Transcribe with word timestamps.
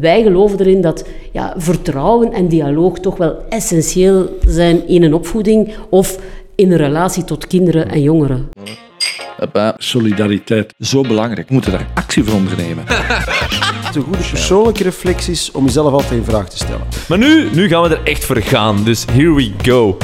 Wij 0.00 0.22
geloven 0.22 0.58
erin 0.58 0.80
dat 0.80 1.04
ja, 1.32 1.54
vertrouwen 1.56 2.32
en 2.32 2.48
dialoog 2.48 2.98
toch 2.98 3.16
wel 3.16 3.44
essentieel 3.48 4.38
zijn 4.46 4.88
in 4.88 5.02
een 5.02 5.14
opvoeding 5.14 5.74
of 5.88 6.18
in 6.54 6.70
een 6.70 6.78
relatie 6.78 7.24
tot 7.24 7.46
kinderen 7.46 7.88
en 7.88 8.02
jongeren. 8.02 8.48
Hoppa. 9.36 9.74
Solidariteit. 9.78 10.74
Zo 10.78 11.00
belangrijk. 11.00 11.48
We 11.48 11.54
moeten 11.54 11.72
daar 11.72 11.86
actie 11.94 12.24
voor 12.24 12.34
ondernemen. 12.34 12.84
De 13.92 14.00
goede 14.00 14.28
persoonlijke 14.30 14.82
reflecties 14.82 15.50
om 15.50 15.64
jezelf 15.64 15.92
altijd 15.92 16.12
in 16.12 16.24
vraag 16.24 16.48
te 16.48 16.56
stellen. 16.56 16.86
Maar 17.08 17.18
nu, 17.18 17.48
nu 17.52 17.68
gaan 17.68 17.82
we 17.82 17.88
er 17.88 18.04
echt 18.04 18.24
voor 18.24 18.36
gaan. 18.36 18.84
Dus 18.84 19.04
here 19.12 19.34
we 19.34 19.52
go. 19.62 19.96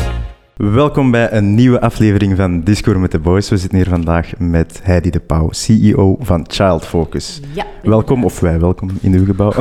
Welkom 0.56 1.10
bij 1.10 1.32
een 1.32 1.54
nieuwe 1.54 1.80
aflevering 1.80 2.36
van 2.36 2.60
Discours 2.60 2.98
met 2.98 3.10
de 3.10 3.18
Boys. 3.18 3.48
We 3.48 3.56
zitten 3.56 3.78
hier 3.78 3.88
vandaag 3.88 4.30
met 4.38 4.80
Heidi 4.82 5.10
de 5.10 5.20
Pauw, 5.20 5.48
CEO 5.50 6.16
van 6.20 6.44
Child 6.48 6.86
Focus. 6.86 7.40
Ja, 7.52 7.66
Welkom, 7.82 8.24
of 8.24 8.40
wij 8.40 8.60
welkom 8.60 8.90
in 9.00 9.12
uw 9.14 9.24
gebouw. 9.24 9.52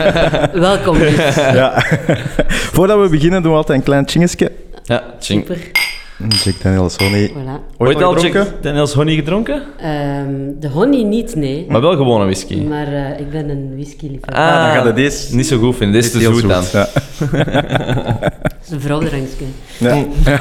welkom. 0.52 0.98
dus. 0.98 1.34
ja. 1.34 1.84
Voordat 2.74 3.00
we 3.00 3.08
beginnen 3.08 3.42
doen 3.42 3.50
we 3.50 3.56
altijd 3.56 3.78
een 3.78 3.84
klein 3.84 4.08
chingetje. 4.08 4.52
Ja, 4.82 5.02
ching. 5.20 5.46
Super. 5.46 5.70
Jack 6.28 6.54
Daniels 6.62 6.96
Honey. 6.96 7.28
Voilà. 7.30 7.76
Ooit 7.78 8.02
al 8.02 8.12
gedronken? 8.12 8.40
Jack 8.44 8.62
Daniels 8.62 8.92
honey 8.92 9.14
gedronken? 9.14 9.62
Ehm, 9.78 10.60
de 10.60 10.68
honey 10.68 11.02
niet, 11.02 11.34
nee. 11.34 11.66
Maar 11.68 11.80
wel 11.80 11.96
gewone 11.96 12.24
whisky. 12.24 12.60
Maar 12.60 12.86
eh, 12.86 13.20
ik 13.20 13.30
ben 13.30 13.48
een 13.48 13.70
whisky-liefhebber. 13.74 14.34
Ah, 14.44 14.64
dan 14.64 14.74
gaat 14.74 14.84
het 14.84 14.96
deze- 14.96 15.36
Niet 15.36 15.46
zo 15.46 15.58
goed 15.58 15.76
vinden. 15.76 16.02
Dit 16.02 16.04
is 16.14 16.20
te 16.20 16.20
zoet 16.32 16.48
dan. 16.48 16.62
Ja. 16.72 16.88
Is 18.64 18.70
een 18.70 18.80
vrouwdrankje. 18.80 19.44
Ja. 19.78 20.04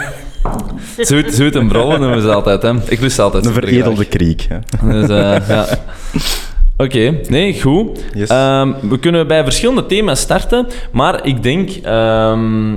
Zoet, 0.98 1.34
zoet 1.34 1.56
en 1.56 1.68
brollen 1.68 2.00
noemen 2.00 2.22
ze 2.22 2.32
altijd, 2.34 2.62
hè. 2.62 2.74
Ik 2.88 3.00
lust 3.00 3.20
altijd 3.20 3.46
Een 3.46 3.54
veredelde 3.54 4.06
kriek. 4.06 4.48
Ja. 4.50 4.60
Dus, 4.92 5.10
eh, 5.10 5.48
ja. 5.56 5.66
Oké, 6.78 7.20
nee, 7.28 7.62
goed. 7.62 8.00
Yes. 8.14 8.30
Ehm, 8.30 8.72
we 8.90 9.00
kunnen 9.00 9.28
bij 9.28 9.44
verschillende 9.44 9.86
thema's 9.86 10.20
starten, 10.20 10.68
maar 10.92 11.26
ik 11.26 11.44
denk 11.44 11.70
ehm, 11.70 12.72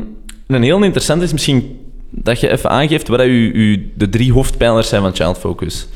een 0.47 0.63
heel 0.63 0.83
interessant 0.83 1.23
is 1.23 1.33
misschien 1.33 1.79
dat 2.17 2.41
je 2.41 2.51
even 2.51 2.71
aangeeft 2.71 3.09
wat 3.09 3.21
u 3.21 3.93
de 3.95 4.09
drie 4.09 4.33
hoofdpijlers 4.33 4.89
zijn 4.89 5.03
van 5.03 5.15
Child 5.15 5.39
Focus. 5.39 5.87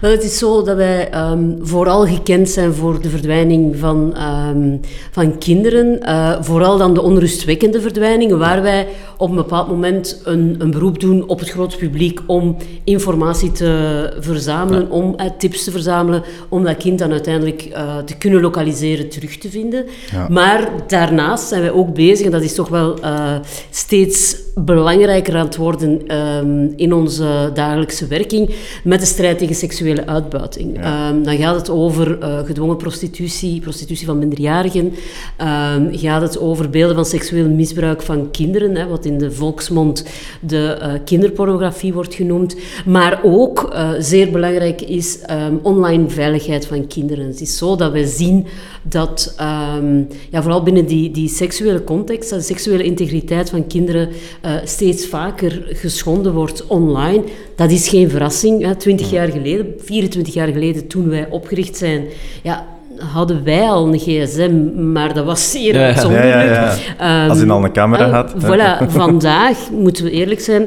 Wel, 0.00 0.10
het 0.10 0.24
is 0.24 0.38
zo 0.38 0.62
dat 0.62 0.76
wij 0.76 1.10
ehm, 1.10 1.56
vooral 1.60 2.06
gekend 2.06 2.50
zijn 2.50 2.72
voor 2.74 3.02
de 3.02 3.08
verdwijning 3.08 3.76
van, 3.78 4.14
ehm, 4.16 4.76
van 5.10 5.38
kinderen. 5.38 6.02
Eh, 6.02 6.36
vooral 6.40 6.78
dan 6.78 6.94
de 6.94 7.02
onrustwekkende 7.02 7.80
verdwijningen, 7.80 8.38
waar 8.38 8.62
wij 8.62 8.86
op 9.18 9.30
een 9.30 9.36
bepaald 9.36 9.68
moment 9.68 10.20
een, 10.24 10.54
een 10.58 10.70
beroep 10.70 11.00
doen 11.00 11.28
op 11.28 11.38
het 11.38 11.50
grote 11.50 11.76
publiek 11.76 12.20
om 12.26 12.56
informatie 12.84 13.52
te 13.52 14.16
verzamelen, 14.20 14.90
om 14.90 15.14
eh, 15.16 15.26
tips 15.38 15.64
te 15.64 15.70
verzamelen, 15.70 16.22
om 16.48 16.64
dat 16.64 16.76
kind 16.76 16.98
dan 16.98 17.10
uiteindelijk 17.10 17.62
eh, 17.62 17.98
te 17.98 18.16
kunnen 18.16 18.40
lokaliseren, 18.40 19.08
terug 19.08 19.38
te 19.38 19.50
vinden. 19.50 19.84
Maar 20.28 20.70
daarnaast 20.86 21.48
zijn 21.48 21.60
wij 21.60 21.70
ook 21.70 21.94
bezig, 21.94 22.26
en 22.26 22.32
dat 22.32 22.42
is 22.42 22.54
toch 22.54 22.68
wel 22.68 23.00
eh, 23.00 23.36
steeds 23.70 24.36
belangrijker 24.54 25.36
aan 25.36 25.46
het 25.46 25.56
worden 25.56 26.06
ehm, 26.06 26.66
in 26.76 26.92
onze 26.92 27.50
dagelijkse 27.54 28.06
werking, 28.06 28.54
met 28.84 29.00
de 29.00 29.06
strijd 29.06 29.38
tegen 29.38 29.54
seksuele 29.54 30.06
uitbuiting. 30.06 30.82
Ehm, 30.82 31.22
dan 31.22 31.36
gaat 31.36 31.54
het 31.54 31.70
over 31.70 32.18
gedwongen 32.46 32.76
prostitutie, 32.76 33.60
prostitutie 33.60 34.06
van 34.06 34.18
minderjarigen. 34.18 34.92
Ehm, 35.36 35.86
gaat 35.90 36.22
het 36.22 36.38
over 36.38 36.70
beelden 36.70 36.96
van 36.96 37.04
seksueel 37.04 37.48
misbruik 37.48 38.02
van 38.02 38.30
kinderen, 38.30 38.74
hè, 38.74 38.86
wat 38.86 39.06
in 39.08 39.18
de 39.18 39.32
volksmond 39.32 40.04
de 40.40 40.76
eh, 40.80 40.92
kinderpornografie 41.04 41.92
wordt 41.92 42.14
genoemd. 42.14 42.56
Maar 42.86 43.20
ook, 43.24 43.70
eh, 43.72 43.90
zeer 43.98 44.30
belangrijk, 44.30 44.80
is 44.80 45.20
ehm, 45.20 45.54
online 45.62 46.08
veiligheid 46.08 46.66
van 46.66 46.86
kinderen. 46.86 47.26
Het 47.26 47.40
is 47.40 47.56
zo 47.56 47.76
dat 47.76 47.92
we 47.92 48.06
zien 48.06 48.46
dat, 48.82 49.34
ehm, 49.36 50.02
ja, 50.30 50.42
vooral 50.42 50.62
binnen 50.62 50.86
die, 50.86 51.10
die 51.10 51.28
seksuele 51.28 51.84
context, 51.84 52.30
dat 52.30 52.38
de 52.38 52.44
seksuele 52.44 52.82
integriteit 52.84 53.50
van 53.50 53.66
kinderen 53.66 54.08
eh, 54.40 54.52
steeds 54.64 55.06
vaker 55.06 55.66
geschonden 55.66 56.34
wordt 56.34 56.66
online. 56.66 57.24
Dat 57.56 57.70
is 57.70 57.88
geen 57.88 58.10
verrassing. 58.10 58.62
Hè. 58.64 58.74
20 58.74 59.10
jaar 59.10 59.28
geleden, 59.28 59.74
24 59.78 60.34
jaar 60.34 60.48
geleden, 60.48 60.86
toen 60.86 61.08
wij 61.08 61.28
opgericht 61.30 61.76
zijn, 61.76 62.04
ja, 62.42 62.77
hadden 63.12 63.44
wij 63.44 63.68
al 63.68 63.86
een 63.86 63.98
gsm, 63.98 64.82
maar 64.92 65.14
dat 65.14 65.24
was 65.24 65.50
zeer 65.50 65.74
Ja, 65.74 65.86
uitzonderlijk. 65.86 66.32
Ja, 66.34 66.42
ja, 66.42 66.72
ja. 66.98 67.20
Ehm, 67.22 67.28
Als 67.30 67.38
hij 67.38 67.48
al 67.48 67.64
een 67.64 67.72
camera 67.72 68.06
eh, 68.06 68.12
had. 68.12 68.32
Voilà, 68.44 68.86
vandaag 69.02 69.56
moeten 69.70 70.04
we 70.04 70.10
eerlijk 70.10 70.40
zijn. 70.40 70.66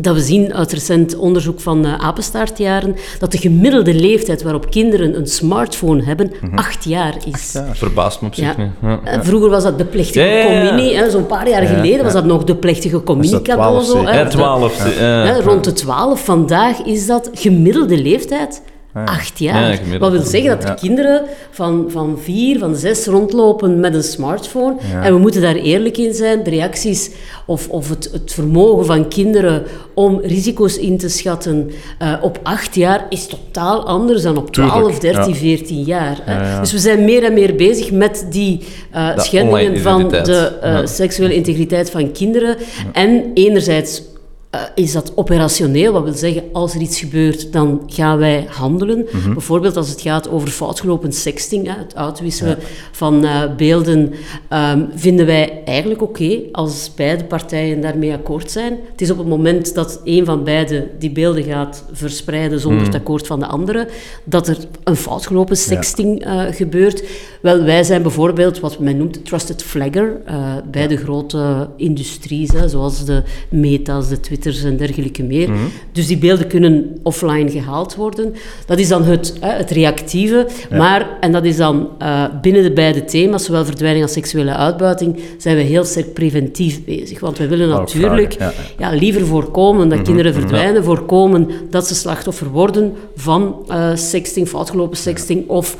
Dat 0.00 0.14
we 0.14 0.20
zien 0.20 0.54
uit 0.54 0.72
recent 0.72 1.16
onderzoek 1.16 1.60
van 1.60 1.86
uh, 1.86 1.94
apenstaartjaren 1.98 2.96
dat 3.18 3.32
de 3.32 3.38
gemiddelde 3.38 3.94
leeftijd 3.94 4.42
waarop 4.42 4.70
kinderen 4.70 5.16
een 5.16 5.26
smartphone 5.26 6.02
hebben, 6.02 6.32
acht 6.54 6.84
jaar 6.84 7.14
is. 7.32 7.56
Verbaast 7.72 8.20
me 8.20 8.26
op 8.26 8.34
zich 8.34 8.44
Ja. 8.44 8.54
niet. 8.62 8.70
Ja. 8.82 9.00
Eh, 9.04 9.18
Vroeger 9.22 9.50
was 9.50 9.62
dat 9.62 9.78
de 9.78 9.84
plechtige 9.84 10.26
Ja, 10.26 10.34
ja, 10.34 10.52
ja. 10.52 10.68
communie. 10.68 10.96
hè. 10.96 11.10
Zo'n 11.10 11.26
paar 11.26 11.48
jaar 11.48 11.66
geleden 11.66 12.04
was 12.04 12.12
dat 12.12 12.24
nog 12.24 12.44
de 12.44 12.56
plechtige 12.56 13.02
communicado. 13.02 13.42
twaalf 13.62 13.84
zo, 13.84 13.96
zeker? 13.96 14.12
hè. 14.12 14.18
Ja, 14.20 14.26
12. 14.28 14.76
De- 14.76 14.94
ja. 14.98 15.04
hè, 15.04 15.40
rond 15.40 15.64
de 15.64 15.72
12. 15.72 16.24
Vandaag 16.24 16.78
is 16.84 17.06
dat 17.06 17.30
gemiddelde 17.34 18.02
leeftijd. 18.02 18.62
Acht 19.04 19.38
jaar. 19.38 19.80
Ja. 19.90 19.98
Wat 19.98 20.12
wil 20.12 20.22
zeggen 20.22 20.50
dat 20.50 20.62
Ja. 20.62 20.74
kinderen 20.74 21.22
van, 21.50 21.84
van 21.88 22.18
vier, 22.22 22.58
van 22.58 22.76
zes 22.76 23.06
rondlopen 23.06 23.80
met 23.80 23.94
een 23.94 24.02
smartphone. 24.02 24.76
En 25.02 25.12
we 25.14 25.18
moeten 25.20 25.40
daar 25.42 25.54
eerlijk 25.54 25.96
in 25.98 26.14
zijn. 26.14 26.42
De 26.42 26.50
reacties 26.50 27.10
of, 27.46 27.68
of 27.68 27.88
het, 27.88 28.08
het 28.12 28.32
vermogen 28.32 28.86
van 28.86 29.08
kinderen 29.08 29.62
om 29.94 30.20
risico's 30.22 30.76
in 30.76 30.98
te 30.98 31.08
schatten 31.08 31.70
eh, 31.98 32.12
op 32.22 32.38
acht 32.42 32.74
jaar 32.74 33.06
is 33.08 33.26
totaal 33.26 33.86
anders 33.86 34.22
dan 34.22 34.36
op 34.36 34.50
12, 34.52 34.72
Tuurlijk, 34.72 35.00
13, 35.00 35.32
ja. 35.32 35.38
14 35.38 35.82
jaar. 35.82 36.18
hè. 36.22 36.60
Dus 36.60 36.72
we 36.72 36.78
zijn 36.78 37.04
meer 37.04 37.24
en 37.24 37.32
meer 37.32 37.54
bezig 37.54 37.90
met 37.90 38.26
die 38.30 38.60
eh, 38.90 39.18
schendingen 39.18 39.80
van 39.80 40.08
de 40.08 40.52
eh, 40.62 40.78
seksuele 40.84 41.34
integriteit 41.34 41.90
van 41.90 42.12
kinderen. 42.12 42.56
En 42.92 43.30
enerzijds 43.34 44.02
eh, 44.50 44.60
is 44.74 44.92
dat 44.92 45.12
operationeel, 45.14 45.92
wat 45.92 46.04
wil 46.04 46.12
zeggen, 46.12 46.42
als 46.52 46.74
er 46.74 46.80
iets 46.80 46.98
gebeurt, 46.98 47.52
dan 47.52 47.82
gaan 47.86 48.18
wij 48.18 48.46
handelen. 48.48 49.06
Mhm. 49.12 49.32
Bijvoorbeeld 49.32 49.76
als 49.76 49.88
het 49.88 50.00
gaat 50.00 50.28
over 50.30 50.48
foutgelopen 50.48 51.12
sexting, 51.12 51.66
hè, 51.66 51.72
het 51.78 51.96
uitwisselen 51.96 52.58
van 52.92 53.24
eh, 53.24 53.42
beelden, 53.56 54.12
ehm, 54.48 54.84
vinden 54.94 55.26
wij 55.26 55.62
eigenlijk 55.64 56.02
oké 56.02 56.38
als 56.52 56.90
beide 56.96 57.24
partijen 57.24 57.80
daarmee 57.80 58.12
akkoord 58.12 58.50
zijn. 58.50 58.78
Het 58.90 59.00
is 59.00 59.10
op 59.10 59.18
het 59.18 59.26
moment 59.26 59.74
dat 59.74 60.00
een 60.04 60.24
van 60.24 60.44
beiden 60.44 60.90
die 60.98 61.10
beelden 61.10 61.42
gaat 61.44 61.84
verspreiden 61.92 62.60
zonder 62.60 62.80
Mhm. 62.80 62.90
het 62.90 63.00
akkoord 63.00 63.26
van 63.26 63.38
de 63.40 63.46
andere, 63.46 63.88
dat 64.24 64.48
er 64.48 64.56
een 64.84 64.96
foutgelopen 64.96 65.56
sexting 65.56 66.24
eh, 66.24 66.42
gebeurt. 66.50 67.02
Wel, 67.42 67.62
wij 67.62 67.82
zijn 67.84 68.02
bijvoorbeeld 68.02 68.60
wat 68.60 68.78
men 68.78 68.96
noemt 68.96 69.24
trusted 69.24 69.62
flagger 69.62 70.20
eh, 70.24 70.36
bij 70.70 70.86
de 70.86 70.96
grote 70.96 71.68
industries, 71.76 72.52
hè, 72.52 72.68
zoals 72.68 73.04
de 73.04 73.22
Meta's, 73.50 74.08
de 74.08 74.20
Twitters 74.20 74.64
en 74.64 74.76
dergelijke 74.76 75.22
meer. 75.22 75.50
Dus 75.92 76.06
die 76.06 76.18
beelden 76.18 76.46
kunnen 76.46 76.98
offline 77.02 77.50
gehaald 77.50 77.94
worden. 77.94 78.34
Dat 78.66 78.78
is 78.78 78.88
dan 78.88 79.04
het, 79.04 79.34
hè, 79.40 79.50
het 79.50 79.70
reactieve. 79.70 80.46
Maar, 80.70 81.08
en 81.20 81.32
dat 81.32 81.44
is 81.44 81.56
dan 81.56 81.88
eh, 81.98 82.24
binnen 82.42 82.62
de 82.62 82.72
beide 82.72 83.04
thema's, 83.04 83.44
zowel 83.44 83.64
verdwijning 83.64 84.02
als 84.02 84.12
seksuele 84.12 84.54
uitbuiting, 84.54 85.20
zijn 85.38 85.56
we 85.56 85.62
heel 85.62 85.84
sterk 85.84 86.12
preventief 86.12 86.84
bezig. 86.84 87.20
Want 87.20 87.38
we 87.38 87.48
willen 87.48 87.68
natuurlijk 87.68 88.36
ja, 88.78 88.90
liever 88.90 89.26
voorkomen 89.26 89.88
dat 89.88 90.02
kinderen 90.02 90.34
verdwijnen, 90.34 90.84
voorkomen 90.84 91.50
dat 91.70 91.86
ze 91.86 91.94
slachtoffer 91.94 92.48
worden 92.48 92.92
van 93.16 93.56
eh, 93.68 93.90
sexting, 93.94 94.48
foutgelopen 94.48 94.96
sexting 94.96 95.48
of 95.48 95.76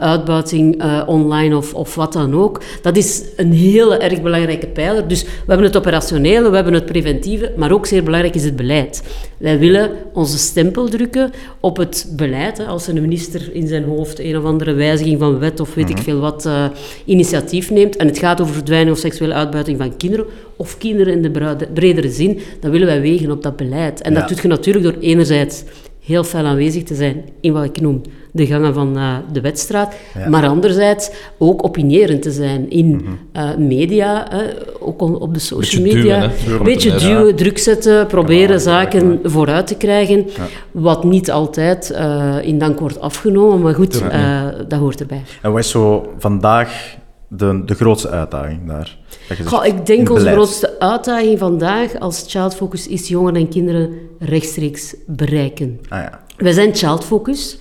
uitbuiting 0.00 0.77
eh, 0.78 1.02
online 1.06 1.56
of, 1.56 1.74
of 1.74 1.94
wat 1.94 2.12
dan 2.12 2.34
ook. 2.34 2.60
Dat 2.82 2.96
is 2.96 3.22
een 3.36 3.52
hele 3.52 3.96
erg 3.96 4.22
belangrijke 4.22 4.66
pijler. 4.66 5.08
Dus 5.08 5.22
we 5.22 5.28
hebben 5.46 5.66
het 5.66 5.76
operationele, 5.76 6.48
we 6.48 6.54
hebben 6.54 6.74
het 6.74 6.86
preventieve, 6.86 7.52
maar 7.56 7.72
ook 7.72 7.86
zeer 7.86 8.02
belangrijk 8.02 8.34
is 8.34 8.44
het 8.44 8.56
beleid. 8.56 9.02
Wij 9.36 9.58
willen 9.58 9.90
onze 10.12 10.38
stempel 10.38 10.88
drukken 10.88 11.30
op 11.60 11.76
het 11.76 12.12
beleid. 12.16 12.58
Hè. 12.58 12.64
Als 12.64 12.86
een 12.86 13.00
minister 13.00 13.50
in 13.54 13.66
zijn 13.66 13.84
hoofd 13.84 14.18
een 14.18 14.38
of 14.38 14.44
andere 14.44 14.72
wijziging 14.72 15.18
van 15.18 15.38
wet 15.38 15.60
of 15.60 15.74
weet 15.74 15.90
ik 15.90 15.98
veel 15.98 16.20
wat 16.20 16.46
eh, 16.46 16.64
initiatief 17.04 17.70
neemt 17.70 17.96
en 17.96 18.06
het 18.06 18.18
gaat 18.18 18.40
over 18.40 18.54
verdwijning 18.54 18.90
of 18.90 18.98
seksuele 18.98 19.34
uitbuiting 19.34 19.78
van 19.78 19.96
kinderen, 19.96 20.26
of 20.56 20.78
kinderen 20.78 21.12
in 21.12 21.22
de 21.22 21.56
bredere 21.74 22.10
zin, 22.10 22.40
dan 22.60 22.70
willen 22.70 22.86
wij 22.86 23.00
wegen 23.00 23.30
op 23.30 23.42
dat 23.42 23.56
beleid. 23.56 24.00
En 24.00 24.12
Ja. 24.12 24.18
dat 24.18 24.28
doet 24.28 24.38
je 24.40 24.48
natuurlijk 24.48 24.84
door 24.84 25.02
enerzijds 25.02 25.62
heel 26.08 26.24
fel 26.24 26.44
aanwezig 26.44 26.82
te 26.82 26.94
zijn 26.94 27.24
in 27.40 27.52
wat 27.52 27.64
ik 27.64 27.80
noem 27.80 28.00
de 28.32 28.46
gangen 28.46 28.74
van 28.74 28.96
eh, 28.96 29.16
de 29.32 29.40
wedstrijd, 29.40 29.88
Ja. 30.18 30.28
maar 30.28 30.46
anderzijds 30.48 31.10
ook 31.38 31.64
opinierend 31.64 32.22
te 32.22 32.30
zijn 32.30 32.70
in 32.70 33.06
eh, 33.32 33.56
media, 33.56 34.30
eh, 34.32 34.38
ook 34.80 35.02
on- 35.02 35.18
op 35.18 35.34
de 35.34 35.40
social 35.40 35.82
Beetje 35.82 35.96
media. 35.96 36.20
duwen, 36.20 36.30
hè. 36.46 36.52
Een 36.58 36.62
beetje 36.64 36.94
duwen, 36.96 37.34
druk 37.36 37.58
zetten, 37.58 38.06
proberen 38.06 38.54
Ja, 38.54 38.58
zaken 38.58 39.20
vooruit 39.24 39.66
te 39.66 39.76
krijgen, 39.76 40.26
wat 40.72 41.04
niet 41.04 41.30
altijd 41.30 41.90
eh, 41.90 42.36
in 42.42 42.58
dank 42.58 42.80
wordt 42.80 43.00
afgenomen, 43.00 43.60
maar 43.60 43.74
goed, 43.74 44.02
eh, 44.08 44.42
dat 44.68 44.78
hoort 44.78 45.00
erbij. 45.00 45.22
En 45.42 45.50
wat 45.52 45.60
is 45.60 45.70
zo 45.70 46.12
vandaag 46.18 46.96
de, 47.28 47.62
de 47.66 47.74
grootste 47.74 48.08
uitdaging 48.08 48.66
daar? 48.66 48.96
Goh, 49.44 49.66
ik 49.66 49.86
denk 49.86 50.10
onze 50.10 50.24
beleid. 50.24 50.36
Grootste 50.78 51.12
uitdaging 51.14 51.38
vandaag 51.38 51.98
als 51.98 52.24
Child 52.26 52.54
Focus 52.54 52.86
is 52.86 53.08
jongeren 53.08 53.40
en 53.40 53.48
kinderen 53.48 53.98
rechtstreeks 54.18 54.94
bereiken. 55.06 55.80
Ah 55.88 56.02
ja. 56.02 56.20
Wij 56.36 56.52
zijn 56.52 56.74
Child 56.74 57.04
Focus. 57.04 57.58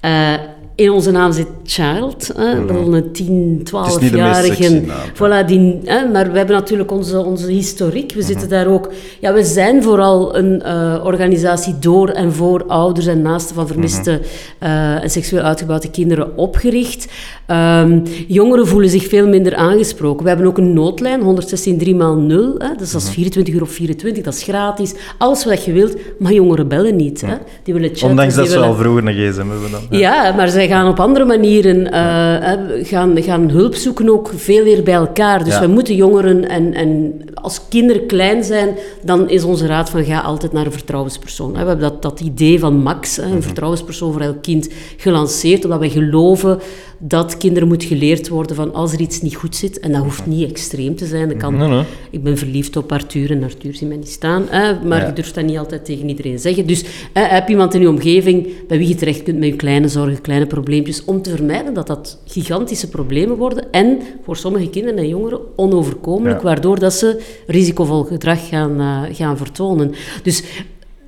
Eh, 0.00 0.34
in 0.74 0.90
onze 0.90 1.10
naam 1.10 1.32
zit 1.32 1.46
child. 1.64 2.30
Hè? 2.36 2.60
Bedoel, 2.60 2.94
een 2.94 3.12
10, 3.12 3.62
Mhm. 3.72 3.76
Het 3.84 3.86
is 3.94 3.98
niet 3.98 4.12
de 4.12 4.18
meest 4.18 4.38
12-jarige. 4.40 4.54
sexy 4.62 4.82
naam. 4.86 5.42
Voilà, 5.44 5.46
die, 5.46 5.78
hè? 5.84 6.06
Maar 6.08 6.30
we 6.32 6.36
hebben 6.38 6.56
natuurlijk 6.56 6.90
onze, 6.90 7.18
onze 7.24 7.50
historiek. 7.50 8.12
We 8.14 8.22
zitten 8.22 8.48
daar 8.48 8.66
ook... 8.66 8.90
Ja, 9.20 9.32
we 9.32 9.44
zijn 9.44 9.82
vooral 9.82 10.36
een 10.36 10.62
eh, 10.62 11.00
organisatie 11.04 11.74
door 11.78 12.08
en 12.08 12.32
voor 12.32 12.64
ouders 12.66 13.06
en 13.06 13.22
naasten 13.22 13.54
van 13.54 13.66
vermiste 13.66 14.20
eh, 14.58 15.02
en 15.02 15.10
seksueel 15.10 15.42
uitgebouwde 15.42 15.90
kinderen 15.90 16.36
opgericht. 16.36 17.06
Ehm, 17.46 18.00
jongeren 18.26 18.66
voelen 18.66 18.90
zich 18.90 19.08
veel 19.08 19.26
minder 19.28 19.54
aangesproken. 19.54 20.22
We 20.22 20.28
hebben 20.28 20.46
ook 20.46 20.58
een 20.58 20.72
noodlijn, 20.72 21.20
116 21.22 21.78
3 21.78 21.96
x 21.96 22.04
0. 22.16 22.54
Hè? 22.58 22.68
Dat 22.78 22.94
is 22.94 23.08
24 23.10 23.54
uur 23.54 23.62
op 23.62 23.68
24, 23.70 24.24
dat 24.24 24.34
is 24.34 24.42
gratis. 24.42 24.94
Alles 25.18 25.44
wat 25.44 25.64
je 25.64 25.72
wilt, 25.72 25.96
maar 26.18 26.32
jongeren 26.32 26.68
bellen 26.68 26.96
niet. 26.96 27.20
Hè? 27.20 27.34
Die 27.62 27.74
willen 27.74 27.88
chatten. 27.88 28.08
Ondanks 28.08 28.34
dat 28.34 28.46
ze 28.46 28.52
willen- 28.52 28.68
al 28.68 28.74
vroeger 28.74 29.06
een 29.06 29.14
gsm 29.14 29.38
hebben 29.48 29.70
dan. 29.70 29.98
ja, 29.98 30.32
maar 30.36 30.48
zij 30.62 30.70
gaan 30.70 30.88
op 30.88 31.00
andere 31.00 31.24
manieren 31.24 31.92
eh, 31.92 32.86
gaan, 32.86 33.22
gaan 33.22 33.50
hulp 33.50 33.74
zoeken 33.74 34.08
ook 34.08 34.30
veel 34.36 34.64
meer 34.64 34.82
bij 34.82 34.94
elkaar. 34.94 35.44
Dus 35.44 35.54
Ja. 35.54 35.60
we 35.60 35.66
moeten 35.66 35.94
jongeren 35.94 36.48
en, 36.48 36.74
en 36.74 37.20
als 37.34 37.60
kinderen 37.68 38.06
klein 38.06 38.44
zijn, 38.44 38.76
dan 39.02 39.28
is 39.28 39.42
onze 39.44 39.66
raad 39.66 39.90
van 39.90 40.04
ga 40.04 40.20
altijd 40.20 40.52
naar 40.52 40.66
een 40.66 40.72
vertrouwenspersoon. 40.72 41.50
We 41.52 41.56
hebben 41.56 41.78
dat, 41.78 42.02
dat 42.02 42.20
idee 42.20 42.58
van 42.58 42.74
Max, 42.76 43.16
een 43.16 43.42
vertrouwenspersoon 43.42 44.12
voor 44.12 44.20
elk 44.20 44.42
kind, 44.42 44.68
gelanceerd, 44.96 45.64
omdat 45.64 45.78
wij 45.78 45.90
geloven 45.90 46.58
dat 47.04 47.36
kinderen 47.36 47.68
moet 47.68 47.84
geleerd 47.84 48.28
worden 48.28 48.56
van 48.56 48.74
als 48.74 48.92
er 48.92 49.00
iets 49.00 49.20
niet 49.20 49.34
goed 49.36 49.56
zit, 49.56 49.80
en 49.80 49.92
dat 49.92 50.02
hoeft 50.02 50.26
niet 50.26 50.50
extreem 50.50 50.96
te 50.96 51.06
zijn. 51.06 51.28
Dat 51.28 51.36
kan, 51.36 51.56
Nee, 51.56 51.68
nee. 51.68 51.82
Ik 52.10 52.22
ben 52.22 52.38
verliefd 52.38 52.76
op 52.76 52.92
Arthur 52.92 53.30
en 53.30 53.42
Arthur 53.42 53.74
ziet 53.74 53.88
mij 53.88 53.96
niet 53.96 54.08
staan, 54.08 54.46
hè, 54.48 54.84
maar 54.84 55.00
Ja. 55.00 55.06
je 55.06 55.12
durft 55.12 55.34
dat 55.34 55.44
niet 55.44 55.58
altijd 55.58 55.84
tegen 55.84 56.08
iedereen 56.08 56.38
zeggen. 56.38 56.66
Dus 56.66 56.84
hè, 57.12 57.22
heb 57.22 57.44
je 57.46 57.50
iemand 57.52 57.74
in 57.74 57.80
je 57.80 57.88
omgeving 57.88 58.48
bij 58.68 58.78
wie 58.78 58.88
je 58.88 58.94
terecht 58.94 59.22
kunt 59.22 59.38
met 59.38 59.48
je 59.48 59.56
kleine 59.56 59.88
zorgen, 59.88 60.20
kleine 60.20 60.46
probleempjes, 60.46 61.04
om 61.04 61.22
te 61.22 61.30
vermijden 61.30 61.74
dat 61.74 61.86
dat 61.86 62.18
gigantische 62.26 62.88
problemen 62.88 63.36
worden 63.36 63.64
en 63.72 63.98
voor 64.24 64.36
sommige 64.36 64.68
kinderen 64.70 64.98
en 64.98 65.08
jongeren 65.08 65.40
onoverkomelijk, 65.56 66.38
Ja. 66.38 66.44
waardoor 66.44 66.78
dat 66.78 66.92
ze 66.92 67.20
risicovol 67.46 68.02
gedrag 68.02 68.48
gaan, 68.48 68.80
eh, 68.80 69.16
gaan 69.16 69.36
vertonen. 69.36 69.92
Dus 70.22 70.42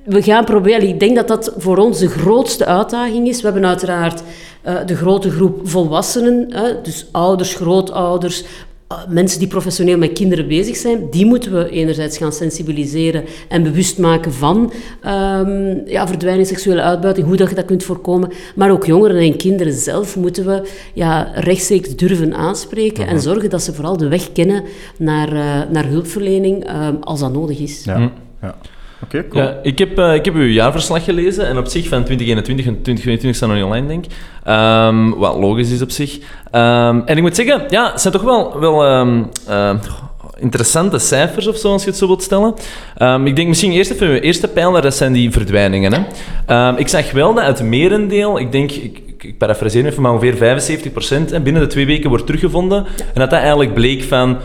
we 0.05 0.21
gaan 0.21 0.45
proberen, 0.45 0.87
ik 0.87 0.99
denk 0.99 1.15
dat 1.15 1.27
dat 1.27 1.53
voor 1.57 1.77
ons 1.77 1.99
de 1.99 2.09
grootste 2.09 2.65
uitdaging 2.65 3.27
is. 3.27 3.41
We 3.41 3.47
hebben 3.47 3.65
uiteraard 3.65 4.23
eh, 4.61 4.75
de 4.85 4.95
grote 4.95 5.31
groep 5.31 5.59
volwassenen, 5.63 6.45
hè, 6.49 6.81
dus 6.81 7.07
ouders, 7.11 7.53
grootouders, 7.53 8.43
eh, 8.87 8.97
mensen 9.09 9.39
die 9.39 9.47
professioneel 9.47 9.97
met 9.97 10.13
kinderen 10.13 10.47
bezig 10.47 10.75
zijn, 10.75 11.09
die 11.09 11.25
moeten 11.25 11.53
we 11.53 11.69
enerzijds 11.69 12.17
gaan 12.17 12.31
sensibiliseren 12.31 13.23
en 13.47 13.63
bewust 13.63 13.97
maken 13.97 14.33
van 14.33 14.73
ehm, 15.01 15.77
ja, 15.85 16.07
verdwijning, 16.07 16.47
seksuele 16.47 16.81
uitbuiting, 16.81 17.27
hoe 17.27 17.35
dat 17.35 17.49
je 17.49 17.55
dat 17.55 17.65
kunt 17.65 17.83
voorkomen. 17.83 18.31
Maar 18.55 18.71
ook 18.71 18.85
jongeren 18.85 19.17
en 19.17 19.37
kinderen 19.37 19.73
zelf 19.73 20.15
moeten 20.15 20.45
we 20.45 20.69
ja, 20.93 21.31
rechtstreeks 21.33 21.95
durven 21.95 22.35
aanspreken 22.35 23.07
en 23.07 23.21
zorgen 23.21 23.49
dat 23.49 23.61
ze 23.61 23.73
vooral 23.73 23.97
de 23.97 24.07
weg 24.07 24.31
kennen 24.31 24.63
naar, 24.97 25.27
eh, 25.27 25.69
naar 25.69 25.85
hulpverlening 25.85 26.65
ehm, 26.65 26.95
als 26.99 27.19
dat 27.19 27.33
nodig 27.33 27.59
is. 27.59 27.83
Ja. 27.83 28.11
ja. 28.41 28.55
Oké, 29.03 29.27
cool. 29.27 29.43
Ja, 29.43 29.59
ik, 29.61 29.77
heb, 29.77 29.97
eh, 29.99 30.13
ik 30.13 30.25
heb 30.25 30.33
uw 30.33 30.47
jaarverslag 30.47 31.03
gelezen 31.03 31.47
en 31.47 31.57
op 31.57 31.67
zich 31.67 31.87
van 31.87 32.03
2021 32.03 32.65
en 32.65 32.81
2022 32.81 33.35
staan 33.35 33.49
nog 33.49 33.57
niet 33.57 33.67
online, 33.67 33.87
denk 33.87 34.05
ik. 34.05 34.11
Ehm, 34.43 35.09
wat 35.09 35.35
logisch 35.35 35.71
is 35.71 35.81
op 35.81 35.91
zich. 35.91 36.19
Ehm, 36.51 37.01
en 37.05 37.17
ik 37.17 37.21
moet 37.21 37.35
zeggen, 37.35 37.63
ja, 37.69 37.91
het 37.91 38.01
zijn 38.01 38.13
toch 38.13 38.23
wel, 38.23 38.59
wel 38.59 38.85
ehm, 38.85 39.23
interessante 40.39 40.99
cijfers 40.99 41.47
of 41.47 41.57
zo, 41.57 41.71
als 41.71 41.83
je 41.83 41.89
het 41.89 41.97
zo 41.97 42.07
wilt 42.07 42.23
stellen. 42.23 42.53
Ehm, 42.97 43.25
ik 43.25 43.35
denk 43.35 43.47
misschien 43.47 43.71
eerst 43.71 43.91
even, 43.91 44.07
uw 44.07 44.13
eerste 44.13 44.47
pijler, 44.47 44.81
dat 44.81 44.95
zijn 44.95 45.13
die 45.13 45.31
verdwijningen. 45.31 45.93
Hè. 45.93 45.99
Ehm, 46.45 46.75
ik 46.77 46.87
zag 46.87 47.11
wel 47.11 47.33
dat 47.33 47.45
het 47.45 47.63
merendeel, 47.63 48.39
ik 48.39 48.51
denk, 48.51 48.71
ik, 48.71 49.01
ik, 49.05 49.23
ik 49.23 49.37
parafraseer 49.37 49.85
even, 49.85 50.01
maar 50.01 50.11
ongeveer 50.11 50.35
75% 50.35 51.31
en 51.31 51.43
binnen 51.43 51.61
de 51.61 51.67
twee 51.67 51.85
weken 51.85 52.09
wordt 52.09 52.25
teruggevonden. 52.25 52.77
En 52.97 53.19
dat 53.19 53.29
dat 53.29 53.39
eigenlijk 53.39 53.73
bleek 53.73 54.03
van... 54.03 54.37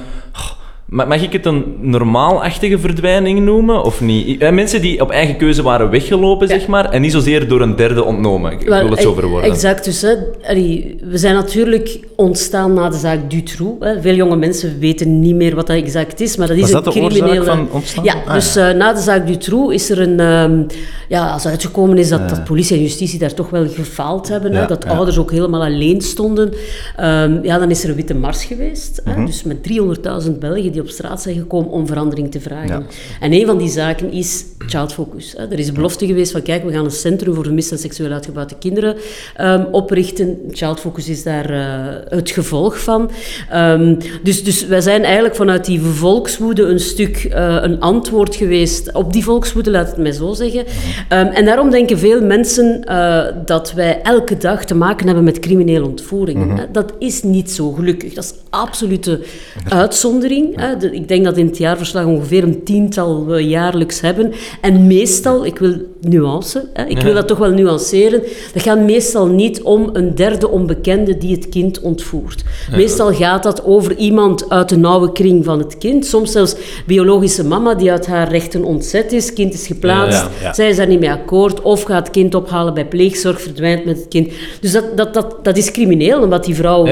Ma- 0.91 1.05
Mag 1.05 1.23
ik 1.23 1.33
het 1.33 1.47
een 1.47 1.65
normaalachtige 1.81 2.79
verdwijning 2.79 3.41
noemen, 3.45 3.83
of 3.85 4.01
niet? 4.01 4.41
Eh, 4.41 4.51
Mensen 4.53 4.81
die 4.81 5.01
op 5.01 5.11
eigen 5.11 5.37
keuze 5.37 5.63
waren 5.63 5.91
weggelopen, 5.91 6.49
zeg 6.49 6.67
maar, 6.67 6.91
en 6.91 7.01
niet 7.01 7.13
zozeer 7.13 7.49
door 7.49 7.61
een 7.61 7.77
derde 7.77 8.05
ontnomen. 8.05 8.53
Ik 8.53 8.61
wil 8.69 8.91
het 8.91 9.01
zo 9.01 9.11
e- 9.11 9.15
verwoorden. 9.15 9.51
Exact. 9.51 9.85
Dus, 9.85 10.03
hè, 10.03 10.15
allee, 10.49 10.97
we 11.05 11.19
zijn 11.19 11.35
natuurlijk 11.35 12.01
ontstaan 12.17 12.73
na 12.73 12.89
de 12.89 12.97
zaak 12.97 13.31
Dutroux. 13.31 13.85
Hè. 13.85 14.01
Veel 14.01 14.15
jonge 14.15 14.37
mensen 14.37 14.79
weten 14.79 15.21
niet 15.21 15.35
meer 15.35 15.55
wat 15.55 15.67
dat 15.67 15.77
exact 15.77 16.21
is, 16.21 16.37
maar 16.37 16.47
dat 16.47 16.57
is 16.57 16.63
Was 16.63 16.73
een 16.73 16.83
dat 16.83 16.93
de 16.95 17.01
oorzaak 17.01 17.19
criminele... 17.21 17.45
van 17.45 17.69
ontstaan? 17.71 18.05
Ja, 18.05 18.15
Ah, 18.27 18.35
dus 18.35 18.57
eh, 18.57 18.71
na 18.71 18.93
de 18.93 19.01
zaak 19.01 19.27
Dutroux 19.27 19.75
is 19.75 19.91
er 19.91 20.01
een... 20.01 20.21
ehm, 20.21 20.63
ja, 21.09 21.31
als 21.33 21.47
uitgekomen 21.47 21.99
is 21.99 22.09
dat, 22.09 22.29
dat 22.29 22.45
politie 22.45 22.77
en 22.77 22.83
justitie 22.83 23.19
daar 23.19 23.35
toch 23.35 23.51
wel 23.51 23.67
gefaald 23.69 24.29
hebben. 24.29 24.53
Hè, 24.53 24.61
Ja, 24.61 24.67
dat 24.67 24.85
ja. 24.85 24.91
ouders 24.91 25.19
ook 25.19 25.31
helemaal 25.31 25.63
alleen 25.65 26.01
stonden. 26.01 26.53
Ehm, 26.97 27.39
ja, 27.43 27.59
dan 27.59 27.71
is 27.71 27.83
er 27.85 27.91
een 27.91 27.97
witte 27.97 28.15
mars 28.15 28.45
geweest. 28.45 29.01
Mhm. 29.05 29.19
Hè, 29.21 29.27
dus 29.27 29.43
met 29.43 29.63
300.000 29.63 30.39
Belgen 30.39 30.73
die 30.73 30.80
op 30.81 30.89
straat 30.89 31.23
zijn 31.23 31.37
gekomen 31.37 31.71
om 31.71 31.87
verandering 31.87 32.31
te 32.31 32.41
vragen. 32.41 32.69
Ja. 32.69 32.87
En 33.21 33.33
een 33.33 33.47
van 33.47 33.59
die 33.59 33.69
zaken 33.69 34.13
is 34.13 34.45
Child 34.67 34.93
Focus. 34.93 35.35
Er 35.37 35.59
is 35.59 35.69
een 35.69 35.75
belofte 35.75 36.07
geweest 36.07 36.33
van, 36.33 36.43
kijk, 36.43 36.65
we 36.65 36.73
gaan 36.73 36.85
een 36.85 36.91
centrum 36.91 37.35
voor 37.35 37.45
vermiste 37.45 37.75
en 37.75 37.81
seksueel 37.81 38.13
uitgebouwde 38.13 38.55
kinderen 38.59 38.97
ehm, 39.37 39.65
oprichten. 39.71 40.39
Child 40.51 40.81
Focus 40.81 41.09
is 41.09 41.23
daar 41.23 41.51
eh, 41.51 42.19
het 42.19 42.31
gevolg 42.31 42.81
van. 42.81 43.11
Ehm, 43.51 43.95
dus, 44.23 44.45
dus 44.45 44.67
wij 44.67 44.81
zijn 44.81 45.05
eigenlijk 45.05 45.37
vanuit 45.37 45.65
die 45.65 45.81
volkswoede 45.81 46.63
een 46.63 46.81
stuk 46.81 47.17
eh, 47.17 47.57
een 47.61 47.81
antwoord 47.81 48.37
geweest 48.37 48.93
op 48.93 49.13
die 49.13 49.25
volkswoede, 49.25 49.71
laat 49.71 49.87
het 49.87 49.97
mij 49.97 50.13
zo 50.13 50.33
zeggen. 50.33 50.65
Ehm, 51.09 51.27
en 51.27 51.45
daarom 51.45 51.71
denken 51.71 51.99
veel 51.99 52.23
mensen 52.23 52.85
eh, 52.85 53.25
dat 53.45 53.73
wij 53.73 54.03
elke 54.03 54.37
dag 54.37 54.65
te 54.65 54.75
maken 54.75 55.07
hebben 55.07 55.25
met 55.25 55.39
criminele 55.39 55.85
ontvoeringen. 55.87 56.57
hè. 56.57 56.65
Dat 56.73 56.93
is 56.99 57.23
niet 57.23 57.51
zo, 57.51 57.73
gelukkig. 57.73 58.15
Dat 58.15 58.25
is 58.25 58.35
absolute 58.51 59.21
uitzondering. 59.69 60.57
Hè. 60.71 60.77
De- 60.77 60.95
ik 60.95 61.09
denk 61.09 61.25
dat 61.25 61.37
in 61.37 61.47
het 61.47 61.57
jaarverslag 61.59 62.05
ongeveer 62.05 62.43
een 62.43 62.65
tiental 62.65 63.27
we 63.27 63.47
jaarlijks 63.49 64.01
hebben. 64.01 64.33
En 64.61 64.87
meestal, 64.87 65.45
ik 65.47 65.59
wil 65.59 65.75
nuance, 66.01 66.69
hè, 66.73 66.85
ik 66.85 67.01
wil 67.01 67.15
dat 67.15 67.29
toch 67.29 67.39
wel 67.39 67.51
nuanceren, 67.51 68.23
dat 68.53 68.63
gaat 68.63 68.79
meestal 68.81 69.27
niet 69.27 69.63
om 69.63 69.91
een 69.93 70.15
derde 70.15 70.49
onbekende 70.49 71.19
die 71.19 71.35
het 71.35 71.49
kind 71.49 71.81
ontvoert. 71.81 72.45
Meestal 72.77 73.13
gaat 73.15 73.43
dat 73.43 73.65
over 73.65 73.97
iemand 73.97 74.51
uit 74.51 74.69
de 74.69 74.77
nauwe 74.77 75.13
kring 75.13 75.45
van 75.45 75.59
het 75.59 75.79
kind. 75.79 76.07
Soms 76.07 76.33
zelfs 76.33 76.55
biologische 76.87 77.45
mama 77.45 77.75
die 77.75 77.91
uit 77.91 78.07
haar 78.07 78.31
rechten 78.31 78.65
ontzet 78.65 79.13
is, 79.13 79.33
kind 79.33 79.55
is 79.55 79.67
geplaatst, 79.67 80.25
Ja, 80.43 80.53
zij 80.53 80.69
is 80.69 80.77
daar 80.77 80.87
niet 80.87 81.01
mee 81.01 81.11
akkoord, 81.11 81.63
of 81.63 81.83
gaat 81.83 81.99
het 82.07 82.11
kind 82.11 82.35
ophalen 82.35 82.75
bij 82.75 82.87
pleegzorg, 82.87 83.41
verdwijnt 83.41 83.85
met 83.85 83.97
het 83.97 84.09
kind. 84.09 84.29
Dus 84.61 84.73
dat, 84.73 84.97
dat, 84.97 85.15
dat, 85.15 85.37
dat 85.43 85.57
is 85.57 85.71
crimineel, 85.71 86.23
omdat 86.23 86.45
die 86.45 86.55
vrouw 86.55 86.85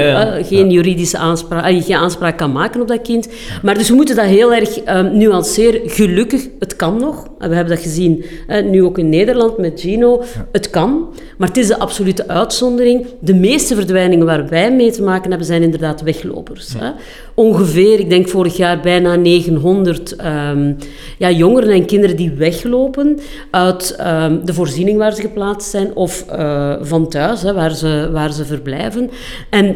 geen 0.45 0.71
juridische 0.71 1.17
aanspraak, 1.17 1.83
geen 1.83 1.95
aanspraak 1.95 2.37
kan 2.37 2.51
maken 2.51 2.81
op 2.81 2.87
dat 2.87 3.01
kind. 3.01 3.27
Maar 3.63 3.68
dus 3.77 3.89
we 3.89 3.95
moeten 3.95 4.15
dat 4.15 4.25
heel 4.25 4.53
erg 4.53 4.79
eh, 4.79 5.01
nuanceren. 5.01 5.89
Gelukkig, 5.89 6.47
het 6.59 6.75
kan 6.75 6.97
nog. 6.97 7.27
We 7.37 7.55
hebben 7.55 7.75
dat 7.75 7.83
gezien, 7.83 8.25
eh, 8.47 8.63
nu 8.63 8.83
ook 8.83 8.97
in 8.97 9.09
Nederland 9.09 9.57
met 9.57 9.81
Gino. 9.81 10.23
Het 10.51 10.69
kan, 10.69 11.13
maar 11.37 11.47
het 11.47 11.57
is 11.57 11.67
de 11.67 11.79
absolute 11.79 12.27
uitzondering. 12.27 13.05
De 13.19 13.33
meeste 13.33 13.75
verdwijningen 13.75 14.25
waar 14.25 14.49
wij 14.49 14.71
mee 14.71 14.91
te 14.91 15.01
maken 15.01 15.29
hebben, 15.29 15.47
zijn 15.47 15.61
inderdaad 15.61 16.01
weglopers. 16.01 16.73
Hè. 16.77 16.91
Ongeveer, 17.33 17.99
ik 17.99 18.09
denk 18.09 18.27
vorig 18.27 18.57
jaar 18.57 18.79
bijna 18.79 19.15
900 19.15 20.15
ehm, 20.15 20.73
ja, 21.17 21.31
jongeren 21.31 21.69
en 21.69 21.85
kinderen 21.85 22.15
die 22.15 22.31
weglopen 22.31 23.19
uit 23.51 23.95
ehm, 23.97 24.45
de 24.45 24.53
voorziening 24.53 24.97
waar 24.97 25.13
ze 25.13 25.21
geplaatst 25.21 25.69
zijn 25.69 25.95
of 25.95 26.25
eh, 26.29 26.75
van 26.81 27.07
thuis, 27.07 27.41
hè, 27.41 27.53
waar, 27.53 27.75
ze, 27.75 28.09
waar 28.11 28.33
ze 28.33 28.45
verblijven. 28.45 29.09
En 29.49 29.75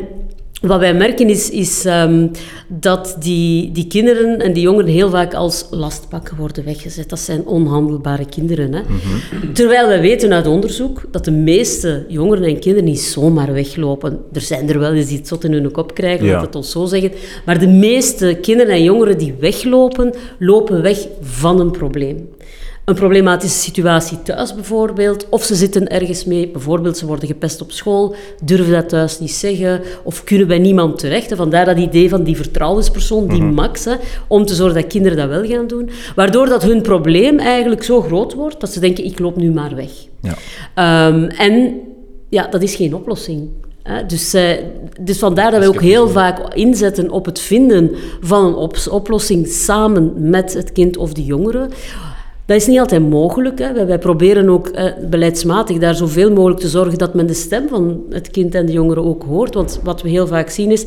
wat 0.67 0.79
wij 0.79 0.93
merken 0.93 1.29
is, 1.29 1.49
is 1.49 1.85
ehm, 1.85 2.27
dat 2.67 3.15
die, 3.19 3.71
die 3.71 3.87
kinderen 3.87 4.39
en 4.39 4.53
die 4.53 4.63
jongeren 4.63 4.91
heel 4.91 5.09
vaak 5.09 5.33
als 5.33 5.67
lastpakken 5.69 6.37
worden 6.37 6.65
weggezet. 6.65 7.09
Dat 7.09 7.19
zijn 7.19 7.45
onhandelbare 7.45 8.25
kinderen. 8.25 8.73
Hè? 8.73 8.81
Terwijl 9.53 9.87
wij 9.87 10.01
weten 10.01 10.33
uit 10.33 10.47
onderzoek 10.47 11.01
dat 11.11 11.25
de 11.25 11.31
meeste 11.31 12.05
jongeren 12.07 12.43
en 12.43 12.59
kinderen 12.59 12.89
niet 12.89 12.99
zomaar 13.01 13.53
weglopen. 13.53 14.19
Er 14.33 14.41
zijn 14.41 14.69
er 14.69 14.79
wel 14.79 14.93
eens 14.93 15.07
die 15.07 15.17
het 15.17 15.27
zot 15.27 15.43
in 15.43 15.53
hun 15.53 15.71
kop 15.71 15.93
krijgen, 15.93 16.25
Ja. 16.25 16.31
laat 16.33 16.45
het 16.45 16.55
ons 16.55 16.71
zo 16.71 16.85
zeggen. 16.85 17.11
Maar 17.45 17.59
de 17.59 17.67
meeste 17.67 18.37
kinderen 18.41 18.73
en 18.73 18.83
jongeren 18.83 19.17
die 19.17 19.35
weglopen, 19.39 20.13
lopen 20.39 20.81
weg 20.81 21.07
van 21.21 21.59
een 21.59 21.71
probleem. 21.71 22.29
Een 22.85 22.95
problematische 22.95 23.59
situatie 23.59 24.21
thuis 24.21 24.55
bijvoorbeeld, 24.55 25.29
of 25.29 25.43
ze 25.43 25.55
zitten 25.55 25.87
ergens 25.87 26.25
mee, 26.25 26.47
bijvoorbeeld 26.47 26.97
ze 26.97 27.05
worden 27.05 27.27
gepest 27.27 27.61
op 27.61 27.71
school, 27.71 28.15
durven 28.43 28.71
dat 28.73 28.89
thuis 28.89 29.19
niet 29.19 29.31
zeggen, 29.31 29.81
of 30.03 30.23
kunnen 30.23 30.47
bij 30.47 30.59
niemand 30.59 30.99
terecht. 30.99 31.31
En 31.31 31.37
vandaar 31.37 31.65
dat 31.65 31.77
idee 31.77 32.09
van 32.09 32.23
die 32.23 32.35
vertrouwenspersoon, 32.35 33.27
die 33.27 33.43
max, 33.43 33.85
hè, 33.85 33.93
om 34.27 34.45
te 34.45 34.55
zorgen 34.55 34.81
dat 34.81 34.91
kinderen 34.91 35.17
dat 35.17 35.27
wel 35.27 35.45
gaan 35.45 35.67
doen. 35.67 35.89
Waardoor 36.15 36.45
dat 36.45 36.63
hun 36.63 36.81
probleem 36.81 37.39
eigenlijk 37.39 37.83
zo 37.83 38.01
groot 38.01 38.33
wordt, 38.33 38.59
dat 38.59 38.73
ze 38.73 38.79
denken, 38.79 39.05
ik 39.05 39.19
loop 39.19 39.35
nu 39.35 39.51
maar 39.51 39.75
weg. 39.75 39.91
Ja. 40.21 40.35
Ehm, 40.75 41.23
en 41.23 41.79
ja, 42.29 42.47
dat 42.47 42.61
is 42.61 42.75
geen 42.75 42.95
oplossing. 42.95 43.49
Hè. 43.83 44.05
Dus, 44.05 44.33
eh, 44.33 44.49
dus 45.01 45.19
vandaar 45.19 45.51
dat 45.51 45.61
we 45.61 45.67
ook 45.67 45.81
heel 45.81 46.09
vaak 46.09 46.53
inzetten 46.53 47.09
op 47.11 47.25
het 47.25 47.39
vinden 47.39 47.91
van 48.21 48.45
een 48.45 48.55
op- 48.55 48.87
oplossing 48.89 49.47
samen 49.47 50.29
met 50.29 50.53
het 50.53 50.71
kind 50.71 50.97
of 50.97 51.13
de 51.13 51.23
jongere. 51.23 51.69
Dat 52.45 52.57
is 52.57 52.67
niet 52.67 52.79
altijd 52.79 53.09
mogelijk. 53.09 53.59
Hè. 53.59 53.73
Wij, 53.73 53.85
wij 53.85 53.99
proberen 53.99 54.49
ook 54.49 54.67
eh, 54.67 54.91
beleidsmatig 55.09 55.77
daar 55.77 55.95
zoveel 55.95 56.31
mogelijk 56.31 56.59
te 56.59 56.67
zorgen 56.67 56.97
dat 56.97 57.13
men 57.13 57.27
de 57.27 57.33
stem 57.33 57.67
van 57.67 58.03
het 58.09 58.31
kind 58.31 58.55
en 58.55 58.65
de 58.65 58.71
jongere 58.71 59.01
ook 59.01 59.23
hoort. 59.23 59.53
Want 59.53 59.79
wat 59.83 60.01
we 60.01 60.09
heel 60.09 60.27
vaak 60.27 60.49
zien 60.49 60.71
is, 60.71 60.85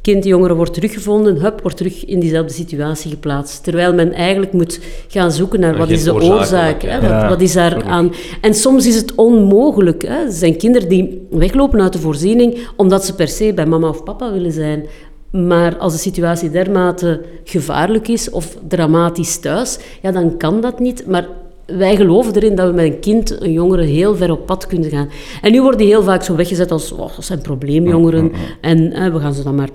kind, 0.00 0.22
de 0.22 0.28
jongere 0.28 0.54
wordt 0.54 0.74
teruggevonden, 0.74 1.36
hup, 1.36 1.60
wordt 1.60 1.76
terug 1.76 2.04
in 2.04 2.20
diezelfde 2.20 2.52
situatie 2.52 3.10
geplaatst. 3.10 3.64
Terwijl 3.64 3.94
men 3.94 4.12
eigenlijk 4.12 4.52
moet 4.52 4.80
gaan 5.08 5.32
zoeken 5.32 5.60
naar 5.60 5.76
wat 5.76 5.86
geen 5.86 5.96
is 5.96 6.04
de 6.04 6.14
oorzaak, 6.14 6.82
hè, 6.82 6.96
ja. 6.96 7.20
wat, 7.20 7.28
wat 7.28 7.40
is 7.40 7.52
daar 7.52 7.84
aan. 7.84 8.12
En 8.40 8.54
soms 8.54 8.86
is 8.86 8.96
het 8.96 9.14
onmogelijk. 9.14 10.02
Hè. 10.02 10.24
Er 10.24 10.32
zijn 10.32 10.56
kinderen 10.56 10.88
die 10.88 11.26
weglopen 11.30 11.80
uit 11.80 11.92
de 11.92 11.98
voorziening 11.98 12.58
omdat 12.76 13.04
ze 13.04 13.14
per 13.14 13.28
se 13.28 13.52
bij 13.54 13.66
mama 13.66 13.88
of 13.88 14.02
papa 14.04 14.32
willen 14.32 14.52
zijn. 14.52 14.86
Maar 15.30 15.76
als 15.76 15.92
de 15.92 15.98
situatie 15.98 16.50
dermate 16.50 17.20
gevaarlijk 17.44 18.08
is 18.08 18.30
of 18.30 18.56
dramatisch 18.68 19.38
thuis, 19.38 19.78
ja, 20.02 20.12
dan 20.12 20.36
kan 20.36 20.60
dat 20.60 20.80
niet. 20.80 21.06
Maar 21.06 21.28
wij 21.66 21.96
geloven 21.96 22.34
erin 22.34 22.54
dat 22.54 22.66
we 22.68 22.74
met 22.74 22.84
een 22.84 23.00
kind, 23.00 23.40
een 23.42 23.52
jongere, 23.52 23.82
heel 23.82 24.16
ver 24.16 24.30
op 24.30 24.46
pad 24.46 24.66
kunnen 24.66 24.90
gaan. 24.90 25.08
En 25.42 25.52
nu 25.52 25.60
worden 25.60 25.80
die 25.80 25.88
heel 25.88 26.02
vaak 26.02 26.22
zo 26.22 26.36
weggezet 26.36 26.70
als, 26.70 26.92
oh, 26.92 27.14
dat 27.14 27.24
zijn 27.24 27.40
probleemjongeren. 27.40 28.32
En 28.60 28.92
eh, 28.92 29.12
we 29.12 29.18
gaan 29.18 29.34
ze 29.34 29.42
dan 29.42 29.54
maar 29.54 29.68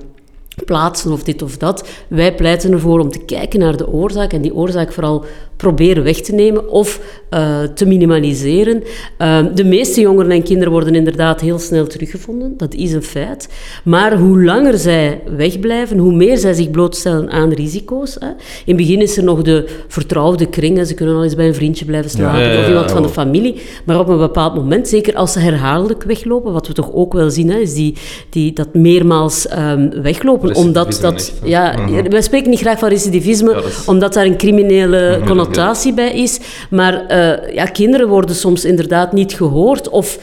plaatsen 0.65 1.11
of 1.11 1.23
dit 1.23 1.41
of 1.41 1.57
dat. 1.57 1.87
Wij 2.07 2.35
pleiten 2.35 2.71
ervoor 2.71 2.99
om 2.99 3.09
te 3.09 3.19
kijken 3.25 3.59
naar 3.59 3.77
de 3.77 3.87
oorzaak 3.87 4.33
en 4.33 4.41
die 4.41 4.55
oorzaak 4.55 4.91
vooral 4.91 5.25
proberen 5.63 6.03
weg 6.03 6.21
te 6.21 6.33
nemen 6.33 6.69
of 6.69 6.99
eh, 7.29 7.59
te 7.75 7.85
minimaliseren. 7.85 8.83
Uh, 9.21 9.45
de 9.55 9.63
meeste 9.63 10.01
jongeren 10.01 10.31
en 10.31 10.43
kinderen 10.43 10.71
worden 10.71 10.95
inderdaad 10.95 11.41
heel 11.41 11.59
snel 11.59 11.87
teruggevonden, 11.87 12.53
dat 12.57 12.73
is 12.73 12.93
een 12.93 13.03
feit. 13.03 13.49
Maar 13.83 14.17
hoe 14.17 14.43
langer 14.43 14.77
zij 14.77 15.21
wegblijven, 15.37 15.97
hoe 15.97 16.13
meer 16.13 16.37
zij 16.37 16.53
zich 16.53 16.71
blootstellen 16.71 17.29
aan 17.31 17.51
risico's. 17.53 18.15
Hè. 18.19 18.27
In 18.27 18.35
het 18.65 18.75
begin 18.77 19.01
is 19.01 19.17
er 19.17 19.23
nog 19.23 19.41
de 19.41 19.65
vertrouwde 19.87 20.45
kring, 20.45 20.87
ze 20.87 20.93
kunnen 20.93 21.15
al 21.15 21.23
eens 21.23 21.35
bij 21.35 21.47
een 21.47 21.55
vriendje 21.55 21.85
blijven 21.85 22.09
slapen 22.11 22.39
Ja, 22.39 22.45
ja, 22.45 22.53
ja, 22.53 22.59
of 22.59 22.67
iemand 22.67 22.87
ja. 22.87 22.93
van 22.93 23.03
de 23.03 23.09
familie. 23.09 23.55
Maar 23.85 23.99
op 23.99 24.07
een 24.07 24.17
bepaald 24.17 24.55
moment, 24.55 24.87
zeker 24.87 25.15
als 25.15 25.31
ze 25.31 25.39
herhaaldelijk 25.39 26.03
weglopen, 26.03 26.53
wat 26.53 26.67
we 26.67 26.73
toch 26.73 26.93
ook 26.93 27.13
wel 27.13 27.29
zien, 27.29 27.49
hè, 27.49 27.57
is 27.57 27.73
die, 27.73 27.93
die, 28.29 28.53
dat 28.53 28.73
meermaals 28.73 29.47
ehm, 29.47 30.01
weglopen. 30.01 30.55
Omdat 30.55 30.97
dat, 31.01 31.13
echt, 31.13 31.33
hè. 31.41 31.47
ja, 31.47 31.75
Wij 32.09 32.21
spreken 32.21 32.49
niet 32.49 32.59
graag 32.59 32.79
van 32.79 32.89
recidivisme, 32.89 33.49
Ja, 33.49 33.55
dat 33.55 33.65
is- 33.65 33.85
omdat 33.85 34.13
daar 34.13 34.25
een 34.25 34.37
criminele 34.37 35.19
connotatie 35.25 35.52
bij 35.95 36.11
is. 36.13 36.39
Maar 36.69 37.05
eh, 37.05 37.53
ja, 37.53 37.65
kinderen 37.65 38.07
worden 38.07 38.35
soms 38.35 38.65
inderdaad 38.65 39.13
niet 39.13 39.33
gehoord 39.33 39.89
of... 39.89 40.19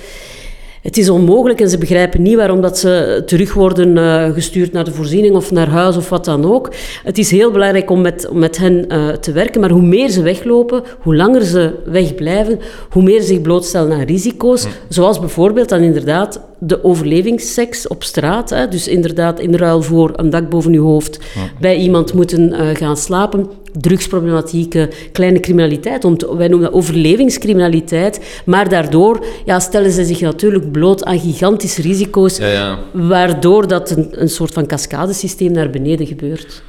Het 0.83 0.97
is 0.97 1.09
onmogelijk 1.09 1.61
en 1.61 1.69
ze 1.69 1.79
begrijpen 1.79 2.23
niet 2.23 2.37
waarom 2.37 2.61
dat 2.61 2.79
ze 2.79 3.23
terug 3.27 3.55
worden 3.55 3.99
eh, 3.99 4.31
gestuurd 4.33 4.73
naar 4.73 4.85
de 4.85 4.93
voorziening 4.93 5.35
of 5.35 5.51
naar 5.51 5.69
huis 5.69 5.97
of 5.97 6.09
wat 6.09 6.25
dan 6.25 6.45
ook. 6.45 6.73
Het 7.05 7.19
is 7.19 7.31
heel 7.31 7.51
belangrijk 7.51 7.91
om 7.91 8.01
met, 8.01 8.29
om 8.29 8.39
met 8.39 8.59
hen 8.59 8.89
eh, 8.89 9.09
te 9.09 9.33
werken, 9.33 9.61
maar 9.61 9.71
hoe 9.71 9.83
meer 9.83 10.09
ze 10.09 10.23
weglopen, 10.23 10.83
hoe 11.01 11.17
langer 11.17 11.43
ze 11.43 11.73
wegblijven, 11.85 12.61
hoe 12.91 13.03
meer 13.03 13.21
ze 13.21 13.27
zich 13.27 13.41
blootstellen 13.41 13.93
aan 13.93 14.05
risico's. 14.05 14.67
Zoals 14.89 15.21
bijvoorbeeld 15.21 15.69
dan 15.69 15.81
inderdaad 15.81 16.41
de 16.61 16.85
overlevingsseks 16.85 17.89
op 17.89 18.03
straat. 18.05 18.51
Hè. 18.51 18.69
Dus 18.69 18.89
inderdaad 18.89 19.41
in 19.41 19.55
ruil 19.55 19.83
voor 19.83 20.13
een 20.17 20.31
dak 20.31 20.49
boven 20.49 20.73
je 20.73 20.79
hoofd 20.79 21.19
bij 21.61 21.77
iemand 21.77 22.15
moeten 22.15 22.53
eh, 22.53 22.77
gaan 22.77 22.97
slapen. 22.97 23.49
Drugsproblematieken, 23.73 24.89
kleine 25.13 25.41
criminaliteit. 25.41 26.05
Om 26.05 26.19
te- 26.19 26.37
wij 26.37 26.49
noemen 26.49 26.71
dat 26.71 26.77
overlevingscriminaliteit. 26.79 28.43
Maar 28.45 28.69
daardoor 28.69 29.25
ja, 29.45 29.61
stellen 29.61 29.91
ze 29.91 30.05
zich 30.05 30.21
natuurlijk 30.21 30.73
bloot 30.73 31.05
aan 31.05 31.19
gigantische 31.21 31.83
risico's. 31.83 32.37
Ja, 32.37 32.47
ja. 32.47 32.79
Waardoor 32.93 33.69
dat 33.69 33.91
een, 33.91 34.09
een 34.11 34.29
soort 34.29 34.53
van 34.53 34.67
cascadesysteem 34.67 35.53
naar 35.53 35.71
beneden 35.71 36.07
gebeurt. 36.07 36.63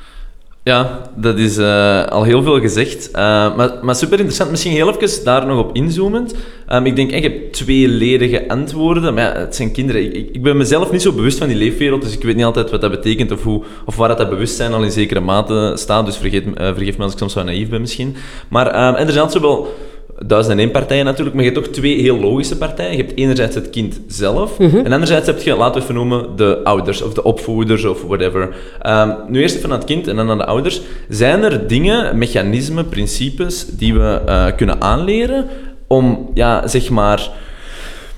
Ja, 0.72 1.02
dat 1.16 1.38
is 1.38 1.58
eh, 1.58 2.06
al 2.06 2.24
heel 2.24 2.44
veel 2.44 2.60
gezegd. 2.60 3.12
Eh, 3.12 3.22
maar, 3.56 3.72
maar 3.82 3.96
super 3.96 4.18
interessant. 4.18 4.50
Misschien 4.50 4.72
heel 4.72 5.00
even 5.00 5.24
daar 5.24 5.46
nog 5.46 5.60
op 5.60 5.76
inzoomend. 5.76 6.36
Ehm, 6.68 6.86
ik 6.86 6.96
denk, 6.96 7.12
ik 7.12 7.24
heb 7.24 7.52
twee 7.52 7.88
ledige 7.88 8.48
antwoorden. 8.48 9.14
Maar 9.14 9.24
ja, 9.24 9.40
het 9.40 9.56
zijn 9.56 9.72
kinderen. 9.72 10.04
Ik, 10.04 10.30
ik 10.32 10.44
ben 10.44 10.58
mezelf 10.58 10.92
niet 10.92 11.02
zo 11.02 11.12
bewust 11.12 11.38
van 11.38 11.48
die 11.48 11.58
leefwereld, 11.58 12.02
dus 12.02 12.14
ik 12.14 12.24
weet 12.24 12.36
niet 12.36 12.46
altijd 12.46 12.72
wat 12.72 12.82
dat 12.82 12.92
betekent 12.92 13.32
of, 13.32 13.44
hoe, 13.44 13.64
of 13.86 13.96
waar 13.96 14.16
dat, 14.16 14.30
bewustzijn 14.30 14.74
al 14.74 14.84
in 14.84 14.92
zekere 14.92 15.20
mate 15.20 15.72
staat. 15.76 16.06
Dus 16.06 16.18
vergeet, 16.18 16.46
eh, 16.54 16.74
vergeef 16.74 16.98
me 16.98 17.04
als 17.04 17.14
ik 17.14 17.20
soms 17.20 17.34
wat 17.34 17.46
naïef 17.46 17.70
ben 17.70 17.82
misschien. 17.82 18.16
Maar 18.50 18.68
ehm, 18.68 18.96
en 18.96 19.06
er 19.06 19.12
zijn 19.12 19.24
altijd 19.24 19.44
zo 19.44 19.50
wel 19.50 19.74
duizend 20.26 20.54
en 20.54 20.60
één 20.60 20.72
partijen 20.72 21.06
natuurlijk, 21.06 21.36
maar 21.36 21.46
je 21.46 21.52
hebt 21.52 21.64
toch 21.64 21.74
twee 21.74 22.02
heel 22.02 22.20
logische 22.20 22.58
partijen. 22.58 22.92
Je 22.92 23.04
hebt 23.04 23.18
enerzijds 23.18 23.56
het 23.56 23.70
kind 23.70 24.00
zelf, 24.08 24.60
en 24.60 24.92
anderzijds 24.92 25.28
heb 25.28 25.42
je, 25.42 25.56
laten 25.56 25.74
we 25.76 25.82
even 25.82 25.96
noemen, 25.96 26.36
de 26.36 26.60
ouders 26.64 27.02
of 27.02 27.14
de 27.14 27.24
opvoeders 27.24 27.86
of 27.86 28.02
whatever. 28.04 28.56
Ehm, 28.82 29.10
nu 29.28 29.42
eerst 29.42 29.56
even 29.56 29.70
naar 29.70 29.78
het 29.78 29.88
kind 29.88 30.08
en 30.08 30.16
dan 30.16 30.26
naar 30.26 30.38
de 30.38 30.46
ouders. 30.46 30.82
Zijn 31.10 31.44
er 31.44 31.68
dingen, 31.68 32.18
mechanismen, 32.18 32.90
principes 32.90 33.66
die 33.66 33.94
we 33.94 34.22
eh, 34.26 34.46
kunnen 34.56 34.82
aanleren 34.82 35.46
om, 35.88 36.30
ja, 36.34 36.68
zeg 36.68 36.90
maar 36.90 37.30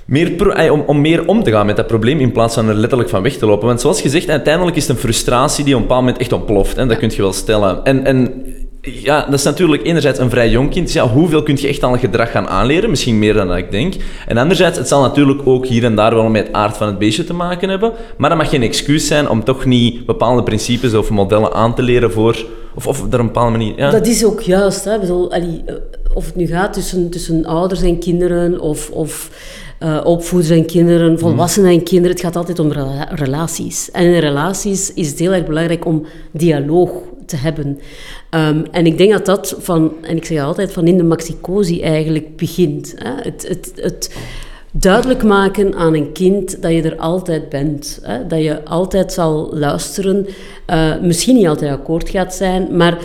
meer 0.04 0.30
pro- 0.30 0.50
eh, 0.50 0.72
om, 0.72 0.82
om 0.86 1.00
meer 1.00 1.26
om 1.26 1.42
te 1.42 1.50
gaan 1.50 1.66
met 1.66 1.76
dat 1.76 1.86
probleem 1.86 2.20
in 2.20 2.32
plaats 2.32 2.54
van 2.54 2.68
er 2.68 2.74
letterlijk 2.74 3.10
van 3.10 3.22
weg 3.22 3.36
te 3.36 3.46
lopen. 3.46 3.66
Want 3.66 3.80
zoals 3.80 4.00
gezegd, 4.00 4.28
uiteindelijk 4.28 4.76
is 4.76 4.82
het 4.82 4.96
een 4.96 5.02
frustratie 5.02 5.64
die 5.64 5.74
op 5.74 5.80
een 5.80 5.86
bepaald 5.86 6.04
moment 6.04 6.22
echt 6.22 6.32
ontploft. 6.32 6.76
Hè? 6.76 6.86
Dat 6.86 6.98
kun 6.98 7.10
je 7.10 7.22
wel 7.22 7.32
stellen. 7.32 7.84
En, 7.84 8.04
en 8.04 8.43
ja, 8.84 9.24
dat 9.24 9.34
is 9.34 9.42
natuurlijk 9.42 9.86
enerzijds 9.86 10.18
een 10.18 10.30
vrij 10.30 10.50
jong 10.50 10.70
kind. 10.70 10.86
Dus 10.86 10.94
ja, 10.94 11.08
hoeveel 11.08 11.42
kun 11.42 11.56
je 11.60 11.68
echt 11.68 11.82
aan 11.82 11.92
het 11.92 12.00
gedrag 12.00 12.30
gaan 12.30 12.48
aanleren? 12.48 12.90
Misschien 12.90 13.18
meer 13.18 13.34
dan 13.34 13.48
dat 13.48 13.56
ik 13.56 13.70
denk. 13.70 13.94
En 14.26 14.36
anderzijds, 14.36 14.78
het 14.78 14.88
zal 14.88 15.00
natuurlijk 15.00 15.40
ook 15.44 15.66
hier 15.66 15.84
en 15.84 15.94
daar 15.94 16.14
wel 16.14 16.28
met 16.28 16.46
het 16.46 16.56
aard 16.56 16.76
van 16.76 16.86
het 16.86 16.98
beestje 16.98 17.24
te 17.24 17.32
maken 17.32 17.68
hebben. 17.68 17.92
Maar 18.16 18.28
dat 18.28 18.38
mag 18.38 18.48
geen 18.48 18.62
excuus 18.62 19.06
zijn 19.06 19.28
om 19.28 19.44
toch 19.44 19.64
niet 19.64 20.06
bepaalde 20.06 20.42
principes 20.42 20.94
of 20.94 21.10
modellen 21.10 21.52
aan 21.52 21.74
te 21.74 21.82
leren 21.82 22.12
voor... 22.12 22.44
Of, 22.74 22.86
of 22.86 23.12
er 23.12 23.18
een 23.18 23.26
bepaalde 23.26 23.50
manier... 23.50 23.74
Ja. 23.76 23.90
Dat 23.90 24.06
is 24.06 24.24
ook 24.24 24.40
juist. 24.40 24.84
Hè. 24.84 24.98
Bedoel, 24.98 25.32
allee, 25.32 25.62
eh, 25.66 25.74
of 26.14 26.26
het 26.26 26.36
nu 26.36 26.46
gaat 26.46 26.72
tussen, 26.72 27.10
tussen 27.10 27.44
ouders 27.44 27.82
en 27.82 27.98
kinderen 27.98 28.60
of, 28.60 28.90
of 28.90 29.30
eh, 29.78 30.00
opvoeders 30.04 30.50
en 30.50 30.66
kinderen, 30.66 31.18
volwassenen 31.18 31.70
en 31.70 31.82
kinderen. 31.82 32.10
Het 32.10 32.24
gaat 32.24 32.36
altijd 32.36 32.58
om 32.58 32.72
rela- 32.72 33.08
relaties. 33.10 33.90
En 33.90 34.04
in 34.04 34.18
relaties 34.18 34.94
is 34.94 35.08
het 35.08 35.18
heel 35.18 35.32
erg 35.32 35.46
belangrijk 35.46 35.86
om 35.86 36.06
dialoog 36.32 36.90
te 37.26 37.36
hebben. 37.36 37.80
Ehm, 38.30 38.64
en 38.70 38.86
ik 38.86 38.98
denk 38.98 39.12
dat 39.12 39.26
dat 39.26 39.56
van, 39.58 39.92
en 40.02 40.16
ik 40.16 40.24
zeg 40.24 40.42
altijd, 40.42 40.72
van 40.72 40.86
in 40.86 40.96
de 40.96 41.02
maxicosi 41.02 41.82
eigenlijk 41.82 42.36
begint. 42.36 42.94
Hè. 42.98 43.10
Het, 43.22 43.48
het, 43.48 43.72
het 43.76 44.16
duidelijk 44.72 45.22
maken 45.22 45.74
aan 45.74 45.94
een 45.94 46.12
kind 46.12 46.62
dat 46.62 46.72
je 46.72 46.82
er 46.82 46.96
altijd 46.96 47.48
bent. 47.48 47.98
Hè. 48.02 48.26
Dat 48.26 48.42
je 48.42 48.64
altijd 48.64 49.12
zal 49.12 49.50
luisteren. 49.52 50.26
eh, 50.66 51.00
misschien 51.02 51.34
niet 51.34 51.46
altijd 51.46 51.72
akkoord 51.72 52.08
gaat 52.08 52.34
zijn, 52.34 52.76
maar 52.76 52.98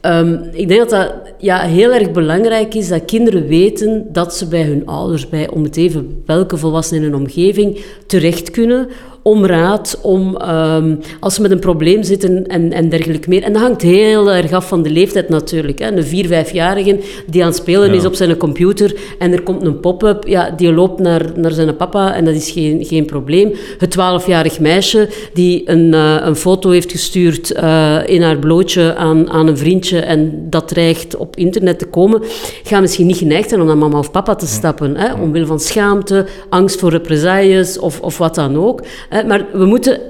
ehm, 0.00 0.38
ik 0.52 0.68
denk 0.68 0.80
dat 0.80 0.90
dat 0.90 1.14
ja, 1.38 1.60
heel 1.60 1.92
erg 1.92 2.10
belangrijk 2.10 2.74
is 2.74 2.88
dat 2.88 3.04
kinderen 3.04 3.46
weten 3.46 4.06
dat 4.12 4.34
ze 4.34 4.48
bij 4.48 4.62
hun 4.62 4.86
ouders, 4.86 5.28
bij 5.28 5.50
om 5.50 5.62
het 5.62 5.76
even 5.76 6.22
welke 6.26 6.56
volwassenen 6.56 7.02
in 7.02 7.10
hun 7.10 7.20
omgeving, 7.20 7.84
terecht 8.06 8.50
kunnen 8.50 8.88
om 9.26 9.46
raad, 9.46 9.98
om 10.02 10.36
ehm, 10.36 10.94
als 11.20 11.34
ze 11.34 11.42
met 11.42 11.50
een 11.50 11.58
probleem 11.58 12.02
zitten 12.02 12.46
en, 12.46 12.72
en 12.72 12.88
dergelijke 12.88 13.28
meer. 13.28 13.42
En 13.42 13.52
dat 13.52 13.62
hangt 13.62 13.82
heel 13.82 14.30
erg 14.30 14.52
af 14.52 14.68
van 14.68 14.82
de 14.82 14.90
leeftijd 14.90 15.28
natuurlijk. 15.28 15.78
Hè. 15.78 15.96
Een 15.96 16.04
vier, 16.04 16.26
vijfjarige 16.26 16.98
die 17.26 17.42
aan 17.42 17.48
het 17.48 17.56
spelen 17.56 17.88
Ja. 17.88 17.94
is 17.94 18.04
op 18.04 18.14
zijn 18.14 18.36
computer 18.36 18.94
en 19.18 19.32
er 19.32 19.42
komt 19.42 19.66
een 19.66 19.80
pop-up, 19.80 20.26
ja, 20.26 20.50
die 20.56 20.72
loopt 20.72 21.00
naar, 21.00 21.22
naar 21.34 21.50
zijn 21.50 21.76
papa 21.76 22.14
en 22.14 22.24
dat 22.24 22.34
is 22.34 22.50
geen, 22.50 22.84
geen 22.84 23.04
probleem. 23.04 23.52
Het 23.78 23.90
twaalfjarig 23.90 24.60
meisje 24.60 25.08
die 25.32 25.62
een, 25.64 25.94
eh, 25.94 26.16
een 26.20 26.36
foto 26.36 26.70
heeft 26.70 26.90
gestuurd 26.90 27.52
eh, 27.52 27.98
in 28.06 28.22
haar 28.22 28.38
blootje 28.38 28.94
aan, 28.94 29.30
aan 29.30 29.46
een 29.46 29.58
vriendje 29.58 30.00
en 30.00 30.46
dat 30.50 30.68
dreigt 30.68 31.16
op 31.16 31.36
internet 31.36 31.78
te 31.78 31.86
komen, 31.86 32.22
gaat 32.62 32.80
misschien 32.80 33.06
niet 33.06 33.16
geneigd 33.16 33.48
zijn 33.48 33.60
om 33.60 33.66
naar 33.66 33.78
mama 33.78 33.98
of 33.98 34.10
papa 34.10 34.34
te 34.34 34.46
stappen. 34.46 34.96
Hè, 34.96 35.12
omwille 35.12 35.46
van 35.46 35.60
schaamte, 35.60 36.26
angst 36.48 36.80
voor 36.80 36.90
represailles 36.90 37.78
of, 37.78 38.00
of 38.00 38.18
wat 38.18 38.34
dan 38.34 38.56
ook. 38.56 38.82
Maar 39.24 39.46
we 39.52 39.64
moeten 39.64 40.00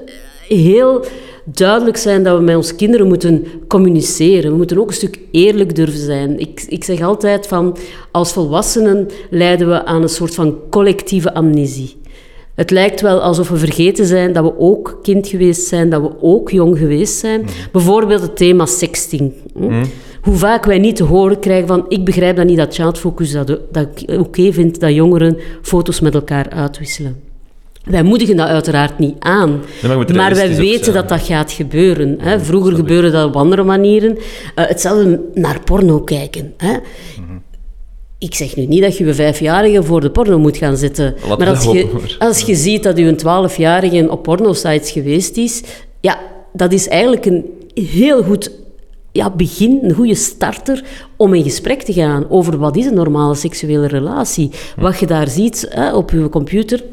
heel 0.47 1.05
duidelijk 1.45 1.97
zijn 1.97 2.23
dat 2.23 2.37
we 2.37 2.43
met 2.43 2.55
onze 2.55 2.75
kinderen 2.75 3.07
moeten 3.07 3.45
communiceren. 3.67 4.51
We 4.51 4.57
moeten 4.57 4.77
ook 4.77 4.87
een 4.87 4.93
stuk 4.93 5.19
eerlijk 5.31 5.75
durven 5.75 5.99
zijn. 5.99 6.39
Ik, 6.39 6.65
ik 6.67 6.83
zeg 6.83 7.01
altijd 7.01 7.47
van, 7.47 7.77
als 8.11 8.33
volwassenen 8.33 9.07
lijden 9.29 9.69
we 9.69 9.85
aan 9.85 10.01
een 10.01 10.09
soort 10.09 10.35
van 10.35 10.55
collectieve 10.69 11.33
amnesie. 11.33 11.95
Het 12.55 12.71
lijkt 12.71 13.01
wel 13.01 13.21
alsof 13.21 13.49
we 13.49 13.57
vergeten 13.57 14.05
zijn 14.05 14.33
dat 14.33 14.43
we 14.43 14.59
ook 14.59 14.99
kind 15.01 15.27
geweest 15.27 15.67
zijn, 15.67 15.89
dat 15.89 16.01
we 16.01 16.11
ook 16.21 16.51
jong 16.51 16.77
geweest 16.77 17.17
zijn. 17.19 17.45
Bijvoorbeeld 17.71 18.21
het 18.21 18.37
thema 18.37 18.65
sexting. 18.65 19.33
hm. 19.53 19.85
Hoe 20.21 20.35
vaak 20.35 20.65
wij 20.65 20.77
niet 20.77 20.95
te 20.95 21.03
horen 21.03 21.39
krijgen 21.39 21.67
van 21.67 21.85
ik 21.87 22.05
begrijp 22.05 22.35
dat 22.35 22.45
niet 22.45 22.57
dat 22.57 22.73
Childfocus 22.73 23.31
dat, 23.31 23.47
dat 23.71 23.87
ik 23.95 24.19
oké 24.19 24.53
vindt 24.53 24.79
dat 24.79 24.93
jongeren 24.93 25.37
foto's 25.61 25.99
met 25.99 26.13
elkaar 26.13 26.49
uitwisselen. 26.49 27.26
Wij 27.89 28.03
moedigen 28.03 28.37
dat 28.37 28.47
uiteraard 28.47 28.99
niet 28.99 29.15
aan. 29.19 29.63
maar 30.15 30.35
wij 30.35 30.55
weten 30.55 30.83
zijn. 30.83 30.95
dat 30.95 31.09
dat 31.09 31.21
gaat 31.21 31.51
gebeuren. 31.51 32.17
Hè. 32.19 32.39
Vroeger 32.39 32.75
gebeurde 32.75 33.11
dat 33.11 33.25
op 33.27 33.35
andere 33.35 33.63
manieren. 33.63 34.17
Eh, 34.55 34.67
hetzelfde 34.67 35.21
naar 35.33 35.59
porno 35.63 35.99
kijken. 35.99 36.53
Hè. 36.57 36.77
Ik 38.19 38.35
zeg 38.35 38.55
nu 38.55 38.65
niet 38.65 38.81
dat 38.81 38.97
je 38.97 39.05
je 39.05 39.13
vijfjarige 39.13 39.83
voor 39.83 40.01
de 40.01 40.11
porno 40.11 40.39
moet 40.39 40.57
gaan 40.57 40.77
zitten. 40.77 41.15
Maar 41.37 41.49
als 41.49 41.63
je, 41.63 42.15
als 42.19 42.41
je 42.41 42.55
ziet 42.55 42.83
dat 42.83 42.97
je 42.97 43.03
een 43.03 43.17
twaalfjarige 43.17 44.09
op 44.09 44.23
pornosites 44.23 44.91
geweest 44.91 45.37
is, 45.37 45.63
ja, 45.99 46.19
dat 46.53 46.71
is 46.71 46.87
eigenlijk 46.87 47.25
een 47.25 47.45
heel 47.73 48.23
goed 48.23 48.51
ja, 49.11 49.29
begin, 49.29 49.79
een 49.81 49.93
goede 49.93 50.15
starter 50.15 50.83
om 51.15 51.33
in 51.33 51.43
gesprek 51.43 51.81
te 51.81 51.93
gaan 51.93 52.29
over 52.29 52.57
wat 52.57 52.75
is 52.75 52.85
een 52.85 52.93
normale 52.93 53.35
seksuele 53.35 53.87
relatie. 53.87 54.51
Wat 54.75 54.99
je 54.99 55.05
daar 55.05 55.27
ziet 55.27 55.67
hè, 55.69 55.93
op 55.93 56.11
je 56.11 56.29
computer, 56.29 56.83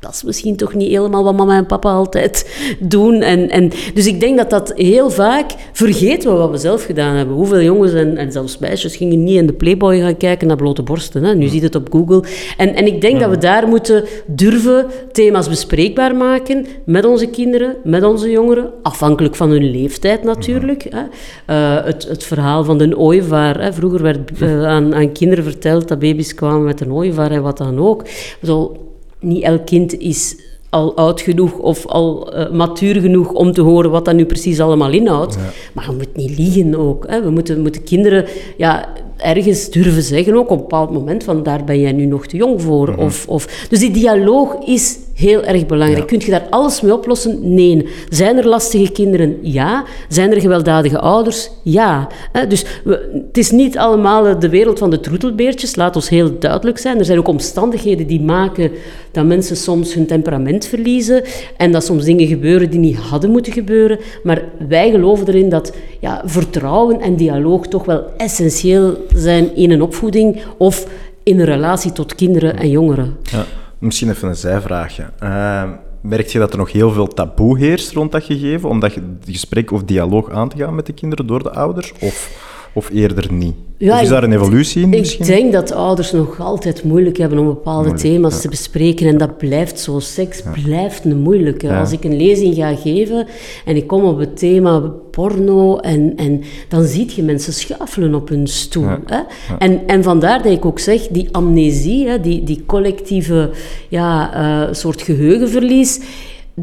dat 0.00 0.12
is 0.12 0.22
misschien 0.22 0.56
toch 0.56 0.74
niet 0.74 0.88
helemaal 0.88 1.24
wat 1.24 1.36
mama 1.36 1.56
en 1.56 1.66
papa 1.66 1.90
altijd 1.90 2.58
doen. 2.80 3.22
En, 3.22 3.50
en, 3.50 3.70
dus 3.94 4.06
ik 4.06 4.20
denk 4.20 4.36
dat 4.36 4.50
dat 4.50 4.72
heel 4.76 5.10
vaak 5.10 5.50
vergeten 5.72 6.32
we 6.32 6.36
wat 6.36 6.50
we 6.50 6.56
zelf 6.56 6.84
gedaan 6.84 7.16
hebben. 7.16 7.36
Hoeveel 7.36 7.62
jongens 7.62 7.92
en, 7.92 8.16
en 8.16 8.32
zelfs 8.32 8.58
meisjes 8.58 8.96
gingen 8.96 9.24
niet 9.24 9.36
in 9.36 9.46
de 9.46 9.52
Playboy 9.52 10.00
gaan 10.00 10.16
kijken 10.16 10.46
naar 10.46 10.56
blote 10.56 10.82
borsten. 10.82 11.24
Hè? 11.24 11.34
Nu 11.34 11.46
ziet 11.46 11.62
het 11.62 11.74
op 11.74 11.88
Google. 11.92 12.24
En, 12.56 12.74
en 12.74 12.86
ik 12.86 13.00
denk 13.00 13.20
dat 13.20 13.30
we 13.30 13.38
daar 13.38 13.68
moeten 13.68 14.04
durven 14.26 14.86
thema's 15.12 15.48
bespreekbaar 15.48 16.16
maken 16.16 16.66
met 16.84 17.04
onze 17.04 17.26
kinderen, 17.26 17.76
met 17.84 18.02
onze 18.02 18.30
jongeren, 18.30 18.72
afhankelijk 18.82 19.34
van 19.34 19.50
hun 19.50 19.70
leeftijd 19.70 20.24
natuurlijk. 20.24 20.86
Hè? 20.88 21.02
Uh, 21.50 21.84
het, 21.84 22.08
het 22.08 22.24
verhaal 22.24 22.64
van 22.64 22.78
de 22.78 22.98
ooievaar. 22.98 23.60
Hè? 23.62 23.72
Vroeger 23.72 24.02
werd 24.02 24.40
uh, 24.40 24.66
aan, 24.74 24.94
aan 24.94 25.12
kinderen 25.12 25.44
verteld 25.44 25.88
dat 25.88 25.98
baby's 25.98 26.34
kwamen 26.34 26.64
met 26.64 26.80
een 26.80 26.92
ooievaar 26.92 27.30
en 27.30 27.42
wat 27.42 27.58
dan 27.58 27.78
ook. 27.78 28.04
Zo, 28.42 28.76
niet 29.20 29.42
elk 29.42 29.66
kind 29.66 29.98
is 29.98 30.36
al 30.70 30.96
oud 30.96 31.20
genoeg 31.20 31.58
of 31.58 31.86
al 31.86 32.36
uh, 32.38 32.50
matuur 32.50 33.00
genoeg 33.00 33.32
om 33.32 33.52
te 33.52 33.60
horen 33.60 33.90
wat 33.90 34.04
dat 34.04 34.14
nu 34.14 34.24
precies 34.24 34.60
allemaal 34.60 34.90
inhoudt. 34.90 35.34
Ja. 35.34 35.40
Maar 35.72 35.86
je 35.90 35.96
moet 35.96 36.16
niet 36.16 36.38
liegen 36.38 36.74
ook. 36.74 37.04
Hè. 37.06 37.22
We 37.22 37.30
moeten, 37.30 37.60
moeten 37.60 37.84
kinderen 37.84 38.26
ja, 38.56 38.88
ergens 39.18 39.70
durven 39.70 40.02
zeggen, 40.02 40.34
ook 40.34 40.50
op 40.50 40.50
een 40.50 40.56
bepaald 40.56 40.90
moment, 40.90 41.24
van 41.24 41.42
daar 41.42 41.64
ben 41.64 41.80
jij 41.80 41.92
nu 41.92 42.04
nog 42.04 42.26
te 42.26 42.36
jong 42.36 42.62
voor. 42.62 42.90
Mhm. 42.90 43.00
of, 43.00 43.28
of, 43.28 43.66
dus 43.68 43.78
die 43.78 43.90
dialoog 43.90 44.56
is 44.64 44.98
heel 45.18 45.44
erg 45.44 45.66
belangrijk. 45.66 46.06
Kun 46.06 46.20
je 46.24 46.30
daar 46.30 46.46
alles 46.50 46.80
mee 46.80 46.92
oplossen? 46.92 47.54
Nee. 47.54 47.86
Zijn 48.08 48.36
er 48.36 48.46
lastige 48.46 48.92
kinderen? 48.92 49.38
Ja. 49.42 49.84
Zijn 50.08 50.32
er 50.32 50.40
gewelddadige 50.40 50.98
ouders? 50.98 51.50
Ja. 51.62 52.08
Dus 52.48 52.64
we, 52.84 53.20
het 53.26 53.38
is 53.38 53.50
niet 53.50 53.78
allemaal 53.78 54.38
de 54.38 54.48
wereld 54.48 54.78
van 54.78 54.90
de 54.90 55.00
troetelbeertjes, 55.00 55.76
laat 55.76 55.96
ons 55.96 56.08
heel 56.08 56.38
duidelijk 56.38 56.78
zijn. 56.78 56.98
Er 56.98 57.04
zijn 57.04 57.18
ook 57.18 57.28
omstandigheden 57.28 58.06
die 58.06 58.20
maken 58.20 58.70
dat 59.10 59.24
mensen 59.24 59.56
soms 59.56 59.94
hun 59.94 60.06
temperament 60.06 60.66
verliezen 60.66 61.22
en 61.56 61.72
dat 61.72 61.84
soms 61.84 62.04
dingen 62.04 62.26
gebeuren 62.26 62.70
die 62.70 62.80
niet 62.80 62.96
hadden 62.96 63.30
moeten 63.30 63.52
gebeuren. 63.52 63.98
Maar 64.22 64.42
wij 64.68 64.90
geloven 64.90 65.28
erin 65.28 65.48
dat 65.48 65.72
ja, 66.00 66.22
vertrouwen 66.24 67.00
en 67.00 67.16
dialoog 67.16 67.66
toch 67.66 67.84
wel 67.84 68.02
essentieel 68.16 68.96
zijn 69.14 69.56
in 69.56 69.70
een 69.70 69.82
opvoeding 69.82 70.42
of 70.58 70.86
in 71.22 71.38
een 71.38 71.44
relatie 71.44 71.92
tot 71.92 72.14
kinderen 72.14 72.56
en 72.56 72.70
jongeren. 72.70 73.16
Ja. 73.22 73.44
Misschien 73.78 74.10
even 74.10 74.28
een 74.28 74.36
zijvraagje. 74.36 75.10
Uh, 75.22 75.62
merk 76.00 76.26
je 76.26 76.38
dat 76.38 76.52
er 76.52 76.58
nog 76.58 76.72
heel 76.72 76.90
veel 76.90 77.08
taboe 77.08 77.58
heerst 77.58 77.92
rond 77.92 78.12
dat 78.12 78.24
gegeven, 78.24 78.68
om 78.68 78.80
dat 78.80 78.92
gesprek 79.24 79.72
of 79.72 79.82
dialoog 79.82 80.30
aan 80.30 80.48
te 80.48 80.56
gaan 80.56 80.74
met 80.74 80.86
de 80.86 80.92
kinderen 80.92 81.26
door 81.26 81.42
de 81.42 81.50
ouders? 81.50 81.92
Of, 82.00 82.30
of 82.72 82.90
eerder 82.90 83.32
niet? 83.32 83.54
Ja, 83.78 83.94
of 83.94 84.02
is 84.02 84.08
daar 84.08 84.22
een 84.22 84.32
evolutie 84.32 84.82
in 84.82 84.92
ik 84.92 84.98
misschien? 84.98 85.24
Ik 85.24 85.30
denk 85.30 85.52
dat 85.52 85.72
ouders 85.72 86.12
nog 86.12 86.40
altijd 86.40 86.84
moeilijk 86.84 87.16
hebben 87.16 87.38
om 87.38 87.46
bepaalde 87.46 87.88
moeilijk, 87.88 88.00
thema's 88.02 88.34
ja. 88.34 88.40
te 88.40 88.48
bespreken. 88.48 89.06
En 89.06 89.18
dat 89.18 89.38
blijft 89.38 89.80
zo. 89.80 89.98
Seks 89.98 90.42
ja. 90.44 90.50
blijft 90.62 91.04
een 91.04 91.18
moeilijke. 91.18 91.72
Als 91.72 91.92
ik 91.92 92.04
een 92.04 92.16
lezing 92.16 92.54
ga 92.54 92.76
geven 92.76 93.26
en 93.64 93.76
ik 93.76 93.86
kom 93.86 94.04
op 94.04 94.18
het 94.18 94.36
thema 94.36 94.80
porno, 95.10 95.76
en, 95.76 96.12
en 96.16 96.42
dan 96.68 96.84
zie 96.84 97.10
je 97.14 97.22
mensen 97.22 97.52
schuifelen 97.52 98.14
op 98.14 98.28
hun 98.28 98.46
stoel. 98.46 98.88
Hè? 99.06 99.20
En, 99.58 99.86
en 99.86 100.02
vandaar 100.02 100.42
dat 100.42 100.52
ik 100.52 100.64
ook 100.64 100.78
zeg, 100.78 101.06
die 101.06 101.28
amnesie, 101.32 102.08
hè, 102.08 102.20
die, 102.20 102.42
die 102.44 102.62
collectieve 102.66 103.50
ja, 103.88 104.34
uh, 104.68 104.74
soort 104.74 105.02
geheugenverlies 105.02 106.00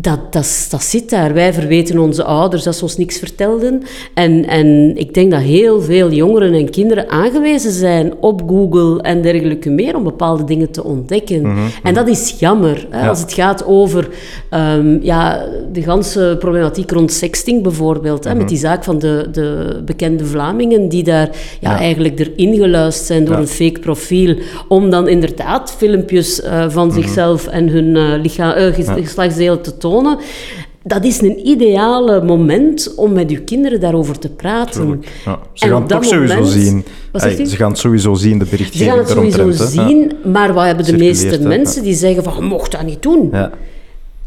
dat, 0.02 0.34
dat, 0.34 0.68
dat 0.70 0.84
zit 0.84 1.10
daar. 1.10 1.34
Wij 1.34 1.54
verweten 1.54 2.00
onze 2.00 2.24
ouders 2.24 2.64
dat 2.64 2.76
ze 2.76 2.84
ons 2.84 2.98
niks 2.98 3.18
vertelden. 3.18 3.84
En, 4.14 4.48
en 4.48 4.98
ik 4.98 5.14
denk 5.14 5.32
dat 5.32 5.42
heel 5.42 5.82
veel 5.82 6.12
jongeren 6.12 6.54
en 6.54 6.70
kinderen 6.70 7.10
aangewezen 7.10 7.72
zijn 7.72 8.14
op 8.20 8.44
Google 8.48 9.02
en 9.02 9.22
dergelijke 9.22 9.70
meer 9.70 9.96
om 9.96 10.04
bepaalde 10.04 10.44
dingen 10.44 10.72
te 10.72 10.84
ontdekken. 10.84 11.40
Mm 11.40 11.56
-hmm. 11.56 11.68
En 11.84 11.94
dat 11.94 12.08
is 12.08 12.36
jammer. 12.40 12.88
Hè, 12.90 13.02
ja. 13.02 13.08
Als 13.08 13.22
het 13.22 13.34
gaat 13.34 13.66
over 13.66 14.08
um, 14.52 15.00
ja, 15.04 15.46
de 15.72 15.82
ganse 15.82 16.36
problematiek 16.40 16.92
rond 16.92 17.12
sexting 17.12 17.64
bijvoorbeeld. 17.64 18.24
Hè, 18.24 18.30
mm 18.30 18.36
-hmm. 18.36 18.38
Met 18.38 18.50
die 18.50 18.58
zaak 18.58 18.84
van 18.84 19.00
de, 19.00 19.28
de 19.32 19.82
bekende 19.86 20.26
Vlamingen 20.26 20.90
die 20.90 21.04
daar 21.04 21.30
ja, 21.60 21.72
ja. 21.72 21.78
eigenlijk 21.78 22.20
erin 22.20 22.56
geluisterd 22.56 23.08
zijn 23.08 23.26
door 23.26 23.36
ja. 23.36 23.42
een 23.42 23.48
fake 23.48 23.80
profiel. 23.80 24.36
Om 24.68 24.90
dan 24.90 25.08
inderdaad 25.08 25.76
filmpjes 25.78 26.44
uh, 26.44 26.66
van 26.70 26.88
mm 26.88 26.94
-hmm. 26.94 27.02
zichzelf 27.02 27.48
en 27.48 27.68
hun 27.68 27.96
uh, 27.96 28.22
lichaam, 28.22 28.58
uh, 28.58 28.74
geslachtsdelen 28.74 29.62
te 29.62 29.78
tonen. 29.78 29.84
Dat 30.84 31.04
is 31.04 31.22
een 31.22 31.48
ideale 31.48 32.24
moment 32.24 32.94
om 32.96 33.14
met 33.14 33.30
uw 33.30 33.44
kinderen 33.46 33.80
daarover 33.80 34.20
te 34.20 34.30
praten. 34.30 35.04
Ja, 35.26 35.40
ze 35.54 35.68
gaan 35.68 35.82
het 35.82 35.90
toch 35.90 36.06
sowieso 36.06 36.44
zien. 36.44 36.86
Ay, 37.12 37.46
ze 37.46 37.56
gaan 37.56 37.70
het 37.70 37.80
sowieso 37.80 38.14
zien, 38.14 38.40
de 38.40 38.46
berichtgeving 38.46 39.08
Ze 39.08 39.14
gaan 39.14 39.24
het 39.26 39.34
sowieso 39.34 39.66
zien, 39.66 40.12
maar 40.24 40.54
wat 40.54 40.66
hebben 40.66 40.86
de 40.86 40.98
meeste 40.98 41.40
mensen 41.40 41.84
die 41.84 41.94
zeggen 41.94 42.24
van, 42.24 42.36
je 42.36 42.42
mocht 42.42 42.72
dat 42.72 42.84
niet 42.84 43.02
doen. 43.02 43.30
Ja. 43.32 43.52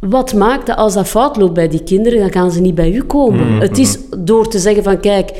Wat 0.00 0.34
maakt 0.34 0.66
dat 0.66 0.76
als 0.76 0.94
dat 0.94 1.08
fout 1.08 1.36
loopt 1.36 1.54
bij 1.54 1.68
die 1.68 1.82
kinderen, 1.82 2.18
dan 2.18 2.32
gaan 2.32 2.50
ze 2.50 2.60
niet 2.60 2.74
bij 2.74 2.92
u 2.92 3.02
komen. 3.02 3.44
Mm 3.44 3.50
-hmm. 3.50 3.60
Het 3.60 3.78
is 3.78 3.98
door 4.18 4.48
te 4.48 4.58
zeggen 4.58 4.82
van, 4.82 5.00
kijk, 5.00 5.30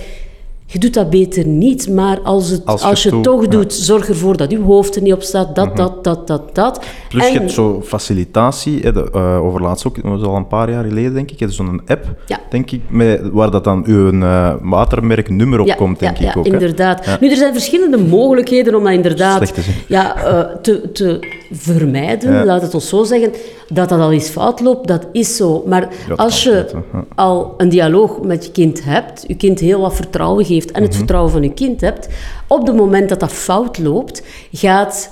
je 0.71 0.79
doet 0.79 0.95
dat 0.95 1.11
beter 1.11 1.47
niet, 1.47 1.89
maar 1.89 2.21
als, 2.21 2.49
het, 2.49 2.65
als 2.65 2.81
je, 2.81 2.87
als 2.87 3.03
je 3.03 3.11
het 3.11 3.23
toch 3.23 3.43
ja. 3.43 3.49
doet, 3.49 3.73
zorg 3.73 4.09
ervoor 4.09 4.37
dat 4.37 4.51
je 4.51 4.61
hoofd 4.61 4.97
er 4.97 5.03
niet 5.03 5.13
op 5.13 5.23
staat, 5.23 5.55
dat, 5.55 5.65
mm 5.65 5.71
-hmm. 5.71 5.79
dat, 5.79 6.05
dat, 6.05 6.27
dat, 6.27 6.55
dat. 6.55 6.85
Plus 7.09 7.27
en, 7.27 7.33
je 7.33 7.39
hebt 7.39 7.53
zo 7.53 7.83
facilitatie, 7.85 8.81
hè, 8.81 8.93
de, 8.93 9.09
uh, 9.15 9.45
over 9.45 9.63
laatst 9.63 9.87
ook, 9.87 10.03
dat 10.03 10.05
was 10.05 10.23
al 10.23 10.37
een 10.37 10.47
paar 10.47 10.71
jaar 10.71 10.85
geleden 10.85 11.15
denk 11.15 11.31
ik, 11.31 11.51
zo'n 11.51 11.81
app, 11.87 12.05
ja. 12.27 12.39
denk 12.51 12.71
ik, 12.71 12.81
met, 12.89 13.21
waar 13.33 13.51
dat 13.51 13.65
dan 13.65 13.83
uw 13.87 14.13
uh, 14.13 14.55
watermerknummer 14.63 15.61
op 15.61 15.67
ja, 15.67 15.75
komt, 15.75 15.99
denk 15.99 16.19
ik 16.19 16.37
ook. 16.37 16.47
Ja, 16.47 16.53
inderdaad. 16.53 17.21
Nu, 17.21 17.31
er 17.31 17.37
zijn 17.37 17.53
verschillende 17.53 17.99
mogelijkheden 17.99 18.75
om 18.75 18.85
dat 18.85 18.93
inderdaad 18.93 19.55
te, 19.55 19.63
ja, 19.87 20.17
uh, 20.17 20.55
te, 20.63 20.93
te 20.93 21.19
vermijden, 21.51 22.45
laat 22.45 22.63
het 22.63 22.75
ons 22.75 22.89
zo 22.89 23.05
zeggen. 23.05 23.33
Dat 23.69 23.89
dat 23.89 24.01
al 24.01 24.13
eens 24.13 24.29
fout 24.29 24.61
loopt, 24.61 24.89
dat 24.89 25.07
is 25.13 25.37
zo. 25.37 25.63
Maar 25.67 25.89
als 26.17 26.43
je 26.43 26.67
al 27.15 27.55
een 27.57 27.69
dialoog 27.69 28.23
met 28.23 28.45
je 28.45 28.53
kind 28.53 28.85
hebt, 28.85 29.25
je 29.27 29.37
kind 29.37 29.61
heel 29.61 29.81
wat 29.81 29.95
vertrouwen 29.95 30.45
geeft, 30.45 30.58
en 30.65 30.83
het 30.83 30.91
Mhm. 30.91 30.99
vertrouwen 30.99 31.33
van 31.33 31.43
je 31.43 31.53
kind 31.53 31.81
hebt, 31.81 32.09
op 32.47 32.67
het 32.67 32.77
moment 32.77 33.09
dat 33.09 33.21
dat 33.21 33.33
fout 33.33 33.79
loopt, 33.79 34.23
gaat 34.53 35.11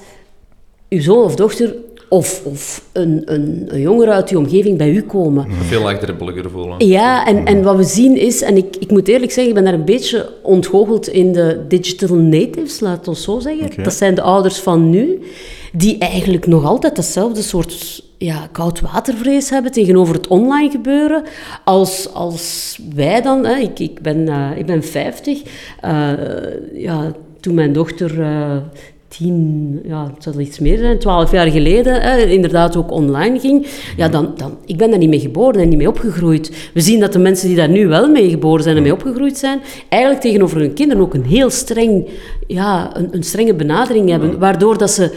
uw 0.89 1.01
zoon 1.01 1.25
of 1.25 1.35
dochter 1.35 1.75
of, 2.09 2.43
of 2.45 2.89
een, 2.93 3.23
een, 3.25 3.65
een 3.69 3.81
jongere 3.81 4.11
uit 4.11 4.31
uw 4.31 4.39
omgeving 4.39 4.79
bij 4.79 4.91
u 4.91 5.03
komen. 5.03 5.47
Veel 5.53 5.83
laagdrempeliger 5.83 6.51
voelen. 6.51 6.87
Ja, 6.87 7.27
en, 7.27 7.45
en 7.45 7.63
wat 7.63 7.77
we 7.77 7.85
zien 7.85 8.17
is, 8.17 8.43
en 8.43 8.57
ik, 8.57 8.77
ik 8.77 8.91
moet 8.91 9.09
eerlijk 9.09 9.33
zeggen, 9.33 9.49
ik 9.49 9.55
ben 9.55 9.65
daar 9.65 9.81
een 9.81 9.85
beetje 9.85 10.33
ontgoocheld 10.43 11.09
in 11.09 11.33
de 11.33 11.65
digital 11.69 12.17
natives, 12.17 12.81
laat 12.81 12.99
het 12.99 13.09
ons 13.09 13.23
zo 13.23 13.39
zeggen. 13.39 13.67
Okay. 13.67 13.85
Dat 13.85 13.95
zijn 13.95 14.15
de 14.15 14.23
ouders 14.23 14.59
van 14.59 14.91
nu, 14.91 15.19
die 15.73 15.99
eigenlijk 15.99 16.47
nog 16.47 16.65
altijd 16.65 16.97
hetzelfde 16.97 17.43
soort 17.43 18.05
ja, 18.19 18.49
koudwatervrees 18.53 19.51
hebben 19.51 19.73
tegenover 19.73 20.15
het 20.15 20.27
online 20.27 20.71
gebeuren, 20.71 21.23
als, 21.65 22.13
als 22.13 22.79
wij 22.95 23.23
dan, 23.23 23.47
hè, 23.47 23.57
ik, 23.57 23.79
ik, 23.79 24.03
ben, 24.03 24.19
uh, 24.19 24.51
ik 24.57 24.67
ben 24.67 24.85
50, 24.85 25.43
uh, 25.85 26.13
ja, 26.73 27.13
toen 27.41 27.55
mijn 27.55 27.73
dochter 27.73 28.19
uh, 28.19 28.57
tien, 29.09 29.81
ja, 29.85 30.13
het 30.19 30.35
iets 30.37 30.59
meer 30.59 30.79
zijn, 30.79 30.99
twaalf 30.99 31.31
jaar 31.31 31.47
geleden, 31.47 32.01
hè, 32.03 32.25
inderdaad 32.25 32.77
ook 32.77 32.91
online 32.91 33.39
ging, 33.39 33.67
ja, 33.97 34.09
dan, 34.09 34.33
dan, 34.37 34.57
ik 34.65 34.77
ben 34.77 34.91
daar 34.91 34.99
niet 34.99 35.09
mee 35.09 35.21
geboren 35.21 35.61
en 35.61 35.69
niet 35.69 35.79
mee 35.79 35.89
opgegroeid. 35.89 36.71
We 36.75 36.81
zien 36.81 37.01
dat 37.01 37.13
de 37.13 37.19
mensen 37.19 37.49
die 37.49 37.57
daar 37.57 37.69
nu 37.69 37.89
wel 37.89 38.09
mee 38.09 38.31
geboren 38.31 38.63
zijn 38.63 38.77
en 38.77 38.83
mee 38.83 38.93
opgegroeid 38.93 39.39
zijn, 39.39 39.61
eigenlijk 39.89 40.23
tegenover 40.23 40.59
hun 40.61 40.75
kinderen 40.75 41.03
ook 41.03 41.15
een 41.15 41.25
heel 41.25 41.51
streng, 41.51 42.09
ja, 42.47 42.97
een, 42.97 43.09
een 43.11 43.23
strenge 43.23 43.55
benadering 43.55 44.11
hebben, 44.11 44.39
waardoor 44.39 44.79
dat 44.79 44.91
ze... 44.91 45.11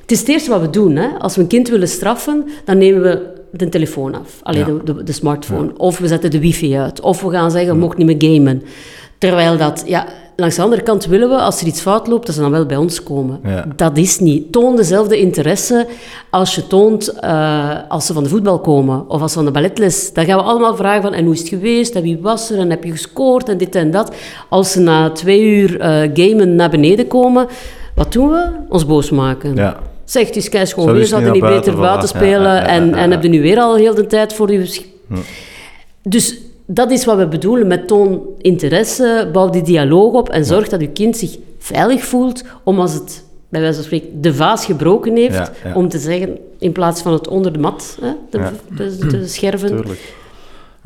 Het 0.00 0.14
is 0.14 0.20
het 0.20 0.28
eerste 0.28 0.50
wat 0.50 0.60
we 0.60 0.70
doen. 0.70 0.96
Hè. 0.96 1.06
Als 1.18 1.36
we 1.36 1.42
een 1.42 1.48
kind 1.48 1.68
willen 1.68 1.88
straffen, 1.88 2.44
dan 2.64 2.78
nemen 2.78 3.02
we 3.02 3.34
de 3.50 3.68
telefoon 3.68 4.14
af. 4.14 4.40
Alleen 4.42 4.60
Ja. 4.60 4.66
de, 4.84 4.94
de, 4.94 5.02
de 5.02 5.12
smartphone. 5.12 5.70
Of 5.76 5.98
we 5.98 6.08
zetten 6.08 6.30
de 6.30 6.40
wifi 6.40 6.76
uit. 6.76 7.00
Of 7.00 7.22
we 7.22 7.30
gaan 7.30 7.50
zeggen, 7.50 7.72
je 7.72 7.78
mocht 7.78 7.96
niet 7.96 8.06
meer 8.06 8.32
gamen. 8.34 8.62
Terwijl 9.18 9.56
dat... 9.56 9.82
Ja, 9.86 10.06
langs 10.36 10.56
de 10.56 10.62
andere 10.62 10.82
kant 10.82 11.06
willen 11.06 11.28
we, 11.28 11.36
als 11.36 11.60
er 11.60 11.66
iets 11.66 11.80
fout 11.80 12.06
loopt, 12.06 12.26
dat 12.26 12.34
ze 12.34 12.40
dan 12.40 12.50
wel 12.50 12.66
bij 12.66 12.76
ons 12.76 13.02
komen. 13.02 13.40
Ja. 13.44 13.64
Dat 13.76 13.96
is 13.96 14.18
niet. 14.18 14.52
Toon 14.52 14.76
dezelfde 14.76 15.18
interesse 15.18 15.86
als 16.30 16.54
je 16.54 16.66
toont 16.66 17.14
uh, 17.24 17.70
als 17.88 18.06
ze 18.06 18.12
van 18.12 18.22
de 18.22 18.28
voetbal 18.28 18.60
komen. 18.60 19.08
Of 19.08 19.20
als 19.20 19.32
ze 19.32 19.36
van 19.36 19.46
de 19.46 19.52
balletles. 19.52 20.12
Dan 20.12 20.24
gaan 20.24 20.38
we 20.38 20.44
allemaal 20.44 20.76
vragen 20.76 21.02
van, 21.02 21.12
en 21.12 21.24
hoe 21.24 21.34
is 21.34 21.38
het 21.40 21.48
geweest? 21.48 21.94
En 21.94 22.02
wie 22.02 22.18
was 22.20 22.50
er? 22.50 22.58
En 22.58 22.70
heb 22.70 22.84
je 22.84 22.90
gescoord? 22.90 23.48
En 23.48 23.58
dit 23.58 23.74
en 23.74 23.90
dat. 23.90 24.14
Als 24.48 24.72
ze 24.72 24.80
na 24.80 25.10
twee 25.10 25.42
uur 25.42 25.80
uh, 25.80 26.10
gamen 26.14 26.54
naar 26.54 26.70
beneden 26.70 27.06
komen... 27.06 27.46
Wat 27.94 28.12
doen 28.12 28.30
we? 28.30 28.46
Ons 28.68 28.86
boos 28.86 29.10
maken. 29.10 29.54
Ja. 29.54 29.76
Zeg, 30.04 30.26
het 30.26 30.36
is 30.36 30.48
kei 30.48 30.66
schoon 30.66 30.86
weer, 30.86 30.94
dus 30.94 31.08
zouden 31.08 31.32
niet 31.32 31.40
beter 31.40 31.76
buiten 31.76 32.08
spelen 32.08 32.52
Ja, 32.54 32.66
en, 32.66 32.94
en 32.94 33.10
heb 33.10 33.22
je 33.22 33.28
nu 33.28 33.42
weer 33.42 33.58
al 33.58 33.76
heel 33.76 33.94
de 33.94 34.06
tijd 34.06 34.32
voor 34.32 34.52
je... 34.52 34.84
Dus 36.02 36.38
dat 36.66 36.90
is 36.90 37.04
wat 37.04 37.16
we 37.16 37.26
bedoelen 37.28 37.66
met 37.66 37.86
toon 37.88 38.22
interesse, 38.38 39.28
bouw 39.32 39.50
die 39.50 39.62
dialoog 39.62 40.12
op 40.12 40.28
en 40.28 40.44
zorg 40.44 40.68
dat 40.68 40.80
je 40.80 40.88
kind 40.88 41.16
zich 41.16 41.38
veilig 41.58 42.04
voelt 42.04 42.44
om 42.62 42.80
als 42.80 42.92
het, 42.94 43.24
bij 43.48 43.60
wijze 43.60 43.76
van 43.76 43.84
spreken, 43.84 44.20
de 44.20 44.34
vaas 44.34 44.64
gebroken 44.64 45.16
heeft, 45.16 45.50
om 45.74 45.88
te 45.88 45.98
zeggen, 45.98 46.38
in 46.58 46.72
plaats 46.72 47.02
van 47.02 47.12
het 47.12 47.28
onder 47.28 47.52
de 47.52 47.58
mat 47.58 47.98
hè, 48.00 48.12
te, 48.30 48.38
Ja. 48.38 48.52
te, 48.76 48.96
te 48.96 49.28
scherven, 49.28 49.68
Tuurlijk. 49.68 50.14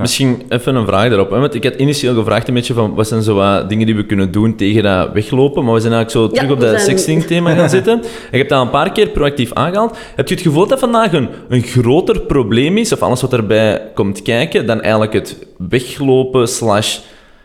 Misschien 0.01 0.43
even 0.49 0.75
een 0.75 0.87
vraag 0.87 1.09
daarop. 1.09 1.31
Hè? 1.31 1.39
Want 1.39 1.55
ik 1.55 1.65
had 1.65 1.75
initieel 1.75 2.15
gevraagd 2.15 2.49
een 2.49 2.55
beetje 2.55 2.75
van 2.75 2.95
wat 2.95 3.09
zijn 3.09 3.23
zo 3.23 3.35
wat 3.35 3.69
dingen 3.69 3.87
die 3.87 3.95
we 3.95 4.07
kunnen 4.07 4.31
doen 4.33 4.57
tegen 4.57 4.83
dat 4.83 5.13
weglopen, 5.13 5.65
maar 5.65 5.75
we 5.75 5.81
zijn 5.81 5.93
eigenlijk 5.93 6.27
zo 6.27 6.35
terug 6.37 6.53
op 6.53 6.61
dat 6.61 6.69
zijn- 6.69 6.81
sexting-thema 6.85 7.55
gaan 7.55 7.71
zitten. 7.79 7.93
En 7.93 8.09
je 8.31 8.37
hebt 8.37 8.49
dat 8.49 8.63
een 8.63 8.71
paar 8.71 8.93
keer 8.93 9.09
proactief 9.09 9.53
aangehaald. 9.53 9.97
Heb 10.17 10.29
je 10.29 10.35
het 10.35 10.43
gevoel 10.43 10.67
dat 10.67 10.79
vandaag 10.79 11.13
een, 11.13 11.29
een 11.49 11.63
groter 11.63 12.21
probleem 12.21 12.77
is, 12.77 12.93
of 12.93 13.03
alles 13.03 13.21
wat 13.21 13.33
erbij 13.33 13.83
komt 13.95 14.23
kijken, 14.23 14.67
dan 14.67 14.81
eigenlijk 14.81 15.13
het 15.13 15.37
weglopen 15.69 16.49
slash 16.49 16.99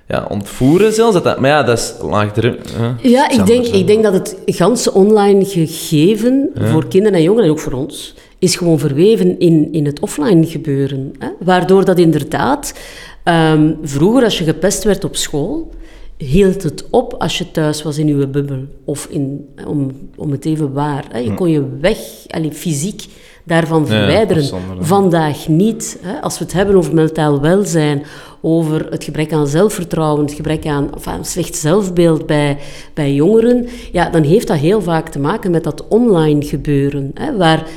ja, 0.08 0.26
ontvoeren 0.30 0.94
zelfs? 0.94 1.14
Dat 1.14 1.24
dat, 1.24 1.40
maar 1.40 1.50
ja, 1.50 1.64
dat 1.64 1.78
is 1.78 1.94
laagdrempelig. 2.02 2.72
Ja, 3.02 3.30
ik 3.30 3.46
denk, 3.46 3.66
ik 3.66 3.88
denk 3.88 4.04
dat 4.04 4.14
het 4.14 4.38
ganse 4.46 4.94
online 4.94 5.46
gegeven 5.46 6.50
voor 6.56 6.88
kinderen 6.88 7.18
en 7.18 7.24
jongeren 7.24 7.46
en 7.46 7.52
ook 7.52 7.60
voor 7.60 7.74
ons 7.74 8.14
is 8.46 8.56
gewoon 8.56 8.80
verweven 8.80 9.40
in, 9.40 9.72
in 9.72 9.86
het 9.86 10.00
offline 10.00 10.46
gebeuren. 10.46 11.14
Hè? 11.20 11.28
Waardoor 11.40 11.86
dat 11.86 12.00
inderdaad, 12.00 12.80
ehm, 13.24 13.74
vroeger 13.82 14.24
als 14.24 14.38
je 14.38 14.44
gepest 14.44 14.84
werd 14.84 15.04
op 15.04 15.16
school, 15.16 15.72
hield 16.18 16.64
het 16.64 16.86
op 16.90 17.14
als 17.14 17.38
je 17.38 17.52
thuis 17.52 17.84
was 17.84 17.98
in 17.98 18.08
je 18.08 18.28
bubbel. 18.28 18.66
Of 18.86 19.08
in, 19.10 19.50
om, 19.68 19.92
om 20.16 20.32
het 20.32 20.46
even 20.46 20.74
waar. 20.74 21.06
Hè? 21.12 21.20
Je 21.20 21.34
kon 21.34 21.50
je 21.50 21.78
weg, 21.80 21.98
allee, 22.28 22.52
fysiek, 22.52 23.06
daarvan 23.44 23.88
verwijderen. 23.88 24.60
Vandaag 24.80 25.48
niet. 25.48 25.98
Hè? 26.02 26.22
Als 26.22 26.38
we 26.38 26.44
het 26.44 26.54
hebben 26.54 26.76
over 26.76 26.94
mentaal 26.94 27.42
welzijn, 27.42 28.04
over 28.42 28.88
het 28.90 29.04
gebrek 29.04 29.34
aan 29.34 29.48
zelfvertrouwen, 29.48 30.26
het 30.26 30.34
gebrek 30.34 30.66
aan 30.66 30.90
slecht 31.22 31.56
zelfbeeld 31.56 32.26
bij, 32.26 32.58
bij 32.94 33.14
jongeren, 33.14 33.68
ja, 33.92 34.10
dan 34.10 34.24
heeft 34.24 34.48
dat 34.48 34.58
heel 34.58 34.82
vaak 34.82 35.10
te 35.10 35.20
maken 35.20 35.52
met 35.52 35.64
dat 35.64 35.88
online 35.88 36.46
gebeuren. 36.46 37.12
Hè? 37.14 37.38
Waar 37.38 37.68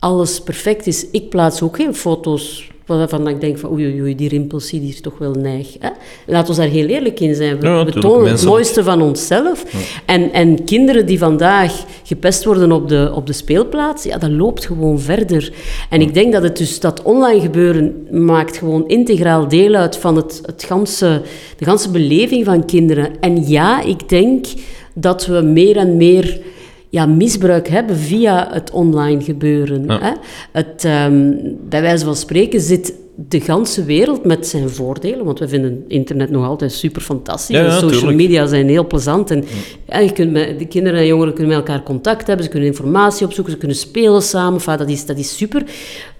alles 0.00 0.40
perfect 0.40 0.86
is. 0.86 1.06
Ik 1.10 1.28
plaats 1.28 1.62
ook 1.62 1.76
geen 1.76 1.94
foto's 1.94 2.70
waarvan 2.86 3.28
ik 3.28 3.40
denk 3.40 3.58
van 3.58 3.70
oei, 3.70 4.00
oei, 4.00 4.14
die 4.14 4.28
rimpels 4.28 4.68
zie 4.68 4.80
die 4.80 4.88
is 4.88 5.00
toch 5.00 5.18
wel 5.18 5.32
neig. 5.32 5.76
Hè? 5.78 5.88
Laat 6.26 6.48
ons 6.48 6.56
daar 6.58 6.68
heel 6.68 6.86
eerlijk 6.86 7.20
in 7.20 7.34
zijn. 7.34 7.60
We, 7.60 7.66
Ja, 7.66 7.84
we 7.84 7.92
tonen 7.92 8.30
het 8.30 8.44
mooiste 8.44 8.82
van 8.84 9.02
onszelf. 9.02 9.64
En, 10.06 10.32
en 10.32 10.64
kinderen 10.64 11.06
die 11.06 11.18
vandaag 11.18 11.84
gepest 12.04 12.44
worden 12.44 12.72
op 12.72 12.88
de, 12.88 13.12
op 13.14 13.26
de 13.26 13.32
speelplaats, 13.32 14.04
ja, 14.04 14.18
dat 14.18 14.30
loopt 14.30 14.66
gewoon 14.66 15.00
verder. 15.00 15.52
En 15.90 16.00
ik 16.00 16.14
denk 16.14 16.32
dat 16.32 16.42
het 16.42 16.56
dus 16.56 16.80
dat 16.80 17.02
online 17.02 17.40
gebeuren 17.40 18.06
maakt 18.10 18.56
gewoon 18.56 18.88
integraal 18.88 19.48
deel 19.48 19.74
uit 19.74 19.96
van 19.96 20.16
het, 20.16 20.40
het 20.46 20.64
ganse, 20.64 21.22
de 21.56 21.64
ganse 21.64 21.90
beleving 21.90 22.44
van 22.44 22.64
kinderen. 22.64 23.20
En 23.20 23.48
ja, 23.48 23.82
ik 23.82 24.08
denk 24.08 24.46
dat 24.94 25.26
we 25.26 25.40
meer 25.40 25.76
en 25.76 25.96
meer 25.96 26.40
ja, 26.90 27.06
misbruik 27.06 27.68
hebben 27.68 27.96
via 27.96 28.48
het 28.50 28.70
online 28.70 29.22
gebeuren. 29.22 29.84
Ja. 29.86 29.98
Hè? 30.00 30.12
Het, 30.52 30.84
ehm, 30.84 31.32
bij 31.68 31.82
wijze 31.82 32.04
van 32.04 32.16
spreken 32.16 32.60
zit 32.60 32.94
de 33.28 33.40
ganse 33.40 33.84
wereld 33.84 34.24
met 34.24 34.46
zijn 34.46 34.70
voordelen, 34.70 35.24
want 35.24 35.38
we 35.38 35.48
vinden 35.48 35.84
internet 35.88 36.30
nog 36.30 36.46
altijd 36.46 36.72
super 36.72 37.02
fantastisch. 37.02 37.56
Ja, 37.56 37.62
ja, 37.62 37.66
en 37.66 37.72
social 37.72 37.90
tuurlijk. 37.90 38.16
media 38.16 38.46
zijn 38.46 38.68
heel 38.68 38.86
plezant. 38.86 39.30
En, 39.30 39.44
ja, 39.88 39.98
je 39.98 40.12
kunt 40.12 40.32
met, 40.32 40.58
de 40.58 40.66
kinderen 40.66 41.00
en 41.00 41.06
jongeren 41.06 41.34
kunnen 41.34 41.56
met 41.56 41.66
elkaar 41.66 41.82
contact 41.82 42.26
hebben, 42.26 42.44
ze 42.44 42.50
kunnen 42.50 42.68
informatie 42.68 43.26
opzoeken, 43.26 43.52
ze 43.52 43.58
kunnen 43.58 43.76
spelen 43.76 44.22
samen. 44.22 44.54
Enfin, 44.54 44.76
dat, 44.76 44.88
is, 44.88 45.06
dat 45.06 45.18
is 45.18 45.36
super. 45.36 45.62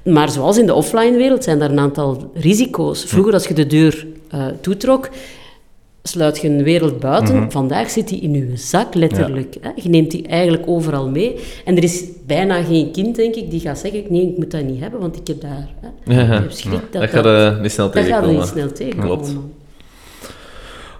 Maar 0.04 0.30
zoals 0.30 0.58
in 0.58 0.66
de 0.66 0.74
offline 0.74 1.16
wereld 1.16 1.44
zijn 1.44 1.58
daar 1.58 1.70
een 1.70 1.78
aantal 1.78 2.30
risico's. 2.34 3.04
Vroeger, 3.04 3.32
als 3.32 3.46
je 3.46 3.54
de 3.54 3.66
deur 3.66 4.06
eh, 4.28 4.46
toetrok, 4.60 5.08
sluit 6.02 6.38
je 6.40 6.48
een 6.48 6.62
wereld 6.62 7.00
buiten. 7.00 7.36
Mhm. 7.36 7.50
Vandaag 7.50 7.90
zit 7.90 8.08
die 8.08 8.20
in 8.20 8.32
je 8.32 8.50
zak, 8.54 8.94
letterlijk. 8.94 9.56
Je 9.74 9.88
neemt 9.88 10.10
die 10.10 10.26
eigenlijk 10.26 10.62
overal 10.66 11.08
mee. 11.08 11.36
En 11.64 11.76
er 11.76 11.82
is 11.82 12.04
bijna 12.26 12.62
geen 12.62 12.90
kind, 12.92 13.16
denk 13.16 13.34
ik, 13.34 13.50
die 13.50 13.60
gaat 13.60 13.78
zeggen... 13.78 14.02
Nee, 14.08 14.22
ik 14.30 14.36
moet 14.36 14.50
dat 14.50 14.62
niet 14.62 14.80
hebben, 14.80 15.00
want 15.00 15.16
ik 15.16 15.26
heb 15.26 15.40
daar... 15.40 15.68
Hè? 15.80 16.14
Ja, 16.14 16.22
Ik 16.22 16.28
heb 16.42 16.50
schrik 16.52 16.72
Dat, 16.72 17.00
dat 17.00 17.10
gaat 17.10 17.24
dat- 17.24 17.54
eh, 17.54 17.60
niet 17.60 17.70
snel 17.72 17.90
Dat 17.90 17.94
gaat 17.96 18.04
er 18.04 18.10
tegenkomen. 18.10 18.40
niet 18.40 18.48
snel 18.48 18.72
tegenkomen. 18.72 19.06
Klopt. 19.16 19.36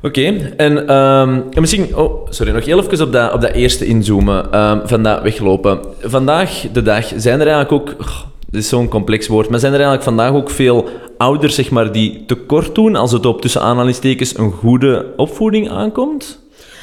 Oké, 0.02 0.22
en, 0.56 0.86
ehm, 0.88 1.40
en 1.50 1.60
misschien... 1.60 1.96
Oh, 1.96 2.26
sorry, 2.30 2.52
nog 2.52 2.64
heel 2.64 2.78
even 2.84 3.06
op 3.06 3.12
dat, 3.12 3.32
op 3.32 3.40
dat 3.40 3.52
eerste 3.52 3.84
inzoomen 3.86 4.52
ehm, 4.52 4.86
van 4.86 5.02
dat 5.02 5.22
weglopen. 5.22 5.78
Vandaag 6.02 6.66
de 6.72 6.82
dag 6.82 7.12
zijn 7.16 7.40
er 7.40 7.46
eigenlijk 7.46 7.72
ook... 7.72 7.94
oh, 8.00 8.20
dit 8.50 8.60
is 8.62 8.68
zo'n 8.68 8.88
complex 8.88 9.26
woord, 9.26 9.48
maar 9.50 9.58
zijn 9.58 9.72
er 9.72 9.78
eigenlijk 9.78 10.08
vandaag 10.08 10.32
ook 10.32 10.50
veel 10.50 10.88
ouders 11.20 11.54
zeg 11.54 11.70
maar, 11.70 11.92
die 11.92 12.24
tekort 12.26 12.74
doen 12.74 12.96
als 12.96 13.12
het 13.12 13.26
op 13.26 13.40
tussen 13.40 13.60
aanhalingstekens 13.60 14.38
een 14.38 14.52
goede 14.52 15.12
opvoeding 15.16 15.70
aankomt? 15.70 16.38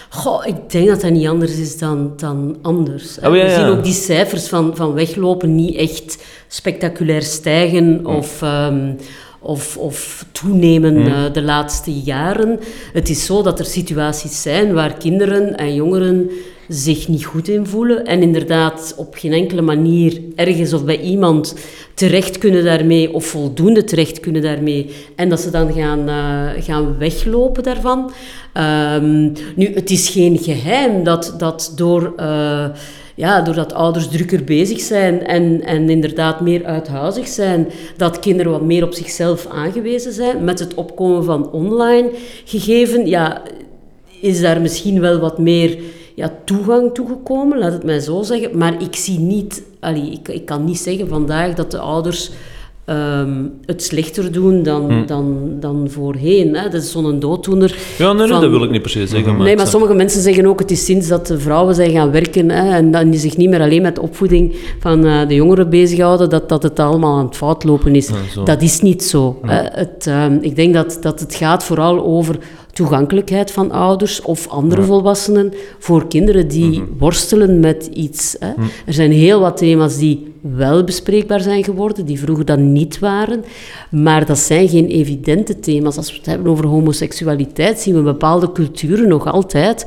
Goh, 0.10 0.46
ik 0.46 0.70
denk 0.70 0.88
dat 0.88 1.02
dat 1.02 1.12
niet 1.12 1.28
anders 1.28 1.58
is 1.58 1.78
dan, 1.78 2.14
dan 2.16 2.58
anders. 2.62 3.18
Oh, 3.24 3.36
ja, 3.36 3.44
We 3.44 3.50
zien 3.50 3.66
ook 3.66 3.84
die 3.84 3.94
cijfers 3.94 4.48
van, 4.48 4.76
van 4.76 4.94
weglopen 4.94 5.56
niet 5.56 5.76
echt 5.76 6.24
spectaculair 6.48 7.22
stijgen 7.22 8.06
of, 8.06 8.42
ehm, 8.42 8.94
of, 9.40 9.78
of 9.78 10.26
toenemen 10.32 11.08
eh, 11.08 11.34
de 11.34 11.42
laatste 11.42 11.92
jaren. 11.92 12.60
Het 12.94 13.10
is 13.10 13.26
zo 13.26 13.44
dat 13.44 13.60
er 13.60 13.66
situaties 13.66 14.42
zijn 14.42 14.74
waar 14.74 14.94
kinderen 14.94 15.58
en 15.58 15.74
jongeren 15.74 16.30
zich 16.68 17.08
niet 17.08 17.26
goed 17.26 17.48
in 17.48 17.66
voelen 17.66 18.06
en 18.06 18.22
inderdaad 18.22 18.94
op 18.98 19.16
geen 19.16 19.34
enkele 19.34 19.62
manier 19.62 20.22
ergens 20.36 20.74
of 20.74 20.86
bij 20.86 21.00
iemand 21.00 21.56
terecht 21.94 22.38
kunnen 22.38 22.64
daarmee 22.64 23.14
of 23.14 23.26
voldoende 23.26 23.84
terecht 23.84 24.20
kunnen 24.20 24.42
daarmee 24.42 24.90
en 25.16 25.30
dat 25.30 25.40
ze 25.40 25.50
dan 25.50 25.74
gaan, 25.74 26.10
eh, 26.10 26.64
gaan 26.64 26.98
weglopen 26.98 27.64
daarvan. 27.64 28.12
Ehm, 28.54 29.24
nu, 29.56 29.74
het 29.74 29.90
is 29.90 30.10
geen 30.10 30.38
geheim 30.38 31.04
dat, 31.04 31.34
dat 31.38 31.74
door, 31.76 32.14
eh, 32.18 32.66
ja, 33.16 33.42
doordat 33.42 33.74
ouders 33.74 34.08
drukker 34.08 34.44
bezig 34.44 34.80
zijn 34.80 35.26
en, 35.26 35.62
en 35.66 35.90
inderdaad 35.90 36.42
meer 36.42 36.66
uithuizig 36.66 37.28
zijn, 37.28 37.68
dat 37.98 38.20
kinderen 38.20 38.52
wat 38.52 38.62
meer 38.66 38.84
op 38.84 38.94
zichzelf 38.94 39.48
aangewezen 39.48 40.14
zijn. 40.14 40.44
Met 40.44 40.60
het 40.60 40.74
opkomen 40.74 41.24
van 41.24 41.52
online 41.52 42.10
gegeven, 42.46 43.08
ja, 43.08 43.42
is 44.22 44.42
daar 44.42 44.62
misschien 44.62 45.00
wel 45.00 45.20
wat 45.20 45.38
meer 45.38 45.78
ja, 46.18 46.34
toegang 46.46 46.94
toegekomen, 46.94 47.58
laat 47.60 47.72
het 47.72 47.84
mij 47.84 48.00
zo 48.00 48.22
zeggen. 48.24 48.58
Maar 48.58 48.82
ik 48.82 48.96
zie 48.96 49.20
niet, 49.20 49.64
allee, 49.80 50.12
ik, 50.12 50.28
ik 50.28 50.46
kan 50.46 50.66
niet 50.66 50.78
zeggen 50.80 51.08
vandaag 51.08 51.54
dat 51.54 51.72
de 51.72 51.78
ouders 51.80 52.32
ehm, 52.86 53.44
het 53.66 53.84
slechter 53.84 54.32
doen 54.32 54.64
dan, 54.64 55.04
dan, 55.08 55.48
dan 55.60 55.88
voorheen. 55.90 56.56
Hè. 56.56 56.64
Dat 56.70 56.82
is 56.82 56.92
zo'n 56.92 57.20
dooddoener. 57.20 57.76
Ja, 57.98 58.08
nee, 58.14 58.20
nee, 58.22 58.28
van- 58.28 58.42
dat 58.42 58.50
wil 58.50 58.64
ik 58.64 58.70
niet 58.72 58.82
per 58.82 58.92
se 58.92 59.08
zeggen. 59.08 59.36
Maar 59.36 59.46
Nee, 59.46 59.56
maar 59.56 59.68
sommige 59.68 59.94
mensen 59.94 60.22
zeggen 60.22 60.46
ook, 60.46 60.60
het 60.60 60.72
is 60.72 60.86
sinds 60.86 61.08
dat 61.08 61.28
de 61.28 61.40
vrouwen 61.40 61.76
zijn 61.76 61.92
gaan 61.92 62.12
werken 62.12 62.50
hè, 62.50 62.70
en 62.76 62.92
dat 62.92 63.12
die 63.12 63.20
zich 63.20 63.38
niet 63.38 63.50
meer 63.50 63.62
alleen 63.62 63.82
met 63.82 63.96
de 63.96 64.02
opvoeding 64.02 64.56
van 64.80 65.06
eh, 65.06 65.28
de 65.28 65.36
jongeren 65.36 65.70
bezighouden, 65.70 66.30
dat, 66.30 66.50
dat 66.50 66.64
het 66.64 66.80
allemaal 66.80 67.18
aan 67.18 67.26
het 67.26 67.36
fout 67.36 67.64
lopen 67.64 67.96
is. 67.96 68.10
dat 68.44 68.62
is 68.62 68.82
niet 68.82 69.04
zo. 69.04 69.38
hè. 69.42 69.62
Het, 69.80 70.08
ehm, 70.08 70.38
ik 70.42 70.56
denk 70.56 70.74
dat, 70.74 70.98
dat 71.02 71.20
het 71.20 71.36
gaat 71.36 71.64
vooral 71.64 72.06
over 72.06 72.36
toegankelijkheid 72.78 73.52
van 73.52 73.72
ouders 73.72 74.22
of 74.22 74.48
andere 74.48 74.84
volwassenen 74.84 75.54
voor 75.80 76.08
kinderen 76.08 76.48
die 76.48 76.84
worstelen 76.98 77.60
met 77.60 77.90
iets. 77.94 78.36
Hè. 78.40 78.54
Er 78.86 78.94
zijn 78.94 79.12
heel 79.12 79.40
wat 79.40 79.58
thema's 79.58 79.98
die 79.98 80.34
wel 80.42 80.84
bespreekbaar 80.84 81.42
zijn 81.42 81.64
geworden, 81.64 82.06
die 82.06 82.20
vroeger 82.20 82.46
dan 82.46 82.72
niet 82.72 83.00
waren. 83.00 83.44
Maar 83.92 84.26
dat 84.26 84.38
zijn 84.38 84.70
geen 84.70 84.88
evidente 84.88 85.60
thema's. 85.60 85.98
Als 85.98 86.12
we 86.12 86.18
het 86.18 86.26
hebben 86.26 86.52
over 86.52 86.66
homoseksualiteit, 86.66 87.80
zien 87.80 87.96
we 87.96 88.02
bepaalde 88.02 88.52
culturen 88.52 89.08
nog 89.08 89.28
altijd 89.32 89.86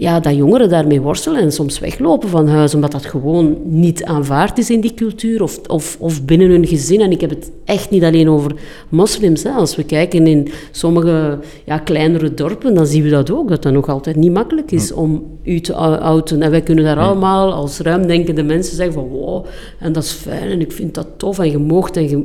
ja, 0.00 0.20
dat 0.20 0.36
jongeren 0.36 0.68
daarmee 0.68 1.00
worstelen 1.00 1.40
en 1.40 1.52
soms 1.52 1.78
weglopen 1.78 2.28
van 2.28 2.48
huis, 2.48 2.74
omdat 2.74 2.92
dat 2.92 3.04
gewoon 3.04 3.56
niet 3.64 4.04
aanvaard 4.04 4.58
is 4.58 4.70
in 4.70 4.80
die 4.80 4.94
cultuur 4.94 5.42
of, 5.42 5.60
of, 5.66 5.96
of 5.98 6.24
binnen 6.24 6.50
hun 6.50 6.66
gezin. 6.66 7.00
En 7.00 7.10
ik 7.10 7.20
heb 7.20 7.30
het 7.30 7.50
echt 7.64 7.90
niet 7.90 8.02
alleen 8.02 8.28
over 8.28 8.54
moslims. 8.88 9.42
Hè. 9.42 9.50
Als 9.50 9.76
we 9.76 9.84
kijken 9.84 10.26
in 10.26 10.48
sommige 10.70 11.38
ja, 11.64 11.78
kleinere 11.78 12.34
dorpen, 12.34 12.74
dan 12.74 12.86
zien 12.86 13.02
we 13.02 13.08
dat 13.08 13.30
ook, 13.30 13.48
dat 13.48 13.62
dat 13.62 13.72
nog 13.72 13.88
altijd 13.88 14.16
niet 14.16 14.32
makkelijk 14.32 14.70
is 14.70 14.92
om 14.92 15.26
u 15.42 15.60
te 15.60 15.74
ou- 15.74 16.00
outen. 16.00 16.42
En 16.42 16.50
wij 16.50 16.62
kunnen 16.62 16.84
daar 16.84 16.98
allemaal 16.98 17.52
als 17.52 17.78
ruimdenkende 17.78 18.42
mensen 18.42 18.76
zeggen 18.76 18.94
van 18.94 19.08
wow, 19.08 19.46
en 19.78 19.92
dat 19.92 20.02
is 20.02 20.12
fijn 20.12 20.50
en 20.50 20.60
ik 20.60 20.72
vind 20.72 20.94
dat 20.94 21.06
tof 21.16 21.38
en 21.38 21.50
gemoogd 21.50 21.96
en 21.96 22.24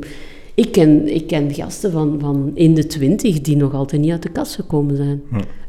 ik 0.56 0.72
ken, 0.72 1.14
ik 1.14 1.26
ken 1.26 1.54
gasten 1.54 1.92
van, 1.92 2.16
van 2.20 2.50
in 2.54 2.74
de 2.74 2.86
twintig 2.86 3.40
die 3.40 3.56
nog 3.56 3.74
altijd 3.74 4.00
niet 4.00 4.10
uit 4.10 4.22
de 4.22 4.28
kast 4.28 4.54
gekomen 4.54 4.96
zijn. 4.96 5.22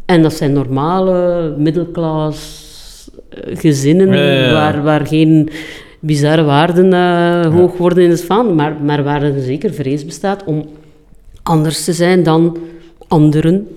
En 0.05 0.21
dat 0.21 0.33
zijn 0.33 0.53
normale, 0.53 1.53
middelklas 1.57 2.65
eh, 3.29 3.57
gezinnen 3.57 4.07
Ja, 4.07 4.23
ja, 4.23 4.45
ja. 4.45 4.53
Waar, 4.53 4.83
waar 4.83 5.07
geen 5.07 5.49
bizarre 5.99 6.43
waarden 6.43 6.93
eh, 6.93 7.53
hoog 7.53 7.77
worden 7.77 8.03
in 8.03 8.09
het 8.09 8.23
vaan, 8.23 8.55
maar, 8.55 8.75
maar 8.83 9.03
waar 9.03 9.23
er 9.23 9.41
zeker 9.41 9.73
vrees 9.73 10.05
bestaat 10.05 10.43
om 10.45 10.65
anders 11.43 11.83
te 11.83 11.93
zijn 11.93 12.23
dan 12.23 12.57
anderen. 13.07 13.67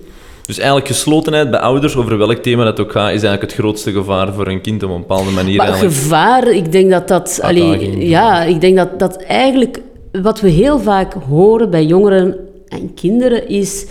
Dus 0.45 0.57
eigenlijk 0.57 0.87
geslotenheid 0.87 1.51
bij 1.51 1.59
ouders, 1.59 1.95
over 1.95 2.17
welk 2.17 2.37
thema 2.37 2.63
dat 2.63 2.79
ook 2.79 2.91
gaat, 2.91 3.07
is 3.07 3.23
eigenlijk 3.23 3.41
het 3.41 3.53
grootste 3.53 3.91
gevaar 3.91 4.33
voor 4.33 4.47
een 4.47 4.61
kind 4.61 4.83
op 4.83 4.89
een 4.89 4.99
bepaalde 4.99 5.31
manier. 5.31 5.57
Maar 5.57 5.73
gevaar, 5.73 6.51
ik 6.51 6.71
denk 6.71 6.89
dat 6.89 7.07
dat... 7.07 7.39
allee, 7.41 8.07
ja, 8.07 8.43
ik 8.43 8.61
denk 8.61 8.77
dat 8.77 8.99
dat 8.99 9.21
eigenlijk... 9.23 9.81
Wat 10.11 10.41
we 10.41 10.49
heel 10.49 10.79
vaak 10.79 11.13
horen 11.13 11.69
bij 11.69 11.85
jongeren 11.85 12.37
en 12.67 12.93
kinderen 12.93 13.47
is 13.47 13.85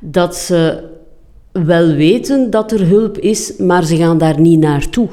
dat 0.00 0.36
ze 0.36 0.92
wel 1.52 1.86
weten 1.86 2.50
dat 2.50 2.72
er 2.72 2.86
hulp 2.86 3.18
is, 3.18 3.56
maar 3.56 3.84
ze 3.84 3.96
gaan 3.96 4.18
daar 4.18 4.40
niet 4.40 4.58
naartoe. 4.58 5.08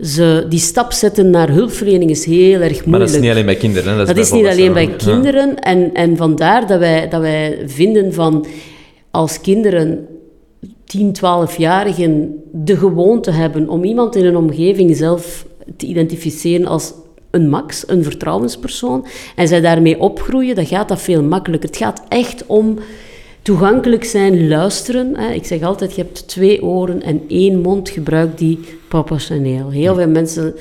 Ze, 0.00 0.46
die 0.48 0.58
stap 0.58 0.92
zetten 0.92 1.30
naar 1.30 1.50
hulpverlening 1.50 2.10
is 2.10 2.24
heel 2.24 2.60
erg 2.60 2.60
moeilijk. 2.60 2.86
Maar 2.86 2.98
dat 2.98 3.08
is 3.08 3.20
niet 3.20 3.30
alleen 3.30 3.44
bij 3.44 3.56
kinderen. 3.56 3.98
Hè? 3.98 4.04
Dat 4.04 4.16
is 4.16 4.32
niet 4.32 4.46
alleen 4.46 4.72
bij. 4.72 4.86
Ja. 4.86 4.96
kinderen. 4.96 5.58
En, 5.58 5.94
en 5.94 6.16
vandaar 6.16 6.66
dat 6.66 6.78
wij, 6.78 7.08
dat 7.08 7.20
wij 7.20 7.62
vinden 7.66 8.12
van 8.12 8.46
als 9.10 9.40
kinderen 9.40 10.06
10, 10.84 11.16
12-jarigen 11.16 12.42
de 12.52 12.76
gewoonte 12.76 13.30
hebben 13.30 13.68
om 13.68 13.84
iemand 13.84 14.16
in 14.16 14.24
hun 14.24 14.36
omgeving 14.36 14.96
zelf 14.96 15.46
te 15.76 15.86
identificeren 15.86 16.66
als 16.66 16.92
een 17.32 17.48
max, 17.48 17.84
een 17.86 18.04
vertrouwenspersoon, 18.04 19.06
en 19.36 19.48
zij 19.48 19.60
daarmee 19.60 20.00
opgroeien, 20.00 20.54
dan 20.54 20.66
gaat 20.66 20.88
dat 20.88 21.00
veel 21.00 21.22
makkelijker. 21.22 21.68
Het 21.68 21.78
gaat 21.78 22.02
echt 22.08 22.46
om 22.46 22.78
toegankelijk 23.42 24.04
zijn, 24.04 24.48
luisteren. 24.48 25.16
Hè. 25.16 25.32
Ik 25.32 25.46
zeg 25.46 25.62
altijd, 25.62 25.94
je 25.94 26.02
hebt 26.02 26.28
twee 26.28 26.62
oren 26.62 27.02
en 27.02 27.22
één 27.28 27.60
mond, 27.60 27.88
gebruik 27.90 28.38
die 28.38 28.58
proportioneel. 28.88 29.70
Heel 29.70 29.94
veel 29.94 30.08
mensen... 30.08 30.54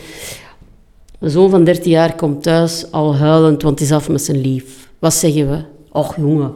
Een 1.19 1.29
zoon 1.29 1.49
van 1.49 1.63
13 1.63 1.91
jaar 1.91 2.15
komt 2.15 2.43
thuis 2.43 2.91
al 2.91 3.15
huilend, 3.15 3.61
want 3.61 3.79
hij 3.79 3.87
is 3.87 3.93
af 3.93 4.09
met 4.09 4.21
zijn 4.21 4.41
lief. 4.41 4.89
Wat 4.99 5.13
zeggen 5.13 5.49
we? 5.49 5.57
Och 5.91 6.15
jongen, 6.15 6.53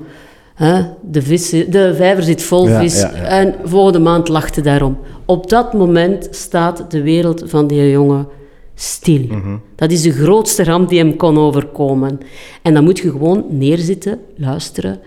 hè, 0.55 0.81
de, 1.01 1.21
vis, 1.21 1.49
de 1.49 1.93
vijver 1.95 2.23
zit 2.23 2.43
vol 2.43 2.67
Ja, 2.67 2.79
vis. 2.79 2.99
ja, 3.01 3.11
ja. 3.15 3.23
En 3.23 3.55
volgende 3.63 3.99
maand 3.99 4.27
lachte 4.27 4.61
daarom. 4.61 4.97
Op 5.25 5.49
dat 5.49 5.73
moment 5.73 6.27
staat 6.31 6.91
de 6.91 7.01
wereld 7.01 7.43
van 7.45 7.67
die 7.67 7.91
jongen 7.91 8.27
stil. 8.75 9.21
Mhm. 9.29 9.55
Dat 9.75 9.91
is 9.91 10.01
de 10.01 10.11
grootste 10.11 10.63
ramp 10.63 10.89
die 10.89 10.99
hem 10.99 11.15
kon 11.15 11.37
overkomen. 11.37 12.19
En 12.61 12.73
dan 12.73 12.83
moet 12.83 12.99
je 12.99 13.11
gewoon 13.11 13.45
neerzitten, 13.49 14.19
luisteren. 14.35 14.99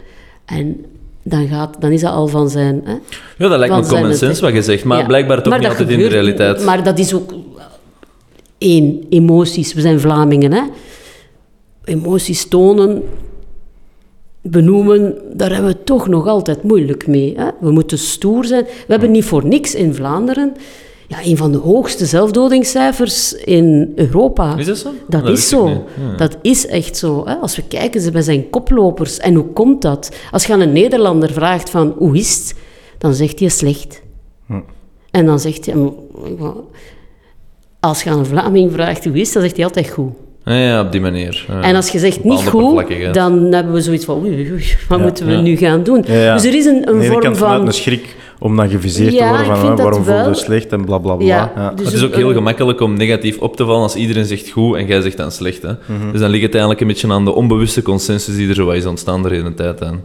En 0.45 0.85
dan, 1.23 1.49
gaat, 1.49 1.81
dan 1.81 1.91
is 1.93 2.01
dat 2.01 2.13
al 2.13 2.27
van 2.29 2.49
zijn... 2.49 2.81
Hè, 2.85 2.93
Ja, 3.39 3.49
dat 3.49 3.59
lijkt 3.59 3.75
me 3.75 3.87
common 3.87 4.15
sense 4.15 4.41
wat 4.43 4.53
je 4.53 4.63
zegt, 4.63 4.85
maar 4.85 4.99
Ja. 4.99 5.07
blijkbaar 5.07 5.37
toch 5.43 5.49
Maar 5.49 5.59
niet 5.59 5.69
altijd 5.69 5.89
in 5.89 5.99
de 5.99 6.07
realiteit. 6.07 6.65
Maar 6.65 6.85
dat 6.85 6.99
is 6.99 7.15
ook... 7.15 7.35
één, 8.59 9.07
emoties. 9.11 9.75
We 9.75 9.81
zijn 9.81 10.01
Vlamingen, 10.01 10.53
hè. 10.53 10.63
Emoties 11.85 12.49
tonen, 12.49 13.03
benoemen, 14.43 15.15
daar 15.33 15.53
hebben 15.53 15.71
we 15.73 15.83
toch 15.85 16.09
nog 16.09 16.27
altijd 16.27 16.63
moeilijk 16.63 17.07
mee. 17.07 17.35
Hè? 17.37 17.49
We 17.61 17.71
moeten 17.71 17.99
stoer 17.99 18.45
zijn. 18.45 18.65
We 18.65 18.71
hebben 18.93 19.11
niet 19.11 19.25
voor 19.25 19.47
niks 19.47 19.75
in 19.75 19.95
Vlaanderen 19.95 20.53
ja, 21.09 21.17
een 21.25 21.37
van 21.37 21.53
de 21.53 21.59
hoogste 21.59 22.07
zelfdodingscijfers 22.07 23.33
in 23.33 23.93
Europa. 23.97 24.57
Is 24.57 24.67
dat 24.67 24.79
zo? 24.79 24.91
Dat, 25.09 25.23
Dat 25.25 25.33
is 25.39 25.49
zo. 25.49 25.69
Ja. 25.69 26.17
Dat 26.17 26.37
is 26.43 26.67
echt 26.67 26.97
zo. 26.97 27.27
Hè? 27.27 27.35
Als 27.35 27.57
we 27.57 27.63
kijken, 27.69 28.01
ze- 28.01 28.11
wij 28.11 28.23
zijn 28.23 28.51
koplopers. 28.51 29.19
En 29.19 29.35
hoe 29.35 29.47
komt 29.53 29.83
dat? 29.83 30.17
Als 30.31 30.47
je 30.47 30.53
aan 30.53 30.61
een 30.61 30.73
Nederlander 30.73 31.33
vraagt 31.33 31.71
van 31.71 31.95
hoe 31.99 32.17
is 32.17 32.35
het, 32.35 32.55
dan 32.99 33.15
zegt 33.15 33.39
hij 33.41 33.49
slecht. 33.49 34.03
En 35.11 35.27
dan 35.27 35.41
zegt 35.41 35.67
hij... 35.67 35.75
"Maar, 36.39 36.53
Als 37.81 38.03
je 38.03 38.11
aan 38.11 38.19
een 38.19 38.27
Vlaming 38.27 38.73
vraagt 38.73 39.05
hoe 39.05 39.15
is 39.15 39.25
het, 39.25 39.33
dan 39.33 39.43
zegt 39.43 39.57
hij 39.57 39.65
altijd 39.65 39.89
goed. 39.89 40.13
Ja, 40.45 40.81
op 40.81 40.93
die 40.93 41.01
manier. 41.01 41.45
Ja. 41.49 41.61
En 41.63 41.77
als 41.77 41.89
je 41.91 41.99
zegt 41.99 42.25
niet 42.25 42.49
goed, 42.49 42.85
dan 43.13 43.53
hebben 43.53 43.73
we 43.73 43.81
zoiets 43.81 44.05
van, 44.05 44.19
oei, 44.19 44.51
oei, 44.51 44.65
wat 44.89 44.99
Ja. 44.99 45.05
moeten 45.05 45.27
we 45.27 45.33
Ja. 45.33 45.41
nu 45.41 45.57
gaan 45.57 45.83
doen? 45.83 46.05
Ja, 46.07 46.15
ja. 46.15 46.35
Dus 46.35 46.45
er 46.45 46.55
is 46.55 46.65
een, 46.65 46.89
een 46.89 47.05
vorm 47.05 47.21
vanuit 47.23 47.37
van... 47.39 47.67
een 47.67 47.73
schrik 47.73 48.17
om 48.41 48.57
dan 48.57 48.69
geviseerd 48.69 49.13
Ja, 49.13 49.31
te 49.31 49.37
worden 49.45 49.57
van 49.57 49.77
waarom 49.77 50.05
voel 50.05 50.29
je 50.29 50.35
slecht 50.35 50.73
en 50.73 50.85
bla 50.85 50.99
bla 50.99 51.15
bla. 51.15 51.27
Ja, 51.27 51.53
Ja. 51.57 51.71
dus 51.77 51.85
het 51.85 51.95
is 51.95 52.05
ook 52.05 52.15
heel 52.15 52.33
gemakkelijk 52.33 52.81
om 52.81 52.97
negatief 52.97 53.39
op 53.39 53.57
te 53.57 53.65
vallen 53.65 53.83
als 53.83 53.95
iedereen 53.95 54.25
zegt 54.25 54.49
goed 54.49 54.77
en 54.77 54.87
jij 54.87 55.01
zegt 55.01 55.17
dan 55.17 55.33
slecht. 55.33 55.63
Hè? 55.63 55.69
Mhm. 55.87 56.13
Dus 56.13 56.21
dan 56.21 56.31
ligt 56.31 56.43
het 56.43 56.51
eigenlijk 56.53 56.81
een 56.81 56.87
beetje 56.87 57.13
aan 57.13 57.25
de 57.25 57.35
onbewuste 57.35 57.83
consensus 57.83 58.37
die 58.37 58.49
er 58.49 58.55
zo 58.55 58.71
is 58.71 58.87
ontstaan 58.87 59.23
de 59.23 59.29
hele 59.29 59.55
tijd 59.55 59.83
aan. 59.85 60.01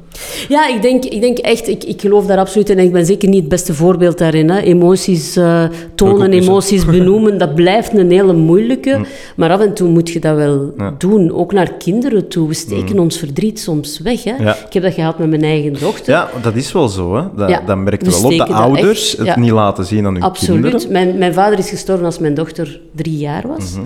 Ja, 0.50 0.68
ik 0.68 0.82
denk, 0.82 1.04
ik 1.06 1.22
denk 1.22 1.38
echt, 1.38 1.68
ik, 1.68 1.84
ik 1.84 2.02
geloof 2.02 2.26
daar 2.26 2.38
absoluut 2.38 2.70
in. 2.70 2.78
En 2.78 2.86
ik 2.86 2.92
ben 2.92 3.06
zeker 3.06 3.30
niet 3.30 3.40
het 3.40 3.50
beste 3.50 3.74
voorbeeld 3.74 4.18
daarin. 4.18 4.50
Hè. 4.50 4.60
Emoties 4.60 5.36
eh, 5.36 5.64
tonen, 5.96 6.32
emoties 6.34 6.86
benoemen, 6.86 7.38
dat 7.38 7.56
blijft 7.56 7.98
een 7.98 8.12
hele 8.12 8.34
moeilijke. 8.34 9.06
Maar 9.36 9.52
af 9.52 9.60
en 9.60 9.74
toe 9.74 9.90
moet 9.90 10.10
je 10.10 10.20
dat 10.20 10.36
wel 10.36 10.74
Ja. 10.78 10.96
doen. 10.98 11.32
Ook 11.32 11.52
naar 11.54 11.74
kinderen 11.74 12.28
toe. 12.28 12.48
We 12.48 12.54
steken 12.54 13.00
ons 13.00 13.18
verdriet 13.18 13.60
soms 13.60 14.00
weg. 14.00 14.24
Hè. 14.24 14.34
Ja. 14.40 14.56
Ik 14.68 14.74
heb 14.74 14.84
dat 14.84 14.94
gehad 14.94 15.18
met 15.20 15.30
mijn 15.30 15.44
eigen 15.44 15.74
dochter. 15.80 16.14
Ja, 16.14 16.30
dat 16.42 16.56
is 16.56 16.72
wel 16.72 16.88
zo. 16.88 17.16
Hè. 17.16 17.24
Dat, 17.36 17.50
Ja, 17.50 17.62
dat 17.66 17.78
merkt 17.78 18.06
we 18.06 18.10
wel 18.12 18.20
op 18.24 18.38
dat 18.38 18.48
steken 18.48 18.62
dat 18.62 18.64
ouders 18.64 19.10
echt, 19.10 19.18
het 19.18 19.28
ja. 19.28 19.40
niet 19.40 19.52
laten 19.52 19.86
zien 19.86 20.06
aan 20.06 20.14
hun 20.14 20.24
Absoluut. 20.24 20.62
kinderen. 20.62 20.92
Mijn, 20.92 21.18
mijn 21.18 21.34
vader 21.34 21.60
is 21.60 21.70
gestorven 21.70 22.06
als 22.06 22.20
mijn 22.20 22.34
dochter 22.34 22.80
drie 22.96 23.18
jaar 23.18 23.48
was. 23.48 23.74
Mhm. 23.74 23.86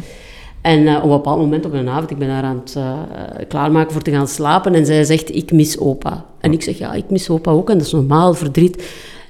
En 0.62 0.88
eh, 0.88 0.96
op 0.96 1.04
een 1.04 1.10
bepaald 1.10 1.40
moment 1.40 1.66
op 1.66 1.74
een 1.74 1.90
avond, 1.90 2.12
ik 2.12 2.18
ben 2.18 2.30
haar 2.30 2.44
aan 2.44 2.62
het 2.66 2.76
eh, 2.76 2.94
klaarmaken 3.48 3.92
voor 3.92 4.02
te 4.02 4.12
gaan 4.12 4.28
slapen. 4.28 4.74
En 4.76 4.86
zij 4.86 5.04
zegt, 5.04 5.36
ik 5.36 5.52
mis 5.52 5.80
opa. 5.80 6.26
En 6.40 6.54
ik 6.54 6.64
zeg, 6.64 6.78
ja, 6.78 6.94
ik 6.94 7.10
mis 7.10 7.30
opa 7.30 7.52
ook. 7.52 7.70
En 7.70 7.78
dat 7.78 7.86
is 7.86 7.94
normaal, 7.94 8.34
verdriet. 8.34 8.84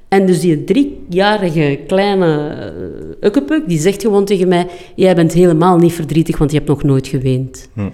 En 0.07 0.25
dus 0.25 0.39
die 0.39 0.63
driejarige 0.63 1.79
kleine 1.87 2.55
uh, 2.55 3.27
ukkepuk, 3.27 3.67
die 3.67 3.79
zegt 3.79 4.01
gewoon 4.01 4.25
tegen 4.25 4.47
mij... 4.47 4.67
Jij 4.95 5.15
bent 5.15 5.33
helemaal 5.33 5.77
niet 5.77 5.93
verdrietig, 5.93 6.37
want 6.37 6.51
je 6.51 6.57
hebt 6.57 6.69
nog 6.69 6.83
nooit 6.83 7.07
geweend. 7.07 7.69
Hm. 7.73 7.89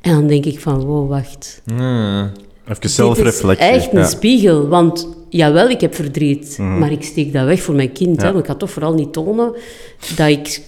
En 0.00 0.12
dan 0.12 0.26
denk 0.26 0.44
ik 0.44 0.60
van, 0.60 0.84
wow, 0.84 1.08
wacht. 1.08 1.62
Ja. 1.76 2.30
Even 2.68 2.90
zelfreflectie. 2.90 3.66
Dit 3.66 3.76
is 3.76 3.84
echt 3.84 3.92
een 3.92 4.00
ja. 4.00 4.06
spiegel, 4.06 4.68
want 4.68 5.08
jawel, 5.36 5.68
ik 5.68 5.80
heb 5.80 5.94
verdriet, 5.94 6.56
Mhm. 6.58 6.78
maar 6.78 6.90
ik 6.92 7.02
steek 7.04 7.32
dat 7.32 7.44
weg 7.44 7.62
voor 7.62 7.74
mijn 7.74 7.92
kind. 7.92 8.22
Hè, 8.22 8.28
want 8.28 8.38
ik 8.44 8.46
ga 8.46 8.54
toch 8.54 8.70
vooral 8.70 8.94
niet 8.94 9.12
tonen 9.12 9.52
dat 10.16 10.28
ik 10.28 10.60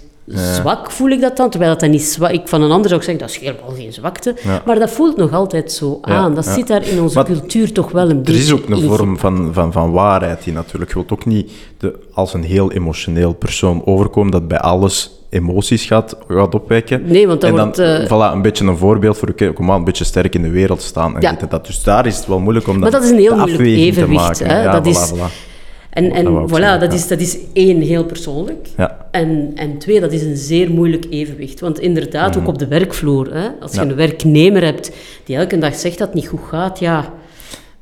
zwak 0.54 0.90
voel 0.90 1.08
ik 1.08 1.20
dat 1.20 1.36
dan, 1.36 1.50
terwijl 1.50 1.70
dat, 1.70 1.80
dan 1.80 1.90
niet 1.90 2.02
zwak... 2.02 2.30
Ik 2.30 2.48
van 2.48 2.62
een 2.62 2.70
ander 2.70 2.88
zou 2.88 3.00
ik 3.00 3.06
zeggen, 3.06 3.26
dat 3.26 3.34
is 3.36 3.40
helemaal 3.40 3.76
geen 3.76 3.92
zwakte. 3.92 4.34
Ja. 4.44 4.62
Maar 4.66 4.78
dat 4.78 4.90
voelt 4.90 5.16
nog 5.16 5.32
altijd 5.32 5.72
zo 5.72 5.98
aan. 6.02 6.34
Dat 6.34 6.46
zit 6.46 6.66
daar 6.66 6.86
in 6.86 7.00
onze 7.00 7.14
Maar 7.14 7.24
cultuur 7.24 7.72
toch 7.72 7.90
wel 7.90 8.10
een 8.10 8.16
Er 8.16 8.22
beetje 8.22 8.40
is 8.40 8.52
ook 8.52 8.68
een 8.68 8.82
vorm 8.82 9.18
van, 9.18 9.50
van, 9.52 9.72
van 9.72 9.90
waarheid 9.90 10.44
die 10.44 10.52
natuurlijk. 10.52 10.90
Je 10.90 10.96
wilt 10.96 11.12
ook 11.12 11.26
niet 11.26 11.50
de, 11.78 11.94
als 12.12 12.34
een 12.34 12.42
heel 12.42 12.72
emotioneel 12.72 13.32
persoon 13.34 13.86
overkomen 13.86 14.30
dat 14.30 14.48
bij 14.48 14.58
alles 14.60 15.10
emoties 15.30 15.84
gaat, 15.86 16.16
gaat 16.28 16.54
opwekken. 16.54 17.02
Nee, 17.04 17.26
want 17.26 17.44
en 17.44 17.54
dan, 17.54 17.64
wordt, 17.64 17.78
eh, 17.78 18.04
voilà, 18.04 18.32
een 18.32 18.42
beetje 18.42 18.64
een 18.64 18.76
voorbeeld 18.76 19.18
voor 19.18 19.28
oké, 19.28 19.52
kom 19.52 19.70
aan, 19.70 19.78
een 19.78 19.84
beetje 19.84 20.04
sterk 20.04 20.34
in 20.34 20.42
de 20.42 20.50
wereld 20.50 20.82
staan. 20.82 21.14
En 21.14 21.20
Ja. 21.20 21.30
dit 21.30 21.40
en 21.42 21.48
dat. 21.48 21.66
Dus 21.66 21.82
daar 21.82 22.06
is 22.06 22.16
het 22.16 22.26
wel 22.26 22.38
moeilijk 22.40 22.68
om 22.68 22.78
Maar 22.78 22.90
dat 22.90 23.02
is 23.04 23.10
een 23.10 23.18
heel 23.18 23.36
moeilijk 23.36 23.60
evenwicht, 23.60 24.38
hè. 24.38 24.62
Ja, 24.62 24.72
Dat 24.80 24.86
voilà, 24.86 24.90
is- 24.90 25.12
voilà. 25.14 25.46
En, 25.90 26.12
en 26.12 26.24
Dat 26.24 26.48
voilà, 26.50 26.54
zeggen, 26.54 26.80
dat, 26.80 26.90
ja. 26.92 26.98
is, 26.98 27.08
dat 27.08 27.20
is 27.20 27.38
één, 27.52 27.80
heel 27.80 28.04
persoonlijk. 28.04 28.68
Ja. 28.76 29.06
En, 29.10 29.50
en 29.54 29.78
twee, 29.78 30.00
dat 30.00 30.12
is 30.12 30.22
een 30.22 30.36
zeer 30.36 30.70
moeilijk 30.70 31.06
evenwicht. 31.10 31.60
Want 31.60 31.78
inderdaad, 31.80 32.36
ook 32.38 32.46
op 32.48 32.58
de 32.58 32.66
werkvloer, 32.66 33.34
hè, 33.34 33.48
als 33.60 33.72
je 33.74 33.80
Mhm. 33.80 33.88
Een 33.90 33.96
werknemer 33.96 34.64
hebt 34.64 34.90
die 35.24 35.36
elke 35.36 35.58
dag 35.58 35.74
zegt 35.74 35.98
dat 35.98 36.06
het 36.06 36.16
niet 36.16 36.28
goed 36.28 36.40
gaat, 36.48 36.78
ja... 36.78 37.12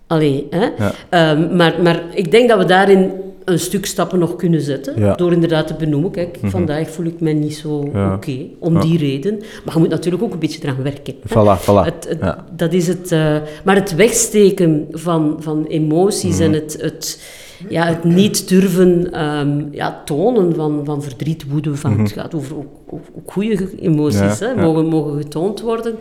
Allee, 0.06 0.46
hè. 0.50 0.66
Ja. 0.78 0.92
Ehm, 1.08 1.56
maar, 1.56 1.74
maar 1.82 2.02
ik 2.14 2.30
denk 2.30 2.48
dat 2.48 2.58
we 2.58 2.64
daarin 2.64 3.10
een 3.46 3.58
stuk 3.58 3.86
stappen 3.86 4.18
nog 4.18 4.36
kunnen 4.36 4.60
zetten. 4.60 4.94
Ja. 5.00 5.06
Mhm. 5.08 5.16
Door 5.16 5.32
inderdaad 5.32 5.66
te 5.66 5.74
benoemen, 5.74 6.10
kijk, 6.10 6.38
vandaag 6.42 6.90
voel 6.90 7.06
ik 7.06 7.20
me 7.20 7.32
niet 7.32 7.54
zo 7.56 7.88
Ja. 7.92 8.14
oké, 8.14 8.36
om 8.58 8.74
Ja. 8.74 8.80
die 8.80 8.98
reden. 8.98 9.38
Maar 9.64 9.74
je 9.74 9.80
moet 9.80 9.88
natuurlijk 9.88 10.22
ook 10.22 10.32
een 10.32 10.38
beetje 10.38 10.60
eraan 10.62 10.82
werken. 10.82 11.14
Voilà, 11.14 11.60
voilà. 11.62 11.84
Het, 11.92 12.06
het- 12.08 12.18
Ja. 12.20 12.44
Dat 12.56 12.72
is 12.72 12.86
het. 12.88 13.12
eh, 13.12 13.36
maar 13.64 13.74
het 13.74 13.94
wegsteken 13.94 14.86
van, 14.90 15.36
van 15.38 15.64
emoties 15.66 16.34
Mhm. 16.34 16.42
en 16.42 16.52
het, 16.52 16.76
het, 16.80 17.20
ja, 17.68 17.86
het 17.86 18.04
niet 18.04 18.48
durven 18.48 19.12
ehm, 19.12 19.60
ja, 19.70 20.02
tonen 20.04 20.54
van, 20.54 20.80
van 20.84 21.02
verdriet, 21.02 21.44
woede, 21.48 21.76
van, 21.76 21.98
het 22.00 22.12
gaat 22.12 22.34
over 22.34 22.56
ook, 22.56 22.66
ook, 22.86 23.00
ook 23.16 23.32
goede 23.32 23.68
emoties, 23.80 24.18
Mhm. 24.18 24.26
Ja, 24.28 24.36
hè, 24.38 24.46
ja. 24.46 24.62
Mogen, 24.62 24.86
mogen 24.86 25.22
getoond 25.22 25.60
worden. 25.60 25.94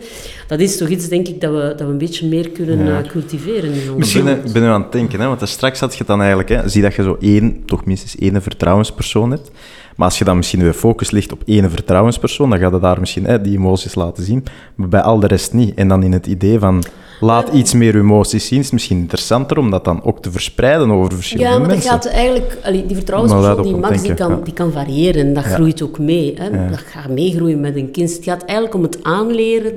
Dat 0.46 0.60
is 0.60 0.76
toch 0.76 0.88
iets, 0.88 1.08
denk 1.08 1.28
ik, 1.28 1.40
dat 1.40 1.52
we, 1.52 1.60
dat 1.76 1.80
we 1.80 1.84
een 1.92 1.98
beetje 1.98 2.28
meer 2.28 2.50
kunnen 2.50 2.86
Ja. 2.86 2.98
eh, 3.00 3.06
cultiveren 3.08 3.72
in 3.72 3.96
Misschien 3.96 4.24
land. 4.24 4.52
ben 4.52 4.62
je 4.62 4.68
aan 4.68 4.82
het 4.82 4.92
denken, 4.92 5.20
hè? 5.20 5.26
want 5.26 5.38
daar 5.38 5.48
straks 5.48 5.80
had 5.80 5.96
je 5.96 6.04
dan 6.04 6.18
eigenlijk, 6.18 6.48
hè? 6.48 6.68
zie 6.68 6.82
dat 6.82 6.94
je 6.94 7.02
zo 7.02 7.16
één, 7.20 7.62
toch 7.66 7.84
minstens 7.84 8.16
één 8.18 8.42
vertrouwenspersoon 8.42 9.30
hebt. 9.30 9.50
Maar 9.96 10.06
als 10.08 10.18
je 10.18 10.24
dan 10.24 10.36
misschien 10.36 10.60
weer 10.62 10.72
focus 10.72 11.10
ligt 11.10 11.32
op 11.32 11.42
één 11.46 11.70
vertrouwenspersoon, 11.70 12.50
dan 12.50 12.58
gaat 12.58 12.72
je 12.72 12.80
daar 12.80 13.00
misschien 13.00 13.24
hè, 13.24 13.40
die 13.40 13.56
emoties 13.56 13.94
laten 13.94 14.24
zien, 14.24 14.44
maar 14.74 14.88
bij 14.88 15.00
al 15.00 15.20
de 15.20 15.26
rest 15.26 15.52
niet. 15.52 15.74
En 15.74 15.88
dan 15.88 16.02
in 16.02 16.12
het 16.12 16.26
idee 16.26 16.58
van, 16.58 16.84
laat 17.20 17.48
iets 17.48 17.72
meer 17.74 17.96
emoties 17.96 18.46
zien, 18.46 18.60
is 18.60 18.70
misschien 18.70 18.98
interessanter 18.98 19.58
om 19.58 19.70
dat 19.70 19.84
dan 19.84 20.02
ook 20.04 20.22
te 20.22 20.30
verspreiden 20.30 20.90
over 20.90 21.12
verschillende 21.12 21.52
Ja, 21.52 21.58
maar 21.58 21.68
mensen. 21.68 21.90
gaat 21.90 22.06
eigenlijk... 22.06 22.58
allee, 22.64 22.86
die 22.86 22.96
vertrouwenspersoon, 22.96 23.62
die 23.62 23.76
Max, 23.76 24.02
die 24.02 24.14
kan, 24.14 24.30
ja. 24.30 24.40
die 24.44 24.52
kan 24.52 24.72
variëren. 24.72 25.32
Dat 25.34 25.44
Ja. 25.44 25.50
groeit 25.50 25.82
ook 25.82 25.98
mee. 25.98 26.34
Hè. 26.38 26.46
Ja. 26.46 26.68
Dat 26.68 26.78
gaat 26.78 27.08
meegroeien 27.08 27.60
met 27.60 27.76
een 27.76 27.90
kind. 27.90 28.12
Het 28.12 28.24
gaat 28.24 28.42
eigenlijk 28.44 28.74
om 28.74 28.82
het 28.82 28.98
aanleren 29.02 29.72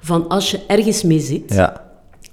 van 0.00 0.28
als 0.28 0.50
je 0.50 0.60
ergens 0.66 1.02
mee 1.02 1.20
zit, 1.20 1.54
Ja, 1.54 1.82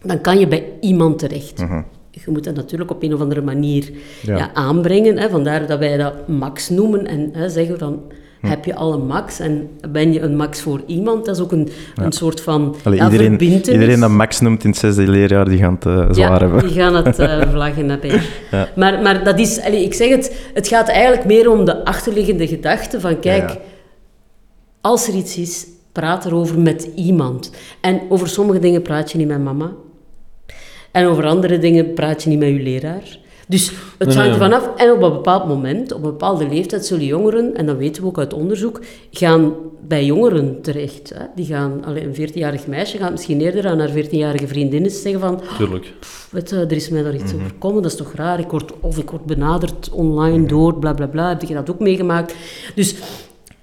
dan 0.04 0.22
kan 0.22 0.40
je 0.40 0.48
bij 0.48 0.64
iemand 0.82 1.20
terecht. 1.20 1.60
Mhm. 1.62 1.82
Je 2.26 2.32
moet 2.32 2.44
dat 2.44 2.56
natuurlijk 2.56 2.92
op 2.92 3.04
een 3.04 3.14
of 3.14 3.22
andere 3.22 3.42
manier 3.42 3.92
Ja. 4.22 4.38
ja. 4.38 4.54
aanbrengen. 4.54 5.18
Hè. 5.18 5.30
Vandaar 5.30 5.68
dat 5.68 5.80
wij 5.80 5.98
dat 5.98 6.28
max 6.28 6.70
noemen 6.70 7.08
en 7.08 7.30
hè, 7.34 7.50
zeggen 7.50 7.78
van... 7.80 8.02
Hm. 8.40 8.48
Heb 8.48 8.66
je 8.66 8.76
al 8.76 8.94
een 8.94 9.06
max 9.06 9.40
en 9.40 9.70
ben 9.92 10.14
je 10.14 10.20
een 10.20 10.36
max 10.36 10.62
voor 10.62 10.82
iemand? 10.86 11.26
Dat 11.26 11.36
is 11.36 11.42
ook 11.42 11.52
een, 11.52 11.70
een 11.96 12.12
soort 12.12 12.42
van 12.42 12.76
Allee, 12.84 13.02
iedereen, 13.04 13.42
iedereen 13.42 14.00
dat 14.00 14.10
Max 14.10 14.40
noemt 14.40 14.64
in 14.64 14.70
het 14.70 14.80
zesde 14.80 15.08
leerjaar, 15.08 15.50
die 15.50 15.58
gaat 15.58 15.84
het 15.84 15.86
eh, 15.86 16.08
zwaar 16.12 16.32
ja, 16.32 16.38
hebben. 16.38 16.68
die 16.68 16.72
gaan 16.72 16.96
het 16.96 17.20
eh, 17.20 17.42
vlaggen 17.54 17.90
hebben. 17.90 18.22
Maar, 18.76 19.02
maar 19.02 19.24
dat 19.24 19.40
is, 19.40 19.62
allee, 19.62 19.84
ik 19.84 19.94
zeg 19.94 20.10
het, 20.10 20.50
het 20.54 20.68
gaat 20.68 20.88
eigenlijk 20.88 21.26
meer 21.26 21.52
om 21.52 21.66
de 21.66 21.86
achterliggende 21.86 22.48
gedachte 22.48 23.00
van 23.00 23.20
kijk, 23.20 23.58
als 24.82 25.08
er 25.08 25.14
iets 25.14 25.38
is, 25.38 25.68
praat 25.92 26.26
erover 26.26 26.60
met 26.60 26.90
iemand. 26.96 27.52
En 27.82 28.02
over 28.10 28.28
sommige 28.28 28.60
dingen 28.60 28.82
praat 28.82 29.12
je 29.12 29.18
niet 29.18 29.28
met 29.28 29.44
mama. 29.44 29.72
En 30.92 31.06
over 31.08 31.26
andere 31.26 31.60
dingen 31.60 31.94
praat 31.94 32.24
je 32.24 32.30
niet 32.30 32.40
met 32.40 32.48
je 32.50 32.60
leraar. 32.60 33.18
Dus 33.48 33.72
het 33.98 34.08
Nee, 34.08 34.18
hangt 34.18 34.32
nee. 34.40 34.40
ervan 34.50 34.54
af. 34.54 34.76
En 34.78 34.92
op 34.92 35.02
een 35.02 35.12
bepaald 35.12 35.48
moment, 35.48 35.92
op 35.92 35.98
een 36.04 36.10
bepaalde 36.10 36.48
leeftijd, 36.48 36.86
zullen 36.86 37.06
jongeren, 37.06 37.56
en 37.56 37.66
dat 37.66 37.78
weten 37.78 38.02
we 38.02 38.08
ook 38.08 38.18
uit 38.18 38.34
onderzoek, 38.34 38.80
gaan 39.12 39.54
bij 39.88 40.06
jongeren 40.06 40.62
terecht. 40.62 41.12
Hè. 41.16 41.26
Die 41.36 41.46
gaan, 41.46 41.86
allee, 41.86 42.04
een 42.04 42.30
14-jarig 42.30 42.68
meisje 42.68 42.98
gaat 42.98 43.12
misschien 43.12 43.42
eerder 43.42 43.68
aan 43.68 43.80
haar 43.80 43.90
14-jarige 43.90 44.48
vriendinnen 44.48 44.92
zeggen 44.92 45.22
van 45.22 45.42
Tuurlijk. 45.58 45.94
Weet 46.32 46.52
er 46.52 46.72
is 46.72 46.90
mij 46.90 47.04
daar 47.04 47.16
iets 47.16 47.34
overkomen, 47.34 47.82
dat 47.82 47.92
is 47.92 47.98
toch 47.98 48.14
raar. 48.16 48.40
Ik 48.40 48.50
word, 48.52 48.72
of 48.80 48.98
ik 48.98 49.10
word 49.10 49.26
benaderd 49.26 49.90
online 49.92 50.48
door, 50.48 50.76
bla 50.80 50.94
bla 50.94 51.08
bla. 51.08 51.30
Heb 51.30 51.42
je 51.42 51.54
dat 51.54 51.70
ook 51.70 51.80
meegemaakt? 51.80 52.36
Dus 52.76 52.96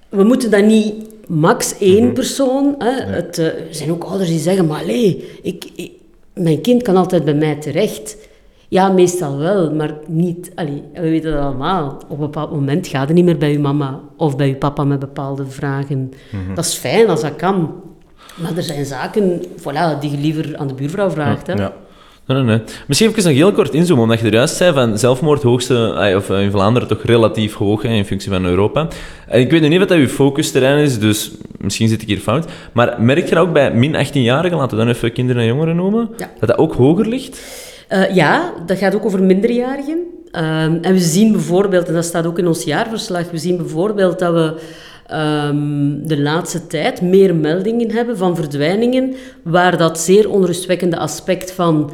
we 0.09 0.23
moeten 0.23 0.51
dat 0.51 0.63
niet 0.65 0.93
max 1.27 1.77
één 1.79 2.13
persoon. 2.13 2.75
Hè. 2.77 2.91
Het, 3.13 3.37
eh, 3.37 3.45
er 3.45 3.53
zijn 3.69 3.91
ook 3.91 4.03
ouders 4.03 4.29
die 4.29 4.39
zeggen, 4.39 4.65
maar 4.67 4.81
allee, 4.81 5.29
ik, 5.41 5.65
ik- 5.75 5.91
mijn 6.37 6.61
kind 6.61 6.83
kan 6.83 6.95
altijd 6.95 7.25
bij 7.25 7.33
mij 7.33 7.55
terecht. 7.55 8.17
Ja, 8.67 8.89
meestal 8.89 9.37
wel, 9.37 9.73
maar 9.73 9.93
niet... 10.07 10.51
Allee, 10.55 10.83
we 10.93 11.01
weten 11.01 11.31
dat 11.31 11.41
allemaal. 11.41 11.97
Op 12.07 12.09
een 12.09 12.17
bepaald 12.17 12.51
moment 12.51 12.87
gaat 12.87 13.07
het 13.07 13.15
niet 13.15 13.25
meer 13.25 13.37
bij 13.37 13.51
je 13.51 13.59
mama 13.59 13.99
of 14.17 14.35
bij 14.35 14.47
je 14.47 14.55
papa 14.55 14.83
met 14.83 14.99
bepaalde 14.99 15.45
vragen. 15.45 16.11
Dat 16.55 16.65
is 16.65 16.73
fijn 16.73 17.09
als 17.09 17.21
dat 17.21 17.35
kan. 17.35 17.73
Maar 18.35 18.57
er 18.57 18.63
zijn 18.63 18.85
zaken 18.85 19.41
voilà, 19.45 19.99
die 19.99 20.11
je 20.11 20.17
liever 20.17 20.57
aan 20.57 20.67
de 20.67 20.73
buurvrouw 20.73 21.09
vraagt. 21.09 21.47
Hè. 21.47 21.53
Ja. 21.53 21.73
Nee, 22.27 22.37
nee, 22.43 22.55
nee. 22.55 22.61
Misschien 22.87 23.09
even 23.09 23.23
nog 23.23 23.33
heel 23.33 23.51
kort 23.51 23.73
inzoomen, 23.73 24.03
omdat 24.03 24.19
je 24.19 24.25
er 24.25 24.33
juist 24.33 24.55
zei 24.55 24.73
van 24.73 24.97
zelfmoord 24.97 25.43
hoogste, 25.43 26.13
of 26.15 26.29
eh, 26.29 26.41
in 26.41 26.51
Vlaanderen 26.51 26.87
toch 26.87 27.03
relatief 27.03 27.53
hoog 27.53 27.81
hè, 27.81 27.89
in 27.89 28.05
functie 28.05 28.31
van 28.31 28.45
Europa. 28.45 28.87
En 29.27 29.39
ik 29.39 29.51
weet 29.51 29.61
nu 29.61 29.67
niet 29.67 29.79
wat 29.79 29.87
dat 29.87 29.97
uw 29.97 30.07
focusterrein 30.07 30.83
is, 30.83 30.99
dus 30.99 31.31
misschien 31.57 31.87
zit 31.87 32.01
ik 32.01 32.07
hier 32.07 32.19
fout. 32.19 32.45
Maar 32.71 32.95
merk 33.01 33.29
je 33.29 33.35
dat 33.35 33.43
ook 33.43 33.53
bij 33.53 33.73
min 33.73 33.93
18-jarigen, 33.95 34.57
laten 34.57 34.77
we 34.77 34.83
dan 34.83 34.87
even 34.93 35.11
kinderen 35.13 35.41
en 35.41 35.47
jongeren 35.47 35.75
noemen, 35.75 36.09
Ja. 36.17 36.29
dat 36.39 36.49
dat 36.49 36.57
ook 36.57 36.73
hoger 36.73 37.07
ligt? 37.07 37.41
Eh, 37.87 38.15
ja, 38.15 38.53
dat 38.65 38.77
gaat 38.77 38.95
ook 38.95 39.05
over 39.05 39.23
minderjarigen. 39.23 39.97
Ehm, 40.31 40.77
en 40.81 40.93
we 40.93 40.99
zien 40.99 41.31
bijvoorbeeld, 41.31 41.87
en 41.87 41.93
dat 41.93 42.05
staat 42.05 42.25
ook 42.25 42.39
in 42.39 42.47
ons 42.47 42.63
jaarverslag, 42.63 43.31
we 43.31 43.37
zien 43.37 43.57
bijvoorbeeld 43.57 44.19
dat 44.19 44.33
we 44.33 44.53
ehm, 45.07 46.07
de 46.07 46.19
laatste 46.21 46.67
tijd 46.67 47.01
meer 47.01 47.35
meldingen 47.35 47.91
hebben 47.91 48.17
van 48.17 48.35
verdwijningen 48.35 49.15
waar 49.43 49.77
dat 49.77 49.99
zeer 49.99 50.29
onrustwekkende 50.29 50.97
aspect 50.97 51.51
van 51.51 51.91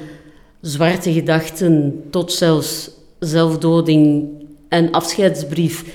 zwarte 0.64 1.14
gedachten 1.14 2.04
tot 2.10 2.32
zelfs 2.32 2.90
zelfdoding 3.20 4.30
en 4.70 4.92
afscheidsbrief 4.92 5.86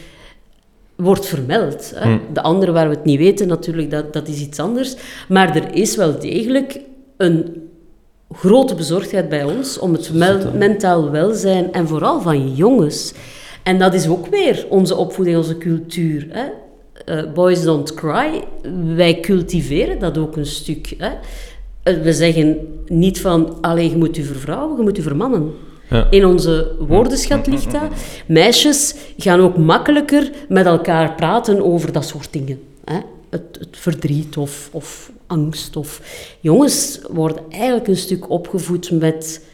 wordt 0.97 1.27
vermeld. 1.27 1.93
Hè. 1.95 2.11
Hm. 2.11 2.19
De 2.33 2.43
andere 2.43 2.73
waar 2.73 2.89
we 2.89 2.95
het 2.95 3.05
niet 3.05 3.19
weten, 3.19 3.49
natuurlijk, 3.49 3.91
dat, 3.91 4.13
dat 4.13 4.29
is 4.29 4.41
iets 4.41 4.59
anders. 4.59 4.95
Maar 5.29 5.57
er 5.57 5.75
is 5.75 5.97
wel 5.97 6.19
degelijk 6.19 6.81
een 7.17 7.69
grote 8.33 8.75
bezorgdheid 8.75 9.29
bij 9.29 9.45
ons 9.45 9.79
om 9.79 9.93
het 9.93 10.13
mel- 10.13 10.53
mentaal 10.53 11.11
welzijn 11.11 11.73
en 11.73 11.89
vooral 11.89 12.21
van 12.21 12.55
jongens. 12.55 13.13
En 13.63 13.79
dat 13.79 13.95
is 13.95 14.09
ook 14.09 14.27
weer 14.27 14.67
onze 14.69 14.97
opvoeding, 14.97 15.37
onze 15.37 15.59
cultuur. 15.59 16.27
Hè. 16.31 16.47
Eh, 17.05 17.33
boys 17.33 17.63
don't 17.63 17.95
cry. 17.95 18.45
Wij 18.95 19.21
cultiveren 19.21 19.99
dat 19.99 20.19
ook 20.19 20.37
een 20.37 20.47
stuk. 20.47 20.95
Hè. 20.99 21.11
Eh, 21.89 22.03
We 22.03 22.13
zeggen 22.13 22.59
niet 22.87 23.21
van, 23.21 23.59
alleen 23.61 23.91
je 23.91 23.97
moet 23.97 24.17
je 24.17 24.25
vervrouwen, 24.25 24.77
je 24.77 24.83
moet 24.83 24.97
je 24.97 25.03
vermannen. 25.03 25.53
Ja. 25.91 26.07
In 26.11 26.27
onze 26.27 26.75
woordenschat 26.79 27.47
ligt 27.47 27.73
dat. 27.73 27.91
Meisjes 28.27 28.95
gaan 29.17 29.41
ook 29.41 29.57
makkelijker 29.57 30.31
met 30.49 30.67
elkaar 30.67 31.15
praten 31.15 31.65
over 31.65 31.93
dat 31.93 32.05
soort 32.05 32.33
dingen. 32.33 32.61
Hè? 32.85 32.99
Het, 33.31 33.43
het 33.59 33.77
verdriet 33.77 34.37
of, 34.37 34.69
of 34.73 35.13
angst. 35.27 35.77
Of... 35.77 36.01
Jongens 36.41 37.01
worden 37.11 37.43
eigenlijk 37.51 37.87
een 37.89 37.97
stuk 37.97 38.31
opgevoed 38.31 38.91
met 38.91 39.45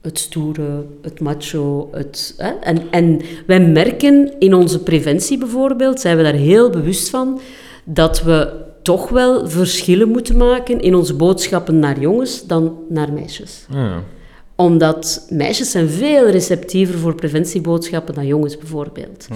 het 0.00 0.18
stoere, 0.18 0.84
het 1.02 1.20
macho. 1.20 1.88
Het, 1.92 2.34
hè? 2.36 2.50
En, 2.50 2.82
en 2.90 3.20
wij 3.46 3.60
merken 3.60 4.32
in 4.38 4.54
onze 4.54 4.82
preventie 4.82 5.38
bijvoorbeeld, 5.38 6.00
zijn 6.00 6.16
we 6.16 6.22
daar 6.22 6.32
heel 6.32 6.70
bewust 6.70 7.10
van, 7.10 7.40
dat 7.84 8.22
we 8.22 8.63
toch 8.84 9.08
wel 9.08 9.48
verschillen 9.48 10.08
moeten 10.08 10.36
maken 10.36 10.80
in 10.80 10.94
onze 10.94 11.14
boodschappen 11.14 11.78
naar 11.78 12.00
jongens 12.00 12.46
dan 12.46 12.78
naar 12.88 13.12
meisjes 13.12 13.66
Ja. 13.72 14.02
omdat 14.56 15.26
meisjes 15.30 15.70
zijn 15.70 15.88
veel 15.88 16.28
receptiever 16.30 16.98
voor 16.98 17.14
preventieboodschappen 17.14 18.14
dan 18.14 18.26
jongens 18.26 18.58
bijvoorbeeld. 18.58 19.26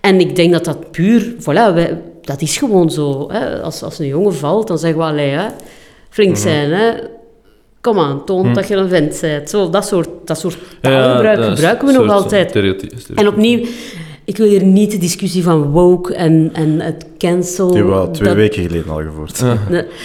En 0.00 0.20
ik 0.20 0.36
denk 0.36 0.52
dat 0.52 0.64
dat 0.64 0.90
puur, 0.90 1.34
voilà, 1.40 1.74
wij, 1.74 2.02
dat 2.22 2.40
is 2.40 2.56
gewoon 2.56 2.90
zo. 2.90 3.30
Hè. 3.30 3.60
Als, 3.62 3.82
als 3.82 3.98
een 3.98 4.06
jongen 4.06 4.34
valt, 4.34 4.68
dan 4.68 4.78
zeggen 4.78 4.98
we, 4.98 5.04
allee, 5.04 5.30
hè, 5.30 5.48
flink 6.10 6.36
zijn, 6.36 6.70
hè. 6.70 6.92
Kom 7.80 7.98
aan, 7.98 8.24
toon 8.24 8.54
dat 8.54 8.68
je 8.68 8.74
een 8.76 8.88
vent 8.88 9.18
bent. 9.20 9.50
Zo, 9.50 9.70
dat 9.70 9.86
soort, 9.86 10.08
dat 10.24 10.38
soort 10.38 10.58
taalgebruik 10.80 11.36
dat 11.38 11.48
gebruiken 11.48 11.86
we 11.86 11.92
nog 11.92 12.10
altijd. 12.10 12.48
stereotype- 12.50 12.98
stereotype. 12.98 13.20
En 13.20 13.28
opnieuw, 13.28 13.66
ik 14.28 14.36
wil 14.36 14.46
hier 14.46 14.64
niet 14.64 14.90
de 14.90 14.98
discussie 14.98 15.42
van 15.42 15.62
woke 15.62 16.14
en, 16.14 16.50
en 16.52 16.80
het 16.80 17.04
cancel... 17.18 17.66
Die 17.66 17.76
hebben 17.76 17.94
we 17.94 18.00
al 18.00 18.10
twee 18.10 18.28
dat- 18.28 18.36
weken 18.36 18.62
geleden 18.62 18.90
al 18.90 19.02
gevoerd. 19.02 19.38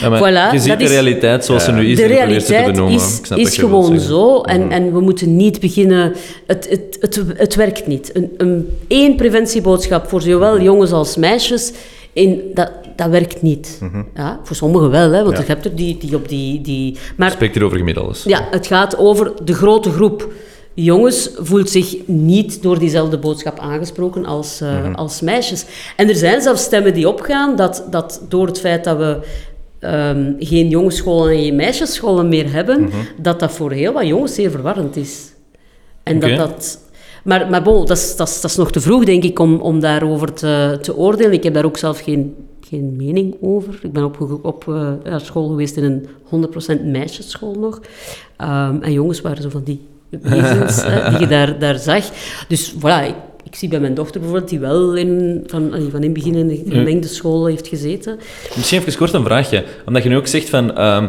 Ja, 0.02 0.10
maar 0.10 0.20
voilà, 0.50 0.54
je 0.54 0.60
ziet 0.60 0.70
dat 0.70 0.78
de 0.78 0.84
is- 0.84 0.90
realiteit 0.90 1.46
zoals 1.46 1.64
ze 1.64 1.72
nu 1.72 1.86
is 1.86 1.96
de 1.96 2.02
te 2.02 2.08
realiteit 2.08 2.66
benoemen. 2.66 2.96
is, 2.96 3.22
is 3.36 3.58
gewoon 3.58 4.00
zo 4.00 4.42
en, 4.42 4.72
en 4.72 4.94
we 4.94 5.00
moeten 5.00 5.36
niet 5.36 5.60
beginnen... 5.60 6.14
Het, 6.48 6.68
het, 6.70 6.98
het, 7.00 7.22
het 7.38 7.56
werkt 7.56 7.88
niet. 7.88 8.10
Een, 8.14 8.32
een, 8.38 8.70
één 8.88 9.16
preventieboodschap 9.16 10.08
voor 10.10 10.22
zowel 10.22 10.62
jongens 10.62 10.92
als 10.92 11.16
meisjes, 11.18 11.72
in, 12.14 12.42
dat, 12.54 12.72
dat 12.96 13.10
werkt 13.10 13.42
niet. 13.42 13.80
Ja, 14.16 14.40
voor 14.44 14.56
sommigen 14.56 14.90
wel, 14.90 15.12
hè, 15.12 15.24
want 15.24 15.36
Ja. 15.38 15.42
je 15.42 15.48
hebt 15.48 15.66
er 15.66 15.76
die, 15.76 15.98
die 15.98 16.16
op 16.16 16.30
die... 16.30 16.62
die 16.62 16.98
maar 17.18 17.32
Spreekt 17.32 17.54
hier 17.56 17.64
over 17.64 17.78
gemiddeld. 17.78 18.22
ja, 18.26 18.48
het 18.52 18.68
gaat 18.68 18.98
over 18.98 19.32
de 19.44 19.54
grote 19.54 19.90
groep. 19.90 20.32
Jongens 20.74 21.30
voelt 21.36 21.70
zich 21.70 22.08
niet 22.08 22.62
door 22.62 22.80
diezelfde 22.80 23.18
boodschap 23.18 23.60
aangesproken 23.60 24.26
als, 24.26 24.62
eh, 24.62 24.94
als 24.94 25.22
meisjes. 25.22 25.66
En 25.96 26.10
er 26.10 26.16
zijn 26.16 26.42
zelfs 26.42 26.64
stemmen 26.64 26.94
die 26.94 27.10
opgaan 27.10 27.56
dat, 27.56 27.88
dat 27.90 28.22
door 28.30 28.48
het 28.48 28.60
feit 28.60 28.84
dat 28.84 28.98
we 28.98 29.20
ehm, 29.80 30.34
geen 30.40 30.70
jongensscholen 30.70 31.34
en 31.34 31.40
geen 31.40 31.56
meisjesscholen 31.56 32.30
meer 32.30 32.52
hebben, 32.52 32.90
dat 33.22 33.40
dat 33.40 33.52
voor 33.52 33.72
heel 33.72 33.94
wat 33.94 34.08
jongens 34.08 34.34
zeer 34.36 34.52
verwarrend 34.52 34.96
is. 34.96 35.34
En 36.04 36.20
dat 36.20 36.38
dat... 36.38 36.82
Maar, 37.24 37.50
maar 37.50 37.64
bon, 37.64 37.86
dat 37.86 37.98
is, 37.98 38.16
dat, 38.16 38.28
is, 38.28 38.42
dat 38.42 38.52
is 38.52 38.58
nog 38.58 38.72
te 38.72 38.82
vroeg, 38.82 39.06
denk 39.06 39.24
ik, 39.24 39.40
om, 39.40 39.60
om 39.60 39.80
daarover 39.80 40.34
te, 40.34 40.78
te 40.82 40.96
oordelen. 40.96 41.34
Ik 41.34 41.44
heb 41.44 41.54
daar 41.54 41.66
ook 41.66 41.78
zelf 41.78 42.00
geen, 42.00 42.36
geen 42.62 42.96
mening 42.96 43.36
over. 43.42 43.80
Ik 43.82 43.94
ben 43.94 44.04
op, 44.04 44.40
op 44.42 44.68
eh, 44.68 45.18
school 45.18 45.48
geweest 45.48 45.78
in 45.78 45.84
een 45.84 46.48
100% 46.80 46.84
meisjesschool 46.86 47.54
nog. 47.54 47.82
Ehm, 48.38 48.78
en 48.82 48.92
jongens 48.92 49.22
waren 49.22 49.44
zo 49.44 49.50
van 49.50 49.64
die 49.64 49.80
wezens 50.22 50.84
hè, 50.84 51.10
die 51.10 51.20
je 51.20 51.28
daar, 51.36 51.60
daar 51.60 51.78
zag. 51.78 52.04
Dus 52.48 52.74
voilà, 52.80 53.16
ik, 53.44 53.56
zie 53.56 53.70
bij 53.70 53.80
mijn 53.80 53.94
dochter 53.94 54.20
bijvoorbeeld, 54.20 54.50
die 54.50 54.60
wel 54.60 54.96
in, 54.96 55.44
van, 55.48 55.74
allee, 55.74 55.90
van 55.90 56.00
in 56.00 56.06
het 56.06 56.14
begin 56.14 56.36
in 56.36 56.50
een 56.50 56.64
gemengde 56.70 57.08
school 57.08 57.46
heeft 57.46 57.68
gezeten. 57.68 58.20
Misschien 58.56 58.80
even 58.80 58.98
kort 58.98 59.14
een 59.14 59.24
vraagje. 59.24 59.64
Omdat 59.86 60.04
je 60.04 60.10
nu 60.10 60.18
ook 60.18 60.28
zegt 60.28 60.50
van 60.50 60.76
ehm, 60.76 61.08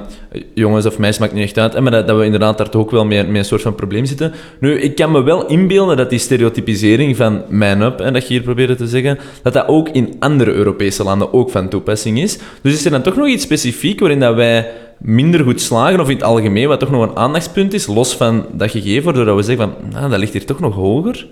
jongens 0.55 0.87
of 0.87 0.99
meisjes 0.99 1.19
maakt 1.19 1.33
niet 1.33 1.43
echt 1.43 1.59
uit, 1.59 1.73
hè, 1.73 1.81
maar 1.81 1.93
dat, 1.93 2.07
dat 2.07 2.19
we 2.19 2.25
inderdaad 2.25 2.59
daar 2.59 2.71
toch 2.71 2.81
ook 2.81 2.91
wel 2.91 3.05
mee, 3.05 3.25
mee 3.25 3.39
een 3.39 3.45
soort 3.45 3.63
van 3.63 3.75
probleem 3.75 4.05
zitten. 4.05 4.33
Nu, 4.61 4.81
ik 4.81 4.95
kan 4.95 5.11
me 5.11 5.23
wel 5.23 5.47
inbeelden 5.47 5.97
dat 5.97 6.11
die 6.11 6.19
stereotypisering 6.19 7.17
van 7.17 7.43
man-up, 7.49 8.01
en 8.01 8.13
dat 8.13 8.23
je 8.23 8.35
hier 8.35 8.43
probeerde 8.43 8.75
te 8.75 8.87
zeggen, 8.87 9.19
dat 9.43 9.53
dat 9.53 9.69
ook 9.69 9.89
in 9.89 10.17
andere 10.19 10.53
Europese 10.53 11.05
landen 11.05 11.33
ook 11.33 11.51
van 11.51 11.69
toepassing 11.69 12.21
is. 12.21 12.39
Dus 12.63 12.73
is 12.75 12.85
er 12.85 12.91
dan 12.91 13.03
toch 13.03 13.17
nog 13.17 13.27
iets 13.27 13.43
specifiek 13.45 14.01
waarin 14.01 14.21
dat 14.21 14.35
wij 14.35 14.71
minder 14.99 15.45
goed 15.45 15.61
slagen, 15.61 16.01
of 16.01 16.09
in 16.09 16.15
het 16.15 16.25
algemeen, 16.25 16.69
wat 16.69 16.81
toch 16.81 16.91
nog 16.91 17.03
een 17.03 17.17
aandachtspunt 17.17 17.75
is, 17.75 17.87
los 17.87 18.17
van 18.17 18.47
dat 18.53 18.71
gegeven, 18.71 19.15
doordat 19.15 19.37
we 19.37 19.43
zeggen 19.43 19.69
van, 19.69 19.91
nou, 19.91 20.11
dat 20.11 20.19
ligt 20.19 20.33
hier 20.33 20.47
toch 20.47 20.61
nog 20.61 20.75
hoger? 20.75 21.27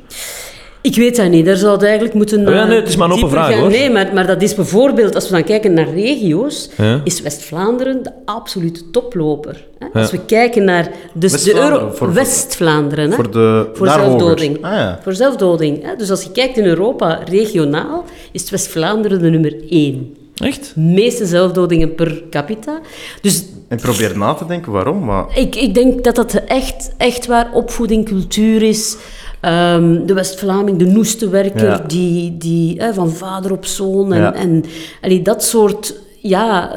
Ik 0.82 0.96
weet 0.96 1.16
dat 1.16 1.28
niet, 1.30 1.44
daar 1.46 1.56
zou 1.56 1.72
het 1.72 1.82
eigenlijk 1.82 2.14
moeten... 2.14 2.48
Oh 2.48 2.54
ja, 2.54 2.66
nee, 2.66 2.78
het 2.78 2.88
is 2.88 2.96
maar 2.96 3.10
een 3.10 3.16
open 3.16 3.30
vraag, 3.30 3.50
gaan. 3.50 3.58
hoor. 3.60 3.70
Nee, 3.70 3.90
maar, 3.90 4.10
maar 4.14 4.26
dat 4.26 4.42
is 4.42 4.54
bijvoorbeeld, 4.54 5.14
als 5.14 5.28
we 5.28 5.34
dan 5.34 5.44
kijken 5.44 5.72
naar 5.72 5.88
regio's, 5.94 6.70
Ja. 6.76 7.00
is 7.04 7.20
West-Vlaanderen 7.22 8.02
de 8.02 8.10
absolute 8.24 8.90
toploper. 8.90 9.64
Hè? 9.78 10.00
Als 10.00 10.10
we 10.10 10.24
kijken 10.26 10.64
naar 10.64 10.90
dus 11.14 11.30
de 11.32 11.36
West-Vlaanderen, 11.36 11.80
Euro... 11.80 11.94
voor- 11.94 12.12
West-Vlaanderen, 12.12 13.08
hè? 13.10 13.14
Voor, 13.14 13.30
de, 13.30 13.70
Voor 13.74 13.86
zelfdoding. 13.88 14.64
Ah, 14.64 14.72
ja. 14.72 14.98
Voor 15.02 15.14
zelfdoding. 15.14 15.82
Hè? 15.82 15.96
Dus 15.96 16.10
als 16.10 16.22
je 16.22 16.30
kijkt 16.32 16.56
in 16.56 16.64
Europa, 16.64 17.20
regionaal, 17.28 18.04
is 18.32 18.50
West-Vlaanderen 18.50 19.22
de 19.22 19.30
nummer 19.30 19.54
één. 19.70 20.16
Echt? 20.34 20.72
De 20.74 20.80
meeste 20.80 21.26
zelfdodingen 21.26 21.94
per 21.94 22.22
capita. 22.30 22.80
Dus 23.20 23.44
En 23.68 23.76
probeer 23.80 24.18
na 24.18 24.34
te 24.34 24.46
denken 24.46 24.72
waarom, 24.72 25.04
maar... 25.04 25.24
ik, 25.34 25.56
ik 25.56 25.74
denk 25.74 26.04
dat 26.04 26.14
dat 26.16 26.34
echt, 26.34 26.90
echt 26.96 27.26
waar 27.26 27.50
opvoeding, 27.52 28.04
cultuur 28.04 28.62
is. 28.62 28.96
Ehm, 29.42 30.06
de 30.06 30.14
West-Vlaming, 30.14 30.78
de 30.78 30.84
noestenwerker, 30.86 31.64
Ja. 31.68 31.84
die, 31.86 32.36
die 32.36 32.80
van 32.92 33.10
vader 33.10 33.52
op 33.52 33.64
zoon. 33.66 34.12
En, 34.12 34.20
Ja. 34.20 34.34
en 34.34 34.64
allee, 35.00 35.22
dat 35.22 35.44
soort, 35.44 35.94
ja, 36.20 36.70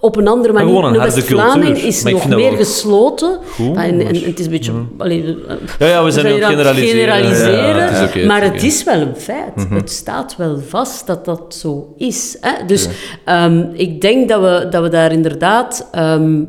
op 0.00 0.16
een 0.16 0.28
andere 0.28 0.52
manier. 0.52 0.68
gewoon 0.68 0.84
een 0.84 0.92
de 0.92 0.98
West-Vlaming 0.98 1.76
is 1.78 2.02
nog 2.02 2.28
meer 2.28 2.36
wel 2.38 2.56
gesloten. 2.56 3.38
goed, 3.50 3.76
en, 3.76 3.98
het 4.06 4.38
is 4.38 4.44
een 4.44 4.50
beetje... 4.50 4.72
allee, 4.98 5.22
eh, 5.48 5.54
Ja, 5.78 5.86
ja, 5.86 6.04
we 6.04 6.10
zijn 6.10 6.26
nu 6.26 6.32
generaliseren. 6.44 6.90
generaliseren, 7.00 7.76
Ja, 7.76 8.06
het 8.06 8.24
maar 8.26 8.42
het 8.42 8.62
is 8.62 8.84
wel 8.84 9.00
een 9.00 9.16
feit. 9.16 9.66
Het 9.70 9.90
staat 9.90 10.36
wel 10.36 10.58
vast 10.68 11.06
dat 11.06 11.24
dat 11.24 11.54
zo 11.58 11.94
is. 11.96 12.36
Hè? 12.40 12.66
Dus 12.66 12.88
ehm, 13.24 13.64
ik 13.72 14.00
denk 14.00 14.28
dat 14.28 14.40
we, 14.40 14.66
dat 14.70 14.82
we 14.82 14.88
daar 14.88 15.12
inderdaad 15.12 15.88
ehm, 15.92 16.42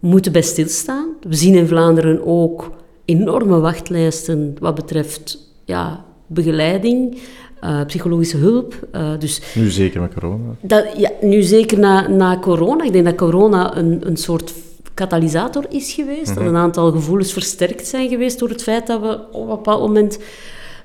moeten 0.00 0.32
bij 0.32 0.42
stilstaan. 0.42 1.06
We 1.28 1.34
zien 1.36 1.54
in 1.54 1.66
Vlaanderen 1.68 2.26
ook 2.26 2.70
enorme 3.08 3.58
wachtlijsten 3.60 4.56
wat 4.60 4.74
betreft 4.74 5.38
ja, 5.64 6.04
begeleiding, 6.26 7.18
eh, 7.60 7.84
psychologische 7.86 8.36
hulp. 8.36 8.88
eh, 8.92 9.10
dus 9.18 9.42
Nu 9.54 9.70
zeker 9.70 10.00
met 10.00 10.14
corona. 10.14 10.54
dat, 10.60 10.84
ja, 10.96 11.10
nu 11.20 11.42
zeker 11.42 11.78
na, 11.78 12.08
na 12.08 12.38
corona. 12.38 12.84
Ik 12.84 12.92
denk 12.92 13.04
dat 13.04 13.14
corona 13.14 13.76
een, 13.76 14.06
een 14.06 14.16
soort 14.16 14.52
katalysator 14.94 15.64
is 15.68 15.92
geweest. 15.92 16.34
Dat 16.34 16.44
een 16.44 16.56
aantal 16.56 16.92
gevoelens 16.92 17.32
versterkt 17.32 17.86
zijn 17.86 18.08
geweest 18.08 18.38
door 18.38 18.48
het 18.48 18.62
feit 18.62 18.86
dat 18.86 19.00
we 19.00 19.20
op 19.32 19.40
een 19.40 19.48
bepaald 19.48 19.80
moment 19.80 20.18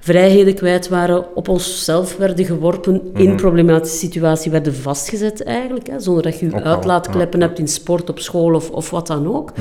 vrijheden 0.03 0.55
kwijt 0.55 0.87
waren, 0.87 1.35
op 1.35 1.47
onszelf 1.47 2.17
werden 2.17 2.45
geworpen, 2.45 3.01
in 3.13 3.29
een 3.29 3.35
problematische 3.35 3.97
situatie 3.97 4.51
werden 4.51 4.75
vastgezet 4.75 5.43
eigenlijk, 5.43 5.87
hè, 5.87 5.99
zonder 5.99 6.23
dat 6.23 6.39
je 6.39 6.45
je 6.49 6.63
uitlaatkleppen 6.63 7.41
hebt 7.41 7.59
in 7.59 7.67
sport, 7.67 8.09
op 8.09 8.19
school 8.19 8.53
of, 8.53 8.69
of 8.69 8.89
wat 8.89 9.07
dan 9.07 9.35
ook. 9.35 9.51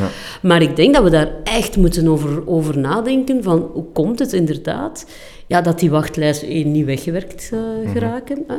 Maar 0.43 0.63
ik 0.63 0.77
denk 0.77 0.95
dat 0.95 1.03
we 1.03 1.11
daar 1.11 1.29
echt 1.45 1.77
moeten 1.77 2.09
over, 2.09 2.49
over 2.49 2.79
nadenken 2.79 3.43
van 3.43 3.71
hoe 3.73 3.85
komt 3.93 4.19
het 4.19 4.33
inderdaad 4.33 5.07
ja, 5.53 5.61
dat 5.61 5.79
die 5.79 5.91
wachtlijsten 5.91 6.49
één, 6.49 6.73
niet 6.73 6.85
weggewerkt 6.85 7.51
eh, 7.53 7.59
Mhm. 7.85 7.93
geraken. 7.93 8.45
Hè. 8.49 8.55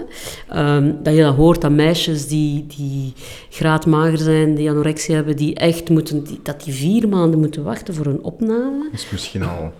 Ehm, 0.56 0.92
dat 1.04 1.16
je 1.16 1.22
dat 1.22 1.36
hoort 1.36 1.62
dat 1.62 1.72
meisjes 1.72 2.28
die, 2.28 2.66
die 2.78 3.14
graadmager 3.50 4.18
zijn, 4.18 4.56
die 4.56 4.70
anorexia 4.70 5.16
hebben, 5.16 5.36
die 5.36 5.56
echt 5.56 5.90
moeten, 5.90 6.24
die, 6.24 6.40
dat 6.44 6.64
die 6.64 6.74
vier 6.74 7.10
maanden 7.10 7.40
moeten 7.40 7.64
wachten 7.64 7.94
voor 7.94 8.06
een 8.06 8.24
opname. 8.24 8.90
is 8.92 9.08
misschien 9.12 9.44
al 9.44 9.72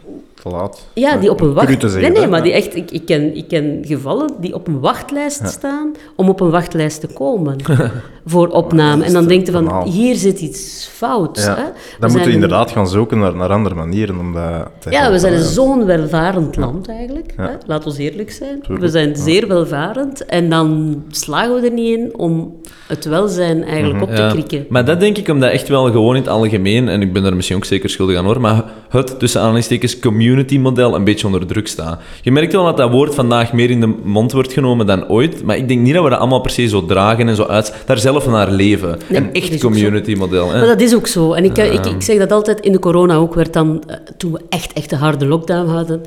te 0.42 0.50
laat. 0.50 0.88
Ja, 0.94 1.18
die 1.18 1.30
op 1.30 1.42
een 1.42 1.46
Cru 1.54 1.56
wacht... 1.56 1.80
te 1.80 1.90
zeggen, 1.90 2.12
nee, 2.12 2.22
nee, 2.22 2.30
maar 2.30 2.44
die 2.44 2.52
echt, 2.54 2.76
ik, 2.76 2.92
ik, 2.92 3.06
ken, 3.06 3.36
ik 3.36 3.48
ken 3.48 3.80
gevallen 3.86 4.30
die 4.40 4.54
op 4.54 4.68
een 4.68 4.80
wachtlijst 4.80 5.48
staan 5.48 5.92
om 6.16 6.30
op 6.30 6.40
een 6.40 6.50
wachtlijst 6.50 7.00
te 7.00 7.08
komen 7.08 7.56
voor 8.26 8.48
opname. 8.48 9.04
En 9.04 9.14
dan 9.14 9.28
denk 9.28 9.46
je 9.46 9.52
van, 9.52 9.64
normaal. 9.64 9.86
hier 9.92 10.16
zit 10.16 10.40
iets 10.40 10.90
fout. 10.94 11.38
Ja. 11.38 11.56
Hè? 11.56 11.64
Dan 12.00 12.12
moeten 12.12 12.28
we 12.30 12.34
inderdaad 12.34 12.72
gaan 12.72 12.88
zoeken 12.88 13.20
naar, 13.20 13.36
naar 13.36 13.50
andere 13.50 13.76
manieren 13.76 14.20
om 14.20 14.34
dat 14.34 14.68
te 14.80 14.90
Ja, 14.92 15.12
we 15.12 15.20
zijn 15.20 15.42
zo'n 15.44 15.86
welvarend 15.86 16.56
land 16.56 16.88
eigenlijk. 16.88 17.03
Ja. 17.38 17.44
Hè? 17.44 17.50
Laat 17.66 17.86
ons 17.86 17.98
eerlijk 17.98 18.32
zijn. 18.32 18.60
Tuurlijk, 18.62 18.82
We 18.82 18.90
zijn 18.92 19.10
ja. 19.10 19.16
zeer 19.16 19.48
welvarend 19.48 20.26
en 20.26 20.50
dan 20.50 21.04
slagen 21.10 21.56
we 21.62 21.68
er 21.68 21.74
niet 21.74 21.98
in 22.00 22.18
om 22.18 22.56
het 22.88 23.06
welzijn 23.06 23.64
eigenlijk 23.64 23.94
Mhm. 23.94 24.04
op 24.04 24.16
te 24.16 24.22
Ja, 24.22 24.30
krikken. 24.32 24.66
Maar 24.70 24.86
dat 24.86 25.00
denk 25.00 25.18
ik 25.18 25.28
omdat 25.30 25.52
echt 25.52 25.68
wel 25.68 25.92
gewoon 25.92 26.16
in 26.16 26.22
het 26.22 26.30
algemeen, 26.32 26.88
en 26.88 27.02
ik 27.02 27.14
ben 27.14 27.24
daar 27.24 27.36
misschien 27.36 27.58
ook 27.58 27.66
zeker 27.66 27.90
schuldig 27.90 28.18
aan 28.18 28.26
hoor, 28.26 28.42
maar 28.42 28.64
het 28.90 29.20
tussen 29.20 29.40
aanhalingstekens 29.42 30.00
community 30.00 30.58
model 30.58 30.96
een 30.96 31.04
beetje 31.04 31.26
onder 31.26 31.46
druk 31.46 31.68
staat. 31.68 32.02
Je 32.22 32.32
merkt 32.32 32.54
wel 32.54 32.66
dat 32.66 32.78
dat 32.78 32.92
woord 32.92 33.16
vandaag 33.16 33.54
meer 33.54 33.70
in 33.70 33.80
de 33.82 33.94
mond 34.04 34.32
wordt 34.32 34.54
genomen 34.54 34.86
dan 34.86 35.10
ooit, 35.10 35.44
maar 35.44 35.58
ik 35.58 35.68
denk 35.68 35.82
niet 35.82 35.94
dat 35.94 36.04
we 36.04 36.10
dat 36.10 36.20
allemaal 36.20 36.42
per 36.42 36.52
se 36.52 36.68
zo 36.68 36.86
dragen 36.86 37.28
en 37.28 37.36
zo 37.36 37.44
uit, 37.44 37.74
daar 37.86 37.98
zelf 37.98 38.28
naar 38.28 38.52
leven. 38.52 38.98
Nee, 39.10 39.20
een 39.22 39.34
echt 39.34 39.60
community 39.62 40.14
model. 40.16 40.52
Hè? 40.52 40.58
Maar 40.58 40.68
dat 40.68 40.82
is 40.82 40.96
ook 40.96 41.08
zo. 41.08 41.34
En 41.34 41.44
ik, 41.44 41.58
ik, 41.58 41.86
ik 41.86 42.02
zeg 42.02 42.18
dat 42.18 42.32
altijd 42.32 42.60
in 42.60 42.72
de 42.72 42.80
corona 42.80 43.16
ook, 43.16 43.34
werd 43.34 43.54
dan, 43.54 43.84
eh, 43.88 43.96
toen 44.18 44.32
we 44.32 44.40
echt, 44.50 44.74
echt 44.74 44.92
een 44.92 44.98
harde 44.98 45.26
lockdown 45.26 45.68
hadden, 45.70 46.02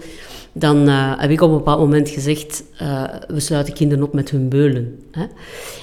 dan 0.58 0.88
eh, 0.88 1.12
heb 1.16 1.30
ik 1.30 1.40
op 1.40 1.50
een 1.50 1.56
bepaald 1.56 1.78
moment 1.78 2.08
gezegd, 2.08 2.64
eh, 2.78 3.02
we 3.28 3.40
sluiten 3.40 3.74
kinderen 3.74 4.04
op 4.04 4.12
met 4.12 4.30
hun 4.30 4.48
beulen. 4.48 4.98
Hè? 5.10 5.24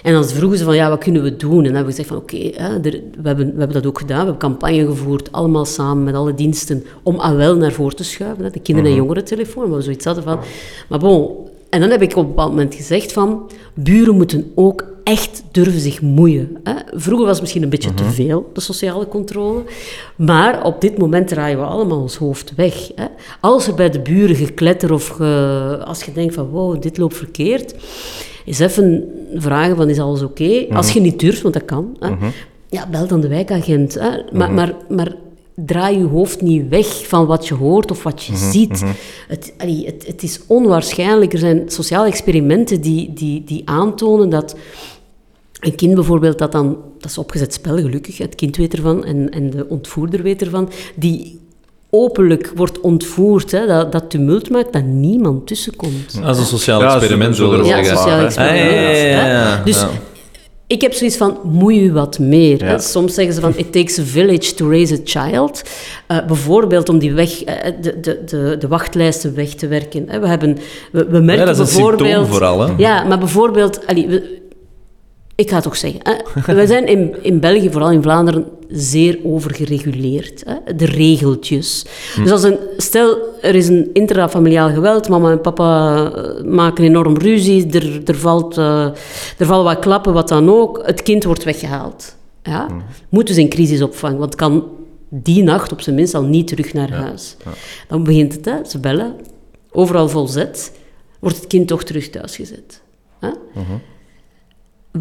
En 0.03 0.13
dan 0.13 0.26
vroegen 0.26 0.57
ze 0.57 0.63
van, 0.63 0.76
ja, 0.76 0.89
wat 0.89 1.03
kunnen 1.03 1.24
we 1.24 1.36
doen? 1.36 1.57
En 1.57 1.63
dan 1.63 1.76
hebben 1.76 1.95
we 1.95 2.03
gezegd 2.03 2.07
van, 2.07 2.17
oké, 2.17 2.38
we, 2.82 3.28
hebben, 3.28 3.53
we 3.53 3.59
hebben 3.59 3.74
dat 3.74 3.86
ook 3.86 3.99
gedaan. 3.99 4.19
We 4.19 4.24
hebben 4.24 4.49
campagne 4.49 4.86
gevoerd, 4.86 5.32
allemaal 5.32 5.65
samen 5.65 6.03
met 6.03 6.15
alle 6.15 6.34
diensten, 6.34 6.84
om 7.03 7.19
AWEL 7.19 7.55
naar 7.55 7.71
voren 7.71 7.95
te 7.95 8.03
schuiven. 8.03 8.43
Hè? 8.43 8.49
De 8.49 8.59
kinder- 8.59 8.86
en 8.86 8.95
jongerentelefoon, 8.95 9.69
waar 9.69 9.78
we 9.78 9.84
zoiets 9.84 10.05
hadden 10.05 10.24
van... 10.24 10.39
Maar 10.89 10.99
bon, 10.99 11.30
en 11.74 11.80
dan 11.80 11.89
heb 11.89 12.01
ik 12.01 12.11
op 12.15 12.24
een 12.24 12.28
bepaald 12.30 12.49
moment 12.49 12.76
gezegd 12.76 13.13
van, 13.13 13.51
buren 13.74 14.15
moeten 14.15 14.51
ook 14.55 14.86
echt 15.03 15.43
durven 15.51 15.80
zich 15.80 16.01
moeien. 16.01 16.57
Hè? 16.63 16.74
Vroeger 16.93 17.24
was 17.26 17.32
het 17.34 17.41
misschien 17.41 17.63
een 17.63 17.69
beetje 17.69 17.93
te 17.93 18.03
veel, 18.03 18.49
de 18.53 18.61
sociale 18.61 19.07
controle. 19.07 19.61
Maar 20.15 20.65
op 20.65 20.82
dit 20.82 20.97
moment 20.97 21.28
draaien 21.28 21.57
we 21.59 21.65
allemaal 21.65 22.01
ons 22.01 22.15
hoofd 22.17 22.55
weg. 22.55 22.91
Hè? 22.95 23.05
Als 23.41 23.67
er 23.67 23.74
bij 23.76 23.89
de 23.89 23.99
buren 23.99 24.36
gekletter 24.36 24.93
of 24.93 25.07
ge- 25.07 25.82
als 25.86 26.03
je 26.03 26.11
denkt 26.11 26.34
van, 26.34 26.47
wow, 26.49 26.82
dit 26.82 26.97
loopt 26.97 27.17
verkeerd, 27.17 27.76
is 28.45 28.59
even 28.59 29.03
vragen 29.36 29.76
van, 29.76 29.89
is 29.89 29.99
alles 29.99 30.21
oké? 30.24 30.65
Als 30.74 30.91
je 30.91 30.99
niet 31.01 31.19
durft, 31.19 31.41
want 31.41 31.53
dat 31.53 31.65
kan, 31.65 31.95
hè? 31.99 32.07
ja, 32.69 32.88
bel 32.91 33.07
dan 33.07 33.21
de 33.21 33.28
wijkagent. 33.28 33.93
Hè? 33.93 34.09
Maar, 34.32 34.51
maar, 34.51 34.74
maar 34.89 35.15
draai 35.55 35.97
je 35.97 36.03
hoofd 36.05 36.41
niet 36.41 36.69
weg 36.69 37.07
van 37.07 37.25
wat 37.25 37.47
je 37.47 37.53
hoort 37.53 37.91
of 37.91 38.03
wat 38.03 38.23
je 38.23 38.35
ziet. 38.35 38.83
Het, 39.27 39.53
allee, 39.57 39.85
het, 39.85 40.07
het 40.07 40.23
is 40.23 40.39
onwaarschijnlijk. 40.47 41.33
Er 41.33 41.39
zijn 41.39 41.63
sociale 41.69 42.07
experimenten 42.07 42.81
die, 42.81 43.13
die, 43.13 43.43
die 43.43 43.61
aantonen 43.65 44.29
dat 44.29 44.55
een 45.59 45.75
kind 45.75 45.95
bijvoorbeeld 45.95 46.37
dat 46.37 46.51
dan... 46.51 46.77
Dat 46.99 47.11
is 47.11 47.17
opgezet 47.17 47.53
spel, 47.53 47.75
gelukkig. 47.77 48.17
Het 48.17 48.35
kind 48.35 48.55
weet 48.57 48.73
ervan 48.73 49.05
en, 49.05 49.29
en 49.29 49.49
de 49.49 49.65
ontvoerder 49.69 50.21
weet 50.23 50.41
ervan. 50.41 50.69
Die 50.95 51.39
openlijk 51.89 52.51
wordt 52.55 52.81
ontvoerd, 52.81 53.51
hè, 53.51 53.67
dat, 53.67 53.91
dat 53.91 54.09
tumult 54.09 54.49
maakt, 54.49 54.73
dat 54.73 54.83
niemand 54.83 55.47
tussenkomt. 55.47 56.21
Dat 56.21 56.35
is 56.35 56.41
een 56.41 56.47
sociaal 56.47 56.81
Ja, 56.81 56.95
experiment, 56.95 57.35
zullen 57.35 57.59
we 57.59 57.65
Ja, 57.65 57.75
zeggen. 57.83 57.97
sociaal 57.97 58.17
hè. 58.17 58.25
experiment. 58.25 58.69
Ah, 58.69 58.75
ja, 58.75 58.91
ja, 58.91 59.25
ja, 59.27 59.27
ja. 59.27 59.61
Dus 59.63 59.79
Ja. 59.81 59.89
Ik 60.68 60.82
heb 60.82 60.93
zoiets 60.93 61.18
van, 61.18 61.38
moei 61.43 61.86
u 61.86 61.91
wat 61.91 62.20
meer. 62.20 62.66
Ja. 62.66 62.78
Soms 62.80 63.14
zeggen 63.14 63.34
ze 63.34 63.41
van, 63.41 63.53
it 63.55 63.72
takes 63.72 63.99
a 63.99 64.03
village 64.03 64.53
to 64.53 64.70
raise 64.70 64.93
a 64.93 64.97
child. 65.03 65.61
Eh, 66.07 66.26
bijvoorbeeld 66.28 66.89
om 66.89 66.99
die 66.99 67.14
weg, 67.14 67.43
eh, 67.43 67.72
de, 67.82 67.99
de, 67.99 68.24
de, 68.26 68.55
de 68.59 68.68
wachtlijsten 68.68 69.36
weg 69.36 69.49
te 69.49 69.68
werken. 69.68 70.05
hè. 70.07 70.20
We, 70.20 70.28
hebben, 70.28 70.57
we, 70.91 71.05
we 71.05 71.20
merken 71.20 71.45
Ja, 71.47 71.53
dat 71.53 71.68
is 71.68 71.74
bijvoorbeeld... 71.74 72.28
vooral, 72.28 72.59
hè. 72.68 72.74
Ja, 72.78 73.03
maar 73.03 73.20
bijvoorbeeld... 73.20 73.88
allee, 73.88 74.07
we- 74.07 74.41
ik 75.36 75.49
ga 75.49 75.55
het 75.55 75.67
ook 75.67 75.75
zeggen. 75.75 75.99
Hè. 76.03 76.13
We 76.55 76.67
zijn 76.67 76.88
in, 76.88 77.23
in 77.23 77.39
België, 77.39 77.71
vooral 77.71 77.91
in 77.91 78.01
Vlaanderen, 78.01 78.45
zeer 78.69 79.19
overgereguleerd. 79.23 80.43
Hè. 80.45 80.75
De 80.75 80.86
regeltjes. 80.86 81.86
Dus 82.15 82.31
als 82.31 82.43
een... 82.43 82.57
Stel, 82.77 83.17
er 83.41 83.55
is 83.55 83.67
een 83.67 83.89
intrafamiliaal 83.93 84.69
geweld. 84.69 85.09
Mama 85.09 85.31
en 85.31 85.41
papa 85.41 85.95
eh, 86.11 86.43
maken 86.43 86.84
enorm 86.84 87.17
ruzie. 87.17 87.71
Er, 87.71 88.01
er, 88.05 88.15
valt, 88.15 88.57
eh, 88.57 88.86
er 89.38 89.45
vallen 89.45 89.63
wat 89.63 89.79
klappen, 89.79 90.13
wat 90.13 90.27
dan 90.27 90.49
ook. 90.49 90.81
Het 90.86 91.03
kind 91.03 91.23
wordt 91.23 91.43
weggehaald. 91.43 92.15
Ja? 92.43 92.67
Moet 93.09 93.27
dus 93.27 93.38
in 93.38 93.49
crisisopvang. 93.49 94.17
Want 94.17 94.36
kan 94.36 94.63
die 95.09 95.43
nacht 95.43 95.71
op 95.71 95.81
zijn 95.81 95.95
minst 95.95 96.13
al 96.13 96.23
niet 96.23 96.47
terug 96.47 96.73
naar 96.73 96.91
huis. 96.91 97.38
Dan 97.88 98.03
begint 98.03 98.34
het, 98.34 98.45
hè. 98.45 98.55
ze 98.65 98.79
bellen. 98.79 99.15
Overal 99.71 100.09
vol 100.09 100.27
zet. 100.27 100.71
Wordt 101.19 101.36
het 101.36 101.47
kind 101.47 101.67
toch 101.67 101.84
terug 101.84 102.09
thuis 102.09 102.36
gezet. 102.36 102.81
Hè? 103.19 103.29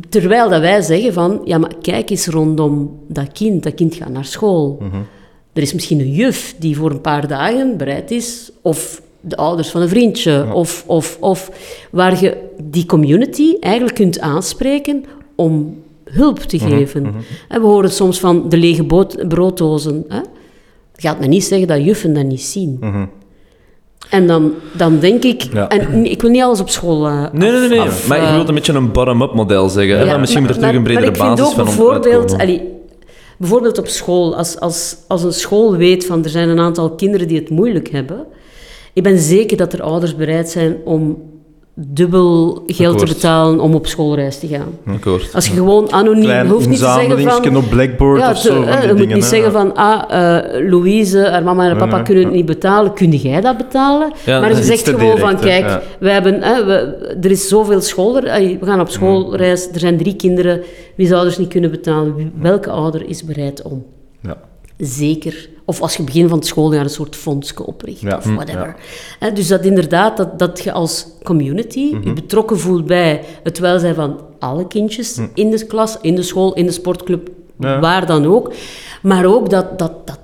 Terwijl 0.09 0.49
dat 0.49 0.61
wij 0.61 0.83
zeggen 0.83 1.13
van, 1.13 1.41
ja, 1.45 1.59
maar 1.59 1.75
kijk 1.83 2.11
eens 2.11 2.27
rondom 2.27 2.99
dat 3.09 3.33
kind. 3.33 3.63
Dat 3.63 3.75
kind 3.75 3.95
gaat 3.95 4.09
naar 4.09 4.25
school. 4.25 4.79
Er 5.53 5.63
is 5.63 5.73
misschien 5.73 6.01
een 6.01 6.13
juf 6.13 6.55
die 6.59 6.77
voor 6.77 6.91
een 6.91 7.01
paar 7.01 7.29
dagen 7.29 7.77
bereid 7.77 8.11
is, 8.11 8.51
of 8.63 9.03
de 9.21 9.37
ouders 9.37 9.69
van 9.69 9.81
een 9.83 9.89
vriendje, 9.89 10.47
of, 10.55 10.85
of, 10.87 11.17
of 11.21 11.51
waar 11.91 12.21
je 12.23 12.37
die 12.63 12.87
community 12.87 13.57
eigenlijk 13.61 13.95
kunt 13.95 14.21
aanspreken 14.21 15.05
om 15.35 15.83
hulp 16.05 16.39
te 16.39 16.59
geven. 16.59 17.05
En 17.49 17.61
we 17.61 17.67
horen 17.67 17.91
soms 17.91 18.21
van 18.21 18.49
de 18.49 18.57
lege 18.57 18.85
brooddozen. 19.29 20.05
Hè? 20.09 20.21
Gaat 20.97 21.21
me 21.21 21.27
niet 21.27 21.45
zeggen 21.45 21.69
dat 21.69 21.85
juffen 21.85 22.13
dat 22.15 22.25
niet 22.25 22.43
zien. 22.43 22.79
En 24.13 24.27
dan, 24.27 24.53
dan 24.73 24.99
denk 24.99 25.25
ik... 25.25 25.43
Ja. 25.53 25.69
En 25.69 26.05
ik 26.05 26.21
wil 26.23 26.31
niet 26.31 26.43
alles 26.43 26.61
op 26.61 26.69
school 26.71 27.07
eh, 27.07 27.25
Nee, 27.33 27.51
nee, 27.51 27.61
nee. 27.61 27.69
nee. 27.69 27.81
af- 27.81 28.09
maar 28.09 28.21
je 28.21 28.27
eh, 28.27 28.35
wilt 28.35 28.49
een 28.49 28.55
beetje 28.55 28.73
een 28.73 28.93
bottom-up 28.93 29.35
model 29.35 29.69
zeggen. 29.69 30.07
maar 30.07 30.21
misschien 30.21 30.43
moet 30.43 30.51
er 30.51 30.59
terug 30.59 30.75
een 30.75 30.83
bredere 30.83 31.11
maar 31.11 31.19
basis 31.19 31.49
ik 31.49 31.55
vind 31.55 31.69
van 31.69 31.87
ook 31.87 31.87
om 31.87 31.87
bijvoorbeeld, 32.01 32.33
allee, 32.41 32.69
bijvoorbeeld 33.37 33.79
op 33.79 33.87
school, 33.87 34.37
als, 34.37 34.61
als, 34.61 34.97
als 35.09 35.23
een 35.23 35.33
school 35.33 35.77
weet 35.77 36.07
van 36.07 36.25
er 36.25 36.31
zijn 36.31 36.49
een 36.49 36.59
aantal 36.61 36.91
kinderen 36.91 37.29
die 37.29 37.39
het 37.39 37.51
moeilijk 37.51 37.89
hebben, 37.89 38.27
ik 38.93 39.03
ben 39.03 39.19
zeker 39.19 39.57
dat 39.57 39.73
er 39.73 39.83
ouders 39.83 40.17
bereid 40.17 40.49
zijn 40.51 40.77
om 40.85 41.23
dubbel 41.75 42.63
geld 42.67 42.93
Akkoord. 42.93 43.09
te 43.09 43.15
betalen 43.15 43.61
om 43.61 43.75
op 43.75 43.87
schoolreis 43.87 44.39
te 44.39 44.47
gaan. 44.47 44.79
Akkoord. 44.87 45.35
Als 45.35 45.47
je 45.47 45.53
gewoon 45.55 45.93
anoniem, 45.93 46.23
Klein 46.25 46.49
hoeft 46.49 46.69
niet 46.69 46.79
te 46.79 46.85
zeggen 46.85 47.23
van... 47.23 47.57
op 47.57 47.69
Blackboard 47.71 48.21
Ja, 48.21 48.31
of 48.31 48.39
zo. 48.39 48.49
te- 48.49 48.67
van 48.67 48.77
die 48.79 48.81
je 48.81 48.89
moet 48.89 48.97
dingen, 48.99 49.15
niet 49.15 49.23
hè. 49.25 49.29
zeggen 49.29 49.53
van, 49.53 49.75
ah, 49.75 50.37
eh, 50.37 50.69
Louise, 50.71 51.19
haar 51.19 51.43
mama 51.43 51.63
en 51.63 51.69
haar 51.69 51.89
papa 51.89 52.03
kunnen 52.03 52.23
het 52.23 52.33
ja. 52.33 52.39
niet 52.39 52.47
betalen, 52.47 52.93
kun 52.95 53.11
jij 53.11 53.41
dat 53.41 53.57
betalen? 53.57 54.13
Maar 54.27 54.51
is 54.51 54.67
zegt 54.67 54.89
gewoon 54.89 55.01
direct, 55.17 55.21
van, 55.21 55.37
kijk, 55.41 55.83
we 56.01 56.11
hebben, 56.11 56.41
we, 56.41 57.17
er 57.23 57.31
is 57.31 57.49
zoveel 57.49 57.81
school, 57.81 58.21
we 58.21 58.59
gaan 58.61 58.81
op 58.81 58.91
schoolreis, 58.91 59.69
er 59.73 59.81
zijn 59.81 59.97
drie 59.97 60.17
kinderen, 60.17 60.61
wie 60.97 61.07
zou 61.07 61.17
ouders 61.19 61.39
niet 61.39 61.49
kunnen 61.49 61.71
betalen? 61.71 62.33
Welke 62.41 62.71
ouder 62.71 63.09
is 63.09 63.25
bereid 63.25 63.63
om? 63.63 63.85
Zeker. 64.87 65.49
Of 65.65 65.81
als 65.81 65.97
je 65.97 66.03
begin 66.03 66.29
van 66.29 66.39
het 66.39 66.47
schooljaar 66.47 66.85
een 66.85 66.91
soort 66.91 67.17
fondsje 67.17 67.67
opricht, 67.67 68.01
Ja, 68.01 68.17
of 68.17 68.25
hm, 68.25 68.35
whatever. 68.35 68.77
Dus 69.35 69.49
dat 69.49 69.65
inderdaad, 69.65 70.17
dat, 70.17 70.39
dat 70.39 70.61
je 70.63 70.73
als 70.73 71.07
community 71.23 71.91
Mhm. 71.95 72.09
je 72.09 72.13
betrokken 72.13 72.59
voelt 72.59 72.87
bij 72.87 73.21
het 73.43 73.59
welzijn 73.59 73.95
van 73.95 74.21
alle 74.39 74.67
kindjes 74.67 75.21
in 75.35 75.51
de 75.51 75.67
klas, 75.67 75.97
in 76.01 76.15
de 76.15 76.23
school, 76.23 76.55
in 76.55 76.67
de 76.67 76.73
sportclub, 76.73 77.31
Hm. 77.57 77.67
Ja. 77.67 77.81
waar 77.81 78.07
dan 78.07 78.27
ook. 78.27 78.53
Maar 79.03 79.25
ook 79.27 79.51
dat, 79.51 79.79
dat, 79.79 80.07
dat 80.07 80.19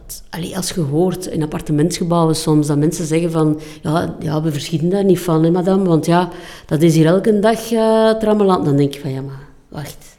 als 0.54 0.70
je 0.70 0.80
hoort 0.80 1.26
in 1.26 1.42
appartementsgebouwen 1.42 2.36
soms, 2.36 2.66
dat 2.66 2.76
mensen 2.78 3.06
zeggen 3.06 3.30
van, 3.30 3.60
ja, 3.82 4.16
ja 4.20 4.42
we 4.42 4.52
verschieten 4.52 4.88
daar 4.88 5.04
niet 5.04 5.20
van, 5.20 5.44
hè, 5.44 5.50
madame, 5.50 5.84
want 5.88 6.06
ja, 6.06 6.28
dat 6.66 6.82
is 6.82 6.94
hier 6.94 7.06
elke 7.06 7.38
dag 7.38 7.70
uh, 7.72 8.10
trammeland. 8.10 8.64
Dan 8.64 8.76
denk 8.76 8.94
je 8.94 9.00
van, 9.00 9.10
ja, 9.12 9.20
maar 9.20 9.46
wacht. 9.68 10.17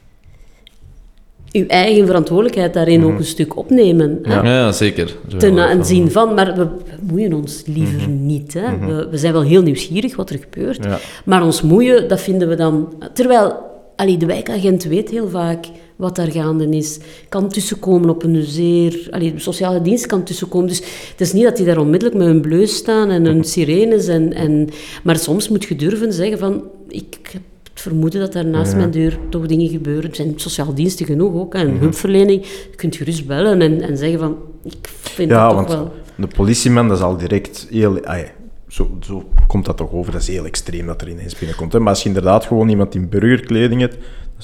Uw 1.52 1.66
eigen 1.66 2.06
verantwoordelijkheid 2.06 2.74
daarin 2.74 3.04
ook 3.04 3.18
een 3.18 3.24
stuk 3.24 3.56
opnemen. 3.56 4.18
Ja, 4.22 4.44
ja, 4.44 4.72
zeker. 4.72 5.16
Ten 5.38 5.58
aanzien 5.58 6.10
van, 6.10 6.34
maar 6.34 6.54
we 6.56 6.66
moeien 7.00 7.32
ons 7.32 7.62
liever 7.66 8.08
niet. 8.08 8.54
Hè. 8.54 8.78
We, 8.86 9.08
we 9.10 9.18
zijn 9.18 9.32
wel 9.32 9.42
heel 9.42 9.62
nieuwsgierig 9.62 10.16
wat 10.16 10.30
er 10.30 10.38
gebeurt, 10.38 10.84
Ja. 10.84 10.98
maar 11.24 11.44
ons 11.44 11.62
moeien, 11.62 12.08
dat 12.08 12.20
vinden 12.20 12.48
we 12.48 12.54
dan... 12.54 12.94
Terwijl, 13.12 13.56
allee, 13.96 14.16
de 14.16 14.26
wijkagent 14.26 14.84
weet 14.84 15.10
heel 15.10 15.28
vaak 15.28 15.66
wat 15.96 16.16
daar 16.16 16.30
gaande 16.30 16.68
is. 16.68 16.98
Kan 17.28 17.48
tussenkomen 17.48 18.10
op 18.10 18.22
een 18.22 18.42
zeer... 18.42 19.08
Allee, 19.10 19.34
de 19.34 19.40
sociale 19.40 19.82
dienst 19.82 20.06
kan 20.06 20.22
tussenkomen. 20.24 20.68
Dus 20.68 20.82
het 21.10 21.20
is 21.20 21.32
niet 21.32 21.44
dat 21.44 21.56
die 21.56 21.66
daar 21.66 21.78
onmiddellijk 21.78 22.18
met 22.18 22.26
hun 22.26 22.40
bleus 22.40 22.76
staan 22.76 23.10
en 23.10 23.24
hun 23.24 23.44
sirenes. 23.44 24.06
En, 24.06 24.32
en, 24.32 24.68
maar 25.02 25.16
soms 25.18 25.48
moet 25.48 25.64
je 25.64 25.76
durven 25.76 26.12
zeggen 26.12 26.38
van... 26.38 26.64
Ik 26.88 27.18
heb 27.32 27.42
het 27.80 27.88
vermoeden 27.88 28.20
dat 28.20 28.32
daar 28.32 28.46
naast 28.46 28.76
mijn 28.76 28.90
deur 28.90 29.18
toch 29.28 29.46
dingen 29.46 29.68
gebeuren. 29.68 30.10
Er 30.10 30.16
zijn 30.16 30.32
sociale 30.36 30.72
diensten 30.72 31.06
genoeg 31.06 31.34
ook, 31.34 31.54
en 31.54 31.78
hulpverlening. 31.78 32.46
Je 32.46 32.76
kunt 32.76 32.96
gerust 32.96 33.26
bellen 33.26 33.62
en, 33.62 33.80
en 33.80 33.96
zeggen 33.96 34.18
van... 34.18 34.36
Ik 34.62 34.88
vind 34.88 35.30
Ja, 35.30 35.46
dat 35.46 35.54
want 35.54 35.66
toch 35.66 35.76
wel... 35.76 35.92
de 36.16 36.26
politieman, 36.26 36.88
dat 36.88 36.96
is 36.96 37.02
al 37.02 37.16
direct 37.16 37.66
heel... 37.70 38.04
ah 38.04 38.18
ja, 38.18 38.26
zo, 38.68 38.98
zo 39.00 39.24
komt 39.46 39.64
dat 39.64 39.76
toch 39.76 39.92
over, 39.92 40.12
dat 40.12 40.20
is 40.20 40.28
heel 40.28 40.44
extreem 40.44 40.86
dat 40.86 41.00
er 41.00 41.08
ineens 41.08 41.38
binnenkomt. 41.38 41.72
Hè? 41.72 41.78
Maar 41.78 41.88
als 41.88 42.02
je 42.02 42.08
inderdaad 42.08 42.44
gewoon 42.44 42.68
iemand 42.68 42.94
in 42.94 43.08
burgerkleding 43.08 43.80
hebt... 43.80 43.96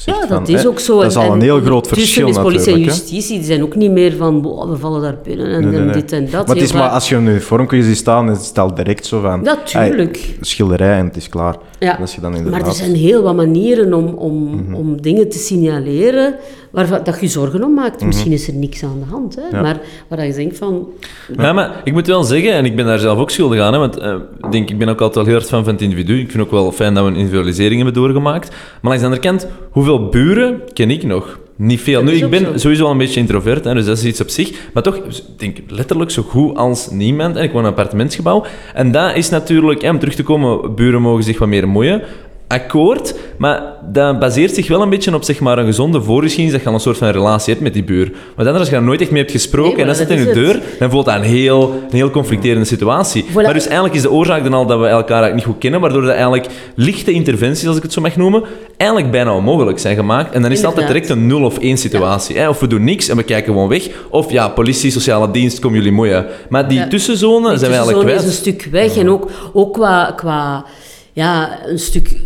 Ja, 0.04 0.20
dat 0.20 0.28
van, 0.28 0.46
is 0.46 0.66
ook 0.66 0.78
zo. 0.78 1.00
Dat 1.00 1.10
is 1.10 1.16
al 1.16 1.24
een 1.24 1.32
en 1.32 1.40
heel 1.40 1.60
groot 1.60 1.88
verschil 1.88 2.28
is 2.28 2.36
politie 2.36 2.72
en 2.72 2.80
justitie, 2.80 3.36
die 3.36 3.46
zijn 3.46 3.62
ook 3.62 3.74
niet 3.74 3.90
meer 3.90 4.16
van, 4.16 4.42
"Boah, 4.42 4.70
we 4.70 4.76
vallen 4.76 5.02
daar 5.02 5.18
binnen 5.22 5.46
en, 5.46 5.60
Nee, 5.60 5.70
nee, 5.70 5.80
en 5.80 5.84
nee. 5.86 5.94
dit 5.94 6.12
en 6.12 6.30
dat. 6.30 6.46
Maar 6.46 6.56
het 6.56 6.64
is 6.64 6.72
maar 6.72 6.88
als 6.88 7.08
je 7.08 7.14
een 7.14 7.26
uniformje 7.26 7.82
ziet 7.82 7.96
staan, 7.96 8.30
is 8.30 8.48
het 8.48 8.58
al 8.58 8.74
direct 8.74 9.06
zo 9.06 9.20
van... 9.20 9.42
Natuurlijk. 9.42 10.36
schilderij 10.40 10.98
en 10.98 11.06
het 11.06 11.16
is 11.16 11.28
klaar. 11.28 11.56
Ja, 11.78 11.94
En 11.94 12.00
als 12.00 12.14
je 12.14 12.20
dan 12.20 12.30
maar 12.30 12.38
inderdaad... 12.40 12.66
er 12.66 12.74
zijn 12.74 12.94
heel 12.94 13.22
wat 13.22 13.34
manieren 13.34 13.94
om, 13.94 14.06
om, 14.06 14.64
om 14.74 15.02
dingen 15.02 15.28
te 15.28 15.38
signaleren 15.38 16.34
waarvan 16.76 17.00
dat 17.04 17.20
je 17.20 17.28
zorgen 17.28 17.64
om 17.64 17.74
maakt. 17.74 18.04
Misschien 18.04 18.32
is 18.32 18.48
er 18.48 18.54
niks 18.54 18.82
aan 18.82 18.98
de 18.98 19.10
hand, 19.10 19.36
hè? 19.36 19.56
Ja. 19.56 19.62
maar 19.62 19.80
waar 20.08 20.26
je 20.26 20.32
denkt 20.32 20.58
van... 20.58 20.88
Ja, 21.36 21.52
maar 21.52 21.80
ik 21.84 21.92
moet 21.92 22.06
wel 22.06 22.22
zeggen, 22.22 22.52
en 22.52 22.64
ik 22.64 22.76
ben 22.76 22.86
daar 22.86 22.98
zelf 22.98 23.18
ook 23.18 23.30
schuldig 23.30 23.60
aan, 23.60 23.72
hè, 23.72 23.78
want 23.78 23.96
eh, 23.98 24.14
ik 24.40 24.52
denk, 24.52 24.70
ik 24.70 24.78
ben 24.78 24.88
ook 24.88 25.00
altijd 25.00 25.14
wel 25.14 25.24
heel 25.24 25.34
erg 25.34 25.46
fan 25.46 25.64
van 25.64 25.72
het 25.72 25.82
individu. 25.82 26.20
Ik 26.20 26.30
vind 26.30 26.42
ook 26.42 26.50
wel 26.50 26.72
fijn 26.72 26.94
dat 26.94 27.04
we 27.04 27.10
een 27.10 27.16
individualisering 27.16 27.82
hebben 27.82 28.02
doorgemaakt. 28.02 28.48
Maar 28.48 28.58
langs 28.82 28.98
de 28.98 29.04
andere 29.04 29.22
kant, 29.22 29.46
hoeveel 29.70 30.08
buren 30.08 30.62
ken 30.72 30.90
ik 30.90 31.02
nog? 31.02 31.38
Niet 31.58 31.80
veel. 31.80 32.04
Dat 32.04 32.12
Nu, 32.12 32.18
ik 32.18 32.30
ben 32.30 32.44
zo. 32.44 32.56
sowieso 32.58 32.82
wel 32.82 32.92
een 32.92 32.98
beetje 32.98 33.20
introvert, 33.20 33.64
hè, 33.64 33.74
dus 33.74 33.84
dat 33.84 33.96
is 33.96 34.04
iets 34.04 34.20
op 34.20 34.28
zich. 34.28 34.52
Maar 34.72 34.82
toch, 34.82 34.96
ik 34.96 35.22
denk 35.36 35.58
letterlijk 35.68 36.10
zo 36.10 36.22
goed 36.22 36.56
als 36.56 36.90
niemand. 36.90 37.36
En 37.36 37.42
ik 37.42 37.50
woon 37.52 37.60
in 37.60 37.66
een 37.66 37.72
appartementsgebouw. 37.72 38.44
En 38.74 38.92
dat 38.92 39.14
is 39.16 39.28
natuurlijk, 39.28 39.82
hè, 39.82 39.90
om 39.90 39.98
terug 39.98 40.14
te 40.14 40.22
komen, 40.22 40.74
buren 40.74 41.02
mogen 41.02 41.24
zich 41.24 41.38
wat 41.38 41.48
meer 41.48 41.68
moeien. 41.68 42.02
Akkoord, 42.48 43.14
maar 43.38 43.62
dat 43.92 44.18
baseert 44.18 44.54
zich 44.54 44.68
wel 44.68 44.82
een 44.82 44.88
beetje 44.88 45.14
op 45.14 45.24
zeg 45.24 45.40
maar, 45.40 45.58
een 45.58 45.66
gezonde 45.66 46.02
voorgeschiedenis 46.02 46.52
dat 46.52 46.60
je 46.62 46.68
al 46.68 46.74
een 46.74 46.80
soort 46.80 46.96
van 46.96 47.08
relatie 47.08 47.52
hebt 47.52 47.64
met 47.64 47.72
die 47.74 47.84
buur. 47.84 48.04
Want 48.10 48.36
anders, 48.36 48.58
als 48.58 48.68
je 48.68 48.74
daar 48.74 48.82
nooit 48.84 49.00
echt 49.00 49.10
mee 49.10 49.20
hebt 49.20 49.32
gesproken 49.32 49.72
Nee, 49.72 49.80
en 49.80 49.86
dat 49.86 49.96
zit 49.96 50.10
in 50.10 50.18
je 50.18 50.32
deur, 50.32 50.60
dan 50.78 50.90
voelt 50.90 51.04
dat 51.04 51.14
een 51.14 51.22
heel, 51.22 51.70
een 51.90 51.96
heel 51.96 52.10
conflicterende 52.10 52.64
situatie. 52.64 53.24
Voilà. 53.24 53.32
Maar 53.32 53.52
dus 53.52 53.64
eigenlijk 53.66 53.94
is 53.94 54.02
de 54.02 54.10
oorzaak 54.10 54.42
dan 54.42 54.54
al 54.54 54.66
dat 54.66 54.78
we 54.80 54.86
elkaar 54.86 55.22
eigenlijk 55.22 55.34
niet 55.34 55.44
goed 55.44 55.58
kennen, 55.58 55.80
waardoor 55.80 56.02
dat 56.02 56.10
eigenlijk 56.10 56.46
lichte 56.74 57.12
interventies, 57.12 57.66
als 57.66 57.76
ik 57.76 57.82
het 57.82 57.92
zo 57.92 58.00
mag 58.00 58.16
noemen, 58.16 58.42
eigenlijk 58.76 59.10
bijna 59.10 59.34
onmogelijk 59.34 59.78
zijn 59.78 59.96
gemaakt. 59.96 60.34
En 60.34 60.42
dan 60.42 60.50
is 60.50 60.56
het 60.56 60.66
altijd 60.66 60.86
direct 60.86 61.08
een 61.08 61.26
nul 61.26 61.42
of 61.44 61.58
één 61.58 61.76
situatie. 61.78 62.38
Hè? 62.38 62.48
Of 62.48 62.60
we 62.60 62.66
doen 62.66 62.84
niks 62.84 63.08
en 63.08 63.16
we 63.16 63.22
kijken 63.22 63.52
gewoon 63.52 63.68
weg. 63.68 63.88
Of 64.10 64.30
ja, 64.30 64.48
politie, 64.48 64.90
sociale 64.90 65.30
dienst, 65.30 65.58
komen 65.58 65.78
jullie 65.78 65.92
moeien. 65.92 66.26
Maar 66.48 66.68
die 66.68 66.78
Ja. 66.78 66.88
tussenzone 66.88 67.48
Die 67.48 67.58
zijn 67.58 67.70
we 67.70 67.76
eigenlijk 67.76 68.06
tussenzone 68.08 68.32
is 68.32 68.40
kwijt. 68.42 68.56
een 68.56 68.60
stuk 68.62 68.72
weg. 68.72 68.96
En 69.04 69.10
ook, 69.10 69.30
ook 69.52 69.72
qua, 69.72 70.12
qua 70.16 70.64
ja, 71.12 71.58
een 71.66 71.78
stuk 71.78 72.16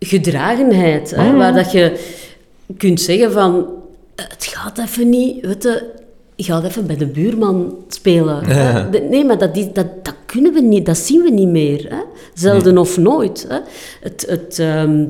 gedragenheid. 0.00 1.10
Hè, 1.10 1.36
waar 1.36 1.54
dat 1.54 1.72
je 1.72 2.00
kunt 2.76 3.00
zeggen 3.00 3.32
van... 3.32 3.66
Het 4.14 4.44
gaat 4.44 4.78
even 4.78 5.08
niet... 5.08 5.46
Weet 5.46 5.62
je, 5.62 5.98
gaat 6.36 6.64
even 6.64 6.86
bij 6.86 6.96
de 6.96 7.06
buurman 7.06 7.76
spelen. 7.88 8.46
Nee, 9.10 9.24
maar 9.24 9.38
dat, 9.38 9.54
dat, 9.54 10.04
dat 10.04 10.14
kunnen 10.26 10.52
we 10.52 10.60
niet. 10.60 10.86
Dat 10.86 10.98
zien 10.98 11.22
we 11.22 11.30
niet 11.30 11.48
meer. 11.48 11.86
Hè. 11.88 12.02
Zelden 12.34 12.78
of 12.78 12.96
nooit. 12.96 13.46
Hè. 13.48 13.58
Het, 14.00 14.24
het, 14.28 14.58
ehm, 14.58 15.04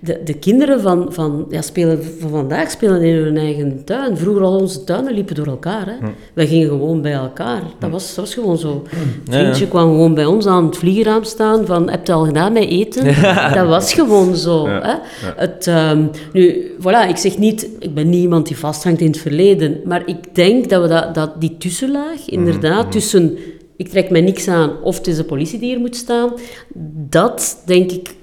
de, 0.00 0.20
de 0.24 0.34
kinderen 0.34 0.80
van, 0.80 1.06
van, 1.08 1.46
ja, 1.50 1.62
spelen, 1.62 2.04
van 2.18 2.30
vandaag 2.30 2.70
spelen 2.70 3.02
in 3.02 3.14
hun 3.14 3.36
eigen 3.36 3.84
tuin. 3.84 4.16
Vroeger 4.16 4.42
al 4.42 4.58
onze 4.58 4.84
tuinen 4.84 5.14
liepen 5.14 5.34
door 5.34 5.46
elkaar. 5.46 5.86
Hè. 5.86 6.08
Wij 6.34 6.46
gingen 6.46 6.68
gewoon 6.68 7.02
bij 7.02 7.12
elkaar. 7.12 7.62
Dat 7.78 7.90
was, 7.90 8.14
dat 8.14 8.24
was 8.24 8.34
gewoon 8.34 8.58
zo. 8.58 8.82
Het 8.88 9.34
ja. 9.34 9.38
vriendje 9.38 9.68
kwam 9.68 9.88
gewoon 9.88 10.14
bij 10.14 10.26
ons 10.26 10.46
aan 10.46 10.66
het 10.66 10.76
vliegeraam 10.76 11.24
staan 11.24 11.66
van 11.66 11.90
heb 11.90 12.06
je 12.06 12.12
al 12.12 12.24
gedaan 12.24 12.52
met 12.52 12.68
eten? 12.68 13.04
Dat 13.54 13.66
was 13.66 13.94
gewoon 13.94 14.36
zo. 14.36 14.68
Hè? 14.68 14.94
Het, 15.36 15.66
ehm, 15.66 16.06
nu, 16.32 16.70
voilà, 16.80 17.08
ik 17.08 17.16
zeg 17.16 17.38
niet, 17.38 17.68
ik 17.78 17.94
ben 17.94 18.08
niet 18.08 18.22
iemand 18.22 18.46
die 18.46 18.58
vasthangt 18.58 19.00
in 19.00 19.06
het 19.06 19.18
verleden, 19.18 19.80
maar 19.84 20.02
ik 20.06 20.34
denk 20.34 20.68
dat 20.68 20.82
we 20.82 20.88
dat, 20.88 21.14
dat 21.14 21.40
die 21.40 21.56
tussenlaag, 21.58 22.28
inderdaad, 22.28 22.92
tussen 22.92 23.38
ik 23.76 23.88
trek 23.88 24.10
mij 24.10 24.20
niks 24.20 24.48
aan 24.48 24.82
of 24.82 24.96
het 24.96 25.06
is 25.06 25.16
de 25.16 25.24
politie 25.24 25.58
die 25.58 25.68
hier 25.68 25.80
moet 25.80 25.96
staan, 25.96 26.32
dat 27.08 27.62
denk 27.66 27.90
ik 27.90 28.14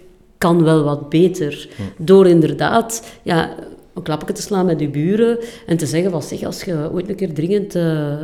kan 0.44 0.64
wel 0.64 0.84
wat 0.84 1.10
beter. 1.10 1.68
Door 1.98 2.28
inderdaad, 2.28 3.04
ja, 3.22 3.56
een 3.94 4.04
klapje 4.04 4.34
te 4.34 4.42
slaan 4.42 4.66
met 4.66 4.80
je 4.80 4.90
buren 4.90 5.38
en 5.66 5.78
te 5.78 5.86
zeggen 5.86 6.12
van 6.12 6.22
zeg, 6.22 6.44
als 6.44 6.64
je 6.64 6.90
ooit 6.94 7.10
een 7.10 7.16
keer 7.16 7.34
dringend 7.34 7.76
eh, 7.76 8.18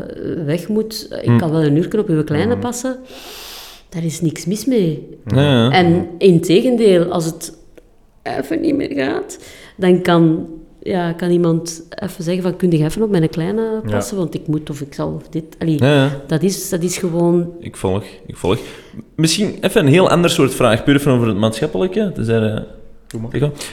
weg 0.45 0.67
moet, 0.67 1.07
ik 1.21 1.37
kan 1.37 1.51
wel 1.51 1.63
een 1.63 1.75
uur 1.75 1.99
op 1.99 2.07
je 2.07 2.23
kleine 2.23 2.57
passen, 2.57 2.97
daar 3.89 4.03
is 4.03 4.21
niks 4.21 4.45
mis 4.45 4.65
mee. 4.65 5.17
Ja, 5.25 5.41
ja. 5.41 5.71
En 5.71 6.07
in 6.17 6.41
tegendeel, 6.41 7.03
als 7.03 7.25
het 7.25 7.57
even 8.23 8.61
niet 8.61 8.75
meer 8.75 8.93
gaat, 8.93 9.39
dan 9.75 10.01
kan, 10.01 10.47
ja, 10.83 11.11
kan 11.11 11.29
iemand 11.29 11.83
even 11.89 12.23
zeggen 12.23 12.43
van, 12.43 12.55
kun 12.55 12.71
je 12.71 12.83
even 12.83 13.01
op 13.01 13.09
mijn 13.09 13.29
kleine 13.29 13.81
passen, 13.89 14.17
want 14.17 14.33
ik 14.33 14.47
moet 14.47 14.69
of 14.69 14.81
ik 14.81 14.93
zal 14.93 15.13
of 15.13 15.29
dit. 15.29 15.43
Allee, 15.59 15.77
Ja, 15.83 15.93
ja. 15.93 16.21
Dat, 16.27 16.43
is, 16.43 16.69
dat 16.69 16.83
is 16.83 16.97
gewoon... 16.97 17.51
Ik 17.59 17.75
volg, 17.75 18.03
ik 18.25 18.37
volg. 18.37 18.57
Misschien 19.15 19.57
even 19.61 19.81
een 19.81 19.91
heel 19.91 20.09
ander 20.09 20.29
soort 20.29 20.53
vraag, 20.53 20.83
puur 20.83 20.95
even 20.95 21.11
over 21.11 21.27
het 21.27 21.37
maatschappelijke. 21.37 22.11
Dus, 22.15 22.27
er, 22.27 22.55
eh. 22.55 22.61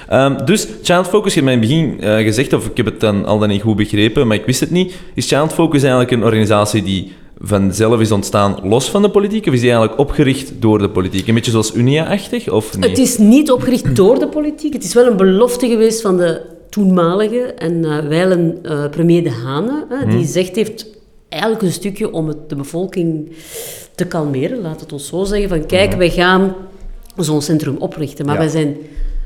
Ehm, 0.09 0.45
dus 0.45 0.69
Child 0.83 1.07
Focus, 1.07 1.35
je 1.35 1.41
hebt 1.41 1.45
mij 1.45 1.55
in 1.55 1.61
het 1.61 1.91
begin 1.97 2.01
eh, 2.01 2.25
gezegd, 2.25 2.53
of 2.53 2.67
ik 2.67 2.77
heb 2.77 2.87
het 2.87 3.01
dan 3.01 3.25
al 3.25 3.39
dan 3.39 3.49
niet 3.49 3.63
goed 3.63 3.77
begrepen, 3.77 4.27
maar 4.27 4.37
ik 4.37 4.47
wist 4.47 4.61
het 4.61 4.71
niet. 4.71 4.95
Is 5.15 5.29
Child 5.29 5.53
Focus 5.53 5.81
eigenlijk 5.81 6.11
een 6.11 6.25
organisatie 6.25 6.83
die 6.83 7.13
vanzelf 7.39 8.01
is 8.01 8.13
ontstaan 8.13 8.59
los 8.63 8.91
van 8.91 9.03
de 9.03 9.11
politiek, 9.11 9.47
of 9.47 9.53
is 9.53 9.61
die 9.61 9.71
eigenlijk 9.71 10.01
opgericht 10.01 10.53
door 10.59 10.79
de 10.79 10.91
politiek? 10.91 11.27
Een 11.29 11.35
beetje 11.35 11.51
zoals 11.51 11.75
Unia-achtig, 11.75 12.49
of 12.49 12.77
niet? 12.77 12.85
Het 12.85 12.99
is 12.99 13.19
niet 13.19 13.51
opgericht 13.51 13.97
door 13.97 14.19
de 14.19 14.29
politiek. 14.29 14.73
Het 14.73 14.85
is 14.85 14.95
wel 14.95 15.07
een 15.07 15.17
belofte 15.17 15.69
geweest 15.69 16.01
van 16.01 16.17
de 16.17 16.56
toenmalige 16.69 17.41
en 17.41 17.85
eh 17.85 17.99
wijlen 17.99 18.59
eh, 18.63 18.89
premier 18.91 19.23
De 19.23 19.31
Hane, 19.31 19.87
die 20.09 20.27
zegt 20.27 20.57
heeft 20.57 20.87
eigenlijk 21.29 21.63
een 21.63 21.73
stukje 21.73 22.13
om 22.13 22.29
het, 22.29 22.49
de 22.49 22.57
bevolking 22.57 23.33
te 23.95 24.07
kalmeren, 24.07 24.61
laat 24.61 24.81
het 24.81 24.93
ons 24.93 25.07
zo 25.07 25.25
zeggen, 25.25 25.49
van 25.49 25.67
kijk, 25.67 25.95
wij 25.95 26.11
gaan 26.11 26.55
zo'n 27.17 27.43
centrum 27.43 27.77
oprichten, 27.77 28.27
maar 28.27 28.35
Ja. 28.35 28.41
wij 28.41 28.49
zijn 28.49 28.77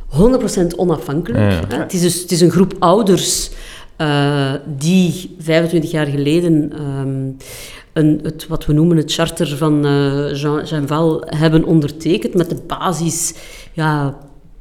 100% 0.09 0.76
onafhankelijk. 0.76 1.53
Ja. 1.53 1.62
Hè. 1.68 1.82
Het, 1.82 1.93
is 1.93 2.01
dus, 2.01 2.20
het 2.20 2.30
is 2.30 2.41
een 2.41 2.51
groep 2.51 2.74
ouders 2.78 3.51
eh, 3.97 4.53
die 4.76 5.36
25 5.38 5.91
jaar 5.91 6.07
geleden 6.07 6.72
ehm, 6.72 7.30
een, 7.93 8.20
het, 8.22 8.47
wat 8.47 8.66
we 8.66 8.72
noemen 8.72 8.97
het 8.97 9.12
charter 9.12 9.57
van 9.57 9.82
Jean, 10.34 10.64
Jean 10.64 10.86
Val 10.86 11.22
hebben 11.26 11.64
ondertekend 11.64 12.34
met 12.34 12.49
de 12.49 12.59
basis... 12.66 13.34
Ja, 13.72 14.18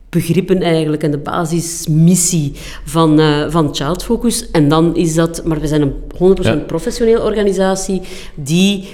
begrippen 0.10 0.62
eigenlijk 0.62 1.04
en 1.04 1.12
de 1.12 1.18
basismissie 1.18 2.52
van, 2.86 3.20
eh, 3.20 3.46
van 3.50 3.76
Child 3.76 4.04
Focus. 4.04 4.52
En 4.52 4.70
dan 4.70 4.96
is 4.96 5.16
dat... 5.16 5.42
Maar 5.46 5.60
we 5.60 5.68
zijn 5.68 5.82
een 5.82 5.94
100% 6.18 6.60
Ja. 6.60 6.66
professionele 6.66 7.22
organisatie 7.24 8.02
die 8.36 8.88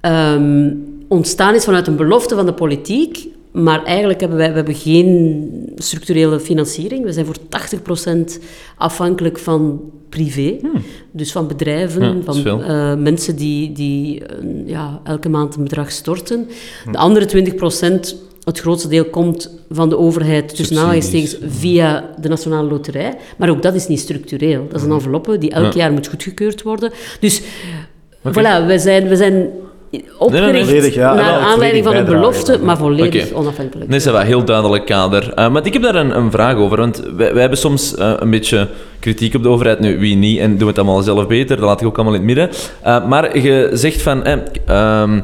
ehm, 0.00 0.72
ontstaan 1.08 1.54
is 1.54 1.64
vanuit 1.64 1.86
een 1.86 1.96
belofte 1.96 2.34
van 2.34 2.46
de 2.46 2.52
politiek. 2.54 3.28
Maar 3.52 3.84
eigenlijk 3.84 4.20
hebben 4.20 4.38
wij 4.38 4.48
we 4.48 4.54
hebben 4.56 4.74
geen 4.74 5.50
structurele 5.76 6.40
financiering. 6.40 7.04
We 7.04 7.12
zijn 7.12 7.26
voor 7.26 7.36
80% 7.48 8.40
afhankelijk 8.76 9.38
van 9.38 9.80
privé. 10.08 10.56
Dus 11.10 11.32
van 11.32 11.46
bedrijven, 11.46 12.02
Hmm. 12.02 12.22
Ja, 12.26 12.32
van 12.32 12.62
eh, 12.62 12.94
mensen 12.96 13.36
die, 13.36 13.72
die 13.72 14.24
eh, 14.24 14.36
ja, 14.66 15.00
elke 15.04 15.28
maand 15.28 15.56
een 15.56 15.62
bedrag 15.62 15.90
storten. 15.90 16.48
De 16.90 16.98
andere 16.98 17.26
20%, 17.26 18.16
het 18.44 18.60
grootste 18.60 18.88
deel, 18.88 19.04
komt 19.04 19.50
van 19.70 19.88
de 19.88 19.98
overheid, 19.98 20.56
tussen 20.56 20.76
aanhalingstekens, 20.78 21.36
via 21.48 22.04
de 22.20 22.28
Nationale 22.28 22.68
Loterij. 22.68 23.14
Maar 23.36 23.48
ook 23.50 23.62
dat 23.62 23.74
is 23.74 23.86
niet 23.86 24.00
structureel. 24.00 24.66
Dat 24.70 24.80
is 24.80 24.86
een 24.86 24.92
enveloppe 24.92 25.38
die 25.38 25.50
elk 25.50 25.72
Ja. 25.72 25.78
jaar 25.78 25.92
moet 25.92 26.08
goedgekeurd 26.08 26.62
worden. 26.62 26.92
Dus 27.20 27.40
voilà, 28.28 28.66
we 28.66 28.78
zijn, 28.78 29.08
we 29.08 29.16
zijn 29.16 29.48
opgericht 30.18 30.66
Volledig, 30.68 30.94
ja. 30.94 31.14
naar 31.14 31.24
Ja, 31.24 31.38
aanleiding 31.38 31.84
van 31.84 31.94
een 31.94 32.04
belofte, 32.04 32.58
maar 32.62 32.76
volledig 32.76 33.32
onafhankelijk. 33.32 33.90
Nee, 33.90 33.98
dat 33.98 34.06
is 34.06 34.12
wel 34.12 34.20
een 34.20 34.26
heel 34.26 34.44
duidelijk 34.44 34.86
kader. 34.86 35.32
Uh, 35.38 35.50
maar 35.50 35.66
ik 35.66 35.72
heb 35.72 35.82
daar 35.82 35.94
een, 35.94 36.16
een 36.16 36.30
vraag 36.30 36.56
over, 36.56 36.78
want 36.78 37.02
wij, 37.16 37.32
wij 37.32 37.40
hebben 37.40 37.58
soms 37.58 37.94
eh, 37.94 38.12
een 38.18 38.30
beetje 38.30 38.68
kritiek 38.98 39.34
op 39.34 39.42
de 39.42 39.48
overheid. 39.48 39.80
Nu, 39.80 39.98
wie 39.98 40.16
niet, 40.16 40.38
en 40.38 40.48
doen 40.50 40.58
we 40.58 40.66
het 40.66 40.78
allemaal 40.78 41.02
zelf 41.02 41.26
beter, 41.26 41.56
dat 41.56 41.64
laat 41.64 41.80
ik 41.80 41.86
ook 41.86 41.96
allemaal 41.96 42.14
in 42.14 42.26
het 42.26 42.36
midden. 42.36 42.50
Uh, 42.86 43.08
maar 43.08 43.38
je 43.38 43.70
zegt 43.72 44.02
van... 44.02 44.24
eh, 44.24 44.38
ehm, 44.66 45.20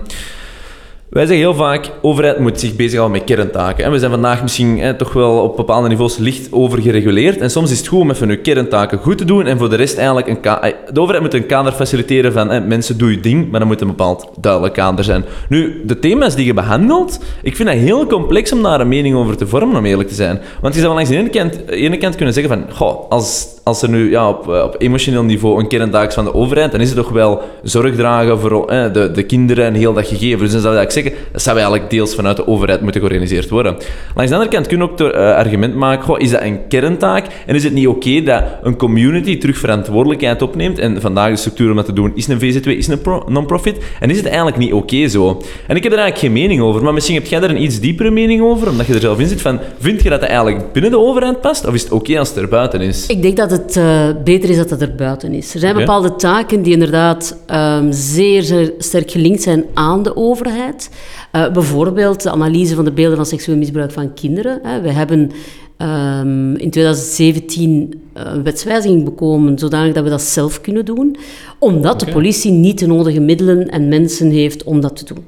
Wij 1.11 1.27
zeggen 1.27 1.45
heel 1.45 1.55
vaak, 1.55 1.91
overheid 2.03 2.39
moet 2.39 2.61
zich 2.61 2.77
bezighouden 2.77 3.19
met 3.19 3.27
kerntaken. 3.27 3.85
En 3.85 3.91
we 3.91 3.99
zijn 3.99 4.11
vandaag 4.11 4.43
misschien 4.43 4.97
toch 4.97 5.13
wel 5.13 5.43
op 5.43 5.57
bepaalde 5.57 5.89
niveaus 5.89 6.17
licht 6.17 6.53
overgereguleerd. 6.53 7.41
En 7.41 7.51
soms 7.51 7.71
is 7.71 7.79
het 7.79 7.87
goed 7.87 8.01
om 8.01 8.11
even 8.11 8.29
je 8.29 8.41
kerntaken 8.41 8.99
goed 8.99 9.19
te 9.19 9.25
doen 9.25 9.47
en 9.47 9.59
voor 9.59 9.71
de 9.71 9.77
rest 9.77 9.97
eigenlijk 9.97 10.27
een 10.29 10.43
eh, 10.43 10.73
De 10.93 11.01
overheid 11.01 11.25
moet 11.25 11.35
een 11.35 11.47
kader 11.47 11.73
faciliteren 11.73 12.33
van 12.33 12.67
mensen, 12.67 12.99
doe 12.99 13.11
je 13.11 13.21
ding, 13.21 13.51
maar 13.51 13.61
dan 13.61 13.69
moet 13.69 13.81
een 13.81 13.87
bepaald 13.87 14.31
duidelijk 14.41 14.75
kader 14.75 15.05
zijn. 15.05 15.25
Nu, 15.49 15.83
de 15.85 15.99
thema's 15.99 16.35
die 16.35 16.47
je 16.47 16.55
behandelt, 16.55 17.21
ik 17.43 17.57
vind 17.57 17.69
dat 17.69 17.79
heel 17.79 18.07
complex 18.07 18.53
om 18.53 18.63
daar 18.63 18.81
een 18.81 18.89
mening 18.89 19.17
over 19.17 19.37
te 19.37 19.47
vormen, 19.47 19.77
om 19.77 19.85
eerlijk 19.85 20.09
te 20.09 20.15
zijn. 20.15 20.41
Want 20.61 20.75
je 20.75 20.81
zou 20.81 20.95
langs 20.95 21.11
de 21.11 21.39
de 21.67 21.77
ene 21.77 21.99
kant 21.99 22.17
kunnen 22.17 22.35
zeggen 22.35 22.53
van, 22.59 22.77
goh, 22.77 23.11
als, 23.11 23.47
als 23.67 23.83
er 23.83 23.89
nu 23.89 24.11
ja, 24.11 24.29
op, 24.29 24.53
eh, 24.53 24.63
op 24.63 24.75
emotioneel 24.79 25.23
niveau 25.23 25.61
een 25.61 25.69
kerntaak 25.69 26.09
is 26.09 26.15
van 26.15 26.25
de 26.25 26.35
overheid, 26.35 26.73
dan 26.73 26.81
is 26.81 26.89
het 26.89 26.97
toch 26.97 27.09
wel 27.09 27.43
zorg 27.63 27.95
dragen 27.95 28.39
voor 28.39 28.69
eh, 28.69 28.93
de, 28.93 29.11
de 29.11 29.23
kinderen 29.23 29.65
en 29.65 29.75
heel 29.75 29.93
dat 29.93 30.07
gegeven. 30.07 30.39
Dus 30.39 30.53
dan 30.53 30.61
zou 30.61 30.79
ik 30.81 30.91
zeggen, 30.91 31.13
dat 31.33 31.43
zou 31.43 31.59
eigenlijk 31.59 31.91
deels 31.91 32.15
vanuit 32.15 32.37
de 32.37 32.47
overheid 32.47 32.81
moeten 32.81 33.01
georganiseerd 33.01 33.49
worden. 33.49 33.77
Langs 34.15 34.31
de 34.31 34.37
andere 34.37 34.55
kant 34.55 34.67
kun 34.67 34.79
je 34.79 34.83
ook 34.83 34.99
het 34.99 35.13
eh, 35.13 35.35
argument 35.35 35.75
maken, 35.75 36.19
is 36.19 36.31
dat 36.31 36.41
een 36.43 36.67
kerntaak? 36.69 37.27
En 37.47 37.55
is 37.55 37.65
het 37.65 37.73
niet 37.73 37.87
oké 37.87 38.23
dat 38.23 38.43
een 38.63 38.77
community 38.77 39.39
terug 39.39 39.59
verantwoordelijkheid 39.59 40.43
opneemt? 40.43 40.79
En 40.79 41.01
vandaag 41.01 41.31
de 41.31 41.37
structuur 41.37 41.71
om 41.71 41.77
dat 41.77 41.85
te 41.85 41.93
doen 41.93 42.13
is 42.15 42.29
een 42.29 42.41
VZ2, 42.41 42.63
is 42.63 42.87
een 42.87 43.01
pro- 43.01 43.25
non-profit. 43.29 43.79
En 44.01 44.11
is 44.11 44.17
het 44.17 44.27
eigenlijk 44.27 44.57
niet 44.57 44.73
oké 44.73 45.09
zo? 45.09 45.41
En 45.67 45.77
ik 45.77 45.83
heb 45.83 45.93
er 45.93 45.99
eigenlijk 45.99 46.19
geen 46.19 46.33
mening 46.43 46.61
over, 46.61 46.83
maar 46.83 46.95
misschien 46.95 47.15
heb 47.15 47.27
jij 47.27 47.41
daar 47.41 47.51
een 47.51 47.63
iets 47.63 47.81
diepere 47.81 48.11
mening 48.11 48.43
over, 48.43 48.69
omdat 48.69 48.87
je 48.87 48.95
er 48.95 49.01
zelf 49.01 49.19
in 49.19 49.29
zit. 49.29 49.41
Van, 49.41 49.59
vind 49.79 50.03
je 50.03 50.09
dat 50.11 50.21
dat 50.21 50.29
eigenlijk 50.29 50.73
binnen 50.73 50.91
de 50.91 50.99
overheid 50.99 51.41
past? 51.41 51.67
Of 51.67 51.75
is 51.75 51.83
het 51.83 51.93
oké 51.93 52.19
als 52.19 52.29
het 52.29 52.39
er 52.39 52.49
buiten 52.49 52.81
is? 52.81 53.07
Ik 53.07 53.23
denk 53.23 53.37
dat 53.37 53.51
het 53.57 53.77
eh, 53.77 54.09
beter 54.25 54.51
is 54.51 54.57
dat 54.57 54.71
het 54.71 54.83
er 54.83 54.95
buiten 54.95 55.33
is. 55.33 55.55
Er 55.55 55.61
zijn 55.61 55.77
bepaalde 55.77 56.17
taken 56.17 56.63
die 56.63 56.73
inderdaad 56.73 57.37
ehm, 57.47 57.93
zeer, 57.93 58.43
zeer 58.43 58.73
sterk 58.79 59.11
gelinkt 59.11 59.43
zijn 59.43 59.65
aan 59.75 60.03
de 60.03 60.17
overheid. 60.17 60.91
Eh, 61.33 61.53
bijvoorbeeld 61.53 62.23
de 62.23 62.31
analyse 62.31 62.75
van 62.75 62.85
de 62.85 62.93
beelden 62.93 63.17
van 63.17 63.27
seksueel 63.27 63.59
misbruik 63.59 63.93
van 63.93 64.15
kinderen. 64.15 64.61
Hè. 64.63 64.81
We 64.81 64.91
hebben 64.91 65.31
ehm, 65.77 66.55
in 66.55 66.71
2017 66.71 68.01
een 68.13 68.43
wetswijziging 68.43 69.05
bekomen 69.05 69.59
zodanig 69.59 69.95
dat 69.95 70.05
we 70.05 70.11
dat 70.11 70.23
zelf 70.23 70.61
kunnen 70.61 70.85
doen, 70.85 71.17
omdat 71.59 72.01
de 72.01 72.13
politie 72.13 72.53
niet 72.53 72.79
de 72.79 72.87
nodige 72.87 73.21
middelen 73.21 73.69
en 73.69 73.89
mensen 73.89 74.31
heeft 74.31 74.65
om 74.65 74.81
dat 74.81 74.97
te 74.97 75.15
doen. 75.15 75.25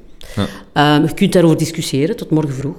Ehm, 0.73 1.01
je 1.01 1.13
kunt 1.13 1.33
daarover 1.33 1.57
discussiëren 1.57 2.15
tot 2.15 2.29
morgen 2.29 2.53
vroeg. 2.53 2.75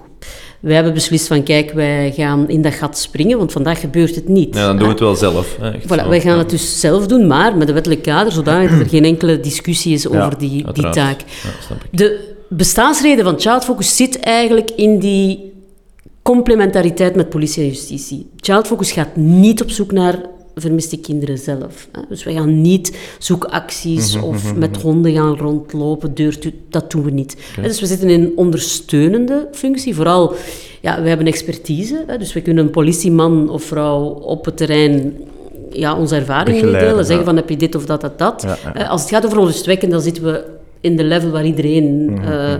Wij 0.60 0.74
hebben 0.74 0.94
beslist 0.94 1.26
van, 1.26 1.42
kijk, 1.42 1.72
wij 1.72 2.12
gaan 2.16 2.48
in 2.48 2.62
dat 2.62 2.72
gat 2.74 2.98
springen, 2.98 3.38
want 3.38 3.52
vandaag 3.52 3.80
gebeurt 3.80 4.14
het 4.14 4.28
niet. 4.28 4.54
Ja, 4.54 4.66
dan 4.66 4.76
doen 4.76 4.84
we 4.86 4.90
het 4.92 5.00
wel 5.00 5.14
zelf. 5.16 5.56
hè, 5.60 5.70
echt 5.70 5.84
Voilà, 5.84 6.02
zo. 6.02 6.08
wij 6.08 6.20
gaan 6.20 6.38
het 6.38 6.50
dus 6.50 6.80
zelf 6.80 7.06
doen, 7.06 7.26
maar 7.26 7.56
met 7.56 7.68
een 7.68 7.74
wettelijk 7.74 8.02
kader, 8.02 8.32
zodanig 8.32 8.70
dat 8.70 8.80
er 8.80 8.88
geen 8.88 9.04
enkele 9.04 9.40
discussie 9.40 9.94
is 9.94 10.08
over 10.08 10.38
die, 10.38 10.48
die 10.50 10.66
Uiteraard. 10.66 10.94
taak. 10.94 11.20
Ja. 11.68 11.76
De 11.90 12.34
bestaansreden 12.48 13.24
van 13.24 13.40
Child 13.40 13.64
Focus 13.64 13.96
zit 13.96 14.20
eigenlijk 14.20 14.70
in 14.70 14.98
die 14.98 15.52
complementariteit 16.22 17.14
met 17.14 17.28
politie 17.28 17.62
en 17.62 17.68
justitie. 17.68 18.26
Child 18.36 18.66
Focus 18.66 18.92
gaat 18.92 19.16
niet 19.16 19.62
op 19.62 19.70
zoek 19.70 19.92
naar 19.92 20.18
vermiste 20.60 20.98
kinderen 20.98 21.38
zelf. 21.38 21.88
Dus 22.08 22.24
wij 22.24 22.34
gaan 22.34 22.60
niet 22.60 22.98
zoekacties 23.18 24.14
Mhm, 24.16 24.24
of 24.24 24.54
met 24.54 24.76
honden 24.76 25.12
gaan 25.12 25.36
rondlopen, 25.36 26.14
deur 26.14 26.38
dat 26.68 26.90
doen 26.90 27.02
we 27.02 27.10
niet. 27.10 27.36
Dus 27.62 27.80
we 27.80 27.86
zitten 27.86 28.08
in 28.08 28.20
een 28.22 28.32
ondersteunende 28.36 29.48
functie. 29.52 29.94
Vooral, 29.94 30.34
ja, 30.80 31.02
we 31.02 31.08
hebben 31.08 31.26
expertise, 31.26 32.04
dus 32.18 32.32
we 32.32 32.40
kunnen 32.40 32.64
een 32.64 32.70
politieman 32.70 33.50
of 33.50 33.62
vrouw 33.62 34.04
op 34.04 34.44
het 34.44 34.56
terrein 34.56 35.16
ja, 35.70 35.96
onze 35.96 36.14
ervaringen 36.16 36.72
delen, 36.72 36.96
zeggen 36.96 37.18
ja. 37.18 37.24
van 37.24 37.36
heb 37.36 37.48
je 37.48 37.56
dit 37.56 37.74
of 37.74 37.86
dat, 37.86 38.00
dat, 38.00 38.18
dat. 38.18 38.42
Ja, 38.42 38.56
ja. 38.64 38.74
Eh, 38.74 38.90
Als 38.90 39.00
het 39.00 39.10
gaat 39.10 39.24
over 39.26 39.38
onrustwekkend, 39.38 39.92
dan 39.92 40.00
zitten 40.00 40.22
we 40.22 40.44
in 40.80 40.96
de 40.96 41.04
level 41.04 41.30
waar 41.30 41.44
iedereen 41.44 42.18
eh, 42.24 42.54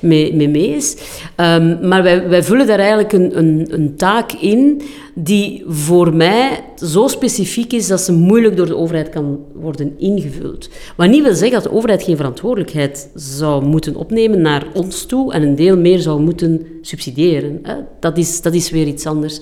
mee, 0.00 0.34
mee 0.34 0.48
mee 0.48 0.68
is. 0.68 0.96
Ehm, 1.36 1.88
maar 1.88 2.02
wij, 2.02 2.28
wij 2.28 2.42
vullen 2.42 2.66
daar 2.66 2.78
eigenlijk 2.78 3.12
een, 3.12 3.38
een, 3.38 3.66
een 3.70 3.96
taak 3.96 4.32
in 4.32 4.82
die 5.14 5.64
voor 5.66 6.14
mij 6.14 6.64
zo 6.76 7.08
specifiek 7.08 7.72
is 7.72 7.86
dat 7.86 8.00
ze 8.00 8.12
moeilijk 8.12 8.56
door 8.56 8.66
de 8.66 8.76
overheid 8.76 9.08
kan 9.08 9.38
worden 9.54 9.94
ingevuld. 9.98 10.68
Wat 10.96 11.08
niet 11.08 11.22
wil 11.22 11.34
zeggen 11.34 11.62
dat 11.62 11.62
de 11.62 11.76
overheid 11.76 12.02
geen 12.02 12.16
verantwoordelijkheid 12.16 13.10
zou 13.14 13.64
moeten 13.64 13.94
opnemen 13.94 14.40
naar 14.40 14.66
ons 14.74 15.06
toe 15.06 15.32
en 15.32 15.42
een 15.42 15.54
deel 15.54 15.76
meer 15.76 15.98
zou 15.98 16.20
moeten 16.20 16.66
subsidiëren. 16.80 17.58
Hè. 17.62 17.74
Dat, 18.00 18.18
is, 18.18 18.42
dat 18.42 18.54
is 18.54 18.70
weer 18.70 18.86
iets 18.86 19.06
anders. 19.06 19.40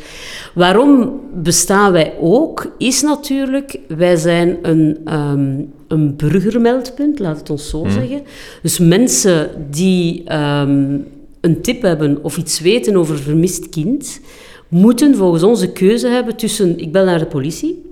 Waarom 0.54 1.20
bestaan 1.34 1.92
wij 1.92 2.14
ook, 2.20 2.72
is 2.78 3.02
natuurlijk, 3.02 3.80
wij 3.88 4.16
zijn 4.16 4.58
een, 4.62 4.98
ehm, 5.04 5.60
een 5.88 6.16
burgermeldpunt, 6.16 7.18
laat 7.18 7.38
het 7.38 7.50
ons 7.50 7.68
zo 7.68 7.86
zeggen. 7.88 8.22
Dus 8.62 8.78
mensen 8.78 9.50
die 9.70 10.22
ehm, 10.24 10.96
een 11.40 11.60
tip 11.62 11.82
hebben 11.82 12.18
of 12.22 12.36
iets 12.36 12.60
weten 12.60 12.96
over 12.96 13.14
een 13.14 13.22
vermist 13.22 13.68
kind, 13.68 14.20
moeten 14.68 15.14
volgens 15.16 15.42
ons 15.42 15.60
de 15.60 15.72
keuze 15.72 16.08
hebben 16.08 16.36
tussen 16.36 16.78
ik 16.78 16.92
bel 16.92 17.04
naar 17.04 17.18
de 17.18 17.26
politie 17.26 17.82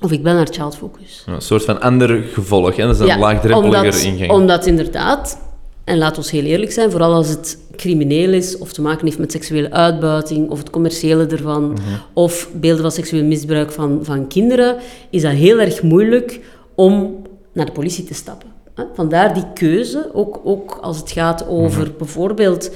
of 0.00 0.12
ik 0.12 0.22
bel 0.22 0.34
naar 0.34 0.48
Child 0.50 0.76
Focus. 0.76 1.22
Ja, 1.26 1.32
een 1.32 1.40
soort 1.40 1.64
van 1.64 1.80
ander 1.80 2.22
gevolg. 2.32 2.76
Hè? 2.76 2.84
Dat 2.86 2.94
is 2.94 3.00
een 3.00 3.06
Ja, 3.06 3.18
laagdrempeliger 3.18 3.78
omdat, 3.84 4.02
ingang. 4.02 4.30
Omdat 4.30 4.66
inderdaad, 4.66 5.38
en 5.84 5.98
laat 5.98 6.16
ons 6.16 6.30
heel 6.30 6.44
eerlijk 6.44 6.72
zijn, 6.72 6.90
vooral 6.90 7.12
als 7.12 7.28
het 7.28 7.58
crimineel 7.76 8.32
is 8.32 8.58
of 8.58 8.72
te 8.72 8.82
maken 8.82 9.06
heeft 9.06 9.18
met 9.18 9.32
seksuele 9.32 9.70
uitbuiting 9.70 10.50
of 10.50 10.58
het 10.58 10.70
commerciële 10.70 11.26
ervan 11.26 11.62
Mhm. 11.70 11.80
of 12.12 12.48
beelden 12.54 12.82
van 12.82 12.92
seksueel 12.92 13.24
misbruik 13.24 13.70
van, 13.72 13.98
van 14.02 14.26
kinderen, 14.28 14.76
is 15.10 15.22
dat 15.22 15.32
heel 15.32 15.60
erg 15.60 15.82
moeilijk 15.82 16.40
om 16.74 17.21
naar 17.52 17.66
de 17.66 17.72
politie 17.72 18.04
te 18.04 18.14
stappen. 18.14 18.48
Vandaar 18.94 19.34
die 19.34 19.44
keuze, 19.54 20.10
ook, 20.12 20.40
ook 20.44 20.78
als 20.80 20.98
het 20.98 21.10
gaat 21.10 21.46
over 21.48 21.82
Mhm. 21.86 21.96
bijvoorbeeld 21.98 22.70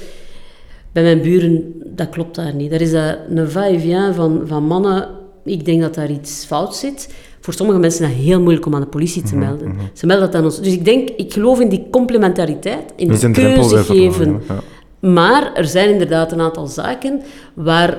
bij 0.91 1.03
mijn 1.03 1.21
buren, 1.21 1.73
dat 1.85 2.09
klopt 2.09 2.35
daar 2.35 2.53
niet. 2.55 2.71
Er 2.71 2.81
is 2.81 2.91
daar 2.91 3.17
een 3.29 3.49
va-et-vient 3.51 4.15
van, 4.15 4.41
van 4.45 4.63
mannen. 4.63 5.07
Ik 5.45 5.65
denk 5.65 5.81
dat 5.81 5.93
daar 5.95 6.09
iets 6.11 6.45
fout 6.45 6.75
zit. 6.75 7.13
Voor 7.39 7.53
sommige 7.53 7.79
mensen 7.79 8.05
is 8.05 8.11
dat 8.15 8.23
heel 8.25 8.39
moeilijk 8.41 8.65
om 8.65 8.75
aan 8.75 8.81
de 8.81 8.87
politie 8.87 9.21
Mhm, 9.21 9.29
te 9.31 9.37
melden. 9.37 9.75
Ze 9.93 10.05
melden 10.05 10.25
dat 10.25 10.35
aan 10.35 10.43
ons. 10.43 10.61
Dus 10.61 10.73
ik 10.73 10.85
denk, 10.85 11.09
ik 11.09 11.33
geloof 11.33 11.59
in 11.59 11.69
die 11.69 11.87
complementariteit, 11.91 12.93
in 12.95 13.07
de 13.07 13.31
keuze 13.31 13.77
geven. 13.77 14.41
ja. 14.47 14.59
Maar 15.09 15.53
er 15.53 15.65
zijn 15.65 15.89
inderdaad 15.89 16.31
een 16.31 16.41
aantal 16.41 16.67
zaken 16.67 17.21
waar, 17.53 17.97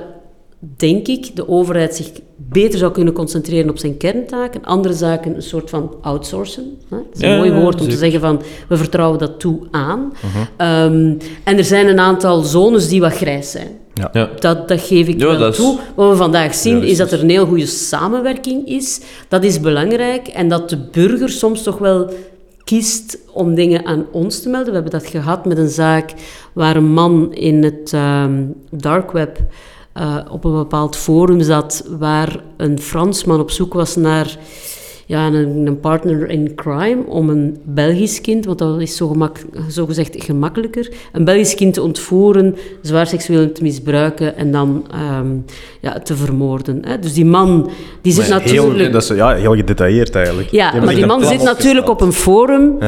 denk 0.76 1.06
ik, 1.08 1.36
de 1.36 1.48
overheid 1.48 1.94
zich 1.94 2.10
beter 2.36 2.78
zou 2.78 2.92
kunnen 2.92 3.14
concentreren 3.14 3.70
op 3.70 3.78
zijn 3.78 3.96
kerntaken. 3.96 4.64
Andere 4.64 4.94
zaken 4.94 5.34
een 5.34 5.42
soort 5.42 5.70
van 5.70 5.94
outsourcen. 6.02 6.76
Hè? 6.88 6.96
Dat 6.96 7.06
is 7.14 7.20
een 7.22 7.28
Ja, 7.30 7.36
mooi 7.36 7.52
woord 7.52 7.80
om 7.80 7.88
te 7.88 7.96
zeggen 7.96 8.20
van, 8.20 8.42
we 8.68 8.76
vertrouwen 8.76 9.18
dat 9.18 9.40
toe 9.40 9.58
aan. 9.70 10.12
Mhm. 10.22 10.44
Ehm, 10.56 11.14
en 11.44 11.56
er 11.58 11.64
zijn 11.64 11.88
een 11.88 11.98
aantal 12.00 12.40
zones 12.42 12.88
die 12.88 13.00
wat 13.00 13.12
grijs 13.16 13.50
zijn. 13.50 13.68
Ja. 14.12 14.30
Dat, 14.38 14.68
dat 14.68 14.80
geef 14.80 15.08
ik 15.08 15.18
Ja, 15.20 15.26
wel 15.26 15.38
dat 15.38 15.52
is- 15.52 15.58
toe. 15.58 15.78
Wat 15.94 16.10
we 16.10 16.16
vandaag 16.16 16.54
zien, 16.54 16.82
is 16.82 16.90
is- 16.90 16.96
dat 16.96 17.12
er 17.12 17.20
een 17.22 17.30
heel 17.30 17.46
goede 17.46 17.66
samenwerking 17.66 18.66
is. 18.68 19.00
Dat 19.28 19.44
is 19.44 19.60
belangrijk. 19.60 20.28
En 20.28 20.48
dat 20.48 20.68
de 20.70 20.76
burger 20.92 21.28
soms 21.28 21.62
toch 21.62 21.78
wel 21.78 22.10
kiest 22.64 23.18
om 23.32 23.54
dingen 23.54 23.86
aan 23.86 24.06
ons 24.12 24.42
te 24.42 24.48
melden. 24.48 24.68
We 24.68 24.74
hebben 24.80 25.00
dat 25.00 25.06
gehad 25.06 25.44
met 25.44 25.58
een 25.58 25.68
zaak 25.68 26.12
waar 26.52 26.76
een 26.76 26.92
man 26.92 27.34
in 27.34 27.62
het 27.64 27.92
ehm, 27.92 28.42
dark 28.70 29.10
web 29.12 29.38
eh, 29.98 30.16
op 30.30 30.44
een 30.44 30.52
bepaald 30.52 30.96
forum 30.96 31.40
zat, 31.40 31.84
waar 31.98 32.40
een 32.56 32.78
Fransman 32.78 33.40
op 33.40 33.50
zoek 33.50 33.74
was 33.74 33.96
naar 33.96 34.38
ja, 35.06 35.26
een, 35.26 35.66
een 35.66 35.80
partner 35.80 36.30
in 36.30 36.54
crime 36.54 37.06
om 37.06 37.28
een 37.28 37.56
Belgisch 37.64 38.20
kind, 38.20 38.44
want 38.44 38.58
dat 38.58 38.80
is 38.80 38.96
zo, 38.96 39.08
gemak, 39.08 39.36
zo 39.70 39.86
gezegd 39.86 40.24
gemakkelijker, 40.24 40.92
een 41.12 41.24
Belgisch 41.24 41.54
kind 41.54 41.74
te 41.74 41.82
ontvoeren, 41.82 42.56
zwaar 42.82 43.06
seksueel 43.06 43.52
te 43.52 43.62
misbruiken 43.62 44.36
en 44.36 44.52
dan 44.52 44.86
ehm, 44.90 45.26
ja, 45.80 45.98
te 45.98 46.16
vermoorden. 46.16 46.82
Hè. 46.86 46.98
Dus 46.98 47.12
die 47.12 47.26
man, 47.26 47.70
die 48.02 48.12
zit 48.12 48.28
Maar 48.28 48.40
heel- 48.40 48.64
natuurlijk... 48.64 48.92
dat 48.92 49.02
is 49.02 49.08
ja, 49.08 49.34
heel 49.34 49.54
gedetailleerd 49.54 50.14
eigenlijk. 50.14 50.50
ja, 50.50 50.72
maar 50.84 50.94
die 50.94 51.06
man 51.06 51.24
zit 51.24 51.42
natuurlijk 51.42 51.88
op 51.88 52.00
een 52.00 52.12
forum 52.12 52.78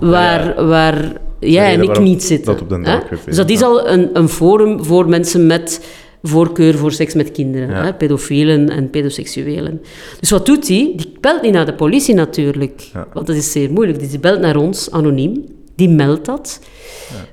waar, 0.00 0.66
waar 0.66 1.12
jij 1.38 1.74
en 1.74 1.82
ik 1.82 2.00
niet 2.00 2.22
zitten. 2.22 2.52
dat 2.52 2.62
op 2.62 2.68
de 2.68 2.90
hè. 2.90 2.98
Dus 3.24 3.36
dat 3.36 3.50
is 3.50 3.62
al 3.62 3.88
een, 3.88 4.10
een 4.12 4.28
forum 4.28 4.84
voor 4.84 5.08
mensen 5.08 5.46
met 5.46 5.80
voorkeur 6.26 6.74
voor 6.74 6.92
seks 6.92 7.14
met 7.14 7.32
kinderen. 7.32 7.68
Ja. 7.68 7.84
Hè, 7.84 7.94
pedofielen 7.94 8.68
en 8.68 8.90
pedoseksuelen. 8.90 9.82
Dus 10.20 10.30
wat 10.30 10.46
doet 10.46 10.68
hij? 10.68 10.92
Die 10.96 11.12
belt 11.20 11.42
niet 11.42 11.52
naar 11.52 11.66
de 11.66 11.74
politie 11.74 12.14
natuurlijk. 12.14 12.80
Ja. 12.92 13.06
Want 13.12 13.26
dat 13.26 13.36
is 13.36 13.52
zeer 13.52 13.72
moeilijk. 13.72 13.98
Dus 13.98 14.10
die 14.10 14.18
belt 14.18 14.40
naar 14.40 14.56
ons, 14.56 14.90
anoniem. 14.90 15.44
Die 15.74 15.88
meldt 15.88 16.24
dat. 16.24 16.60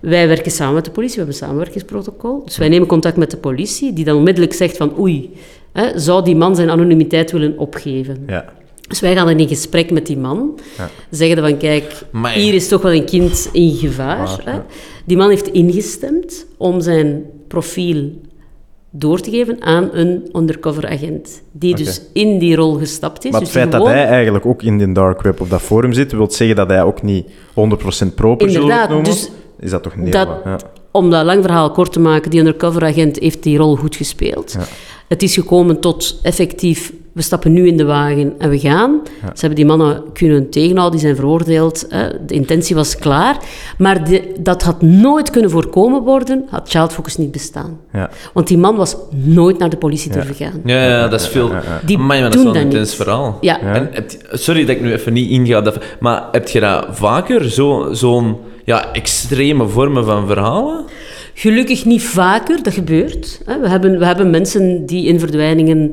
Wij 0.02 0.28
werken 0.28 0.52
samen 0.52 0.74
met 0.74 0.86
de 0.86 0.92
politie. 0.92 1.16
We 1.16 1.22
hebben 1.22 1.42
een 1.42 1.48
samenwerkingsprotocol. 1.48 2.42
Dus 2.46 2.58
wij 2.58 2.70
nemen 2.70 2.88
contact 2.88 3.18
met 3.18 3.32
de 3.32 3.38
politie, 3.38 3.94
die 3.94 4.06
dan 4.06 4.18
onmiddellijk 4.18 4.54
zegt 4.54 4.78
van 4.78 5.00
oei, 5.00 5.30
hè, 5.72 6.00
zou 6.00 6.24
die 6.24 6.36
man 6.36 6.56
zijn 6.56 6.70
anonimiteit 6.70 7.32
willen 7.32 7.58
opgeven? 7.58 8.24
Ja. 8.28 8.46
Dus 8.88 9.00
wij 9.00 9.16
gaan 9.16 9.28
dan 9.28 9.40
in 9.40 9.48
gesprek 9.48 9.92
met 9.92 10.06
die 10.06 10.18
man. 10.18 10.60
Ja. 10.78 10.90
Zeggen 11.10 11.38
van, 11.38 11.58
kijk, 11.58 12.04
hier 12.34 12.54
is 12.54 12.68
toch 12.68 12.82
wel 12.82 12.94
een 12.94 13.06
kind 13.06 13.50
in 13.52 13.76
gevaar. 13.76 14.18
Waar, 14.18 14.42
hè. 14.44 14.52
ja. 14.52 14.66
Die 15.06 15.18
man 15.18 15.30
heeft 15.30 15.48
ingestemd 15.48 16.46
om 16.58 16.82
zijn 16.82 17.26
profiel 17.48 18.12
door 18.96 19.20
te 19.20 19.30
geven 19.30 19.62
aan 19.62 19.90
een 19.94 20.30
undercover 20.34 20.88
agent. 20.90 21.42
Die 21.52 21.76
dus 21.76 22.02
in 22.14 22.40
die 22.40 22.56
rol 22.56 22.74
gestapt 22.74 23.26
is. 23.26 23.32
Maar 23.32 23.42
het 23.42 23.50
dus 23.50 23.60
feit 23.60 23.72
dat 23.72 23.86
hij 23.86 24.06
eigenlijk 24.06 24.46
ook 24.46 24.64
in 24.64 24.78
de 24.78 24.92
dark 24.92 25.22
web 25.22 25.42
op 25.42 25.50
dat 25.50 25.62
forum 25.62 25.94
zit, 25.94 26.12
wil 26.12 26.32
zeggen 26.32 26.56
dat 26.56 26.70
hij 26.70 26.84
ook 26.84 27.02
niet 27.02 27.28
100% 27.54 28.14
proper 28.16 28.48
Inderdaad, 28.48 28.90
noemen. 28.90 29.06
dus 29.06 29.30
is 29.60 29.70
dat 29.70 29.84
toch 29.84 29.94
Dat- 29.96 30.28
ja. 30.44 30.58
Om 30.92 31.10
dat 31.10 31.26
lang 31.26 31.44
verhaal 31.44 31.72
kort 31.72 31.92
te 31.94 32.00
maken, 32.00 32.32
die 32.32 32.40
undercover-agent 32.40 33.20
heeft 33.20 33.44
die 33.44 33.58
rol 33.58 33.76
goed 33.76 33.96
gespeeld. 33.96 34.52
Ja. 34.52 34.66
Het 35.08 35.24
is 35.24 35.34
gekomen 35.34 35.80
tot 35.80 36.20
effectief, 36.24 36.94
we 37.14 37.22
stappen 37.22 37.54
nu 37.54 37.68
in 37.68 37.78
de 37.78 37.86
wagen 37.86 38.34
en 38.38 38.50
we 38.50 38.60
gaan. 38.60 39.02
Ze 39.22 39.30
hebben 39.40 39.56
die 39.56 39.66
mannen 39.66 40.04
kunnen 40.14 40.50
tegenhouden, 40.50 40.92
die 41.00 41.08
zijn 41.08 41.16
veroordeeld. 41.20 41.86
Hè. 41.90 42.26
De 42.26 42.34
intentie 42.34 42.76
was 42.76 42.96
klaar. 42.98 43.38
Maar 43.78 44.04
de- 44.10 44.34
dat 44.40 44.62
had 44.64 44.82
nooit 44.82 45.30
kunnen 45.30 45.50
voorkomen 45.52 46.02
worden, 46.02 46.46
had 46.50 46.70
Child 46.70 46.94
Focus 46.94 47.18
niet 47.18 47.32
bestaan. 47.32 47.80
Ja. 47.94 48.10
Want 48.34 48.48
die 48.48 48.58
man 48.58 48.76
was 48.76 48.96
nooit 49.10 49.58
naar 49.58 49.70
de 49.70 49.78
politie 49.78 50.12
durven 50.12 50.36
gaan. 50.36 50.62
Ja, 50.66 50.84
ja, 50.88 51.08
dat 51.08 51.22
is 51.22 51.28
veel... 51.28 51.52
Die 51.86 51.98
Amai, 51.98 52.22
maar 52.22 52.30
dat 52.30 52.40
is 52.40 52.44
doen 52.44 52.54
wel 52.54 52.62
een 52.62 52.70
dat 52.70 52.78
intens 52.80 52.98
niet. 52.98 53.02
verhaal. 53.08 53.38
Ja. 53.42 53.60
En 53.62 53.90
sorry 54.32 54.66
dat 54.66 54.76
ik 54.76 54.82
nu 54.82 54.92
even 54.94 55.14
niet 55.14 55.30
inga, 55.30 55.74
maar 56.00 56.24
heb 56.32 56.48
je 56.50 56.60
dat 56.60 56.86
vaker, 56.92 57.50
zo- 57.50 57.90
zo'n 57.92 58.38
ja, 58.66 58.92
extreme 58.94 59.68
vormen 59.68 60.06
van 60.06 60.28
verhalen? 60.28 60.86
Gelukkig 61.34 61.86
niet 61.86 62.04
vaker, 62.04 62.64
dat 62.64 62.74
gebeurt. 62.74 63.42
hè. 63.46 63.60
We 63.60 63.70
hebben, 63.70 64.00
we 64.00 64.06
hebben 64.06 64.30
mensen 64.30 64.86
die 64.86 65.06
in 65.08 65.20
verdwijningen 65.20 65.92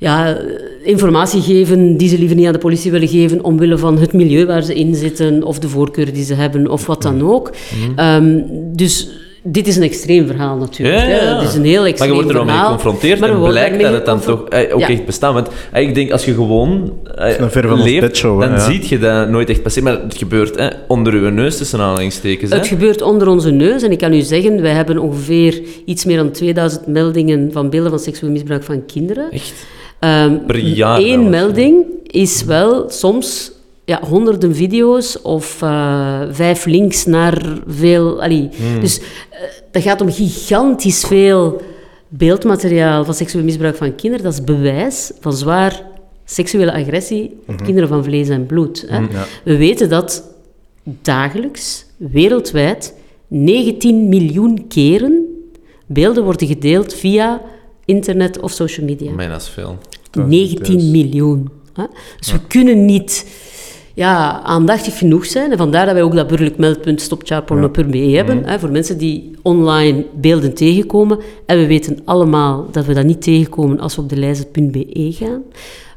ja, 0.00 0.36
informatie 0.82 1.40
geven 1.42 1.96
die 1.96 2.08
ze 2.08 2.18
liever 2.18 2.36
niet 2.36 2.46
aan 2.46 2.52
de 2.52 2.58
politie 2.58 2.90
willen 2.90 3.08
geven 3.08 3.44
omwille 3.44 3.78
van 3.78 3.98
het 3.98 4.12
milieu 4.12 4.46
waar 4.46 4.62
ze 4.62 4.74
in 4.74 4.94
zitten 4.94 5.42
of 5.42 5.58
de 5.58 5.68
voorkeur 5.68 6.12
die 6.12 6.24
ze 6.24 6.34
hebben 6.34 6.68
of 6.70 6.86
wat 6.86 7.02
dan 7.02 7.22
ook. 7.22 7.50
Ehm, 7.96 8.40
dus 8.72 9.08
dit 9.42 9.66
is 9.66 9.76
een 9.76 9.82
extreem 9.82 10.26
verhaal 10.26 10.56
natuurlijk. 10.56 10.98
Ja, 10.98 11.04
ja, 11.08 11.22
ja. 11.22 11.38
Het 11.38 11.48
is 11.48 11.54
een 11.54 11.64
heel 11.64 11.80
Maar 11.80 11.88
extreem 11.88 12.10
je 12.10 12.14
wordt 12.14 12.28
er 12.28 12.34
wel 12.34 12.44
mee 12.44 12.54
verhaal. 12.54 12.70
geconfronteerd 12.76 13.20
maar 13.20 13.30
en 13.30 13.40
blijkt 13.42 13.80
dat 13.80 13.92
het 13.92 14.04
dan 14.06 14.20
toch 14.20 14.48
eh, 14.48 14.74
ook 14.74 14.80
Ja. 14.80 14.88
echt 14.88 15.06
bestaat. 15.06 15.34
Want 15.34 15.48
eh, 15.72 15.82
ik 15.82 15.94
denk, 15.94 16.10
als 16.10 16.24
je 16.24 16.34
gewoon 16.34 16.92
eh, 17.14 17.42
ons 17.72 17.84
leeft, 17.84 18.22
dan 18.22 18.40
ja. 18.40 18.58
zie 18.58 18.88
je 18.88 18.98
dat 18.98 19.28
nooit 19.28 19.48
echt 19.48 19.62
passeren. 19.62 19.92
Maar 19.92 20.02
het 20.02 20.16
gebeurt 20.16 20.56
hè, 20.58 20.68
onder 20.88 21.12
uw 21.12 21.28
neus 21.28 21.56
tussen 21.56 21.80
aanhalingstekens. 21.80 22.50
Hè? 22.50 22.56
Het 22.56 22.66
gebeurt 22.66 23.02
onder 23.02 23.28
onze 23.28 23.50
neus 23.50 23.82
en 23.82 23.90
ik 23.90 23.98
kan 23.98 24.12
u 24.12 24.20
zeggen, 24.20 24.62
wij 24.62 24.72
hebben 24.72 24.98
ongeveer 24.98 25.60
iets 25.84 26.04
meer 26.04 26.16
dan 26.16 26.30
2000 26.30 26.86
meldingen 26.86 27.52
van 27.52 27.70
beelden 27.70 27.90
van 27.90 27.98
seksueel 28.00 28.32
misbruik 28.32 28.62
van 28.62 28.86
kinderen. 28.86 29.30
Echt? 29.30 29.66
Ehm, 29.98 30.38
Per 30.46 30.58
jaar 30.58 30.98
Eén 31.00 31.20
wel, 31.20 31.30
melding 31.30 31.84
is 32.02 32.44
wel 32.44 32.90
soms 32.90 33.52
ja, 33.84 34.00
honderden 34.08 34.54
video's 34.54 35.18
of 35.22 35.62
eh, 35.62 36.20
vijf 36.30 36.64
links 36.64 37.06
naar 37.06 37.42
veel. 37.66 38.22
allee. 38.22 38.48
Hmm. 38.56 38.80
Dus 38.80 38.98
eh, 38.98 39.04
dat 39.70 39.82
gaat 39.82 40.00
om 40.00 40.12
gigantisch 40.12 41.04
veel 41.04 41.62
beeldmateriaal 42.08 43.04
van 43.04 43.14
seksueel 43.14 43.44
misbruik 43.44 43.76
van 43.76 43.94
kinderen. 43.94 44.24
Dat 44.24 44.32
is 44.34 44.44
bewijs 44.44 45.12
van 45.20 45.32
zwaar 45.32 45.82
seksuele 46.24 46.72
agressie 46.72 47.36
op 47.46 47.62
kinderen 47.62 47.88
van 47.88 48.04
vlees 48.04 48.28
en 48.28 48.46
bloed. 48.46 48.84
Hè. 48.88 49.00
We 49.44 49.56
weten 49.56 49.88
dat 49.88 50.34
dagelijks, 51.02 51.86
wereldwijd, 51.96 52.94
19 53.26 54.08
miljoen 54.08 54.66
keren 54.68 55.26
beelden 55.86 56.24
worden 56.24 56.46
gedeeld 56.48 56.94
via 56.94 57.42
internet 57.88 58.40
of 58.40 58.50
social 58.52 58.86
media. 58.86 59.28
Dat 59.28 59.40
is 59.40 59.48
veel. 59.48 59.78
19 60.12 60.90
miljoen. 60.90 61.48
Hè? 61.72 61.84
Dus 62.18 62.32
we 62.32 62.40
kunnen 62.48 62.84
niet 62.84 63.26
ja, 63.94 64.40
aandachtig 64.42 64.98
genoeg 64.98 65.26
zijn. 65.26 65.50
En 65.50 65.58
vandaar 65.58 65.86
dat 65.86 65.94
wij 65.94 66.02
ook 66.02 66.14
dat 66.14 66.26
burgerlijk 66.26 66.58
meldpunt 66.58 67.00
stopchildporno.be 67.00 67.98
hebben. 67.98 68.44
Hè, 68.44 68.58
voor 68.58 68.70
mensen 68.70 68.98
die 68.98 69.30
online 69.42 70.04
beelden 70.14 70.54
tegenkomen. 70.54 71.18
En 71.46 71.58
we 71.58 71.66
weten 71.66 71.98
allemaal 72.04 72.68
dat 72.70 72.84
we 72.84 72.94
dat 72.94 73.04
niet 73.04 73.22
tegenkomen 73.22 73.80
als 73.80 73.96
we 73.96 74.02
op 74.02 74.08
de 74.08 74.16
lijst.be 74.16 75.08
gaan. 75.12 75.42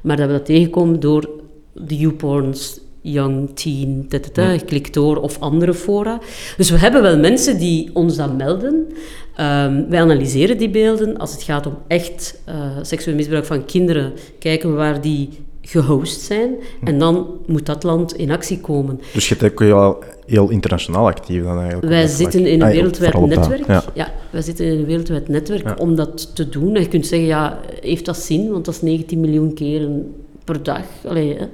Maar 0.01 0.17
dat 0.17 0.27
we 0.27 0.33
dat 0.33 0.45
tegenkomen 0.45 0.99
door 0.99 1.29
de 1.73 1.97
YouPorns, 1.97 2.79
Young 3.01 3.49
Teen, 3.53 4.05
tata, 4.09 4.57
klik 4.57 4.93
door 4.93 5.17
of 5.17 5.39
andere 5.39 5.73
fora. 5.73 6.19
Dus 6.57 6.69
we 6.69 6.77
hebben 6.77 7.01
wel 7.01 7.17
mensen 7.17 7.57
die 7.57 7.89
ons 7.93 8.15
dat 8.15 8.37
melden. 8.37 8.87
Ehm, 9.36 9.84
wij 9.89 10.01
analyseren 10.01 10.57
die 10.57 10.69
beelden. 10.69 11.17
Als 11.17 11.32
het 11.32 11.43
gaat 11.43 11.65
om 11.65 11.77
echt 11.88 12.39
eh, 12.45 12.55
seksueel 12.82 13.15
misbruik 13.15 13.45
van 13.45 13.65
kinderen, 13.65 14.13
kijken 14.39 14.69
we 14.69 14.75
waar 14.75 15.01
die 15.01 15.29
gehost 15.61 16.21
zijn. 16.21 16.53
En 16.84 16.99
dan 16.99 17.27
moet 17.47 17.65
dat 17.65 17.84
land 17.84 18.13
in 18.15 18.32
actie 18.32 18.59
komen. 18.59 18.99
Dus 19.13 19.29
je 19.29 19.36
bent 19.36 19.51
ook 19.51 19.99
heel, 20.25 20.49
internationaal 20.49 21.05
actief 21.07 21.43
dan 21.43 21.55
eigenlijk. 21.57 21.84
op 21.84 21.89
Wij 21.89 22.07
zitten 22.07 22.45
in 22.45 22.61
een 22.61 22.67
Ah, 22.67 22.73
wereldwijd 22.73 23.19
netwerk. 23.25 23.67
Ja. 23.67 23.84
Ja. 23.93 24.11
wij 24.29 24.41
zitten 24.41 24.65
in 24.65 24.79
een 24.79 24.86
wereldwijd 24.86 25.27
netwerk 25.27 25.63
Ja. 25.67 25.75
om 25.79 25.95
dat 25.95 26.36
te 26.36 26.49
doen. 26.49 26.75
En 26.75 26.82
je 26.82 26.88
kunt 26.88 27.07
zeggen, 27.07 27.27
ja, 27.27 27.59
heeft 27.82 28.05
dat 28.05 28.17
zin? 28.17 28.51
Want 28.51 28.65
dat 28.65 28.73
is 28.73 28.82
19 28.82 29.19
miljoen 29.19 29.53
keren 29.53 30.13
per 30.52 30.64
dag. 30.64 30.82
Allee, 31.08 31.36
hè. 31.38 31.45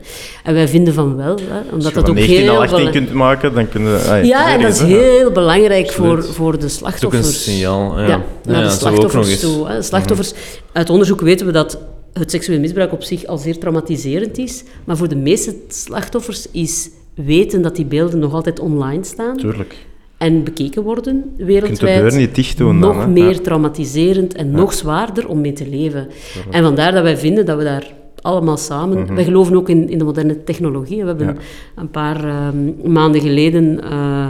En 0.44 0.54
wij 0.54 0.68
vinden 0.68 0.94
van 0.94 1.16
wel, 1.16 1.38
hè, 1.48 1.58
omdat 1.60 1.74
Als 1.74 1.84
je 1.88 1.92
dat 1.94 1.94
van 1.94 2.10
ook 2.10 2.16
19 2.16 2.38
heel... 2.42 2.52
naar 2.54 2.62
18 2.62 2.78
bela- 2.78 2.92
kunt 2.92 3.14
maken, 3.14 3.54
dan 3.54 3.70
kun 3.70 3.82
je... 3.84 4.06
ah, 4.10 4.26
Ja, 4.26 4.54
en 4.54 4.62
dat 4.62 4.72
is 4.74 4.80
heel 4.82 5.32
belangrijk 5.32 5.92
voor, 5.92 6.16
Absoluut. 6.16 6.36
voor 6.36 6.52
de 6.52 6.58
Het 6.58 6.66
is 6.66 6.74
ook 6.74 6.78
slachtoffers. 6.80 7.28
een 7.28 7.34
signaal. 7.54 8.00
Ja, 8.00 8.08
Ja, 8.08 8.08
naar 8.08 8.56
Ja, 8.56 8.62
de 8.62 8.62
dat 8.68 8.72
zou 8.80 8.96
ook 8.96 9.02
nog 9.02 9.12
slachtoffers 9.12 9.30
eens- 9.30 9.44
Mhm. 9.44 9.54
toe. 9.54 9.68
Hè. 9.68 9.82
Slachtoffers, 9.82 10.34
Uit 10.74 10.90
onderzoek 10.90 11.22
weten 11.22 11.46
we 11.46 11.52
dat 11.52 11.80
het 12.14 12.32
seksueel 12.32 12.60
misbruik 12.60 12.92
op 12.94 13.04
zich 13.04 13.26
al 13.26 13.38
zeer 13.38 13.58
traumatiserend 13.60 14.38
is. 14.38 14.64
Maar 14.86 14.98
voor 14.98 15.08
de 15.08 15.16
meeste 15.16 15.56
slachtoffers 15.68 16.48
is 16.52 16.90
weten 17.16 17.62
dat 17.62 17.76
die 17.76 17.86
beelden 17.86 18.20
nog 18.20 18.34
altijd 18.34 18.60
online 18.60 19.04
staan 19.04 19.38
Tuurlijk. 19.38 19.76
en 20.18 20.44
bekeken 20.44 20.84
worden 20.84 21.14
Je 21.16 21.22
kunt 21.22 21.38
de 21.38 21.46
wereldwijd 21.46 22.02
deur 22.02 22.16
niet 22.20 22.36
dicht 22.36 22.58
doen 22.58 22.80
nog 22.80 22.98
dan. 22.98 23.14
meer 23.14 23.32
Ja. 23.34 23.40
traumatiserend 23.44 24.34
en 24.36 24.52
nog 24.52 24.74
zwaarder 24.74 25.28
om 25.28 25.42
mee 25.42 25.54
te 25.54 25.68
leven. 25.70 26.08
En 26.52 26.64
vandaar 26.64 26.92
dat 26.92 27.04
wij 27.04 27.18
vinden 27.18 27.46
dat 27.46 27.58
we 27.58 27.64
daar 27.64 27.88
allemaal 28.22 28.58
samen... 28.58 29.16
Wij 29.16 29.24
geloven 29.24 29.56
ook 29.56 29.70
in, 29.70 29.90
in 29.90 29.98
de 29.98 30.04
moderne 30.04 30.44
technologie. 30.44 31.02
We 31.02 31.08
hebben 31.08 31.26
Mhm. 31.28 31.36
Ja. 31.36 31.42
een 31.82 31.92
paar 31.92 32.24
ehm, 32.24 32.92
maanden 32.92 33.22
geleden 33.22 33.84
eh, 33.84 34.28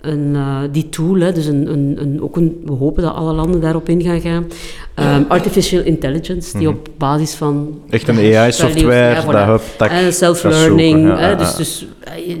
een, 0.00 0.30
eh, 0.34 0.58
die 0.72 0.88
tool, 0.88 1.14
hè, 1.20 1.32
dus 1.32 1.46
een, 1.46 1.72
een, 1.72 1.96
een, 2.00 2.22
ook 2.22 2.36
een, 2.36 2.60
we 2.64 2.72
hopen 2.72 3.02
dat 3.02 3.14
alle 3.14 3.32
landen 3.32 3.60
daarop 3.60 3.88
in 3.88 4.02
gaan 4.02 4.20
gaan. 4.20 4.46
Ehm, 4.94 5.22
artificial 5.28 5.82
intelligence, 5.82 6.58
die 6.58 6.68
op 6.68 6.88
basis 6.98 7.34
van... 7.34 7.54
Mhm. 7.56 7.94
Echt 7.94 8.08
een 8.08 8.18
AI-software, 8.36 9.14
ja, 9.14 9.22
voilà. 9.24 9.62
dat 9.78 9.88
Eh, 9.90 9.96
gaat 9.98 10.14
Self-learning. 10.14 11.06
ja, 11.18 11.34
dus, 11.34 11.54
dus 11.56 11.86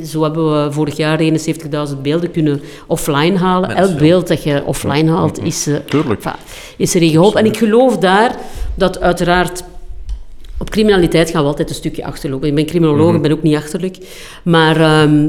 zo 0.04 0.22
hebben 0.22 0.64
we 0.64 0.72
vorig 0.72 0.96
jaar 0.96 1.18
71.000 1.20 2.02
beelden 2.02 2.30
kunnen 2.30 2.60
offline 2.86 3.36
halen. 3.38 3.70
Mhm. 3.70 3.78
Elk 3.78 3.98
beeld 3.98 4.28
dat 4.28 4.42
je 4.42 4.62
offline 4.64 5.10
haalt, 5.10 5.42
is, 5.44 5.68
Tuurlijk. 5.88 6.24
enfin, 6.24 6.40
is 6.76 6.94
er 6.94 7.02
in 7.02 7.10
geholpen. 7.10 7.40
En 7.40 7.46
ik 7.46 7.56
geloof 7.56 7.98
daar 7.98 8.36
dat 8.74 9.00
uiteraard... 9.00 9.62
Op 10.58 10.70
criminaliteit 10.70 11.30
gaan 11.30 11.42
we 11.42 11.48
altijd 11.48 11.68
een 11.68 11.74
stukje 11.74 12.04
achterlopen. 12.04 12.48
Ik 12.48 12.54
ben 12.54 12.66
criminoloog, 12.66 13.06
Mhm. 13.06 13.16
ik 13.16 13.22
ben 13.22 13.32
ook 13.32 13.42
niet 13.42 13.56
achterlijk. 13.56 13.96
Maar 14.44 14.76
ehm, 14.80 15.28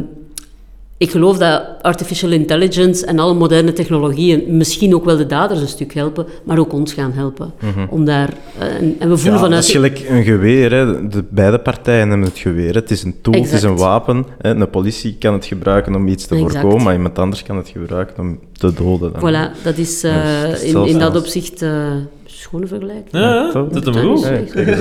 ik 0.98 1.12
geloof 1.12 1.38
dat 1.38 1.64
artificial 1.82 2.32
intelligence 2.32 3.06
en 3.06 3.20
alle 3.20 3.34
moderne 3.34 3.74
technologieën 3.74 4.44
misschien 4.58 4.96
ook 4.96 5.06
wel 5.06 5.18
de 5.18 5.26
daders 5.26 5.62
een 5.62 5.68
stuk 5.68 5.94
helpen, 5.94 6.26
maar 6.44 6.58
ook 6.60 6.74
ons 6.74 6.94
gaan 6.94 7.12
helpen. 7.12 7.54
Om 7.90 8.06
daar, 8.06 8.34
eh, 8.60 8.68
en, 8.68 8.96
en 9.00 9.10
we 9.10 9.18
voelen 9.18 9.24
Mhm. 9.24 9.34
Ja, 9.34 9.40
vanuit... 9.40 9.64
is 9.64 9.72
gelijk 9.72 10.06
een 10.10 10.24
geweer. 10.24 10.72
Hè. 10.72 11.08
De, 11.08 11.24
beide 11.30 11.60
partijen 11.60 12.10
hebben 12.10 12.28
het 12.28 12.38
geweer. 12.38 12.76
Het 12.76 12.92
is 12.92 13.04
een 13.04 13.16
tool, 13.22 13.34
het 13.42 13.52
is 13.52 13.64
een 13.64 13.78
wapen. 13.78 14.26
Hè. 14.42 14.50
Een 14.56 14.70
politie 14.70 15.16
kan 15.20 15.34
het 15.34 15.46
gebruiken 15.46 15.96
om 15.96 16.08
iets 16.08 16.26
te 16.28 16.36
Exact. 16.36 16.54
voorkomen, 16.54 16.84
maar 16.84 16.94
iemand 16.94 17.20
anders 17.20 17.44
kan 17.44 17.58
het 17.58 17.70
gebruiken 17.70 18.20
om 18.24 18.40
te 18.52 18.74
doden. 18.74 19.14
Dan. 19.14 19.22
Voilà, 19.22 19.64
dat 19.64 19.78
is 19.78 20.04
eh, 20.04 20.14
het 20.16 20.62
is 20.64 20.74
in, 20.74 20.86
in 20.86 21.00
dat 21.00 21.16
opzicht 21.16 21.62
eh 21.62 21.92
schone 22.40 22.68
vergelijking. 22.68 23.08
Ja, 23.12 23.20
ja, 23.34 23.52
dat 23.52 23.74
Dat 23.74 23.86
hem 23.86 23.94
goed. 23.94 24.26
is 24.26 24.78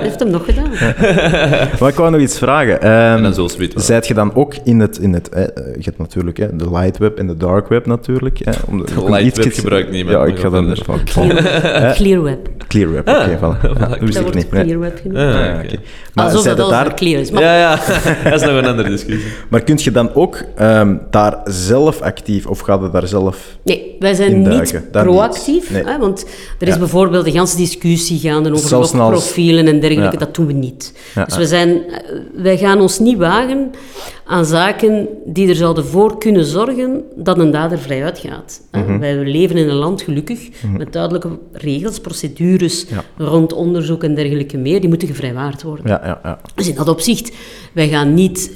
heeft 0.00 0.18
hem 0.20 0.30
nog 0.30 0.44
gedaan? 0.44 0.70
Maar 1.80 1.88
ik 1.88 1.94
wou 1.94 2.10
nog 2.10 2.20
iets 2.20 2.38
vragen. 2.38 2.80
Ehm, 2.82 3.24
En 3.24 3.34
zo 3.34 3.48
wel. 3.58 3.68
Zijt 3.74 4.06
je 4.06 4.14
dan 4.14 4.34
ook 4.34 4.54
in 4.64 4.80
het... 4.80 4.98
In 4.98 5.12
het 5.12 5.28
eh, 5.28 5.42
eh, 5.42 5.48
je 5.54 5.82
hebt 5.82 5.98
natuurlijk 5.98 6.36
hè, 6.36 6.56
de 6.56 6.70
light 6.70 6.98
web 6.98 7.18
en 7.18 7.26
de 7.26 7.36
dark 7.36 7.68
web 7.68 7.86
natuurlijk. 7.86 8.38
Hè, 8.44 8.52
om 8.68 8.78
de, 8.78 9.04
light 9.10 9.36
web 9.36 9.52
gebruikt 9.52 9.90
niemand, 9.90 10.16
Ja, 10.16 10.18
maar 10.22 10.28
ik 10.28 10.38
ga 10.38 10.48
dan... 10.50 10.74
Clear 11.94 12.22
web. 12.22 12.48
clear 12.68 12.92
web, 12.92 13.08
oké. 13.08 13.38
voilà. 13.38 13.60
Ja, 13.78 13.86
dat 13.88 13.98
wist 14.00 14.18
ik 14.18 14.34
niet. 14.34 14.48
clear 14.48 14.78
web 14.78 14.98
genoemd. 15.02 15.18
Ah, 15.18 15.24
Ah, 15.34 15.70
ja. 15.70 15.78
Maar, 16.14 16.24
Alsof 16.24 16.42
zijt 16.42 16.56
dat 16.56 16.70
daar, 16.70 16.94
clear 16.94 17.20
is. 17.20 17.30
Maar 17.30 17.42
Ja, 17.42 17.58
ja, 17.58 17.76
dat 18.30 18.40
is 18.40 18.46
nog 18.46 18.56
een 18.56 18.66
andere 18.66 18.88
discussie. 18.88 19.32
maar 19.48 19.60
kunt 19.62 19.82
je 19.82 19.90
dan 19.90 20.14
ook 20.14 20.42
ehm, 20.56 20.96
daar 21.10 21.40
zelf 21.44 22.00
actief, 22.00 22.46
of 22.46 22.60
gaat 22.60 22.82
het 22.82 22.92
daar 22.92 23.06
zelf... 23.06 23.56
Nee, 23.64 23.96
wij 23.98 24.14
zijn 24.14 24.48
niet 24.48 24.82
proactief. 24.90 25.46
niet. 25.46 25.70
Nee. 25.70 25.84
Hè, 25.92 25.98
want 25.98 26.26
er 26.58 26.68
is 26.68 26.73
Ja. 26.74 26.78
bijvoorbeeld 26.80 27.26
een 27.26 27.32
ganse 27.32 27.56
discussie 27.56 28.18
gaande 28.18 28.52
over 28.52 28.68
Zelfs 28.68 28.92
logprofielen 28.92 29.66
en 29.66 29.80
dergelijke. 29.80 30.16
Dat 30.16 30.34
doen 30.34 30.46
we 30.46 30.52
niet. 30.52 30.92
Dus 31.26 31.36
we 31.36 31.46
zijn, 31.46 31.70
eh, 31.90 32.18
wij 32.34 32.58
gaan 32.58 32.80
ons 32.80 32.98
niet 32.98 33.18
wagen 33.18 33.70
aan 34.26 34.44
zaken 34.44 35.08
die 35.26 35.48
er 35.48 35.54
zouden 35.54 35.86
voor 35.86 36.18
kunnen 36.18 36.44
zorgen 36.44 37.02
dat 37.16 37.38
een 37.38 37.50
dader 37.50 37.78
vrij 37.78 38.04
uitgaat. 38.04 38.60
hè. 38.70 38.80
Mhm. 38.82 38.98
Wij 38.98 39.16
leven 39.16 39.56
in 39.56 39.68
een 39.68 39.74
land, 39.76 40.02
gelukkig, 40.02 40.48
met 40.78 40.92
duidelijke 40.92 41.28
regels, 41.52 42.00
procedures 42.00 42.86
Ja. 42.88 43.04
rond 43.24 43.52
onderzoek 43.52 44.04
en 44.04 44.14
dergelijke 44.14 44.56
meer. 44.56 44.80
Die 44.80 44.88
moeten 44.88 45.08
gevrijwaard 45.08 45.62
worden. 45.62 45.86
Ja, 45.88 46.00
ja, 46.04 46.20
ja. 46.22 46.40
Dus 46.54 46.68
in 46.68 46.74
dat 46.74 46.88
opzicht, 46.88 47.32
wij 47.72 47.88
gaan 47.88 48.14
niet 48.14 48.50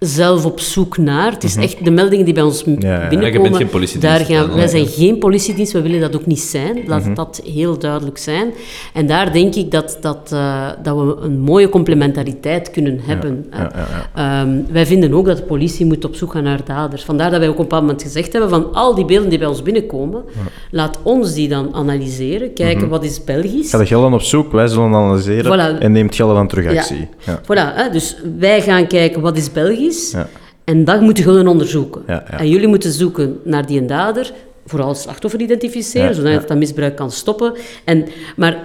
zelf 0.00 0.44
op 0.44 0.60
zoek 0.60 0.98
naar. 0.98 1.32
Het 1.32 1.44
is 1.44 1.56
echt 1.56 1.84
de 1.84 1.90
meldingen 1.90 2.24
die 2.24 2.34
bij 2.34 2.42
ons 2.42 2.64
Mhm. 2.64 2.70
Ja, 2.70 3.08
binnenkomen. 3.08 3.20
Ja, 3.26 3.32
je 3.32 3.40
bent 3.40 3.56
geen 3.56 3.68
politiedienst 3.68 4.16
Daar 4.18 4.26
gaan, 4.36 4.46
dan, 4.48 4.56
wij 4.56 4.66
zijn 4.68 4.86
geen 4.86 5.18
politiedienst, 5.18 5.72
we 5.72 5.82
willen 5.82 6.00
dat 6.00 6.16
ook 6.16 6.26
niet 6.26 6.40
zijn. 6.40 6.78
Laat 6.86 7.04
Mhm. 7.04 7.14
dat 7.14 7.40
heel 7.54 7.78
duidelijk 7.78 8.18
zijn. 8.18 8.52
En 8.94 9.06
daar 9.06 9.32
denk 9.32 9.54
ik 9.54 9.70
dat, 9.70 9.98
dat, 10.00 10.30
eh, 10.32 10.66
dat 10.82 10.96
we 10.96 11.16
een 11.20 11.38
mooie 11.40 11.68
complementariteit 11.68 12.70
kunnen 12.70 13.00
hebben. 13.02 13.46
hè. 13.50 13.62
ja, 13.62 13.70
ja, 14.14 14.40
Ehm, 14.42 14.58
wij 14.72 14.86
vinden 14.86 15.12
ook 15.14 15.26
dat 15.26 15.36
de 15.36 15.42
politie 15.42 15.86
moet 15.86 16.04
op 16.04 16.14
zoek 16.14 16.32
gaan 16.32 16.42
naar 16.42 16.60
daders. 16.64 17.02
Vandaar 17.04 17.30
dat 17.30 17.38
wij 17.38 17.48
ook 17.48 17.54
op 17.54 17.58
een 17.60 17.64
bepaald 17.68 17.82
moment 17.82 18.02
gezegd 18.02 18.32
hebben 18.32 18.50
van 18.50 18.72
al 18.74 18.94
die 18.94 19.04
beelden 19.04 19.28
die 19.28 19.38
bij 19.38 19.48
ons 19.48 19.62
binnenkomen, 19.62 20.22
laat 20.70 20.98
ons 21.02 21.32
die 21.34 21.48
dan 21.48 21.74
analyseren, 21.74 22.52
kijken 22.54 22.88
wat 22.88 23.04
is 23.04 23.24
Belgisch. 23.24 23.70
Ga 23.70 23.78
de 23.78 23.86
gelden 23.86 24.12
op 24.12 24.20
zoek, 24.20 24.52
wij 24.52 24.66
zullen 24.68 24.94
analyseren 24.94 25.76
Voilà. 25.78 25.82
en 25.82 25.92
neemt 25.92 26.14
gelden 26.14 26.34
dan 26.36 26.48
terug 26.48 26.72
Ja. 26.72 26.78
actie. 26.78 27.08
Ja. 27.18 27.40
Voilà, 27.42 27.74
hè, 27.74 27.90
dus 27.90 28.16
wij 28.38 28.62
gaan 28.62 28.86
kijken 28.86 29.20
wat 29.20 29.36
is 29.36 29.52
Belgisch 29.52 29.88
Ja. 30.12 30.28
en 30.64 30.84
dat 30.84 31.00
moeten 31.00 31.24
jullie 31.24 31.48
onderzoeken. 31.48 32.02
Ja, 32.06 32.24
ja. 32.30 32.38
En 32.38 32.48
jullie 32.48 32.68
moeten 32.68 32.92
zoeken 32.92 33.40
naar 33.44 33.66
die 33.66 33.84
dader, 33.84 34.32
vooral 34.66 34.88
het 34.88 34.98
slachtoffer 34.98 35.40
identificeren, 35.40 36.08
Ja, 36.08 36.14
zodat 36.14 36.48
dat 36.48 36.56
misbruik 36.56 36.96
kan 36.96 37.10
stoppen. 37.10 37.52
En, 37.84 38.06
maar 38.36 38.58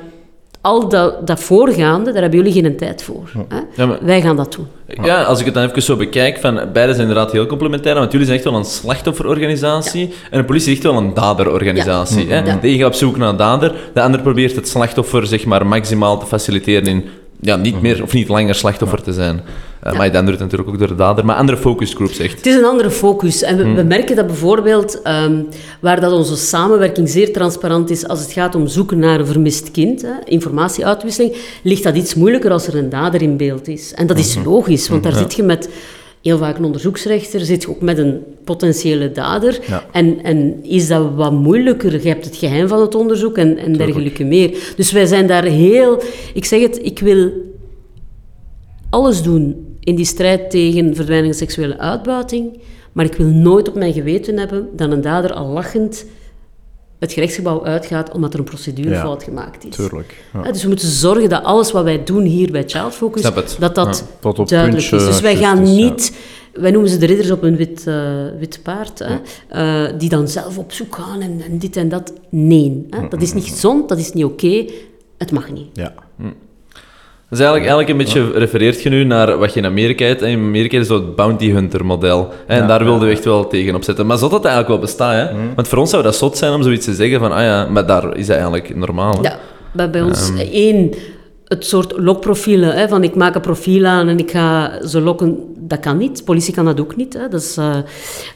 al 0.62 0.90
dat, 0.90 1.28
dat 1.28 1.40
voorgaande, 1.40 2.12
daar 2.12 2.22
hebben 2.22 2.40
jullie 2.44 2.62
geen 2.62 2.78
tijd 2.78 3.04
voor. 3.04 3.30
Hè? 3.48 3.60
Ja, 3.76 3.86
maar- 3.86 3.98
Wij 4.02 4.22
gaan 4.22 4.36
dat 4.36 4.54
doen. 4.54 4.68
Ja, 5.04 5.24
als 5.24 5.40
ik 5.40 5.46
het 5.46 5.54
dan 5.54 5.64
even 5.64 5.82
zo 5.82 5.96
bekijk, 5.96 6.38
van, 6.38 6.54
beide 6.74 6.94
zijn 6.94 7.08
inderdaad 7.08 7.32
heel 7.32 7.46
complementair, 7.46 7.96
want 7.96 8.12
jullie 8.12 8.28
zijn 8.28 8.40
echt 8.40 8.50
wel 8.50 8.58
een 8.60 8.66
slachtofferorganisatie 8.66 10.14
en 10.32 10.40
de 10.40 10.46
politie 10.46 10.72
is 10.72 10.76
echt 10.78 10.84
wel 10.88 10.98
een 10.98 11.14
daderorganisatie. 11.14 12.28
Hè? 12.30 12.36
Ja. 12.40 12.58
De 12.62 12.68
een 12.68 12.78
gaat 12.78 12.88
op 12.88 12.94
zoek 12.94 13.18
naar 13.18 13.30
een 13.30 13.36
dader, 13.38 13.76
de 13.94 14.02
ander 14.02 14.22
probeert 14.22 14.56
het 14.56 14.68
slachtoffer 14.68 15.28
zeg 15.28 15.46
maar, 15.46 15.66
maximaal 15.68 16.20
te 16.20 16.26
faciliteren 16.26 16.88
in 16.88 17.06
ja, 17.40 17.56
niet 17.56 17.82
meer 17.82 18.04
of 18.04 18.14
niet 18.14 18.28
langer 18.28 18.56
slachtoffer 18.56 19.02
te 19.02 19.14
zijn. 19.14 19.42
Eh, 19.86 19.98
Maar 19.98 20.12
dan 20.12 20.26
doet 20.26 20.40
natuurlijk 20.40 20.70
ook 20.70 20.80
door 20.80 20.88
de 20.88 20.96
dader, 20.96 21.26
maar 21.26 21.36
andere 21.36 21.58
focusgroups 21.58 22.20
echt. 22.20 22.36
Het 22.38 22.46
is 22.46 22.56
een 22.56 22.66
andere 22.66 22.92
focus. 22.92 23.42
En 23.42 23.58
we, 23.58 23.64
we 23.64 23.70
Hmm. 23.80 23.88
merken 23.88 24.16
dat 24.16 24.28
bijvoorbeeld, 24.28 25.02
ehm, 25.02 25.42
waar 25.80 26.00
dat 26.00 26.12
onze 26.12 26.36
samenwerking 26.36 27.10
zeer 27.10 27.34
transparant 27.34 27.90
is 27.90 28.08
als 28.08 28.20
het 28.22 28.32
gaat 28.32 28.56
om 28.56 28.68
zoeken 28.68 29.00
naar 29.00 29.20
een 29.20 29.26
vermist 29.26 29.72
kind, 29.72 30.02
hè, 30.02 30.10
informatieuitwisseling, 30.24 31.36
ligt 31.64 31.84
dat 31.84 31.96
iets 31.96 32.16
moeilijker 32.16 32.52
als 32.52 32.68
er 32.68 32.76
een 32.76 32.90
dader 32.90 33.22
in 33.22 33.38
beeld 33.38 33.68
is. 33.68 33.94
En 33.94 34.08
dat 34.08 34.18
is 34.18 34.38
logisch, 34.46 34.90
want 34.90 35.04
daar 35.04 35.14
zit 35.14 35.34
je 35.34 35.44
met 35.44 35.70
heel 36.22 36.38
vaak 36.38 36.58
een 36.58 36.64
onderzoeksrechter, 36.66 37.40
zit 37.40 37.62
je 37.62 37.70
ook 37.70 37.82
met 37.82 37.98
een 37.98 38.24
potentiële 38.44 39.12
dader. 39.12 39.60
Ja. 39.68 39.84
En, 39.92 40.24
en 40.24 40.64
is 40.64 40.88
dat 40.88 41.08
wat 41.16 41.32
moeilijker? 41.32 42.02
Je 42.02 42.08
hebt 42.08 42.26
het 42.26 42.36
geheim 42.36 42.68
van 42.68 42.82
het 42.82 42.96
onderzoek 42.96 43.38
en, 43.38 43.58
en 43.58 43.74
dergelijke 43.74 44.24
meer. 44.24 44.74
Dus 44.76 44.92
wij 44.92 45.06
zijn 45.06 45.28
daar 45.28 45.44
heel... 45.44 46.02
Ik 46.34 46.46
zeg 46.46 46.62
het, 46.62 46.80
ik 46.82 47.00
wil 47.00 47.32
alles 48.90 49.22
doen 49.22 49.65
in 49.86 49.96
die 49.96 50.06
strijd 50.06 50.50
tegen 50.50 50.96
verdwijning 50.96 51.32
en 51.32 51.38
seksuele 51.38 51.78
uitbuiting, 51.78 52.60
maar 52.92 53.06
ik 53.06 53.14
wil 53.14 53.28
nooit 53.28 53.68
op 53.68 53.76
mijn 53.76 53.94
geweten 53.94 54.38
hebben 54.38 54.70
dat 54.76 54.92
een 54.92 55.02
dader 55.02 55.34
al 55.34 55.48
lachend 55.48 56.06
het 57.00 57.14
gerechtsgebouw 57.14 57.66
uitgaat 57.66 58.12
omdat 58.12 58.34
er 58.34 58.40
een 58.40 58.46
procedurefout 58.46 59.24
gemaakt 59.24 59.66
is. 59.66 59.76
Tuurlijk. 59.76 60.24
Ja. 60.34 60.44
Ja, 60.44 60.52
dus 60.52 60.62
we 60.62 60.68
moeten 60.68 60.88
zorgen 60.88 61.30
dat 61.30 61.44
alles 61.44 61.72
wat 61.72 61.84
wij 61.84 62.04
doen 62.04 62.24
hier 62.24 62.52
bij 62.52 62.64
Child 62.66 62.94
Focus, 62.94 63.22
dat 63.22 63.76
dat 63.76 63.98
Ja, 63.98 64.18
tot 64.20 64.40
op 64.40 64.48
duidelijk 64.48 64.90
puntje 64.90 65.08
is. 65.08 65.14
Dus 65.14 65.22
wij 65.22 65.36
gaan 65.36 65.68
ja. 65.68 65.74
niet... 65.74 66.18
Wij 66.54 66.72
noemen 66.72 66.90
ze 66.90 66.98
de 66.98 67.06
ridders 67.06 67.32
op 67.32 67.44
een 67.44 67.56
wit, 67.56 67.88
eh, 67.88 68.26
wit 68.40 68.60
paard, 68.64 69.00
hè, 69.00 69.18
eh, 69.48 70.00
die 70.00 70.10
dan 70.10 70.28
zelf 70.28 70.58
op 70.58 70.72
zoek 70.72 70.96
gaan 70.96 71.22
en, 71.22 71.42
en 71.50 71.58
dit 71.58 71.76
en 71.76 71.90
dat. 71.90 72.14
Nee, 72.30 72.86
hè. 72.90 73.08
dat 73.08 73.22
is 73.22 73.34
niet 73.34 73.44
gezond, 73.44 73.90
dat 73.90 73.98
is 73.98 74.14
niet 74.14 74.24
oké, 74.26 74.66
het 75.18 75.32
mag 75.32 75.52
niet. 75.52 75.68
Ja. 75.74 75.94
Dus 77.30 77.40
eigenlijk, 77.40 77.70
eigenlijk 77.70 77.90
een 77.90 78.06
beetje 78.06 78.40
refereert 78.40 78.82
je 78.84 78.90
nu 78.90 79.04
naar 79.04 79.38
wat 79.38 79.54
je 79.54 79.60
in 79.60 79.66
Amerika 79.66 80.06
hebt. 80.06 80.22
En 80.22 80.30
in 80.30 80.40
Amerika 80.40 80.78
is 80.78 80.88
zo 80.88 80.94
het 80.96 81.16
bounty 81.16 81.52
hunter 81.52 81.86
model. 81.86 82.34
En 82.48 82.58
Ja, 82.62 82.68
daar 82.68 82.84
wilden 82.84 83.08
we 83.08 83.14
echt 83.14 83.26
wel 83.26 83.48
tegen 83.48 83.76
opzetten. 83.76 84.06
Maar 84.06 84.18
zot 84.18 84.32
dat 84.32 84.46
eigenlijk 84.46 84.74
wel 84.74 84.84
bestaat, 84.84 85.14
hè? 85.30 85.36
Want 85.56 85.68
voor 85.68 85.78
ons 85.78 85.90
zou 85.90 86.04
dat 86.04 86.16
zot 86.16 86.38
zijn 86.38 86.54
om 86.54 86.64
zoiets 86.64 86.86
te 86.86 86.94
zeggen 86.94 87.20
van, 87.20 87.32
ah 87.32 87.42
ja, 87.42 87.68
maar 87.70 87.86
daar 87.86 88.18
is 88.18 88.26
dat 88.26 88.36
eigenlijk 88.36 88.76
normaal. 88.76 89.14
Hè? 89.14 89.22
Ja, 89.22 89.38
bij, 89.74 89.90
bij 89.90 90.02
ons 90.02 90.30
Ehm. 90.30 90.38
één, 90.52 90.92
het 91.46 91.66
soort 91.66 91.94
lokprofielen, 91.98 92.74
hè, 92.76 92.88
van 92.88 93.04
ik 93.04 93.16
maak 93.16 93.36
een 93.36 93.42
profiel 93.42 93.86
aan 93.86 94.08
en 94.08 94.20
ik 94.20 94.32
ga 94.32 94.72
ze 94.88 95.02
lokken, 95.02 95.38
dat 95.58 95.80
kan 95.80 95.98
niet. 95.98 96.18
De 96.18 96.24
politie 96.24 96.54
kan 96.54 96.66
dat 96.66 96.80
ook 96.80 96.96
niet, 96.96 97.14
hè. 97.14 97.28
dat 97.28 97.42
is 97.42 97.58
eh, 97.58 97.76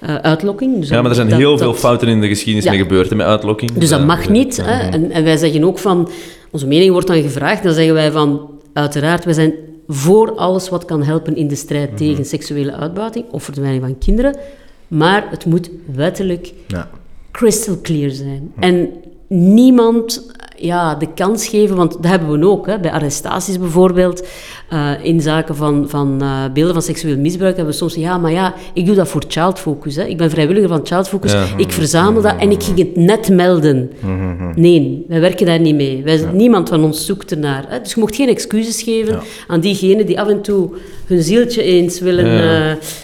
eh, 0.02 0.16
uitlokking. 0.16 0.80
Dus 0.80 0.90
Ja, 0.90 1.02
maar 1.02 1.10
er 1.10 1.16
zijn 1.16 1.30
dat- 1.30 1.38
heel 1.38 1.50
dat- 1.52 1.60
veel 1.60 1.74
fouten 1.74 2.08
in 2.08 2.22
de 2.22 2.28
geschiedenis 2.28 2.64
Ja. 2.66 2.72
mee 2.72 2.80
gebeurd 2.80 3.10
hè, 3.10 3.16
met 3.16 3.26
uitlokking. 3.26 3.72
Dus 3.72 3.90
dat 3.90 4.06
mag 4.06 4.30
niet. 4.30 4.62
Hè. 4.66 4.90
En, 4.90 5.12
en 5.12 5.24
wij 5.24 5.38
zeggen 5.38 5.64
ook 5.64 5.80
van, 5.80 6.10
onze 6.52 6.68
mening 6.68 6.92
wordt 6.92 7.08
dan 7.08 7.22
gevraagd, 7.22 7.64
dan 7.64 7.74
zeggen 7.74 7.94
wij 7.94 8.12
van, 8.12 8.50
uiteraard, 8.74 9.26
wij 9.26 9.34
zijn 9.34 9.54
voor 9.88 10.36
alles 10.36 10.70
wat 10.70 10.86
kan 10.86 11.04
helpen 11.04 11.36
in 11.36 11.48
de 11.48 11.56
strijd 11.56 11.98
tegen 11.98 12.26
seksuele 12.26 12.72
uitbuiting 12.72 13.26
of 13.32 13.44
verdwijning 13.44 13.84
van 13.84 13.98
kinderen, 13.98 14.36
maar 14.88 15.28
het 15.30 15.46
moet 15.46 15.70
wettelijk 15.94 16.54
Ja. 16.68 16.90
crystal 17.32 17.82
clear 17.82 18.10
zijn. 18.12 18.52
En 18.60 18.90
niemand 19.28 20.32
ja, 20.62 20.96
de 20.96 21.08
kans 21.14 21.48
geven, 21.48 21.76
want 21.76 21.92
dat 21.92 22.06
hebben 22.06 22.40
we 22.40 22.48
ook, 22.48 22.68
hè, 22.68 22.80
bij 22.80 22.92
arrestaties 22.92 23.60
bijvoorbeeld, 23.60 24.28
eh, 24.70 24.92
in 25.02 25.22
zaken 25.22 25.56
van, 25.56 25.86
van 25.90 26.22
eh, 26.22 26.44
beelden 26.54 26.74
van 26.74 26.84
seksueel 26.84 27.18
misbruik, 27.18 27.56
hebben 27.56 27.74
we 27.74 27.80
soms 27.80 27.96
ja, 27.96 28.18
maar 28.18 28.32
ja, 28.32 28.54
ik 28.74 28.86
doe 28.86 28.96
dat 28.96 29.08
voor 29.08 29.24
Child 29.28 29.60
Focus. 29.60 29.96
Hè. 29.96 30.04
Ik 30.04 30.18
ben 30.18 30.30
vrijwilliger 30.30 30.70
van 30.70 30.80
Child 30.84 31.08
Focus, 31.08 31.32
Ja. 31.32 31.46
ik 31.58 31.72
verzamel 31.72 32.22
dat 32.22 32.36
en 32.40 32.52
ik 32.52 32.64
ging 32.64 32.78
het 32.78 32.96
net 32.96 33.30
melden. 33.30 33.92
Nee, 34.56 35.06
wij 35.08 35.20
werken 35.20 35.46
daar 35.46 35.60
niet 35.60 35.76
mee. 35.76 36.04
Wij, 36.04 36.26
Niemand 36.34 36.70
van 36.70 36.84
ons 36.84 37.06
zoekt 37.06 37.32
ernaar. 37.32 37.66
Hè. 37.68 37.82
Dus 37.82 37.94
je 37.94 38.00
mocht 38.00 38.16
geen 38.16 38.30
excuses 38.30 38.82
geven 38.82 39.20
aan 39.48 39.60
diegenen 39.60 40.06
die 40.06 40.20
af 40.20 40.28
en 40.28 40.42
toe 40.42 40.70
hun 41.06 41.24
zieltje 41.24 41.64
eens 41.64 42.00
willen 42.00 42.26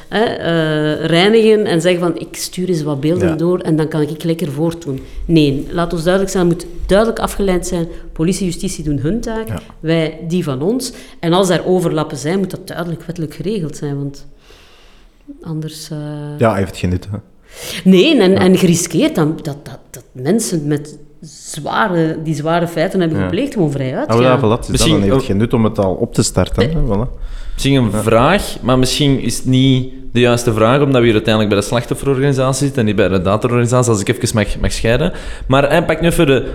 eh, 0.10 1.06
reinigen 1.06 1.66
en 1.66 1.82
zeggen 1.82 2.02
van 2.02 2.20
ik 2.20 2.36
stuur 2.36 2.70
eens 2.70 2.84
wat 2.84 3.00
beelden 3.00 3.38
door 3.38 3.60
en 3.60 3.76
dan 3.76 3.88
kan 3.88 4.02
ik 4.02 4.24
lekker 4.24 4.52
voortdoen. 4.52 5.00
Nee, 5.26 5.68
laat 5.70 5.94
ons 5.94 6.04
duidelijk 6.04 6.34
zijn, 6.34 6.50
het 6.50 6.56
moet 6.56 6.68
duidelijk 6.86 7.20
afgeleid 7.20 7.44
zijn. 7.62 7.88
Politie, 8.14 8.46
justitie 8.46 8.84
doen 8.84 8.98
hun 9.00 9.22
taak, 9.22 9.48
Ja. 9.48 9.60
wij 9.80 10.20
die 10.28 10.44
van 10.44 10.62
ons. 10.62 10.94
En 11.20 11.34
als 11.34 11.48
daar 11.48 11.66
overlappen 11.66 12.18
zijn, 12.18 12.40
moet 12.40 12.52
dat 12.52 12.68
duidelijk 12.68 13.04
wettelijk 13.04 13.34
geregeld 13.34 13.76
zijn, 13.78 13.98
want 13.98 14.28
anders... 15.42 15.90
eh, 15.90 15.98
ja, 16.38 16.50
hij 16.52 16.60
heeft 16.60 16.78
geen 16.78 16.90
nut. 16.90 17.08
Hè. 17.12 17.18
Nee, 17.84 18.22
en, 18.22 18.38
en 18.38 18.58
geriskeerd 18.58 19.16
dan, 19.16 19.36
dat, 19.42 19.66
dat, 19.66 19.80
dat 19.90 20.04
mensen 20.12 20.68
met 20.68 20.98
zware, 21.22 22.18
die 22.24 22.36
zware 22.36 22.68
feiten 22.68 23.00
hebben 23.00 23.18
Ja. 23.18 23.24
gepleegd 23.24 23.54
gewoon 23.54 23.72
vrij 23.72 23.92
Ah, 23.92 23.98
uitgaan. 24.00 24.22
ja, 24.22 24.38
voilà, 24.40 24.42
het 24.42 24.50
is 24.52 24.58
dat, 24.60 24.70
Misschien 24.70 24.92
dan 24.94 25.02
heeft 25.02 25.14
ook- 25.16 25.24
geen 25.24 25.38
nut 25.38 25.54
om 25.54 25.64
het 25.64 25.80
al 25.80 25.94
op 25.94 26.14
te 26.14 26.24
starten. 26.24 26.70
Hè. 26.70 26.84
Voilà. 26.86 27.10
Misschien 27.54 27.76
een 27.76 27.92
vraag, 27.92 28.58
maar 28.62 28.80
misschien 28.80 29.20
is 29.22 29.38
het 29.38 29.46
niet 29.46 29.94
de 30.16 30.22
juiste 30.22 30.54
vraag, 30.54 30.82
omdat 30.82 31.00
we 31.00 31.04
hier 31.06 31.14
uiteindelijk 31.14 31.54
bij 31.54 31.62
de 31.64 31.68
slachtofferorganisatie 31.68 32.64
zitten 32.66 32.80
en 32.80 32.86
niet 32.86 32.96
bij 32.96 33.08
de 33.08 33.22
datororganisatie, 33.22 33.92
als 33.92 34.02
ik 34.02 34.08
even 34.10 34.30
mag, 34.36 34.60
mag 34.60 34.72
scheiden. 34.72 35.14
Maar 35.48 35.70
hij 35.70 35.86
pakt 35.86 36.02
nu 36.02 36.12
voor 36.12 36.26
de 36.26 36.46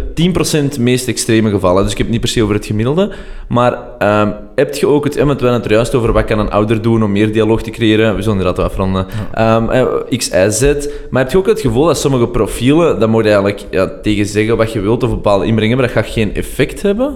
10% 0.76 0.80
meest 0.80 1.08
extreme 1.08 1.50
gevallen, 1.50 1.82
dus 1.82 1.92
ik 1.92 1.98
heb 1.98 2.06
het 2.06 2.14
niet 2.16 2.24
per 2.24 2.30
se 2.34 2.42
over 2.42 2.54
het 2.54 2.66
gemiddelde. 2.66 3.10
Maar 3.48 3.78
ehm, 3.98 4.30
heb 4.54 4.74
je 4.74 4.86
ook 4.86 5.04
het, 5.04 5.14
want 5.16 5.26
we 5.28 5.32
hadden 5.46 5.52
het 5.52 5.64
er 5.64 5.72
juist 5.72 5.94
over 5.94 6.12
wat 6.12 6.24
kan 6.24 6.38
een 6.38 6.50
ouder 6.50 6.82
doen 6.82 7.02
om 7.02 7.12
meer 7.12 7.32
dialoog 7.32 7.62
te 7.62 7.70
creëren, 7.70 8.14
we 8.16 8.22
zullen 8.22 8.38
inderdaad 8.38 8.56
wel 8.56 8.66
afronden, 8.66 9.06
Ehm, 9.32 9.68
eh, 9.70 10.16
X, 10.18 10.28
Y, 10.28 10.50
Z. 10.50 10.86
Maar 11.10 11.22
heb 11.22 11.32
je 11.32 11.38
ook 11.38 11.46
het 11.46 11.60
gevoel 11.60 11.84
dat 11.86 11.98
sommige 11.98 12.28
profielen, 12.28 13.00
dat 13.00 13.08
moet 13.08 13.24
je 13.24 13.30
eigenlijk 13.30 13.64
ja, 13.70 13.90
tegen 14.02 14.26
zeggen 14.26 14.56
wat 14.56 14.72
je 14.72 14.80
wilt 14.80 15.02
of 15.02 15.10
bepaalde 15.10 15.46
inbreng 15.46 15.68
hebben, 15.68 15.86
dat 15.94 15.96
gaat 16.04 16.12
geen 16.12 16.34
effect 16.34 16.82
hebben? 16.82 17.14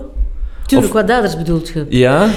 Tuurlijk, 0.67 0.93
of- 0.93 0.99
wat 1.01 1.09
daders 1.09 1.37
bedoelt 1.37 1.69
je? 1.69 1.87
Ja? 1.89 2.29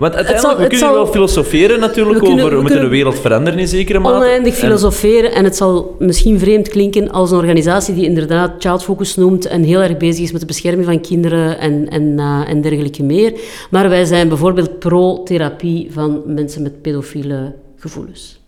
Want 0.00 0.14
uiteindelijk, 0.14 0.52
zal- 0.54 0.62
we 0.62 0.68
kunnen 0.68 0.78
zal- 0.88 0.94
wel 0.94 1.06
filosoferen 1.12 1.80
natuurlijk 1.80 2.18
We 2.18 2.24
kunnen- 2.24 2.38
over, 2.44 2.50
we, 2.50 2.56
we 2.56 2.62
moeten 2.62 2.80
de 2.80 2.88
wereld 2.88 3.18
veranderen 3.18 3.58
in 3.58 3.68
zekere 3.68 3.98
mate. 3.98 4.14
Oneindig 4.16 4.52
En- 4.54 4.58
filosoferen 4.60 5.32
en 5.34 5.44
het 5.44 5.56
zal 5.56 5.96
misschien 5.98 6.38
vreemd 6.38 6.68
klinken 6.68 7.10
als 7.10 7.30
een 7.30 7.36
organisatie 7.38 7.94
die 7.94 8.04
inderdaad 8.04 8.52
Child 8.58 8.82
Focus 8.84 9.16
noemt 9.16 9.46
en 9.46 9.62
heel 9.62 9.80
erg 9.80 9.96
bezig 9.96 10.24
is 10.24 10.32
met 10.32 10.40
de 10.40 10.46
bescherming 10.46 10.84
van 10.84 11.00
kinderen 11.00 11.58
en, 11.58 11.88
en, 11.90 12.18
eh, 12.18 12.42
en 12.48 12.60
dergelijke 12.60 13.02
meer. 13.02 13.32
Maar 13.70 13.88
wij 13.88 14.04
zijn 14.04 14.28
bijvoorbeeld 14.28 14.78
pro-therapie 14.78 15.88
van 15.92 16.22
mensen 16.26 16.62
met 16.62 16.82
pedofiele 16.82 17.54
gevoelens. 17.76 18.40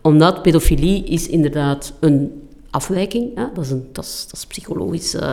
Omdat 0.00 0.42
pedofilie 0.42 1.04
is 1.04 1.28
inderdaad 1.28 1.92
een 2.00 2.30
afwijking. 2.70 3.30
Hè? 3.34 3.44
Dat, 3.54 3.64
is 3.64 3.70
een, 3.70 3.84
dat, 3.92 4.04
is, 4.04 4.24
dat 4.30 4.38
is 4.38 4.46
psychologisch. 4.46 5.14
eh, 5.14 5.30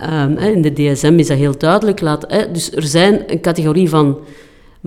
ehm, 0.00 0.36
hè, 0.36 0.48
in 0.50 0.62
de 0.62 0.72
DSM 0.72 1.14
is 1.18 1.26
dat 1.26 1.36
heel 1.38 1.58
duidelijk. 1.58 2.00
Laat, 2.00 2.24
hè? 2.28 2.50
Dus 2.52 2.72
er 2.72 2.82
zijn 2.82 3.22
een 3.26 3.40
categorie 3.40 3.88
van 3.88 4.18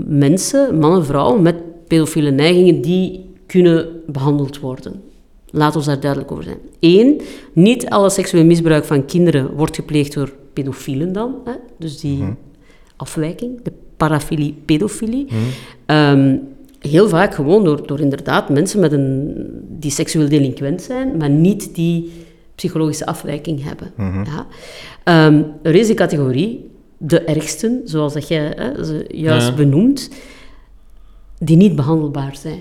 mensen, 0.05 0.77
mannen, 0.79 1.05
vrouwen, 1.05 1.41
met 1.41 1.55
pedofiele 1.87 2.31
neigingen 2.31 2.81
die 2.81 3.29
kunnen 3.45 3.87
behandeld 4.07 4.59
worden. 4.59 5.01
Laat 5.49 5.75
ons 5.75 5.85
daar 5.85 5.99
duidelijk 5.99 6.31
over 6.31 6.43
zijn. 6.43 6.57
Eén, 6.79 7.21
niet 7.53 7.89
alle 7.89 8.09
seksueel 8.09 8.45
misbruik 8.45 8.85
van 8.85 9.05
kinderen 9.05 9.55
wordt 9.55 9.75
gepleegd 9.75 10.13
door 10.13 10.33
pedofielen 10.53 11.13
dan. 11.13 11.35
Hè? 11.45 11.51
Dus 11.77 11.99
die 11.99 12.23
afwijking, 12.95 13.61
de 13.63 13.71
parafilie, 13.97 14.55
pedofilie. 14.65 15.27
Ehm, 15.85 16.35
heel 16.79 17.09
vaak 17.09 17.33
gewoon 17.33 17.63
door, 17.63 17.87
door 17.87 17.99
inderdaad 17.99 18.49
mensen 18.49 18.79
met 18.79 18.91
een, 18.91 19.35
die 19.69 19.91
seksueel 19.91 20.29
delinquent 20.29 20.81
zijn, 20.81 21.17
maar 21.17 21.29
niet 21.29 21.75
die 21.75 22.11
psychologische 22.55 23.05
afwijking 23.05 23.63
hebben. 23.63 23.91
Ja. 24.25 24.47
Ehm, 25.03 25.43
er 25.61 25.75
is 25.75 25.89
een 25.89 25.95
categorie, 25.95 26.69
de 26.97 27.19
ergsten, 27.19 27.81
zoals 27.85 28.13
dat 28.13 28.27
jij 28.27 28.53
hè, 28.55 28.83
ze 28.85 29.05
juist 29.07 29.47
Ja. 29.47 29.53
benoemt, 29.55 30.09
die 31.39 31.57
niet 31.57 31.75
behandelbaar 31.75 32.35
zijn. 32.35 32.59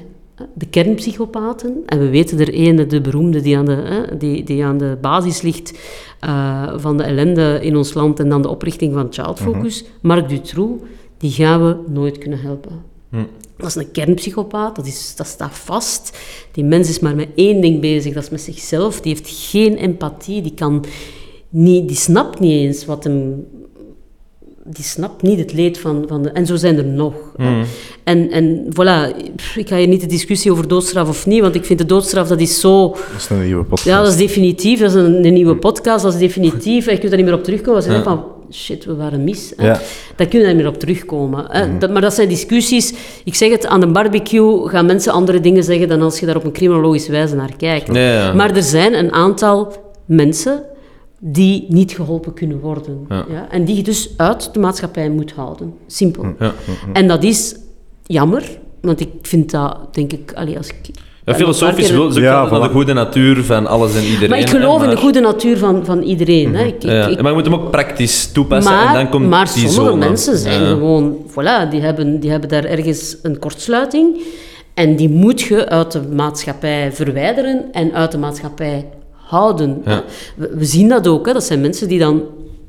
de 0.55 0.66
kernpsychopaten. 0.66 1.82
En 1.87 1.99
we 1.99 2.09
weten 2.09 2.39
er 2.39 2.49
ene, 2.53 2.87
de 2.87 3.01
beroemde, 3.01 3.41
die 3.41 3.57
aan 3.57 3.64
de, 3.64 3.72
hè, 3.72 4.16
die, 4.16 4.45
die 4.45 4.64
aan 4.64 4.78
de 4.78 4.97
basis 5.01 5.43
ligt 5.43 5.78
eh, 6.20 6.72
van 6.76 6.97
de 6.97 7.03
ellende 7.03 7.59
in 7.62 7.76
ons 7.76 7.95
land 7.95 8.20
en 8.20 8.28
dan 8.28 8.43
de 8.43 8.49
oprichting 8.49 8.93
van 8.93 9.07
Child 9.11 9.39
Focus, 9.41 9.84
Marc 10.03 10.28
Dutroux, 10.28 10.82
die 11.18 11.30
gaan 11.30 11.66
we 11.66 11.76
nooit 11.93 12.18
kunnen 12.18 12.41
helpen. 12.41 12.82
Dat 13.57 13.66
is 13.68 13.74
een 13.74 13.91
kernpsychopaat, 13.91 14.76
dat, 14.76 14.87
is, 14.87 15.14
dat 15.16 15.26
staat 15.26 15.55
vast. 15.59 16.18
Die 16.53 16.64
mens 16.64 16.89
is 16.89 16.99
maar 16.99 17.14
met 17.16 17.28
één 17.34 17.61
ding 17.61 17.80
bezig, 17.80 18.14
dat 18.14 18.22
is 18.22 18.30
met 18.30 18.41
zichzelf. 18.41 19.01
Die 19.01 19.12
heeft 19.14 19.28
geen 19.51 19.76
empathie, 19.76 20.43
die, 20.43 20.55
kan 20.55 20.84
niet, 21.49 21.89
die 21.89 21.97
snapt 21.97 22.41
niet 22.41 22.53
eens 22.66 22.84
wat 22.84 23.05
hem... 23.05 23.47
Die 24.69 24.85
snapt 24.85 25.23
niet 25.23 25.39
het 25.39 25.53
leed 25.53 25.79
van, 25.79 26.05
van 26.09 26.23
de... 26.23 26.31
En 26.31 26.47
zo 26.47 26.57
zijn 26.57 26.77
er 26.79 26.85
nog. 26.85 27.14
hè. 27.37 27.62
En, 28.05 28.31
en 28.31 28.67
voilà, 28.73 29.17
ik 29.57 29.69
ga 29.69 29.77
hier 29.77 29.89
niet 29.89 30.01
de 30.01 30.07
discussie 30.07 30.53
over 30.53 30.69
doodstraf 30.69 31.09
of 31.09 31.27
niet, 31.27 31.41
want 31.41 31.55
ik 31.55 31.64
vind 31.64 31.79
de 31.79 31.85
doodstraf, 31.87 32.29
dat 32.29 32.41
is 32.41 32.61
zo... 32.61 32.89
Dat 32.89 32.99
is 33.17 33.29
een 33.31 33.45
nieuwe 33.45 33.62
podcast. 33.64 33.85
Ja, 33.85 33.99
dat 34.03 34.09
is 34.12 34.17
definitief. 34.17 34.81
Dat 34.81 34.89
is 34.89 34.95
een, 34.95 35.25
een 35.27 35.33
nieuwe 35.33 35.57
podcast. 35.57 36.03
Dat 36.05 36.12
is 36.12 36.19
definitief. 36.19 36.87
En 36.87 36.93
je 36.93 36.99
kunt 36.99 37.11
daar 37.11 37.21
niet 37.21 37.31
meer 37.31 37.39
op 37.39 37.45
terugkomen. 37.45 37.83
Je 37.83 37.89
denkt 37.89 38.05
van, 38.05 38.25
shit, 38.53 38.85
we 38.85 38.95
waren 38.97 39.25
mis. 39.25 39.53
hè. 39.57 39.67
Ja. 39.67 39.81
Daar 40.17 40.27
kun 40.27 40.41
je 40.41 40.47
niet 40.47 40.57
meer 40.57 40.67
op 40.67 40.79
terugkomen. 40.79 41.45
Hè. 41.49 41.79
Dat, 41.79 41.91
maar 41.91 42.01
dat 42.03 42.14
zijn 42.14 42.29
discussies. 42.29 42.93
Ik 43.25 43.35
zeg 43.35 43.51
het, 43.51 43.67
aan 43.67 43.81
de 43.81 43.87
barbecue 43.87 44.69
gaan 44.69 44.87
mensen 44.87 45.12
andere 45.12 45.41
dingen 45.41 45.64
zeggen 45.64 45.89
dan 45.89 46.03
als 46.03 46.21
je 46.21 46.27
daar 46.27 46.37
op 46.37 46.45
een 46.45 46.53
criminologische 46.53 47.11
wijze 47.11 47.35
naar 47.35 47.57
kijkt. 47.57 47.95
Ja, 47.95 48.12
ja. 48.12 48.33
Maar 48.33 48.57
er 48.57 48.62
zijn 48.62 48.95
een 48.95 49.12
aantal 49.12 49.73
mensen 50.07 50.62
die 51.19 51.64
niet 51.69 51.93
geholpen 51.93 52.35
kunnen 52.35 52.61
worden. 52.61 53.07
Ja. 53.09 53.25
Ja. 53.31 53.47
En 53.51 53.64
die 53.64 53.77
je 53.77 53.83
dus 53.83 54.11
uit 54.17 54.49
de 54.55 54.61
maatschappij 54.61 55.11
moet 55.11 55.33
houden. 55.33 55.75
Simpel. 55.87 56.25
Ja. 56.39 56.53
En 56.93 57.09
dat 57.09 57.23
is 57.25 57.57
jammer, 58.07 58.59
want 58.81 59.01
ik 59.01 59.09
vind 59.23 59.51
dat, 59.51 59.79
denk 59.95 60.12
ik, 60.12 60.33
allee, 60.35 60.57
als 60.57 60.69
ik... 60.69 60.91
Ja, 61.25 61.35
filosofisch 61.35 61.91
wil 61.91 62.11
zoek 62.11 62.23
Ja, 62.23 62.51
naar 62.51 62.61
de 62.61 62.69
goede 62.69 62.93
natuur 62.93 63.45
van 63.45 63.67
alles 63.67 63.95
en 63.97 64.03
iedereen. 64.05 64.31
Maar 64.31 64.39
ik 64.39 64.49
geloof 64.49 64.83
in 64.83 64.91
de 64.91 64.97
goede 64.97 65.21
natuur 65.21 65.59
van, 65.59 65.85
van 65.85 66.03
iedereen. 66.03 66.55
Hè. 66.55 66.64
Ik, 66.64 66.85
ik, 66.85 67.23
maar 67.23 67.31
je 67.31 67.37
moet 67.37 67.45
hem 67.45 67.55
ook 67.55 67.71
praktisch 67.71 68.33
toepassen 68.33 68.73
maar, 68.73 68.87
en 68.87 68.95
dan 68.95 69.09
komt 69.09 69.29
maar 69.29 69.45
die 69.55 69.69
sommige 69.69 69.75
zone. 69.91 69.97
mensen 69.97 70.37
zijn 70.37 70.61
Ja. 70.62 70.69
gewoon... 70.69 71.17
Voilà, 71.31 71.71
die 71.71 71.81
hebben, 71.81 72.21
die 72.21 72.31
hebben 72.31 72.49
daar 72.49 72.64
ergens 72.64 73.17
een 73.23 73.39
kortsluiting. 73.39 74.21
En 74.75 74.97
die 74.97 75.09
moet 75.09 75.41
je 75.41 75.69
uit 75.69 75.93
de 75.93 76.03
maatschappij 76.03 76.93
verwijderen 76.93 77.64
en 77.73 77.93
uit 77.95 78.12
de 78.12 78.19
maatschappij 78.19 78.87
houden. 79.27 79.83
Ja. 79.85 80.05
We, 80.37 80.51
we 80.57 80.64
zien 80.64 80.89
dat 80.89 81.07
ook. 81.07 81.27
Hè. 81.27 81.33
Dat 81.33 81.45
zijn 81.45 81.61
mensen 81.61 81.89
die 81.89 81.99
dan 81.99 82.22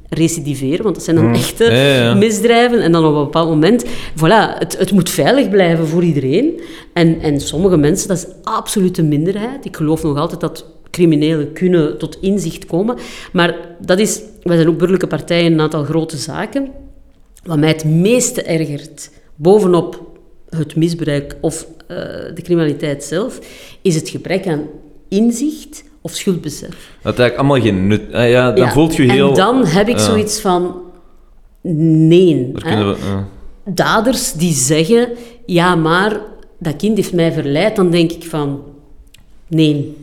recidiveren, 0.09 0.83
want 0.83 0.95
dat 0.95 1.03
zijn 1.03 1.15
dan 1.15 1.33
echte 1.33 1.63
Ja, 1.63 1.71
ja, 1.71 2.03
ja. 2.03 2.13
misdrijven. 2.13 2.81
En 2.81 2.91
dan 2.91 3.05
op 3.05 3.15
een 3.15 3.23
bepaald 3.23 3.49
moment... 3.49 3.85
Voilà, 4.15 4.57
het, 4.59 4.77
het 4.77 4.91
moet 4.91 5.09
veilig 5.09 5.49
blijven 5.49 5.87
voor 5.87 6.03
iedereen. 6.03 6.61
En, 6.93 7.21
en 7.21 7.39
sommige 7.39 7.77
mensen, 7.77 8.07
dat 8.07 8.17
is 8.17 8.25
absoluut 8.43 8.97
een 8.97 9.07
minderheid. 9.07 9.65
Ik 9.65 9.75
geloof 9.75 10.03
nog 10.03 10.17
altijd 10.17 10.41
dat 10.41 10.65
criminelen 10.91 11.53
kunnen 11.53 11.97
tot 11.97 12.17
inzicht 12.21 12.65
komen. 12.65 12.97
Maar 13.31 13.55
dat 13.81 13.99
is... 13.99 14.21
Wij 14.43 14.55
zijn 14.55 14.67
ook 14.67 14.77
burgerlijke 14.77 15.07
partijen 15.07 15.45
in 15.45 15.53
een 15.53 15.61
aantal 15.61 15.83
grote 15.83 16.17
zaken. 16.17 16.71
Wat 17.43 17.57
mij 17.57 17.69
het 17.69 17.85
meeste 17.85 18.41
ergert, 18.41 19.09
bovenop 19.35 20.01
het 20.49 20.75
misbruik 20.75 21.35
of 21.41 21.67
eh, 21.87 21.97
de 22.35 22.41
criminaliteit 22.43 23.03
zelf, 23.03 23.39
is 23.81 23.95
het 23.95 24.09
gebrek 24.09 24.47
aan 24.47 24.61
inzicht 25.09 25.83
of 26.09 26.15
schuldbesef. 26.15 26.69
Dat 27.01 27.19
eigenlijk 27.19 27.37
allemaal 27.37 27.61
geen 27.61 27.87
nut. 27.87 28.01
Ah, 28.13 28.29
ja, 28.29 28.51
dan 28.51 28.65
Ja. 28.65 28.71
voelt 28.71 28.95
je 28.95 29.11
heel... 29.11 29.27
En 29.29 29.33
dan 29.35 29.65
heb 29.65 29.87
ik 29.87 29.97
zoiets 29.99 30.39
van... 30.39 30.75
Nee. 32.07 32.51
Hè. 32.55 32.85
we. 32.85 32.95
Daders 33.65 34.31
die 34.33 34.53
zeggen... 34.53 35.09
Ja, 35.45 35.75
maar 35.75 36.19
dat 36.59 36.75
kind 36.75 36.97
heeft 36.97 37.13
mij 37.13 37.31
verleid. 37.31 37.75
Dan 37.75 37.89
denk 37.91 38.11
ik 38.11 38.23
van... 38.23 38.61
Nee. 39.47 39.97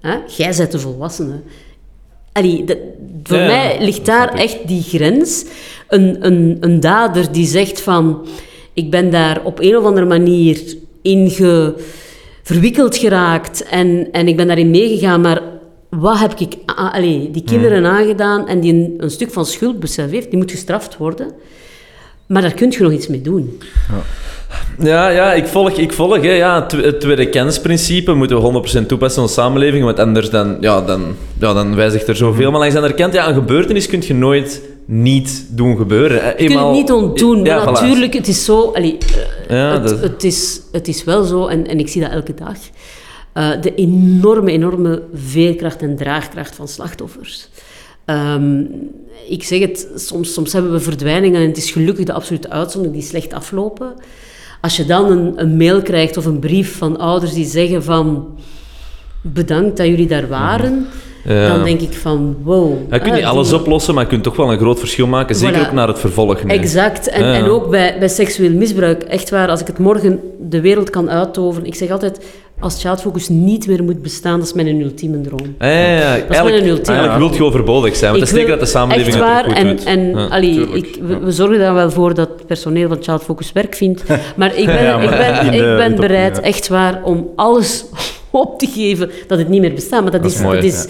Hè? 0.00 0.16
Jij 0.36 0.54
bent 0.56 0.72
de 0.72 0.78
volwassene. 0.78 1.40
Allee, 2.32 2.64
dat- 2.64 2.78
voor 3.22 3.36
Ja, 3.36 3.46
mij 3.46 3.76
ligt 3.80 4.06
daar 4.06 4.34
echt 4.34 4.68
die 4.68 4.82
grens. 4.82 5.44
Een, 5.88 6.26
een, 6.26 6.56
een 6.60 6.80
dader 6.80 7.32
die 7.32 7.46
zegt 7.46 7.80
van... 7.80 8.26
Ik 8.74 8.90
ben 8.90 9.10
daar 9.10 9.40
op 9.44 9.60
een 9.60 9.76
of 9.76 9.84
andere 9.84 10.06
manier 10.06 10.76
in 11.02 11.30
ge, 11.30 11.74
verwikkeld 12.42 12.96
geraakt 12.96 13.62
en, 13.62 14.08
en 14.12 14.28
ik 14.28 14.36
ben 14.36 14.46
daarin 14.46 14.70
meegegaan, 14.70 15.20
maar 15.20 15.40
wat 15.88 16.18
heb 16.18 16.38
ik 16.38 16.54
allee, 16.66 17.30
die 17.30 17.44
kinderen 17.44 17.86
aangedaan 17.86 18.48
en 18.48 18.60
die 18.60 18.72
een, 18.72 18.94
een 18.98 19.10
stuk 19.10 19.30
van 19.30 19.46
schuldbesef 19.46 20.10
heeft, 20.10 20.30
die 20.30 20.38
moet 20.38 20.50
gestraft 20.50 20.96
worden. 20.96 21.32
Maar 22.26 22.42
daar 22.42 22.54
kun 22.54 22.70
je 22.70 22.82
nog 22.82 22.92
iets 22.92 23.08
mee 23.08 23.22
doen. 23.22 23.60
Ja, 24.78 25.08
ja, 25.08 25.32
ik 25.32 25.46
volg, 25.46 25.70
ik 25.70 25.92
volg 25.92 26.20
hè, 26.22 26.32
ja, 26.32 26.60
het 26.60 26.68
tw- 26.68 26.84
het 26.84 27.00
tweede 27.00 27.28
kennisprincipe 27.28 28.12
moeten 28.12 28.42
we 28.42 28.62
100% 28.82 28.86
toepassen 28.86 29.22
in 29.22 29.28
onze 29.28 29.40
samenleving, 29.40 29.84
want 29.84 29.98
anders 29.98 30.30
dan, 30.30 30.56
ja, 30.60 30.80
dan, 30.80 31.16
ja, 31.40 31.52
dan 31.52 31.74
wijzigt 31.74 32.08
er 32.08 32.16
zoveel. 32.16 32.50
Maar 32.50 32.60
langs 32.60 32.74
de 32.74 32.80
andere 32.80 32.98
kant, 32.98 33.14
ja, 33.14 33.28
een 33.28 33.34
gebeurtenis 33.34 33.86
kun 33.86 34.02
je 34.06 34.14
nooit 34.14 34.62
niet 34.84 35.44
doen 35.50 35.76
gebeuren. 35.76 36.16
Je 36.16 36.34
kunt 36.34 36.50
Eenmaal- 36.50 36.68
het 36.68 36.76
niet 36.76 36.92
ontdoen, 36.92 37.44
Ja, 37.44 37.56
maar 37.64 37.68
voilà. 37.68 37.80
natuurlijk, 37.80 38.12
het 38.14 38.28
is 38.28 38.44
zo... 38.44 38.60
allee, 38.74 38.98
eh, 38.98 39.56
Ja, 39.56 39.72
het, 39.72 39.88
dat- 39.88 40.00
het, 40.00 40.24
is, 40.24 40.60
het 40.72 40.88
is 40.88 41.04
wel 41.04 41.24
zo, 41.24 41.46
en, 41.46 41.66
en 41.66 41.78
ik 41.78 41.88
zie 41.88 42.00
dat 42.00 42.10
elke 42.10 42.34
dag, 42.34 42.56
eh, 43.32 43.50
de 43.60 43.74
enorme, 43.74 44.50
enorme 44.50 45.02
veerkracht 45.14 45.82
en 45.82 45.96
draagkracht 45.96 46.54
van 46.54 46.68
slachtoffers. 46.68 47.48
Ehm, 48.04 48.60
ik 49.28 49.42
zeg 49.42 49.60
het, 49.60 49.88
soms, 49.94 50.32
soms 50.32 50.52
hebben 50.52 50.72
we 50.72 50.80
verdwijningen 50.80 51.40
en 51.40 51.46
het 51.48 51.56
is 51.56 51.70
gelukkig 51.70 52.04
de 52.04 52.12
absolute 52.12 52.50
uitzondering 52.50 52.98
die 53.00 53.08
slecht 53.08 53.32
aflopen. 53.32 53.94
Als 54.60 54.76
je 54.76 54.84
dan 54.84 55.10
een, 55.10 55.32
een 55.36 55.56
mail 55.56 55.82
krijgt 55.82 56.16
of 56.16 56.24
een 56.24 56.38
brief 56.38 56.76
van 56.76 56.98
ouders 56.98 57.32
die 57.32 57.44
zeggen 57.44 57.82
van 57.84 58.38
bedankt 59.20 59.76
dat 59.76 59.86
jullie 59.86 60.06
daar 60.06 60.28
waren, 60.28 60.86
Ja. 61.24 61.48
dan 61.48 61.64
denk 61.64 61.80
ik 61.80 61.92
van 61.92 62.36
wow. 62.42 62.70
Je 62.90 62.98
kunt 62.98 63.10
ah, 63.10 63.16
niet 63.16 63.24
alles 63.24 63.52
oplossen, 63.52 63.94
maar 63.94 64.02
je 64.02 64.08
kunt 64.08 64.22
toch 64.22 64.36
wel 64.36 64.52
een 64.52 64.58
groot 64.58 64.78
verschil 64.78 65.06
maken, 65.06 65.34
zeker 65.36 65.58
Voilà. 65.58 65.66
ook 65.66 65.72
naar 65.72 65.88
het 65.88 65.98
vervolg. 65.98 66.42
nee. 66.44 66.58
Exact. 66.58 67.08
En, 67.08 67.24
Ja. 67.26 67.34
en 67.34 67.44
ook 67.44 67.70
bij, 67.70 67.96
bij 67.98 68.08
seksueel 68.08 68.50
misbruik. 68.52 69.02
Echt 69.02 69.30
waar, 69.30 69.48
als 69.48 69.60
ik 69.60 69.66
het 69.66 69.78
morgen 69.78 70.20
de 70.40 70.60
wereld 70.60 70.90
kan 70.90 71.10
uittoveren. 71.10 71.66
Ik 71.66 71.74
zeg 71.74 71.90
altijd, 71.90 72.24
als 72.60 72.80
Child 72.82 73.00
Focus 73.00 73.28
niet 73.28 73.66
meer 73.66 73.84
moet 73.84 74.02
bestaan, 74.02 74.38
dat 74.38 74.46
is 74.46 74.52
mijn 74.52 74.80
ultieme 74.80 75.20
droom. 75.20 75.54
Ja, 75.58 75.66
ja, 75.68 75.74
ja. 75.76 76.00
Eigenlijk, 76.02 76.28
mijn 76.28 76.66
ultieme. 76.68 76.98
eigenlijk 76.98 77.28
wil 77.28 77.34
je 77.38 77.44
overbodig 77.44 77.96
zijn, 77.96 78.10
want 78.12 78.22
Ik 78.22 78.28
het 78.28 78.38
is 78.38 78.42
zeker 78.42 78.46
wil 78.46 78.56
dat 78.58 78.66
de 78.66 78.72
samenleving 78.72 79.14
echt 79.14 79.24
het 79.24 79.32
waar, 79.32 79.44
goed 79.44 79.54
en, 79.56 79.66
doet. 79.68 79.84
en 79.84 80.08
Ja. 80.10 80.26
allee, 80.26 80.60
ik, 80.72 80.98
we, 81.06 81.18
we 81.18 81.32
zorgen 81.32 81.60
er 81.60 81.74
wel 81.74 81.90
voor 81.90 82.14
dat 82.14 82.28
het 82.36 82.46
personeel 82.46 82.88
van 82.88 82.98
Child 83.00 83.22
Focus 83.22 83.52
werk 83.52 83.74
vindt. 83.74 84.02
Maar 84.36 84.56
ik 84.56 84.66
ben, 84.76 84.82
Ja, 84.84 84.94
maar 84.96 85.04
ik 85.04 85.10
ben, 85.50 85.52
ik 85.54 85.76
ben 85.76 85.96
bereid, 85.96 86.36
ja. 86.36 86.42
echt 86.42 86.68
waar, 86.68 87.00
om 87.04 87.28
alles 87.36 87.84
op 88.32 88.58
te 88.58 88.66
geven 88.66 89.10
dat 89.26 89.38
het 89.38 89.48
niet 89.48 89.60
meer 89.60 89.74
bestaat. 89.74 90.02
Maar 90.02 90.10
dat, 90.10 90.22
Dat 90.22 90.30
is, 90.30 90.36
is 90.36 90.42
mooi, 90.42 90.60
dat, 90.60 90.64
is, 90.64 90.86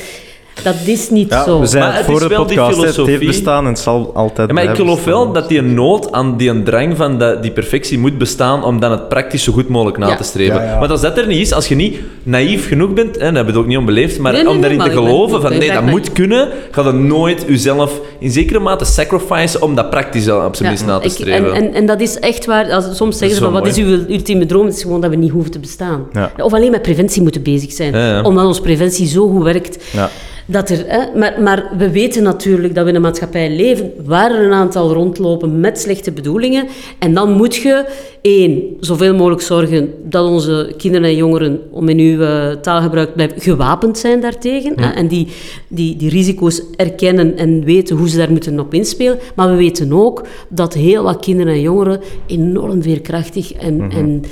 dat 0.62 0.74
is 0.86 1.10
niet 1.10 1.30
Ja, 1.30 1.44
zo. 1.44 1.60
we 1.60 1.66
zijn 1.66 1.82
Maar 1.84 1.96
het 1.96 2.04
voor 2.04 2.14
is 2.14 2.20
de 2.20 2.28
wel 2.28 2.46
die 2.46 2.56
podcast. 2.56 2.76
hè. 2.80 2.86
Het 2.86 2.96
heeft 2.96 3.04
filosofie. 3.06 3.26
bestaan 3.26 3.62
en 3.64 3.70
het 3.70 3.78
zal 3.78 4.10
altijd 4.14 4.48
Ja, 4.48 4.54
maar 4.54 4.64
ik 4.64 4.74
geloof 4.74 4.94
bestaan. 4.94 5.12
wel 5.12 5.32
dat 5.32 5.48
die 5.48 5.60
nood 5.62 6.12
aan 6.12 6.36
die 6.36 6.50
een 6.50 6.64
drang 6.64 6.96
van 6.96 7.18
dat, 7.18 7.42
die 7.42 7.50
perfectie 7.50 7.98
moet 7.98 8.18
bestaan 8.18 8.64
om 8.64 8.80
dan 8.80 8.90
het 8.90 9.08
praktisch 9.08 9.42
zo 9.44 9.52
goed 9.52 9.68
mogelijk 9.68 9.98
na 9.98 10.08
Ja. 10.08 10.16
te 10.16 10.22
streven. 10.22 10.54
Ja, 10.56 10.64
ja. 10.64 10.78
Want 10.78 10.90
als 10.90 11.00
dat 11.00 11.18
er 11.18 11.26
niet 11.26 11.40
is, 11.40 11.52
als 11.52 11.68
je 11.68 11.74
niet 11.74 11.98
naïef 12.22 12.68
genoeg 12.68 12.92
bent, 12.92 13.16
en 13.16 13.34
dat 13.34 13.46
bedoel 13.46 13.62
ik 13.62 13.68
niet 13.68 13.78
onbeleefd, 13.78 14.18
maar 14.18 14.32
Nee, 14.32 14.40
nee, 14.42 14.50
om 14.50 14.60
nee, 14.60 14.62
daarin 14.70 14.78
maar 14.78 14.90
te 14.90 15.10
geloven 15.12 15.40
van 15.40 15.58
nee, 15.58 15.72
dat 15.72 15.82
moet 15.86 16.12
kunnen, 16.12 16.48
ga 16.70 16.82
je 16.82 16.92
nooit 16.92 17.44
jezelf 17.48 18.00
in 18.18 18.30
zekere 18.30 18.58
mate 18.58 18.84
sacrificen 18.84 19.62
om 19.62 19.74
dat 19.74 19.90
praktisch 19.90 20.28
op 20.30 20.56
zijn 20.56 20.68
minst 20.68 20.86
na 20.86 20.98
te 20.98 21.04
ik- 21.04 21.10
streven. 21.12 21.54
En, 21.54 21.62
en, 21.66 21.74
en 21.74 21.86
dat 21.86 22.00
is 22.00 22.18
echt 22.18 22.46
waar. 22.46 22.70
Als, 22.72 22.96
soms 22.96 23.18
zeggen 23.18 23.36
ze 23.36 23.42
van, 23.44 23.52
wat 23.52 23.66
is 23.66 23.76
uw 23.76 23.98
ultieme 24.08 24.46
droom? 24.46 24.66
Het 24.66 24.74
is 24.76 24.82
gewoon 24.82 25.00
dat 25.00 25.10
we 25.10 25.16
niet 25.16 25.30
hoeven 25.30 25.50
te 25.50 25.58
bestaan. 25.58 26.06
Ja. 26.12 26.32
Of 26.36 26.52
alleen 26.52 26.70
met 26.70 26.82
preventie 26.82 27.22
moeten 27.22 27.42
bezig 27.42 27.72
zijn. 27.72 27.92
Ja, 27.92 28.06
ja. 28.08 28.22
Omdat 28.22 28.44
onze 28.46 28.60
preventie 28.60 29.06
zo 29.06 29.28
goed 29.28 29.42
werkt. 29.42 29.84
Ja. 29.92 30.10
Dat 30.46 30.70
er, 30.70 30.84
hè, 30.86 31.18
maar, 31.18 31.42
maar 31.42 31.70
we 31.78 31.90
weten 31.90 32.22
natuurlijk 32.22 32.74
dat 32.74 32.84
we 32.84 32.90
in 32.90 32.96
een 32.96 33.02
maatschappij 33.02 33.56
leven 33.56 33.92
waar 34.04 34.30
er 34.30 34.44
een 34.44 34.52
aantal 34.52 34.92
rondlopen 34.92 35.60
met 35.60 35.78
slechte 35.78 36.12
bedoelingen. 36.12 36.66
En 36.98 37.14
dan 37.14 37.32
moet 37.32 37.54
je, 37.54 37.84
één, 38.22 38.62
zoveel 38.80 39.14
mogelijk 39.14 39.42
zorgen 39.42 39.94
dat 40.04 40.28
onze 40.28 40.74
kinderen 40.76 41.06
en 41.08 41.16
jongeren, 41.16 41.60
om 41.70 41.88
in 41.88 41.98
uw 41.98 42.20
eh, 42.20 42.50
taalgebruik 42.52 43.08
te 43.08 43.14
blijven, 43.14 43.40
gewapend 43.40 43.98
zijn 43.98 44.20
daartegen. 44.20 44.80
Hè, 44.80 44.90
en 44.90 45.08
die, 45.08 45.28
die, 45.68 45.96
die 45.96 46.10
risico's 46.10 46.62
erkennen 46.76 47.36
en 47.36 47.64
weten 47.64 47.96
hoe 47.96 48.08
ze 48.08 48.16
daar 48.16 48.30
moeten 48.30 48.60
op 48.60 48.74
inspelen. 48.74 49.18
Maar 49.34 49.50
we 49.50 49.56
weten 49.56 49.92
ook 49.92 50.26
dat 50.48 50.74
heel 50.74 51.02
wat 51.02 51.20
kinderen 51.20 51.52
en 51.52 51.60
jongeren 51.60 52.00
enorm 52.26 52.82
veerkrachtig 52.82 53.52
en... 53.52 53.90
en 53.90 54.22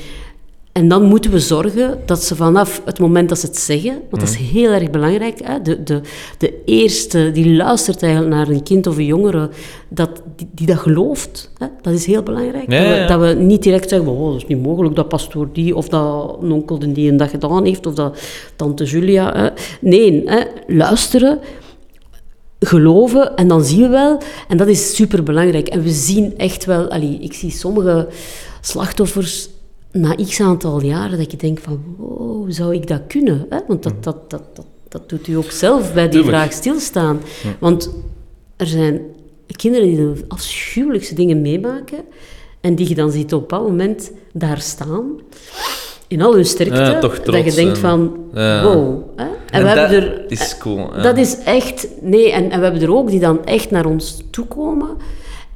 en 0.81 0.89
dan 0.89 1.03
moeten 1.03 1.31
we 1.31 1.41
zorgen 1.41 1.99
dat 2.07 2.23
ze 2.23 2.37
vanaf 2.37 2.83
het 2.85 2.99
moment 2.99 3.29
dat 3.29 3.39
ze 3.39 3.47
het 3.47 3.59
zeggen, 3.59 3.93
want 3.93 4.23
dat 4.23 4.31
is 4.31 4.37
heel 4.37 4.71
erg 4.71 4.91
belangrijk, 4.91 5.41
hè, 5.45 5.63
de, 5.63 5.83
de, 5.83 6.01
de 6.39 6.55
eerste 6.65 7.31
die 7.33 7.55
luistert 7.55 8.03
eigenlijk 8.03 8.35
naar 8.35 8.49
een 8.49 8.63
kind 8.63 8.87
of 8.87 8.97
een 8.97 9.05
jongere, 9.05 9.51
dat, 9.89 10.23
die, 10.37 10.49
die 10.55 10.67
dat 10.67 10.79
gelooft, 10.79 11.51
hè, 11.59 11.67
dat 11.81 11.93
is 11.93 12.07
heel 12.07 12.23
belangrijk. 12.23 12.73
Ja, 12.73 12.79
dat, 12.79 12.87
ja, 12.87 12.95
we, 12.95 13.01
ja. 13.01 13.07
dat 13.07 13.21
we 13.21 13.43
niet 13.43 13.63
direct 13.63 13.89
zeggen, 13.89 14.09
oh, 14.09 14.27
dat 14.33 14.37
is 14.37 14.47
niet 14.47 14.63
mogelijk 14.63 14.97
dat 14.97 15.09
pastoor 15.09 15.49
die, 15.53 15.77
of 15.77 15.89
dat 15.89 16.39
een 16.43 16.53
onkel 16.53 16.79
die 16.79 17.11
een 17.11 17.17
dag 17.17 17.31
gedaan 17.31 17.65
heeft, 17.65 17.87
of 17.87 17.95
dat 17.95 18.19
tante 18.57 18.85
Julia. 18.85 19.37
Hè. 19.37 19.49
Nee, 19.81 20.23
hè, 20.25 20.41
luisteren, 20.67 21.39
geloven 22.59 23.37
en 23.37 23.49
dan 23.49 23.65
zien 23.65 23.81
we 23.81 23.89
wel. 23.89 24.21
En 24.49 24.57
dat 24.57 24.69
is 24.69 24.95
superbelangrijk. 24.95 25.69
En 25.69 25.83
we 25.83 25.91
zien 25.91 26.35
echt 26.37 26.65
wel... 26.65 26.91
Allee, 26.91 27.19
ik 27.21 27.33
zie 27.33 27.51
sommige 27.51 28.09
slachtoffers 28.61 29.49
na 29.93 30.15
x 30.15 30.41
aantal 30.41 30.83
jaren 30.83 31.19
dat 31.19 31.31
je 31.31 31.37
denkt 31.37 31.63
van, 31.63 31.81
wow, 31.97 32.51
zou 32.53 32.75
ik 32.75 32.87
dat 32.87 33.01
kunnen? 33.09 33.47
Hè? 33.49 33.59
Want 33.69 33.83
dat, 33.83 34.05
dat, 34.05 34.31
dat, 34.31 34.43
dat, 34.55 34.67
dat 34.89 35.09
doet 35.09 35.27
u 35.29 35.35
ook 35.37 35.51
zelf 35.51 35.95
bij 35.95 36.03
die 36.09 36.21
Tuurlijk. 36.21 36.37
vraag 36.37 36.53
stilstaan. 36.53 37.21
Want 37.59 37.91
er 38.57 38.67
zijn 38.67 39.01
kinderen 39.57 39.87
die 39.89 39.97
de 39.97 40.25
afschuwelijkste 40.29 41.15
dingen 41.15 41.41
meemaken 41.41 41.99
en 42.61 42.75
die 42.75 42.89
je 42.89 42.95
dan 42.95 43.11
ziet 43.11 43.33
op 43.35 43.41
bepaald 43.41 43.67
moment 43.69 44.13
daar 44.33 44.61
staan, 44.61 45.05
in 46.09 46.23
al 46.23 46.35
hun 46.35 46.45
sterkte, 46.45 46.81
Ja, 46.81 46.99
toch 46.99 47.21
dat 47.21 47.45
je 47.45 47.53
denkt 47.53 47.75
en- 47.75 47.77
van, 47.77 48.17
Ja. 48.35 48.63
wow. 48.63 49.03
Hè? 49.17 49.25
En, 49.25 49.31
En 49.51 49.63
we 49.63 49.69
hebben 49.69 50.01
dat 50.01 50.11
er... 50.11 50.25
is 50.31 50.59
cool. 50.59 50.91
Dat 51.03 51.17
is 51.19 51.39
echt... 51.45 51.89
Nee, 52.01 52.33
en, 52.33 52.51
en 52.51 52.59
we 52.59 52.65
hebben 52.65 52.83
er 52.83 52.95
ook 52.95 53.11
die 53.11 53.21
dan 53.21 53.45
echt 53.45 53.71
naar 53.71 53.87
ons 53.87 54.23
toekomen 54.31 54.89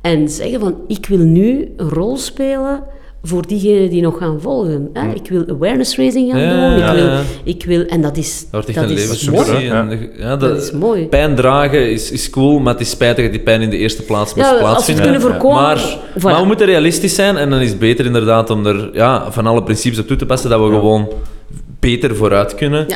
en 0.01 0.29
zeggen 0.29 0.61
van, 0.61 0.75
ik 0.87 1.07
wil 1.07 1.19
nu 1.19 1.73
een 1.77 1.89
rol 1.89 2.17
spelen 2.17 2.83
voor 3.27 3.47
diegenen 3.47 3.91
die 3.91 4.03
nog 4.03 4.19
gaan 4.19 4.41
volgen. 4.41 4.91
Hè? 4.93 5.13
Ik 5.15 5.29
wil 5.29 5.45
awareness 5.49 5.97
raising 5.97 6.31
gaan 6.31 6.41
Ja, 6.41 6.51
doen. 6.69 6.73
Ik 6.79 6.85
ja, 6.85 6.95
wil, 6.95 7.05
ja. 7.05 7.21
ik 7.45 7.65
wil... 7.65 7.85
En 7.85 8.01
dat 8.03 8.17
is, 8.17 8.41
Dat 8.41 8.51
wordt 8.51 8.69
echt 8.69 8.77
dat 8.81 8.91
een 8.91 8.97
is 8.97 9.29
mooi. 9.31 9.69
en- 9.69 10.11
Ja, 10.19 10.37
Dat 10.37 10.63
is 10.63 10.71
mooi. 10.73 11.07
Pijn 11.07 11.35
dragen 11.35 11.91
is, 11.91 12.11
is 12.11 12.31
cool, 12.31 12.59
maar 12.59 12.73
het 12.73 12.83
is 12.83 12.91
spijtig 12.91 13.25
dat 13.25 13.33
die 13.33 13.43
pijn 13.43 13.61
in 13.61 13.71
de 13.71 13.77
eerste 13.77 14.03
plaats 14.03 14.35
moest 14.35 14.47
Ja, 14.47 14.53
als 14.53 14.61
we 14.61 14.65
het 14.67 14.73
plaatsvinden. 14.73 15.05
kunnen 15.05 15.21
voorkomen... 15.21 15.63
Maar, 15.63 15.99
voilà. 16.19 16.23
maar 16.23 16.41
we 16.41 16.47
moeten 16.47 16.67
realistisch 16.67 17.15
zijn 17.15 17.37
en 17.37 17.51
dan 17.51 17.61
is 17.61 17.69
het 17.71 17.79
beter 17.79 18.05
inderdaad 18.07 18.51
om 18.51 18.67
er 18.67 18.91
ja, 18.93 19.33
van 19.33 19.47
alle 19.47 19.63
principes 19.63 19.99
op 19.99 20.07
toe 20.07 20.17
te 20.17 20.27
passen 20.27 20.51
dat 20.51 20.61
we 20.61 20.67
gewoon 20.67 21.09
beter 21.81 22.17
vooruit 22.17 22.55
kunnen. 22.55 22.87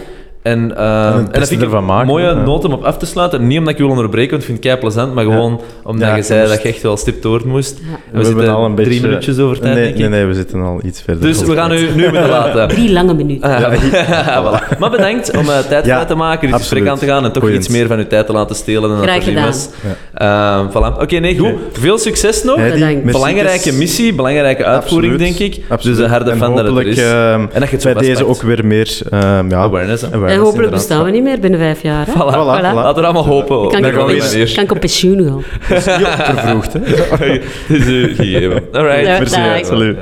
En, 0.49 0.61
het 0.69 0.79
en 0.79 1.41
dat 1.41 1.49
vind 1.49 1.61
ik 1.61 1.67
ervan 1.67 1.79
een 1.79 1.85
maken, 1.87 2.07
mooie 2.07 2.25
ja. 2.25 2.33
noot 2.33 2.65
om 2.65 2.73
op 2.73 2.85
af 2.85 2.99
te 2.99 3.07
sluiten. 3.07 3.47
Niet 3.47 3.59
omdat 3.59 3.73
ik 3.73 3.79
je 3.79 3.83
wil 3.85 3.93
onderbreken, 3.93 4.31
want 4.31 4.43
ik 4.43 4.49
vind 4.49 4.59
het 4.65 4.67
kei 4.67 4.81
plezant, 4.81 5.15
maar 5.15 5.25
gewoon 5.25 5.61
omdat 5.85 6.09
Ja, 6.09 6.17
je 6.17 6.23
zei 6.23 6.41
moest- 6.41 6.53
dat 6.53 6.63
je 6.63 6.69
echt 6.69 6.83
wel 6.83 6.97
stipt 6.97 7.23
door 7.23 7.41
moest. 7.47 7.79
We, 7.79 7.85
we, 7.85 7.95
hebben 8.11 8.25
zitten 8.27 8.55
al 8.55 8.65
een 8.65 8.75
drie 8.75 8.89
beetje... 8.89 9.03
minuutjes 9.07 9.39
over 9.39 9.61
tijd, 9.61 9.75
nee, 9.75 9.83
denk 9.83 9.95
ik. 9.95 10.01
Nee, 10.01 10.09
nee, 10.09 10.25
we 10.27 10.35
zitten 10.35 10.61
al 10.63 10.81
iets 10.85 11.03
verder. 11.03 11.23
Dus 11.23 11.43
we 11.43 11.55
gaan 11.55 11.73
u 11.73 11.89
nu 11.95 12.03
moeten 12.03 12.29
laten. 12.39 12.69
Drie 12.69 12.93
lange 12.93 13.15
minuten. 13.15 13.51
Ah, 13.51 13.73
voilà. 14.45 14.79
Maar 14.79 14.91
bedankt 14.91 15.37
om 15.37 15.49
eh, 15.51 15.59
tijd 15.59 15.87
Ja, 15.87 15.95
vrij 15.95 16.07
te 16.07 16.15
maken, 16.15 16.49
dit 16.49 16.57
gesprek 16.57 16.87
aan 16.87 16.99
te 16.99 17.07
gaan 17.07 17.25
en 17.25 17.33
toch 17.33 17.51
iets 17.51 17.69
meer 17.69 17.87
van 17.87 17.99
uw 17.99 18.07
tijd 18.07 18.27
te 18.27 18.33
laten 18.33 18.57
stelen 18.57 18.89
dan 18.89 18.99
dat 18.99 19.09
Graag 19.09 19.25
gedaan. 19.25 19.47
was. 19.47 19.69
Ehm, 20.15 20.67
voilà. 20.69 21.01
Oké, 21.03 21.17
nee, 21.19 21.39
goed. 21.39 21.53
Veel 21.73 21.99
succes 21.99 22.43
nog. 22.45 22.57
Bedankt. 22.57 23.05
Belangrijke 23.05 23.73
missie, 23.73 24.15
belangrijke 24.15 24.65
uitvoering, 24.65 25.17
denk 25.19 25.39
ik. 25.39 25.61
Absoluut. 25.69 25.97
Dus 25.97 26.05
een 26.05 26.11
harde 26.11 26.31
En 26.31 26.37
fan 26.37 26.57
dat 26.57 26.77
het 26.77 26.87
is. 26.87 26.99
ehm, 26.99 27.41
en 27.53 27.61
dat 27.61 27.69
je 27.69 27.75
het 27.75 27.83
zo 27.83 27.93
bij 27.93 28.03
deze 28.03 28.27
ook 28.27 28.43
weer 28.43 28.67
meer 28.67 28.99
ehm, 29.11 29.53
awareness, 29.55 30.05
hopelijk 30.39 30.65
inderdaad. 30.65 30.89
bestaan 30.89 31.05
we 31.05 31.11
niet 31.11 31.23
meer 31.23 31.41
binnen 31.41 31.61
vijf 31.61 31.83
jaar. 31.83 32.07
Hè? 32.07 32.13
Voilà. 32.13 32.17
Voilà, 32.17 32.71
voilà. 32.71 32.75
Laten 32.75 32.95
we 33.03 33.05
allemaal 33.09 33.27
hopen. 33.27 33.69
Kan, 33.69 33.83
Dat 33.83 33.91
ik 33.93 33.99
op, 33.99 34.09
kan 34.55 34.65
ik 34.65 34.71
op 34.73 34.81
pensioen 34.81 35.23
gaan? 35.29 35.43
Vervroegd, 35.61 36.73
hè? 36.73 36.79
Het 36.87 37.43
is 37.69 37.87
u 37.87 38.15
gegeven. 38.15 38.63
Merci, 38.73 39.35
dag. 39.35 39.55
hè. 39.59 39.65
Salut. 39.65 39.97